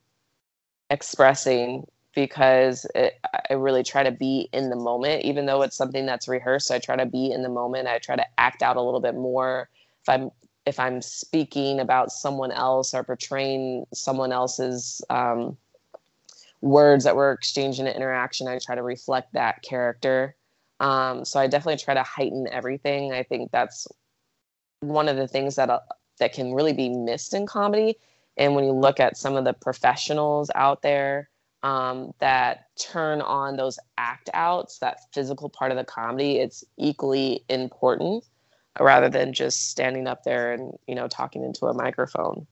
expressing 0.91 1.87
because 2.13 2.85
it, 2.93 3.19
I 3.49 3.53
really 3.53 3.83
try 3.83 4.03
to 4.03 4.11
be 4.11 4.49
in 4.53 4.69
the 4.69 4.75
moment, 4.75 5.23
even 5.25 5.47
though 5.47 5.63
it's 5.63 5.75
something 5.75 6.05
that's 6.05 6.27
rehearsed. 6.27 6.69
I 6.69 6.77
try 6.79 6.95
to 6.95 7.05
be 7.05 7.31
in 7.31 7.41
the 7.41 7.49
moment. 7.49 7.87
I 7.87 7.97
try 7.97 8.15
to 8.15 8.25
act 8.37 8.61
out 8.61 8.77
a 8.77 8.81
little 8.81 8.99
bit 8.99 9.15
more. 9.15 9.69
If 10.03 10.09
I'm 10.09 10.29
if 10.67 10.79
I'm 10.79 11.01
speaking 11.01 11.79
about 11.79 12.11
someone 12.11 12.51
else 12.51 12.93
or 12.93 13.03
portraying 13.03 13.85
someone 13.95 14.31
else's 14.31 15.01
um, 15.09 15.57
words 16.61 17.03
that 17.05 17.15
we're 17.15 17.31
exchanging 17.31 17.87
in 17.87 17.95
interaction, 17.95 18.47
I 18.47 18.59
try 18.59 18.75
to 18.75 18.83
reflect 18.83 19.33
that 19.33 19.63
character. 19.63 20.35
Um, 20.79 21.25
so 21.25 21.39
I 21.39 21.47
definitely 21.47 21.83
try 21.83 21.95
to 21.95 22.03
heighten 22.03 22.47
everything. 22.51 23.11
I 23.11 23.23
think 23.23 23.51
that's 23.51 23.87
one 24.81 25.07
of 25.07 25.17
the 25.17 25.27
things 25.27 25.55
that 25.55 25.69
uh, 25.69 25.79
that 26.19 26.33
can 26.33 26.53
really 26.53 26.73
be 26.73 26.89
missed 26.89 27.33
in 27.33 27.45
comedy. 27.45 27.97
And 28.37 28.55
when 28.55 28.65
you 28.65 28.71
look 28.71 28.99
at 28.99 29.17
some 29.17 29.35
of 29.35 29.45
the 29.45 29.53
professionals 29.53 30.51
out 30.55 30.81
there 30.81 31.29
um, 31.63 32.13
that 32.19 32.67
turn 32.77 33.21
on 33.21 33.57
those 33.57 33.79
act 33.97 34.29
outs, 34.33 34.79
that 34.79 34.99
physical 35.13 35.49
part 35.49 35.71
of 35.71 35.77
the 35.77 35.83
comedy, 35.83 36.37
it's 36.37 36.63
equally 36.77 37.43
important 37.49 38.23
rather 38.79 39.09
than 39.09 39.33
just 39.33 39.69
standing 39.69 40.07
up 40.07 40.23
there 40.23 40.53
and 40.53 40.73
you 40.87 40.95
know 40.95 41.07
talking 41.07 41.43
into 41.43 41.65
a 41.65 41.73
microphone 41.73 42.45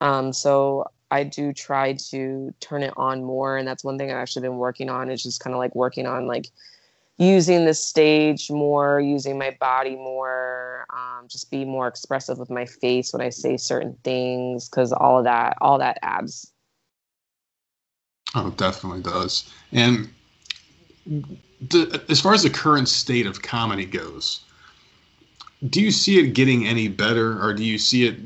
um, 0.00 0.32
so 0.32 0.84
i 1.10 1.22
do 1.22 1.52
try 1.52 1.92
to 1.92 2.52
turn 2.60 2.82
it 2.82 2.92
on 2.96 3.22
more 3.22 3.56
and 3.56 3.68
that's 3.68 3.84
one 3.84 3.96
thing 3.96 4.10
i've 4.10 4.16
actually 4.16 4.42
been 4.42 4.58
working 4.58 4.88
on 4.88 5.10
is 5.10 5.22
just 5.22 5.40
kind 5.40 5.54
of 5.54 5.58
like 5.58 5.74
working 5.74 6.06
on 6.06 6.26
like 6.26 6.48
using 7.18 7.66
the 7.66 7.74
stage 7.74 8.50
more 8.50 9.00
using 9.00 9.38
my 9.38 9.56
body 9.60 9.94
more 9.94 10.59
just 11.30 11.50
be 11.50 11.64
more 11.64 11.86
expressive 11.86 12.38
with 12.38 12.50
my 12.50 12.64
face 12.66 13.12
when 13.12 13.22
i 13.22 13.28
say 13.28 13.56
certain 13.56 13.96
things 14.04 14.68
because 14.68 14.92
all 14.92 15.18
of 15.18 15.24
that 15.24 15.56
all 15.60 15.78
that 15.78 15.98
adds 16.02 16.52
oh 18.34 18.50
definitely 18.50 19.02
does 19.02 19.52
and 19.72 20.08
the, 21.06 22.02
as 22.08 22.20
far 22.20 22.34
as 22.34 22.42
the 22.42 22.50
current 22.50 22.88
state 22.88 23.26
of 23.26 23.42
comedy 23.42 23.84
goes 23.84 24.44
do 25.68 25.80
you 25.80 25.90
see 25.90 26.18
it 26.18 26.32
getting 26.32 26.66
any 26.66 26.88
better, 26.88 27.42
or 27.42 27.52
do 27.52 27.64
you 27.64 27.78
see 27.78 28.06
it 28.06 28.16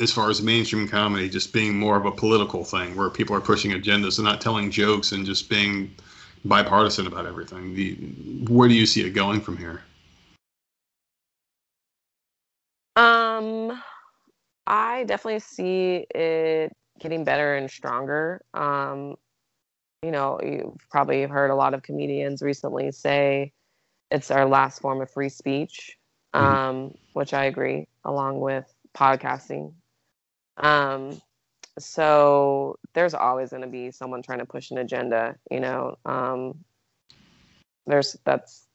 as 0.00 0.12
far 0.12 0.30
as 0.30 0.42
mainstream 0.42 0.86
comedy 0.86 1.28
just 1.28 1.52
being 1.52 1.76
more 1.76 1.96
of 1.96 2.04
a 2.04 2.12
political 2.12 2.64
thing 2.64 2.94
where 2.94 3.10
people 3.10 3.34
are 3.34 3.40
pushing 3.40 3.72
agendas 3.72 4.18
and 4.18 4.26
not 4.26 4.40
telling 4.40 4.70
jokes 4.70 5.12
and 5.12 5.26
just 5.26 5.48
being 5.48 5.92
bipartisan 6.44 7.06
about 7.06 7.26
everything? 7.26 8.46
Where 8.48 8.68
do 8.68 8.74
you 8.74 8.86
see 8.86 9.04
it 9.04 9.10
going 9.10 9.40
from 9.40 9.56
here? 9.56 9.82
Um, 12.96 13.80
I 14.66 15.04
definitely 15.04 15.40
see 15.40 16.06
it 16.14 16.74
getting 16.98 17.24
better 17.24 17.56
and 17.56 17.70
stronger. 17.70 18.42
Um, 18.54 19.16
you 20.02 20.10
know, 20.10 20.40
you've 20.42 20.88
probably 20.90 21.22
heard 21.24 21.50
a 21.50 21.54
lot 21.54 21.74
of 21.74 21.82
comedians 21.82 22.42
recently 22.42 22.90
say 22.92 23.52
it's 24.10 24.30
our 24.30 24.46
last 24.46 24.80
form 24.80 25.00
of 25.00 25.10
free 25.10 25.28
speech 25.28 25.98
mm-hmm. 26.36 26.54
um, 26.54 26.94
which 27.12 27.34
I 27.34 27.44
agree, 27.44 27.88
along 28.04 28.40
with 28.40 28.72
podcasting. 28.96 29.72
Um, 30.56 31.20
so 31.78 32.78
there's 32.94 33.14
always 33.14 33.50
going 33.50 33.62
to 33.62 33.68
be 33.68 33.90
someone 33.90 34.22
trying 34.22 34.38
to 34.38 34.46
push 34.46 34.70
an 34.70 34.78
agenda, 34.78 35.36
you 35.50 35.60
know. 35.60 35.96
Um, 36.04 36.64
there's 37.86 38.16
that's 38.24 38.66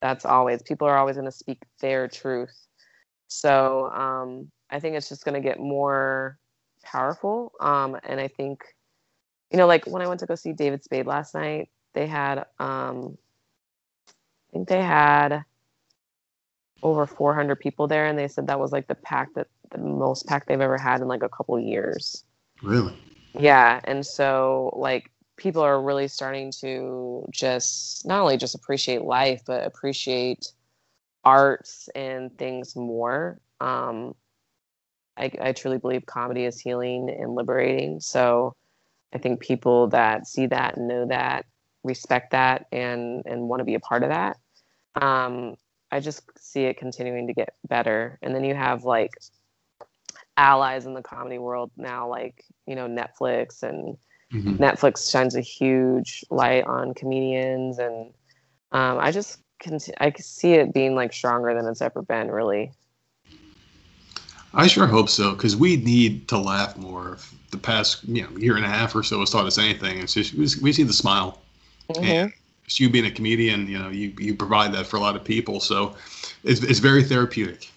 that's 0.00 0.24
always 0.24 0.62
people 0.62 0.86
are 0.86 0.96
always 0.96 1.16
going 1.16 1.26
to 1.26 1.32
speak 1.32 1.58
their 1.80 2.08
truth. 2.08 2.54
So 3.30 3.88
um, 3.90 4.50
I 4.70 4.80
think 4.80 4.96
it's 4.96 5.08
just 5.08 5.24
going 5.24 5.40
to 5.40 5.48
get 5.48 5.60
more 5.60 6.36
powerful. 6.82 7.52
Um, 7.60 7.96
and 8.02 8.20
I 8.20 8.26
think, 8.28 8.64
you 9.52 9.56
know, 9.56 9.68
like 9.68 9.86
when 9.86 10.02
I 10.02 10.08
went 10.08 10.20
to 10.20 10.26
go 10.26 10.34
see 10.34 10.52
David 10.52 10.82
Spade 10.82 11.06
last 11.06 11.34
night, 11.34 11.70
they 11.94 12.06
had, 12.06 12.44
um, 12.58 13.16
I 14.08 14.52
think 14.52 14.68
they 14.68 14.82
had 14.82 15.44
over 16.82 17.06
400 17.06 17.60
people 17.60 17.86
there, 17.86 18.06
and 18.06 18.18
they 18.18 18.26
said 18.26 18.48
that 18.48 18.58
was 18.58 18.72
like 18.72 18.88
the 18.88 18.96
pack 18.96 19.32
that 19.34 19.46
the 19.70 19.78
most 19.78 20.26
pack 20.26 20.46
they've 20.46 20.60
ever 20.60 20.78
had 20.78 21.00
in 21.00 21.06
like 21.06 21.22
a 21.22 21.28
couple 21.28 21.58
years. 21.60 22.24
Really? 22.62 22.94
Yeah, 23.38 23.80
and 23.84 24.04
so 24.04 24.72
like 24.76 25.10
people 25.36 25.62
are 25.62 25.80
really 25.80 26.08
starting 26.08 26.50
to 26.60 27.26
just 27.30 28.06
not 28.06 28.20
only 28.20 28.36
just 28.36 28.56
appreciate 28.56 29.02
life, 29.02 29.42
but 29.46 29.64
appreciate 29.64 30.52
arts 31.24 31.88
and 31.94 32.36
things 32.38 32.76
more. 32.76 33.40
Um, 33.60 34.14
I, 35.16 35.30
I 35.40 35.52
truly 35.52 35.78
believe 35.78 36.06
comedy 36.06 36.44
is 36.44 36.58
healing 36.58 37.10
and 37.10 37.34
liberating. 37.34 38.00
So 38.00 38.54
I 39.12 39.18
think 39.18 39.40
people 39.40 39.88
that 39.88 40.26
see 40.26 40.46
that 40.46 40.76
and 40.76 40.88
know 40.88 41.06
that 41.06 41.46
respect 41.82 42.32
that 42.32 42.66
and 42.72 43.22
and 43.24 43.48
want 43.48 43.60
to 43.60 43.64
be 43.64 43.74
a 43.74 43.80
part 43.80 44.02
of 44.02 44.10
that 44.10 44.36
um, 45.00 45.56
I 45.90 46.00
just 46.00 46.22
see 46.38 46.64
it 46.64 46.78
continuing 46.78 47.26
to 47.26 47.34
get 47.34 47.54
better. 47.68 48.18
And 48.22 48.34
then 48.34 48.44
you 48.44 48.54
have 48.54 48.84
like 48.84 49.10
allies 50.36 50.86
in 50.86 50.94
the 50.94 51.02
comedy 51.02 51.38
world 51.38 51.70
now, 51.76 52.08
like, 52.08 52.44
you 52.66 52.76
know, 52.76 52.86
Netflix 52.86 53.62
and 53.62 53.96
mm-hmm. 54.32 54.56
Netflix 54.56 55.10
shines 55.10 55.34
a 55.34 55.40
huge 55.40 56.24
light 56.30 56.64
on 56.64 56.94
comedians. 56.94 57.78
And 57.78 58.12
um, 58.72 58.98
I 58.98 59.10
just, 59.10 59.42
I 59.98 60.10
can 60.10 60.22
see 60.22 60.54
it 60.54 60.72
being 60.72 60.94
like 60.94 61.12
stronger 61.12 61.54
than 61.54 61.66
it's 61.66 61.82
ever 61.82 62.02
been, 62.02 62.30
really. 62.30 62.72
I 64.52 64.66
sure 64.66 64.86
hope 64.86 65.08
so, 65.08 65.32
because 65.32 65.56
we 65.56 65.76
need 65.76 66.28
to 66.28 66.38
laugh 66.38 66.76
more. 66.76 67.18
The 67.50 67.58
past 67.58 68.04
you 68.04 68.22
know 68.22 68.30
year 68.36 68.56
and 68.56 68.64
a 68.64 68.68
half 68.68 68.94
or 68.94 69.02
so 69.02 69.20
has 69.20 69.30
taught 69.30 69.46
us 69.46 69.58
anything. 69.58 69.98
It's 69.98 70.14
just 70.14 70.34
we 70.34 70.72
see 70.72 70.82
the 70.84 70.92
smile, 70.92 71.40
mm-hmm. 71.90 72.04
and 72.04 72.32
you 72.78 72.90
being 72.90 73.06
a 73.06 73.10
comedian, 73.10 73.66
you 73.66 73.78
know, 73.78 73.88
you, 73.88 74.12
you 74.18 74.34
provide 74.34 74.72
that 74.74 74.86
for 74.86 74.96
a 74.96 75.00
lot 75.00 75.16
of 75.16 75.24
people. 75.24 75.58
So 75.60 75.96
it's, 76.44 76.62
it's 76.62 76.78
very 76.78 77.02
therapeutic. 77.02 77.70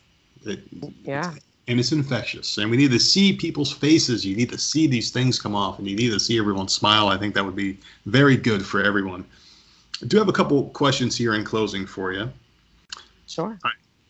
It, 0.46 0.60
yeah. 1.04 1.34
And 1.68 1.80
it's 1.80 1.94
infectious. 1.94 2.58
And 2.58 2.70
we 2.70 2.78
need 2.78 2.92
to 2.92 3.00
see 3.00 3.34
people's 3.34 3.72
faces. 3.72 4.26
You 4.26 4.36
need 4.36 4.50
to 4.50 4.58
see 4.58 4.86
these 4.86 5.12
things 5.12 5.40
come 5.40 5.56
off 5.56 5.80
and 5.80 5.88
you 5.88 5.96
need 5.96 6.12
to 6.12 6.20
see 6.20 6.38
everyone 6.38 6.68
smile. 6.68 7.08
I 7.08 7.18
think 7.18 7.34
that 7.36 7.46
would 7.46 7.56
be 7.56 7.80
very 8.06 8.36
good 8.36 8.66
for 8.66 8.84
everyone. 8.84 9.24
I 10.02 10.06
do 10.06 10.18
have 10.18 10.30
a 10.30 10.34
couple 10.34 10.70
questions 10.70 11.16
here 11.16 11.34
in 11.36 11.44
closing 11.44 11.86
for 11.86 12.12
you. 12.14 12.32
Sure. 13.28 13.58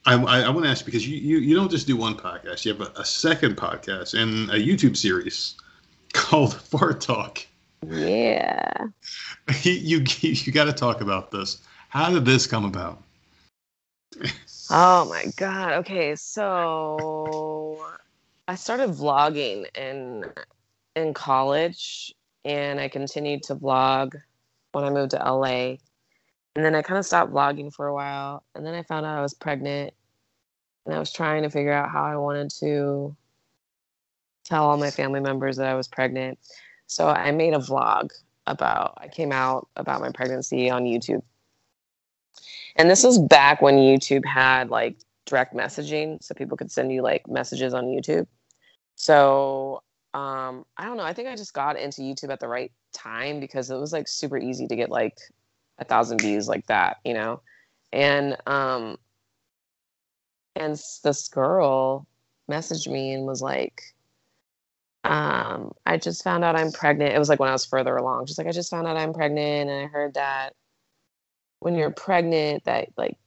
I, 0.05 0.15
I, 0.15 0.41
I 0.43 0.49
want 0.49 0.65
to 0.65 0.69
ask 0.71 0.85
because 0.85 1.07
you, 1.07 1.17
you, 1.17 1.37
you 1.37 1.55
don't 1.55 1.71
just 1.71 1.87
do 1.87 1.95
one 1.95 2.15
podcast, 2.15 2.65
you 2.65 2.73
have 2.73 2.81
a, 2.81 2.91
a 2.99 3.05
second 3.05 3.57
podcast 3.57 4.19
and 4.19 4.49
a 4.49 4.55
YouTube 4.55 4.97
series 4.97 5.55
called 6.13 6.55
Fart 6.55 7.01
Talk. 7.01 7.45
Yeah. 7.87 8.87
you 9.63 10.03
you 10.21 10.51
got 10.51 10.65
to 10.65 10.73
talk 10.73 11.01
about 11.01 11.31
this. 11.31 11.61
How 11.89 12.11
did 12.11 12.25
this 12.25 12.47
come 12.47 12.65
about? 12.65 13.01
oh 14.69 15.05
my 15.09 15.25
god. 15.35 15.73
Okay, 15.79 16.15
so 16.15 17.85
I 18.47 18.55
started 18.55 18.91
vlogging 18.91 19.65
in 19.77 20.25
in 20.95 21.13
college 21.13 22.13
and 22.45 22.79
I 22.79 22.87
continued 22.87 23.43
to 23.43 23.55
vlog 23.55 24.15
when 24.73 24.83
I 24.83 24.89
moved 24.89 25.11
to 25.11 25.17
LA. 25.17 25.77
And 26.55 26.63
then 26.63 26.75
I 26.75 26.81
kind 26.81 26.99
of 26.99 27.05
stopped 27.05 27.31
vlogging 27.31 27.73
for 27.73 27.87
a 27.87 27.93
while 27.93 28.43
and 28.53 28.65
then 28.65 28.75
I 28.75 28.83
found 28.83 29.05
out 29.05 29.17
I 29.17 29.21
was 29.21 29.33
pregnant 29.33 29.93
and 30.85 30.93
I 30.93 30.99
was 30.99 31.11
trying 31.11 31.43
to 31.43 31.49
figure 31.49 31.71
out 31.71 31.89
how 31.89 32.03
I 32.03 32.15
wanted 32.15 32.51
to 32.59 33.15
tell 34.43 34.65
all 34.65 34.77
my 34.77 34.91
family 34.91 35.19
members 35.19 35.57
that 35.57 35.67
I 35.67 35.73
was 35.73 35.87
pregnant. 35.87 36.37
So 36.87 37.07
I 37.07 37.31
made 37.31 37.53
a 37.53 37.59
vlog 37.59 38.09
about 38.45 38.97
I 38.97 39.07
came 39.07 39.31
out 39.31 39.67
about 39.77 40.01
my 40.01 40.11
pregnancy 40.11 40.69
on 40.69 40.83
YouTube. 40.83 41.23
And 42.75 42.89
this 42.89 43.03
was 43.03 43.17
back 43.17 43.61
when 43.61 43.75
YouTube 43.75 44.25
had 44.25 44.69
like 44.69 44.97
direct 45.25 45.55
messaging 45.55 46.21
so 46.21 46.33
people 46.35 46.57
could 46.57 46.71
send 46.71 46.91
you 46.91 47.01
like 47.01 47.27
messages 47.27 47.73
on 47.73 47.85
YouTube. 47.85 48.27
So 48.95 49.81
um 50.13 50.65
I 50.77 50.85
don't 50.85 50.97
know, 50.97 51.03
I 51.03 51.13
think 51.13 51.27
I 51.27 51.35
just 51.35 51.53
got 51.53 51.77
into 51.77 52.01
YouTube 52.01 52.31
at 52.31 52.39
the 52.39 52.47
right 52.47 52.71
time 52.93 53.39
because 53.39 53.69
it 53.69 53.77
was 53.77 53.93
like 53.93 54.07
super 54.07 54.37
easy 54.37 54.67
to 54.67 54.75
get 54.75 54.89
like 54.89 55.17
a 55.79 55.85
thousand 55.85 56.21
views 56.21 56.47
like 56.47 56.67
that, 56.67 56.97
you 57.03 57.13
know. 57.13 57.41
And 57.91 58.37
um 58.47 58.97
and 60.55 60.79
this 61.03 61.27
girl 61.29 62.07
messaged 62.49 62.91
me 62.91 63.13
and 63.13 63.25
was 63.25 63.41
like 63.41 63.81
um, 65.03 65.73
I 65.85 65.97
just 65.97 66.23
found 66.23 66.43
out 66.45 66.55
I'm 66.55 66.71
pregnant. 66.71 67.13
It 67.13 67.19
was 67.19 67.27
like 67.27 67.39
when 67.39 67.49
I 67.49 67.53
was 67.53 67.65
further 67.65 67.95
along. 67.97 68.25
She's 68.25 68.37
like, 68.37 68.47
I 68.47 68.51
just 68.51 68.69
found 68.69 68.87
out 68.87 68.95
I'm 68.95 69.13
pregnant, 69.13 69.69
and 69.69 69.85
I 69.85 69.87
heard 69.87 70.13
that 70.13 70.53
when 71.59 71.75
you're 71.75 71.91
pregnant, 71.91 72.63
that 72.65 72.89
like 72.97 73.17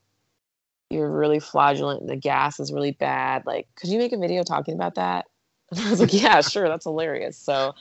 you're 0.90 1.10
really 1.10 1.40
flatulent. 1.40 2.06
The 2.06 2.16
gas 2.16 2.60
is 2.60 2.72
really 2.72 2.92
bad. 2.92 3.44
Like, 3.46 3.68
could 3.76 3.90
you 3.90 3.98
make 3.98 4.12
a 4.12 4.18
video 4.18 4.42
talking 4.42 4.74
about 4.74 4.94
that? 4.94 5.26
And 5.70 5.80
I 5.86 5.90
was 5.90 6.00
like, 6.00 6.12
yeah, 6.12 6.40
sure, 6.40 6.68
that's 6.68 6.84
hilarious. 6.84 7.36
So 7.36 7.74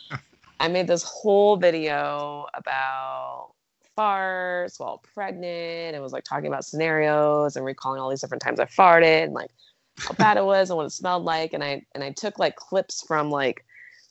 I 0.60 0.68
made 0.68 0.88
this 0.88 1.04
whole 1.04 1.58
video 1.58 2.48
about 2.54 3.52
farts 3.98 4.80
while 4.80 5.02
pregnant 5.14 5.96
and 5.96 6.02
was 6.02 6.14
like 6.14 6.24
talking 6.24 6.48
about 6.48 6.66
scenarios 6.66 7.56
and 7.56 7.66
recalling 7.66 8.02
all 8.02 8.10
these 8.10 8.22
different 8.22 8.42
times 8.42 8.60
I 8.60 8.66
farted 8.66 9.24
and 9.24 9.34
like 9.34 9.50
how 9.98 10.14
bad 10.16 10.38
it 10.38 10.44
was 10.44 10.70
and 10.70 10.78
what 10.78 10.86
it 10.86 10.92
smelled 10.92 11.24
like. 11.24 11.54
And 11.54 11.64
I 11.64 11.86
and 11.94 12.04
I 12.04 12.12
took 12.12 12.40
like 12.40 12.56
clips 12.56 13.04
from 13.06 13.30
like 13.30 13.66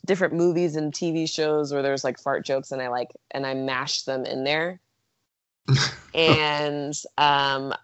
different 0.06 0.34
movies 0.34 0.76
and 0.76 0.92
TV 0.92 1.28
shows 1.28 1.72
where 1.72 1.82
there's 1.82 2.05
like 2.05 2.18
fart 2.18 2.44
jokes 2.44 2.72
and 2.72 2.80
I 2.80 2.88
like 2.88 3.10
and 3.30 3.46
I 3.46 3.55
mashed 3.55 4.06
them 4.06 4.24
in 4.24 4.44
there. 4.44 4.80
and 6.14 6.94
um 7.18 7.74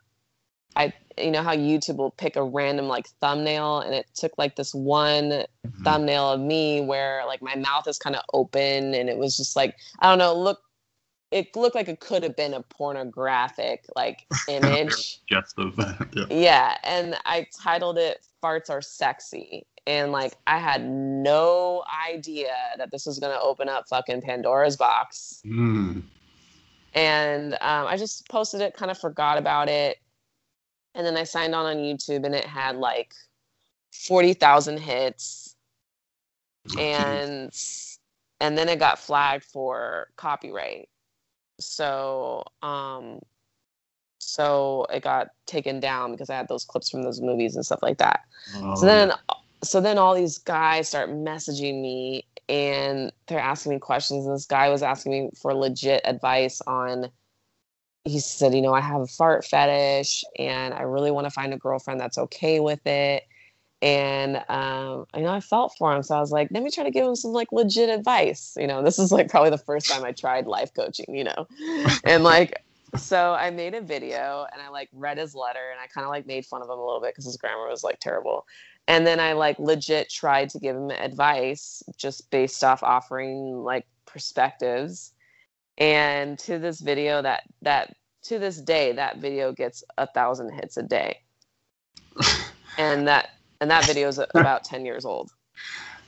I 0.76 0.92
you 1.22 1.30
know 1.30 1.42
how 1.42 1.54
YouTube 1.54 1.96
will 1.96 2.10
pick 2.10 2.36
a 2.36 2.42
random 2.42 2.86
like 2.86 3.08
thumbnail 3.20 3.80
and 3.80 3.94
it 3.94 4.06
took 4.14 4.32
like 4.38 4.56
this 4.56 4.74
one 4.74 5.30
mm-hmm. 5.30 5.82
thumbnail 5.82 6.32
of 6.32 6.40
me 6.40 6.80
where 6.80 7.22
like 7.26 7.42
my 7.42 7.54
mouth 7.54 7.86
is 7.88 7.98
kind 7.98 8.16
of 8.16 8.22
open 8.32 8.94
and 8.94 9.08
it 9.08 9.18
was 9.18 9.36
just 9.36 9.56
like 9.56 9.76
I 10.00 10.08
don't 10.08 10.18
know, 10.18 10.34
look 10.34 10.60
it 11.30 11.54
looked 11.54 11.76
like 11.76 11.88
it 11.88 12.00
could 12.00 12.22
have 12.22 12.36
been 12.36 12.54
a 12.54 12.62
pornographic 12.62 13.84
like 13.94 14.26
image. 14.48 15.20
Just. 15.26 15.54
Yeah. 16.16 16.26
yeah. 16.30 16.76
And 16.82 17.16
I 17.24 17.46
titled 17.62 17.98
it 17.98 18.26
Farts 18.42 18.70
Are 18.70 18.82
Sexy. 18.82 19.66
And 19.86 20.12
like 20.12 20.34
I 20.46 20.58
had 20.58 20.84
no 20.84 21.84
idea 22.08 22.54
that 22.78 22.90
this 22.90 23.06
was 23.06 23.18
gonna 23.18 23.38
open 23.40 23.68
up 23.68 23.88
fucking 23.88 24.22
Pandora's 24.22 24.76
box. 24.76 25.40
Mm. 25.46 26.02
And 26.94 27.54
um, 27.54 27.86
I 27.86 27.96
just 27.96 28.28
posted 28.28 28.60
it, 28.60 28.74
kind 28.74 28.90
of 28.90 28.98
forgot 28.98 29.38
about 29.38 29.68
it. 29.68 29.98
And 30.94 31.06
then 31.06 31.16
I 31.16 31.24
signed 31.24 31.54
on 31.54 31.66
on 31.66 31.76
YouTube 31.76 32.24
and 32.24 32.34
it 32.34 32.44
had 32.44 32.76
like 32.76 33.14
40,000 33.92 34.78
hits. 34.78 35.54
Oh, 36.76 36.78
and 36.78 37.50
and 38.40 38.58
then 38.58 38.68
it 38.68 38.78
got 38.78 38.98
flagged 38.98 39.44
for 39.44 40.08
copyright 40.16 40.88
so 41.60 42.44
um 42.62 43.20
so 44.18 44.86
it 44.92 45.02
got 45.02 45.28
taken 45.46 45.80
down 45.80 46.12
because 46.12 46.30
I 46.30 46.36
had 46.36 46.48
those 46.48 46.64
clips 46.64 46.90
from 46.90 47.02
those 47.02 47.20
movies 47.20 47.56
and 47.56 47.64
stuff 47.64 47.82
like 47.82 47.98
that. 47.98 48.20
Oh. 48.56 48.74
So 48.74 48.86
then 48.86 49.12
so 49.62 49.80
then 49.80 49.98
all 49.98 50.14
these 50.14 50.38
guys 50.38 50.88
start 50.88 51.10
messaging 51.10 51.80
me 51.80 52.26
and 52.48 53.12
they're 53.26 53.38
asking 53.38 53.72
me 53.72 53.78
questions 53.78 54.26
and 54.26 54.34
this 54.34 54.46
guy 54.46 54.68
was 54.68 54.82
asking 54.82 55.12
me 55.12 55.30
for 55.40 55.54
legit 55.54 56.02
advice 56.04 56.60
on 56.66 57.10
he 58.04 58.18
said, 58.18 58.54
you 58.54 58.62
know, 58.62 58.72
I 58.72 58.80
have 58.80 59.02
a 59.02 59.06
fart 59.06 59.44
fetish 59.44 60.24
and 60.38 60.72
I 60.74 60.82
really 60.82 61.10
want 61.10 61.26
to 61.26 61.30
find 61.30 61.52
a 61.52 61.58
girlfriend 61.58 62.00
that's 62.00 62.18
okay 62.18 62.60
with 62.60 62.86
it 62.86 63.24
and 63.82 64.42
um, 64.48 65.06
you 65.14 65.22
know, 65.22 65.32
I 65.32 65.40
felt 65.40 65.74
for 65.78 65.94
him, 65.94 66.02
so 66.02 66.14
I 66.14 66.20
was 66.20 66.30
like, 66.30 66.48
let 66.50 66.62
me 66.62 66.70
try 66.70 66.84
to 66.84 66.90
give 66.90 67.06
him 67.06 67.16
some 67.16 67.32
like 67.32 67.50
legit 67.50 67.88
advice. 67.88 68.54
You 68.58 68.66
know, 68.66 68.82
this 68.82 68.98
is 68.98 69.10
like 69.10 69.28
probably 69.28 69.50
the 69.50 69.58
first 69.58 69.88
time 69.88 70.04
I 70.04 70.12
tried 70.12 70.46
life 70.46 70.70
coaching. 70.74 71.14
You 71.14 71.24
know, 71.24 71.46
and 72.04 72.22
like, 72.22 72.62
so 72.96 73.32
I 73.32 73.50
made 73.50 73.74
a 73.74 73.80
video 73.80 74.46
and 74.52 74.60
I 74.60 74.68
like 74.68 74.90
read 74.92 75.16
his 75.16 75.34
letter 75.34 75.70
and 75.70 75.80
I 75.80 75.86
kind 75.86 76.04
of 76.04 76.10
like 76.10 76.26
made 76.26 76.44
fun 76.44 76.60
of 76.60 76.68
him 76.68 76.78
a 76.78 76.84
little 76.84 77.00
bit 77.00 77.12
because 77.14 77.24
his 77.24 77.38
grammar 77.38 77.68
was 77.68 77.82
like 77.82 78.00
terrible. 78.00 78.46
And 78.86 79.06
then 79.06 79.18
I 79.18 79.32
like 79.32 79.58
legit 79.58 80.10
tried 80.10 80.50
to 80.50 80.58
give 80.58 80.76
him 80.76 80.90
advice 80.90 81.82
just 81.96 82.30
based 82.30 82.62
off 82.62 82.82
offering 82.82 83.62
like 83.62 83.86
perspectives. 84.04 85.12
And 85.80 86.38
to 86.40 86.58
this 86.58 86.80
video, 86.80 87.22
that 87.22 87.44
that 87.62 87.96
to 88.24 88.38
this 88.38 88.60
day, 88.60 88.92
that 88.92 89.16
video 89.16 89.52
gets 89.52 89.82
a 89.96 90.06
thousand 90.06 90.52
hits 90.52 90.76
a 90.76 90.82
day. 90.82 91.20
and 92.78 93.08
that 93.08 93.30
and 93.60 93.70
that 93.70 93.86
video 93.86 94.08
is 94.08 94.20
about 94.34 94.64
10 94.64 94.84
years 94.84 95.04
old. 95.04 95.32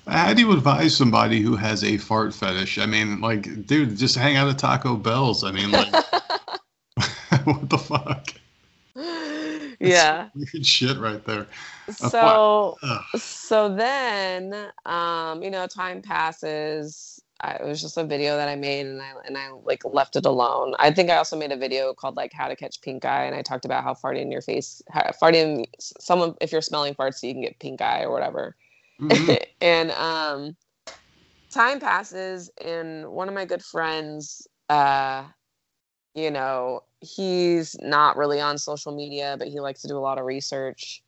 How 0.07 0.35
do 0.35 0.43
you 0.43 0.53
advise 0.53 0.97
somebody 0.97 1.41
who 1.41 1.55
has 1.57 1.85
a 1.85 1.97
fart 1.97 2.35
fetish. 2.35 2.79
I 2.79 2.87
mean 2.87 3.21
like 3.21 3.67
dude 3.67 3.97
just 3.97 4.17
hang 4.17 4.37
out 4.37 4.49
at 4.49 4.59
taco 4.59 4.97
bell's. 4.97 5.45
I 5.45 5.53
mean 5.53 5.71
like 5.71 5.93
what 7.45 7.71
the 7.71 7.79
fuck? 7.79 8.29
Yeah. 9.81 10.29
weird 10.35 10.67
shit 10.67 10.99
right 10.99 11.25
there. 11.25 11.47
So 11.91 12.77
so 13.17 13.75
then 13.75 14.71
um 14.85 15.43
you 15.43 15.51
know 15.51 15.67
time 15.67 16.03
passes 16.03 17.22
I, 17.43 17.55
it 17.55 17.67
was 17.67 17.81
just 17.81 17.97
a 17.97 18.05
video 18.05 18.37
that 18.37 18.49
I 18.49 18.55
made 18.55 18.87
and 18.87 19.03
I 19.03 19.13
and 19.27 19.37
I 19.37 19.51
like 19.65 19.85
left 19.85 20.15
it 20.15 20.27
alone. 20.27 20.75
I 20.79 20.93
think 20.93 21.11
I 21.11 21.17
also 21.17 21.37
made 21.37 21.51
a 21.51 21.57
video 21.57 21.93
called 21.93 22.17
like 22.17 22.33
how 22.33 22.47
to 22.49 22.55
catch 22.55 22.81
pink 22.81 23.05
eye 23.05 23.25
and 23.25 23.35
I 23.35 23.43
talked 23.43 23.65
about 23.65 23.83
how 23.83 23.95
farting 23.95 24.23
in 24.23 24.31
your 24.31 24.43
face, 24.43 24.81
how, 24.91 25.11
farting 25.21 25.65
someone 25.79 26.35
if 26.41 26.53
you're 26.53 26.63
smelling 26.63 26.95
farts, 26.95 27.23
you 27.23 27.33
can 27.33 27.43
get 27.43 27.59
pink 27.59 27.81
eye 27.81 28.03
or 28.03 28.13
whatever. 28.13 28.57
Mm-hmm. 29.01 29.35
and 29.61 29.91
um, 29.93 30.57
time 31.51 31.81
passes 31.81 32.51
and 32.65 33.09
one 33.09 33.29
of 33.29 33.35
my 33.35 33.45
good 33.45 33.63
friends, 33.63 34.47
uh, 34.69 35.25
you 36.15 36.31
know, 36.31 36.85
he's 37.01 37.77
not 37.81 38.17
really 38.17 38.41
on 38.41 38.57
social 38.57 38.95
media, 38.95 39.35
but 39.39 39.49
he 39.49 39.59
likes 39.59 39.83
to 39.83 39.89
do 39.89 39.97
a 39.97 40.01
lot 40.01 40.19
of 40.19 40.27
research. 40.27 41.03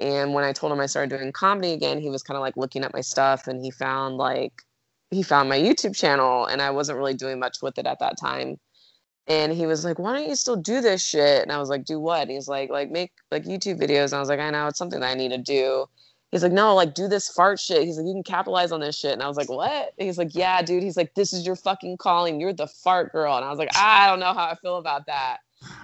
And 0.00 0.34
when 0.34 0.44
I 0.44 0.52
told 0.52 0.72
him 0.72 0.80
I 0.80 0.86
started 0.86 1.16
doing 1.16 1.30
comedy 1.30 1.72
again, 1.72 2.00
he 2.00 2.08
was 2.08 2.22
kind 2.22 2.36
of 2.36 2.40
like 2.40 2.56
looking 2.56 2.82
at 2.82 2.92
my 2.92 3.02
stuff 3.02 3.46
and 3.46 3.62
he 3.62 3.70
found 3.70 4.16
like 4.16 4.62
he 5.10 5.22
found 5.22 5.48
my 5.48 5.58
YouTube 5.58 5.96
channel 5.96 6.46
and 6.46 6.62
I 6.62 6.70
wasn't 6.70 6.98
really 6.98 7.14
doing 7.14 7.38
much 7.38 7.58
with 7.62 7.78
it 7.78 7.86
at 7.86 7.98
that 7.98 8.18
time. 8.18 8.58
And 9.26 9.52
he 9.52 9.66
was 9.66 9.84
like, 9.84 9.98
"Why 9.98 10.12
don't 10.14 10.28
you 10.28 10.34
still 10.34 10.56
do 10.56 10.80
this 10.80 11.04
shit?" 11.04 11.42
And 11.42 11.52
I 11.52 11.58
was 11.58 11.68
like, 11.68 11.84
"Do 11.84 12.00
what?" 12.00 12.28
he's 12.28 12.48
like, 12.48 12.70
"Like 12.70 12.90
make 12.90 13.12
like 13.30 13.44
YouTube 13.44 13.78
videos." 13.80 14.06
And 14.06 14.14
I 14.14 14.20
was 14.20 14.28
like, 14.28 14.40
"I 14.40 14.50
know 14.50 14.66
it's 14.66 14.78
something 14.78 15.00
that 15.00 15.10
I 15.10 15.14
need 15.14 15.30
to 15.30 15.38
do." 15.38 15.86
He's 16.32 16.42
like, 16.42 16.52
"No, 16.52 16.74
like 16.74 16.94
do 16.94 17.06
this 17.08 17.28
fart 17.28 17.60
shit." 17.60 17.84
He's 17.84 17.96
like, 17.96 18.06
"You 18.06 18.14
can 18.14 18.22
capitalize 18.22 18.72
on 18.72 18.80
this 18.80 18.98
shit." 18.98 19.12
And 19.12 19.22
I 19.22 19.28
was 19.28 19.36
like, 19.36 19.48
"What?" 19.48 19.92
he's 19.98 20.18
like, 20.18 20.34
"Yeah, 20.34 20.62
dude." 20.62 20.82
He's 20.82 20.96
like, 20.96 21.14
"This 21.14 21.32
is 21.32 21.46
your 21.46 21.56
fucking 21.56 21.98
calling. 21.98 22.40
You're 22.40 22.52
the 22.52 22.66
fart 22.66 23.12
girl." 23.12 23.36
And 23.36 23.44
I 23.44 23.50
was 23.50 23.58
like, 23.58 23.70
ah, 23.74 24.04
"I 24.04 24.06
don't 24.08 24.20
know 24.20 24.32
how 24.34 24.46
I 24.46 24.54
feel 24.56 24.76
about 24.76 25.06
that." 25.06 25.38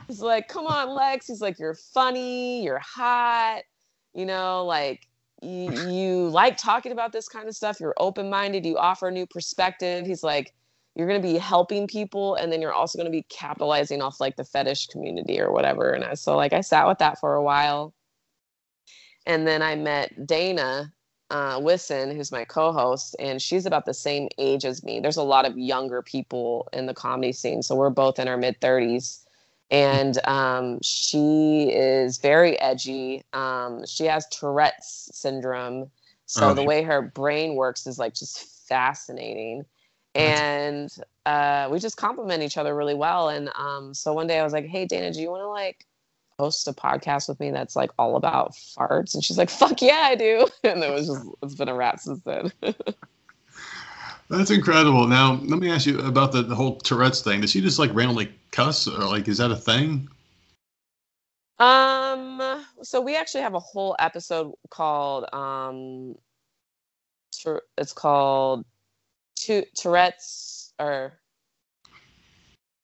He's 0.08 0.20
like, 0.22 0.48
"Come 0.48 0.66
on, 0.66 0.90
Lex." 0.90 1.26
He's 1.26 1.40
like, 1.40 1.58
"You're 1.58 1.74
funny. 1.74 2.64
You're 2.64 2.80
hot." 2.80 3.62
You 4.14 4.26
know, 4.26 4.64
like 4.64 5.06
you, 5.42 6.28
like 6.28 6.56
talking 6.56 6.92
about 6.92 7.12
this 7.12 7.28
kind 7.28 7.48
of 7.48 7.54
stuff. 7.54 7.80
You're 7.80 7.94
open 7.98 8.30
minded. 8.30 8.64
You 8.64 8.78
offer 8.78 9.08
a 9.08 9.12
new 9.12 9.26
perspective. 9.26 10.06
He's 10.06 10.22
like, 10.22 10.54
you're 10.94 11.06
going 11.06 11.20
to 11.20 11.28
be 11.28 11.36
helping 11.36 11.86
people 11.86 12.36
and 12.36 12.50
then 12.50 12.62
you're 12.62 12.72
also 12.72 12.96
going 12.96 13.10
to 13.10 13.16
be 13.16 13.26
capitalizing 13.28 14.00
off 14.00 14.18
like 14.18 14.36
the 14.36 14.44
fetish 14.44 14.86
community 14.86 15.38
or 15.38 15.52
whatever. 15.52 15.92
And 15.92 16.02
I, 16.02 16.14
so 16.14 16.36
like 16.36 16.54
I 16.54 16.62
sat 16.62 16.86
with 16.88 16.98
that 16.98 17.20
for 17.20 17.34
a 17.34 17.42
while. 17.42 17.92
And 19.26 19.46
then 19.46 19.60
I 19.60 19.74
met 19.74 20.26
Dana 20.26 20.92
uh, 21.30 21.60
Wisson, 21.62 22.14
who's 22.14 22.30
my 22.30 22.44
co-host, 22.44 23.16
and 23.18 23.42
she's 23.42 23.66
about 23.66 23.84
the 23.84 23.92
same 23.92 24.28
age 24.38 24.64
as 24.64 24.84
me. 24.84 25.00
There's 25.00 25.16
a 25.16 25.22
lot 25.22 25.44
of 25.44 25.58
younger 25.58 26.00
people 26.00 26.68
in 26.72 26.86
the 26.86 26.94
comedy 26.94 27.32
scene, 27.32 27.62
so 27.62 27.74
we're 27.74 27.90
both 27.90 28.20
in 28.20 28.28
our 28.28 28.36
mid 28.36 28.60
30s 28.60 29.25
and 29.70 30.24
um, 30.26 30.78
she 30.82 31.70
is 31.72 32.18
very 32.18 32.58
edgy. 32.60 33.22
Um, 33.32 33.84
she 33.86 34.04
has 34.04 34.26
Tourette's 34.28 35.10
syndrome, 35.12 35.90
so 36.26 36.50
oh, 36.50 36.54
the 36.54 36.62
way 36.62 36.82
her 36.82 37.02
brain 37.02 37.54
works 37.54 37.86
is 37.86 37.98
like 37.98 38.14
just 38.14 38.66
fascinating. 38.68 39.64
And 40.14 40.90
uh, 41.26 41.68
we 41.70 41.78
just 41.78 41.96
complement 41.96 42.42
each 42.42 42.56
other 42.56 42.74
really 42.74 42.94
well. 42.94 43.28
And 43.28 43.50
um, 43.54 43.92
so 43.92 44.12
one 44.12 44.26
day 44.26 44.38
I 44.38 44.44
was 44.44 44.52
like, 44.52 44.66
"Hey, 44.66 44.86
Dana, 44.86 45.12
do 45.12 45.20
you 45.20 45.30
want 45.30 45.42
to 45.42 45.48
like 45.48 45.84
host 46.38 46.68
a 46.68 46.72
podcast 46.72 47.28
with 47.28 47.40
me 47.40 47.50
that's 47.50 47.76
like 47.76 47.90
all 47.98 48.16
about 48.16 48.52
farts?" 48.52 49.14
And 49.14 49.22
she's 49.22 49.36
like, 49.36 49.50
"Fuck 49.50 49.82
yeah, 49.82 50.02
I 50.04 50.14
do!" 50.14 50.46
And 50.64 50.82
it 50.82 50.92
was 50.92 51.08
just 51.08 51.26
it's 51.42 51.54
been 51.54 51.68
a 51.68 51.74
wrap 51.74 51.98
since 51.98 52.20
then. 52.20 52.52
That's 54.28 54.50
incredible. 54.50 55.06
Now, 55.06 55.34
let 55.44 55.60
me 55.60 55.70
ask 55.70 55.86
you 55.86 56.00
about 56.00 56.32
the, 56.32 56.42
the 56.42 56.54
whole 56.54 56.76
Tourette's 56.76 57.20
thing. 57.20 57.40
Does 57.40 57.50
she 57.50 57.60
just 57.60 57.78
like 57.78 57.94
randomly 57.94 58.32
cuss, 58.50 58.88
or 58.88 59.04
like 59.04 59.28
is 59.28 59.38
that 59.38 59.50
a 59.50 59.56
thing? 59.56 60.08
Um. 61.58 62.64
So 62.82 63.00
we 63.00 63.16
actually 63.16 63.42
have 63.42 63.54
a 63.54 63.60
whole 63.60 63.96
episode 63.98 64.52
called 64.70 65.32
um. 65.32 66.16
It's 67.78 67.92
called 67.92 68.64
Tourette's, 69.36 70.72
or 70.78 71.12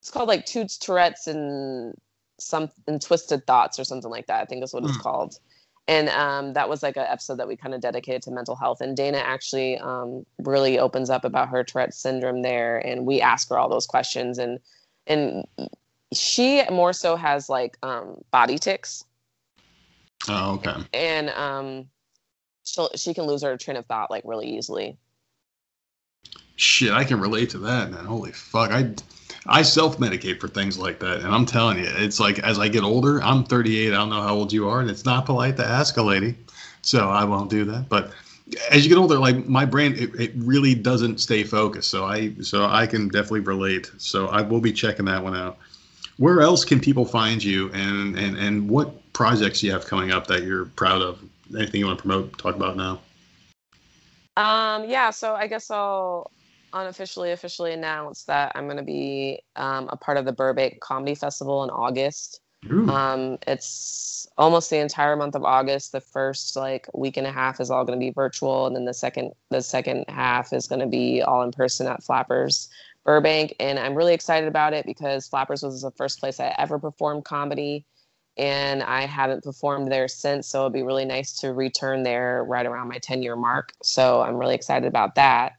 it's 0.00 0.10
called 0.10 0.28
like 0.28 0.46
Toots 0.46 0.78
Tourette's 0.78 1.26
and 1.26 1.94
some 2.38 2.70
and 2.86 3.02
Twisted 3.02 3.46
Thoughts 3.46 3.80
or 3.80 3.84
something 3.84 4.10
like 4.10 4.26
that. 4.26 4.42
I 4.42 4.44
think 4.44 4.62
is 4.62 4.72
what 4.72 4.84
mm. 4.84 4.88
it's 4.88 4.96
hmm. 4.96 5.02
called 5.02 5.38
and 5.88 6.08
um, 6.10 6.52
that 6.52 6.68
was 6.68 6.82
like 6.82 6.96
an 6.96 7.06
episode 7.08 7.36
that 7.36 7.48
we 7.48 7.56
kind 7.56 7.74
of 7.74 7.80
dedicated 7.80 8.22
to 8.22 8.30
mental 8.30 8.54
health 8.54 8.80
and 8.80 8.96
dana 8.96 9.18
actually 9.18 9.78
um, 9.78 10.24
really 10.38 10.78
opens 10.78 11.10
up 11.10 11.24
about 11.24 11.48
her 11.48 11.64
tourette's 11.64 11.98
syndrome 11.98 12.42
there 12.42 12.78
and 12.78 13.06
we 13.06 13.20
ask 13.20 13.48
her 13.48 13.58
all 13.58 13.68
those 13.68 13.86
questions 13.86 14.38
and 14.38 14.58
and 15.06 15.44
she 16.12 16.62
more 16.70 16.92
so 16.92 17.16
has 17.16 17.48
like 17.48 17.76
um, 17.82 18.22
body 18.30 18.58
tics. 18.58 19.04
Oh 20.28 20.54
okay. 20.54 20.84
And 20.92 21.30
um 21.30 21.86
she 22.64 22.86
she 22.94 23.14
can 23.14 23.24
lose 23.24 23.42
her 23.42 23.56
train 23.56 23.76
of 23.76 23.86
thought 23.86 24.10
like 24.10 24.22
really 24.24 24.48
easily. 24.56 24.96
Shit 26.56 26.92
i 26.92 27.02
can 27.02 27.18
relate 27.20 27.50
to 27.50 27.58
that 27.58 27.90
man. 27.90 28.04
Holy 28.04 28.32
fuck 28.32 28.70
i 28.70 28.94
I 29.46 29.62
self 29.62 29.98
medicate 29.98 30.40
for 30.40 30.48
things 30.48 30.78
like 30.78 30.98
that. 31.00 31.20
And 31.20 31.34
I'm 31.34 31.46
telling 31.46 31.78
you, 31.78 31.88
it's 31.88 32.20
like 32.20 32.38
as 32.40 32.58
I 32.58 32.68
get 32.68 32.84
older, 32.84 33.22
I'm 33.22 33.44
38. 33.44 33.88
I 33.88 33.96
don't 33.96 34.10
know 34.10 34.22
how 34.22 34.34
old 34.34 34.52
you 34.52 34.68
are, 34.68 34.80
and 34.80 34.88
it's 34.88 35.04
not 35.04 35.26
polite 35.26 35.56
to 35.56 35.66
ask 35.66 35.96
a 35.96 36.02
lady. 36.02 36.36
So 36.82 37.08
I 37.08 37.24
won't 37.24 37.50
do 37.50 37.64
that. 37.64 37.88
But 37.88 38.12
as 38.70 38.84
you 38.84 38.88
get 38.88 38.98
older, 38.98 39.18
like 39.18 39.46
my 39.46 39.64
brain, 39.64 39.94
it, 39.94 40.14
it 40.20 40.32
really 40.36 40.74
doesn't 40.74 41.20
stay 41.20 41.44
focused. 41.44 41.90
So 41.90 42.04
I 42.04 42.32
so 42.42 42.66
I 42.66 42.86
can 42.86 43.08
definitely 43.08 43.40
relate. 43.40 43.90
So 43.98 44.28
I 44.28 44.42
will 44.42 44.60
be 44.60 44.72
checking 44.72 45.06
that 45.06 45.22
one 45.22 45.36
out. 45.36 45.58
Where 46.18 46.40
else 46.40 46.64
can 46.64 46.78
people 46.80 47.04
find 47.04 47.42
you, 47.42 47.70
and 47.72 48.16
and 48.18 48.36
and 48.36 48.68
what 48.68 49.12
projects 49.12 49.62
you 49.62 49.72
have 49.72 49.86
coming 49.86 50.12
up 50.12 50.26
that 50.28 50.44
you're 50.44 50.66
proud 50.66 51.02
of? 51.02 51.22
Anything 51.56 51.80
you 51.80 51.86
want 51.86 51.98
to 51.98 52.02
promote? 52.02 52.38
Talk 52.38 52.54
about 52.54 52.76
now. 52.76 53.00
Um, 54.36 54.88
yeah, 54.88 55.10
so 55.10 55.34
I 55.34 55.46
guess 55.46 55.70
I'll 55.70 56.30
unofficially 56.72 57.32
officially 57.32 57.72
announced 57.72 58.26
that 58.26 58.52
I'm 58.54 58.64
going 58.64 58.76
to 58.78 58.82
be 58.82 59.42
um, 59.56 59.88
a 59.90 59.96
part 59.96 60.16
of 60.16 60.24
the 60.24 60.32
Burbank 60.32 60.80
Comedy 60.80 61.14
Festival 61.14 61.64
in 61.64 61.70
August. 61.70 62.40
Um, 62.90 63.38
it's 63.46 64.26
almost 64.38 64.70
the 64.70 64.78
entire 64.78 65.16
month 65.16 65.34
of 65.34 65.44
August. 65.44 65.92
The 65.92 66.00
first 66.00 66.54
like 66.56 66.86
week 66.94 67.16
and 67.16 67.26
a 67.26 67.32
half 67.32 67.60
is 67.60 67.70
all 67.70 67.84
going 67.84 67.98
to 67.98 68.04
be 68.04 68.10
virtual, 68.10 68.66
and 68.66 68.76
then 68.76 68.84
the 68.84 68.94
second 68.94 69.32
the 69.50 69.62
second 69.62 70.04
half 70.08 70.52
is 70.52 70.68
going 70.68 70.80
to 70.80 70.86
be 70.86 71.22
all 71.22 71.42
in 71.42 71.50
person 71.50 71.86
at 71.86 72.02
Flappers 72.04 72.68
Burbank. 73.04 73.54
And 73.58 73.78
I'm 73.78 73.94
really 73.94 74.14
excited 74.14 74.48
about 74.48 74.74
it 74.74 74.86
because 74.86 75.26
Flappers 75.26 75.62
was 75.62 75.82
the 75.82 75.90
first 75.92 76.20
place 76.20 76.38
I 76.38 76.54
ever 76.56 76.78
performed 76.78 77.24
comedy, 77.24 77.84
and 78.36 78.82
I 78.82 79.06
haven't 79.06 79.42
performed 79.42 79.90
there 79.90 80.06
since. 80.06 80.46
So 80.46 80.62
it'd 80.62 80.72
be 80.72 80.84
really 80.84 81.04
nice 81.04 81.32
to 81.40 81.52
return 81.52 82.04
there 82.04 82.44
right 82.44 82.64
around 82.64 82.88
my 82.88 82.98
10 82.98 83.22
year 83.22 83.36
mark. 83.36 83.72
So 83.82 84.22
I'm 84.22 84.36
really 84.36 84.54
excited 84.54 84.86
about 84.86 85.16
that. 85.16 85.54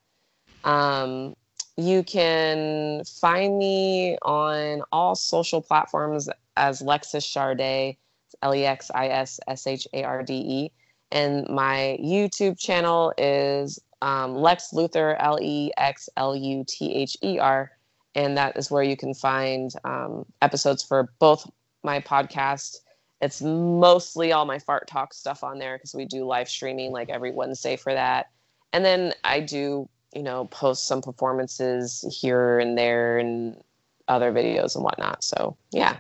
Um, 0.64 1.35
you 1.77 2.03
can 2.03 3.03
find 3.06 3.57
me 3.57 4.18
on 4.22 4.84
all 4.91 5.15
social 5.15 5.61
platforms 5.61 6.30
as 6.56 6.81
Lexis 6.81 7.26
Sharde, 7.26 7.98
L 8.41 8.56
E 8.56 8.65
X 8.65 8.91
I 8.94 9.07
S 9.07 9.40
S 9.48 9.65
H 9.65 9.88
A 9.94 10.03
R 10.03 10.23
D 10.23 10.34
E. 10.34 10.72
And 11.11 11.48
my 11.48 11.98
YouTube 12.02 12.60
channel 12.60 13.14
is 13.18 13.80
um, 14.02 14.35
Lex 14.35 14.73
Luther, 14.73 15.15
L 15.19 15.40
E 15.41 15.72
X 15.77 16.10
L 16.18 16.35
U 16.35 16.64
T 16.68 16.94
H 16.94 17.18
E 17.23 17.40
R. 17.40 17.72
And 18.15 18.38
that 18.38 18.57
is 18.57 18.69
where 18.69 18.84
you 18.84 18.95
can 18.95 19.14
find 19.14 19.72
um, 19.84 20.26
episodes 20.41 20.84
for 20.84 21.11
both 21.19 21.49
my 21.84 21.99
podcast. 21.99 22.77
It's 23.22 23.41
mostly 23.41 24.31
all 24.31 24.45
my 24.45 24.60
fart 24.60 24.88
talk 24.88 25.14
stuff 25.14 25.44
on 25.44 25.57
there 25.57 25.77
because 25.77 25.95
we 25.95 26.06
do 26.06 26.26
live 26.26 26.49
streaming 26.49 26.91
like 26.91 27.10
every 27.10 27.31
Wednesday 27.31 27.77
for 27.77 27.94
that. 27.94 28.27
And 28.73 28.84
then 28.84 29.14
I 29.23 29.40
do, 29.40 29.88
you 30.15 30.23
know, 30.23 30.45
post 30.45 30.88
some 30.88 31.02
performances 31.02 32.06
here 32.22 32.60
and 32.60 32.77
there 32.77 33.18
and 33.18 33.61
other 34.07 34.31
videos 34.31 34.76
and 34.76 34.84
whatnot. 34.84 35.23
So, 35.23 35.57
yeah. 35.72 35.98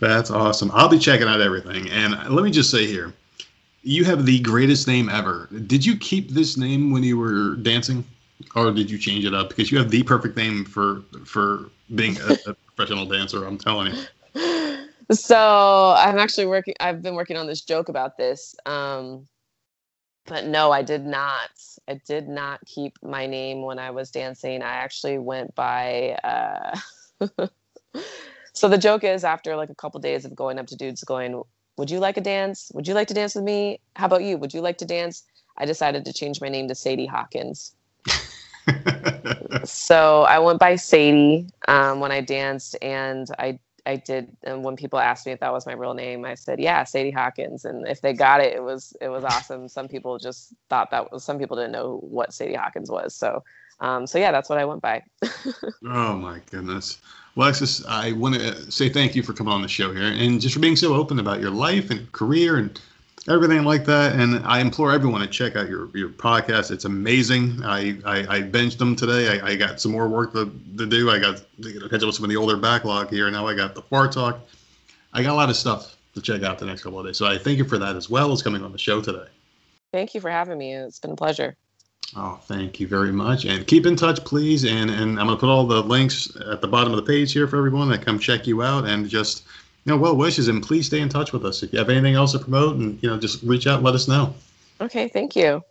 That's 0.00 0.30
awesome. 0.30 0.70
I'll 0.74 0.88
be 0.88 0.98
checking 0.98 1.28
out 1.28 1.40
everything. 1.40 1.88
And 1.90 2.14
let 2.34 2.44
me 2.44 2.50
just 2.50 2.70
say 2.70 2.86
here, 2.86 3.12
you 3.82 4.04
have 4.04 4.26
the 4.26 4.40
greatest 4.40 4.86
name 4.86 5.08
ever. 5.08 5.48
Did 5.66 5.84
you 5.84 5.96
keep 5.96 6.30
this 6.30 6.56
name 6.56 6.90
when 6.90 7.02
you 7.02 7.18
were 7.18 7.56
dancing, 7.56 8.04
or 8.54 8.70
did 8.72 8.90
you 8.90 8.98
change 8.98 9.24
it 9.24 9.34
up? 9.34 9.50
Because 9.50 9.70
you 9.70 9.78
have 9.78 9.90
the 9.90 10.02
perfect 10.02 10.36
name 10.36 10.64
for 10.64 11.02
for 11.24 11.70
being 11.94 12.16
a, 12.20 12.50
a 12.50 12.54
professional 12.74 13.06
dancer. 13.06 13.44
I'm 13.44 13.58
telling 13.58 13.94
you. 13.94 14.04
So 15.10 15.94
I'm 15.96 16.18
actually 16.18 16.46
working. 16.46 16.74
I've 16.80 17.02
been 17.02 17.14
working 17.14 17.36
on 17.36 17.46
this 17.46 17.60
joke 17.60 17.90
about 17.90 18.16
this. 18.16 18.54
Um, 18.64 19.28
but 20.26 20.46
no, 20.46 20.72
I 20.72 20.82
did 20.82 21.04
not. 21.04 21.50
I 21.88 22.00
did 22.06 22.28
not 22.28 22.60
keep 22.66 22.96
my 23.02 23.26
name 23.26 23.62
when 23.62 23.78
I 23.78 23.90
was 23.90 24.10
dancing. 24.10 24.62
I 24.62 24.74
actually 24.74 25.18
went 25.18 25.54
by. 25.54 26.18
Uh, 26.24 27.48
So 28.54 28.68
the 28.68 28.78
joke 28.78 29.02
is 29.02 29.24
after 29.24 29.56
like 29.56 29.68
a 29.68 29.74
couple 29.74 30.00
days 30.00 30.24
of 30.24 30.34
going 30.34 30.60
up 30.60 30.68
to 30.68 30.76
dudes 30.76 31.02
going, 31.02 31.42
"Would 31.76 31.90
you 31.90 31.98
like 31.98 32.16
a 32.16 32.20
dance? 32.20 32.70
Would 32.72 32.86
you 32.86 32.94
like 32.94 33.08
to 33.08 33.14
dance 33.14 33.34
with 33.34 33.42
me? 33.42 33.80
How 33.96 34.06
about 34.06 34.22
you? 34.22 34.38
Would 34.38 34.54
you 34.54 34.60
like 34.60 34.78
to 34.78 34.84
dance?" 34.84 35.24
I 35.58 35.66
decided 35.66 36.04
to 36.04 36.12
change 36.12 36.40
my 36.40 36.48
name 36.48 36.68
to 36.68 36.74
Sadie 36.74 37.06
Hawkins. 37.06 37.74
so 39.64 40.22
I 40.22 40.38
went 40.38 40.60
by 40.60 40.76
Sadie 40.76 41.48
um, 41.66 41.98
when 41.98 42.12
I 42.12 42.20
danced, 42.20 42.76
and 42.80 43.26
I 43.40 43.58
I 43.86 43.96
did. 43.96 44.36
And 44.42 44.64
when 44.64 44.76
people 44.76 44.98
asked 44.98 45.26
me 45.26 45.32
if 45.32 45.40
that 45.40 45.52
was 45.52 45.66
my 45.66 45.74
real 45.74 45.94
name, 45.94 46.24
I 46.24 46.34
said, 46.34 46.60
"Yeah, 46.60 46.84
Sadie 46.84 47.10
Hawkins." 47.10 47.64
And 47.64 47.86
if 47.86 48.00
they 48.00 48.12
got 48.12 48.40
it, 48.40 48.54
it 48.54 48.62
was 48.62 48.96
it 49.00 49.08
was 49.08 49.24
awesome. 49.24 49.68
Some 49.68 49.88
people 49.88 50.18
just 50.18 50.54
thought 50.70 50.90
that 50.90 51.12
was. 51.12 51.24
Some 51.24 51.38
people 51.38 51.56
didn't 51.56 51.72
know 51.72 51.98
what 52.02 52.32
Sadie 52.32 52.54
Hawkins 52.54 52.90
was. 52.90 53.14
So 53.14 53.42
um, 53.80 54.06
so 54.06 54.18
yeah, 54.18 54.32
that's 54.32 54.48
what 54.48 54.58
I 54.58 54.64
went 54.64 54.82
by. 54.82 55.02
oh 55.86 56.16
my 56.16 56.40
goodness. 56.50 56.98
Well, 57.34 57.48
Alexis, 57.48 57.84
I 57.86 58.12
want 58.12 58.36
to 58.36 58.70
say 58.70 58.88
thank 58.88 59.14
you 59.14 59.22
for 59.22 59.32
coming 59.32 59.52
on 59.52 59.62
the 59.62 59.68
show 59.68 59.92
here 59.92 60.04
and 60.04 60.40
just 60.40 60.54
for 60.54 60.60
being 60.60 60.76
so 60.76 60.94
open 60.94 61.18
about 61.18 61.40
your 61.40 61.50
life 61.50 61.90
and 61.90 62.10
career 62.12 62.56
and 62.56 62.80
everything 63.28 63.64
like 63.64 63.84
that. 63.86 64.18
And 64.18 64.44
I 64.44 64.60
implore 64.60 64.92
everyone 64.92 65.20
to 65.20 65.26
check 65.26 65.56
out 65.56 65.68
your, 65.68 65.88
your 65.96 66.10
podcast. 66.10 66.70
It's 66.70 66.84
amazing. 66.84 67.62
I, 67.64 67.98
I, 68.04 68.36
I 68.36 68.42
benched 68.42 68.78
them 68.78 68.96
today. 68.96 69.40
I, 69.40 69.48
I 69.48 69.56
got 69.56 69.80
some 69.80 69.92
more 69.92 70.08
work 70.08 70.32
to, 70.34 70.46
to 70.78 70.86
do. 70.86 71.10
I 71.10 71.18
got 71.18 71.42
to 71.62 71.88
catch 71.88 72.02
up 72.02 72.06
with 72.06 72.14
some 72.14 72.24
of 72.24 72.30
the 72.30 72.36
older 72.36 72.56
backlog 72.56 73.10
here. 73.10 73.30
Now 73.30 73.46
I 73.46 73.54
got 73.54 73.74
the 73.74 73.82
Fart 73.82 74.12
Talk. 74.12 74.40
I 75.12 75.22
got 75.22 75.32
a 75.32 75.34
lot 75.34 75.50
of 75.50 75.56
stuff 75.56 75.96
to 76.14 76.20
check 76.20 76.42
out 76.42 76.58
the 76.58 76.66
next 76.66 76.82
couple 76.82 77.00
of 77.00 77.06
days. 77.06 77.16
So 77.16 77.26
I 77.26 77.38
thank 77.38 77.58
you 77.58 77.64
for 77.64 77.78
that 77.78 77.96
as 77.96 78.10
well 78.10 78.32
as 78.32 78.42
coming 78.42 78.62
on 78.62 78.72
the 78.72 78.78
show 78.78 79.00
today. 79.00 79.26
Thank 79.92 80.14
you 80.14 80.20
for 80.20 80.30
having 80.30 80.58
me. 80.58 80.74
It's 80.74 80.98
been 80.98 81.12
a 81.12 81.16
pleasure. 81.16 81.56
Oh, 82.16 82.38
thank 82.42 82.78
you 82.78 82.86
very 82.86 83.12
much. 83.12 83.44
And 83.44 83.66
keep 83.66 83.86
in 83.86 83.96
touch, 83.96 84.24
please. 84.24 84.64
And 84.64 84.90
and 84.90 85.18
I'm 85.18 85.26
gonna 85.26 85.36
put 85.36 85.48
all 85.48 85.66
the 85.66 85.82
links 85.82 86.36
at 86.50 86.60
the 86.60 86.68
bottom 86.68 86.92
of 86.92 86.96
the 86.96 87.02
page 87.02 87.32
here 87.32 87.48
for 87.48 87.56
everyone 87.56 87.88
that 87.90 88.04
come 88.04 88.18
check 88.18 88.46
you 88.46 88.62
out 88.62 88.84
and 88.84 89.08
just 89.08 89.44
know 89.86 89.96
well 89.96 90.16
wishes 90.16 90.48
and 90.48 90.62
please 90.62 90.86
stay 90.86 91.00
in 91.00 91.08
touch 91.08 91.32
with 91.32 91.44
us 91.44 91.62
if 91.62 91.72
you 91.72 91.78
have 91.78 91.90
anything 91.90 92.14
else 92.14 92.32
to 92.32 92.38
promote 92.38 92.76
and 92.76 93.02
you 93.02 93.08
know 93.08 93.18
just 93.18 93.42
reach 93.42 93.66
out 93.66 93.76
and 93.76 93.84
let 93.84 93.94
us 93.94 94.08
know. 94.08 94.34
Okay, 94.80 95.08
thank 95.08 95.36
you. 95.36 95.62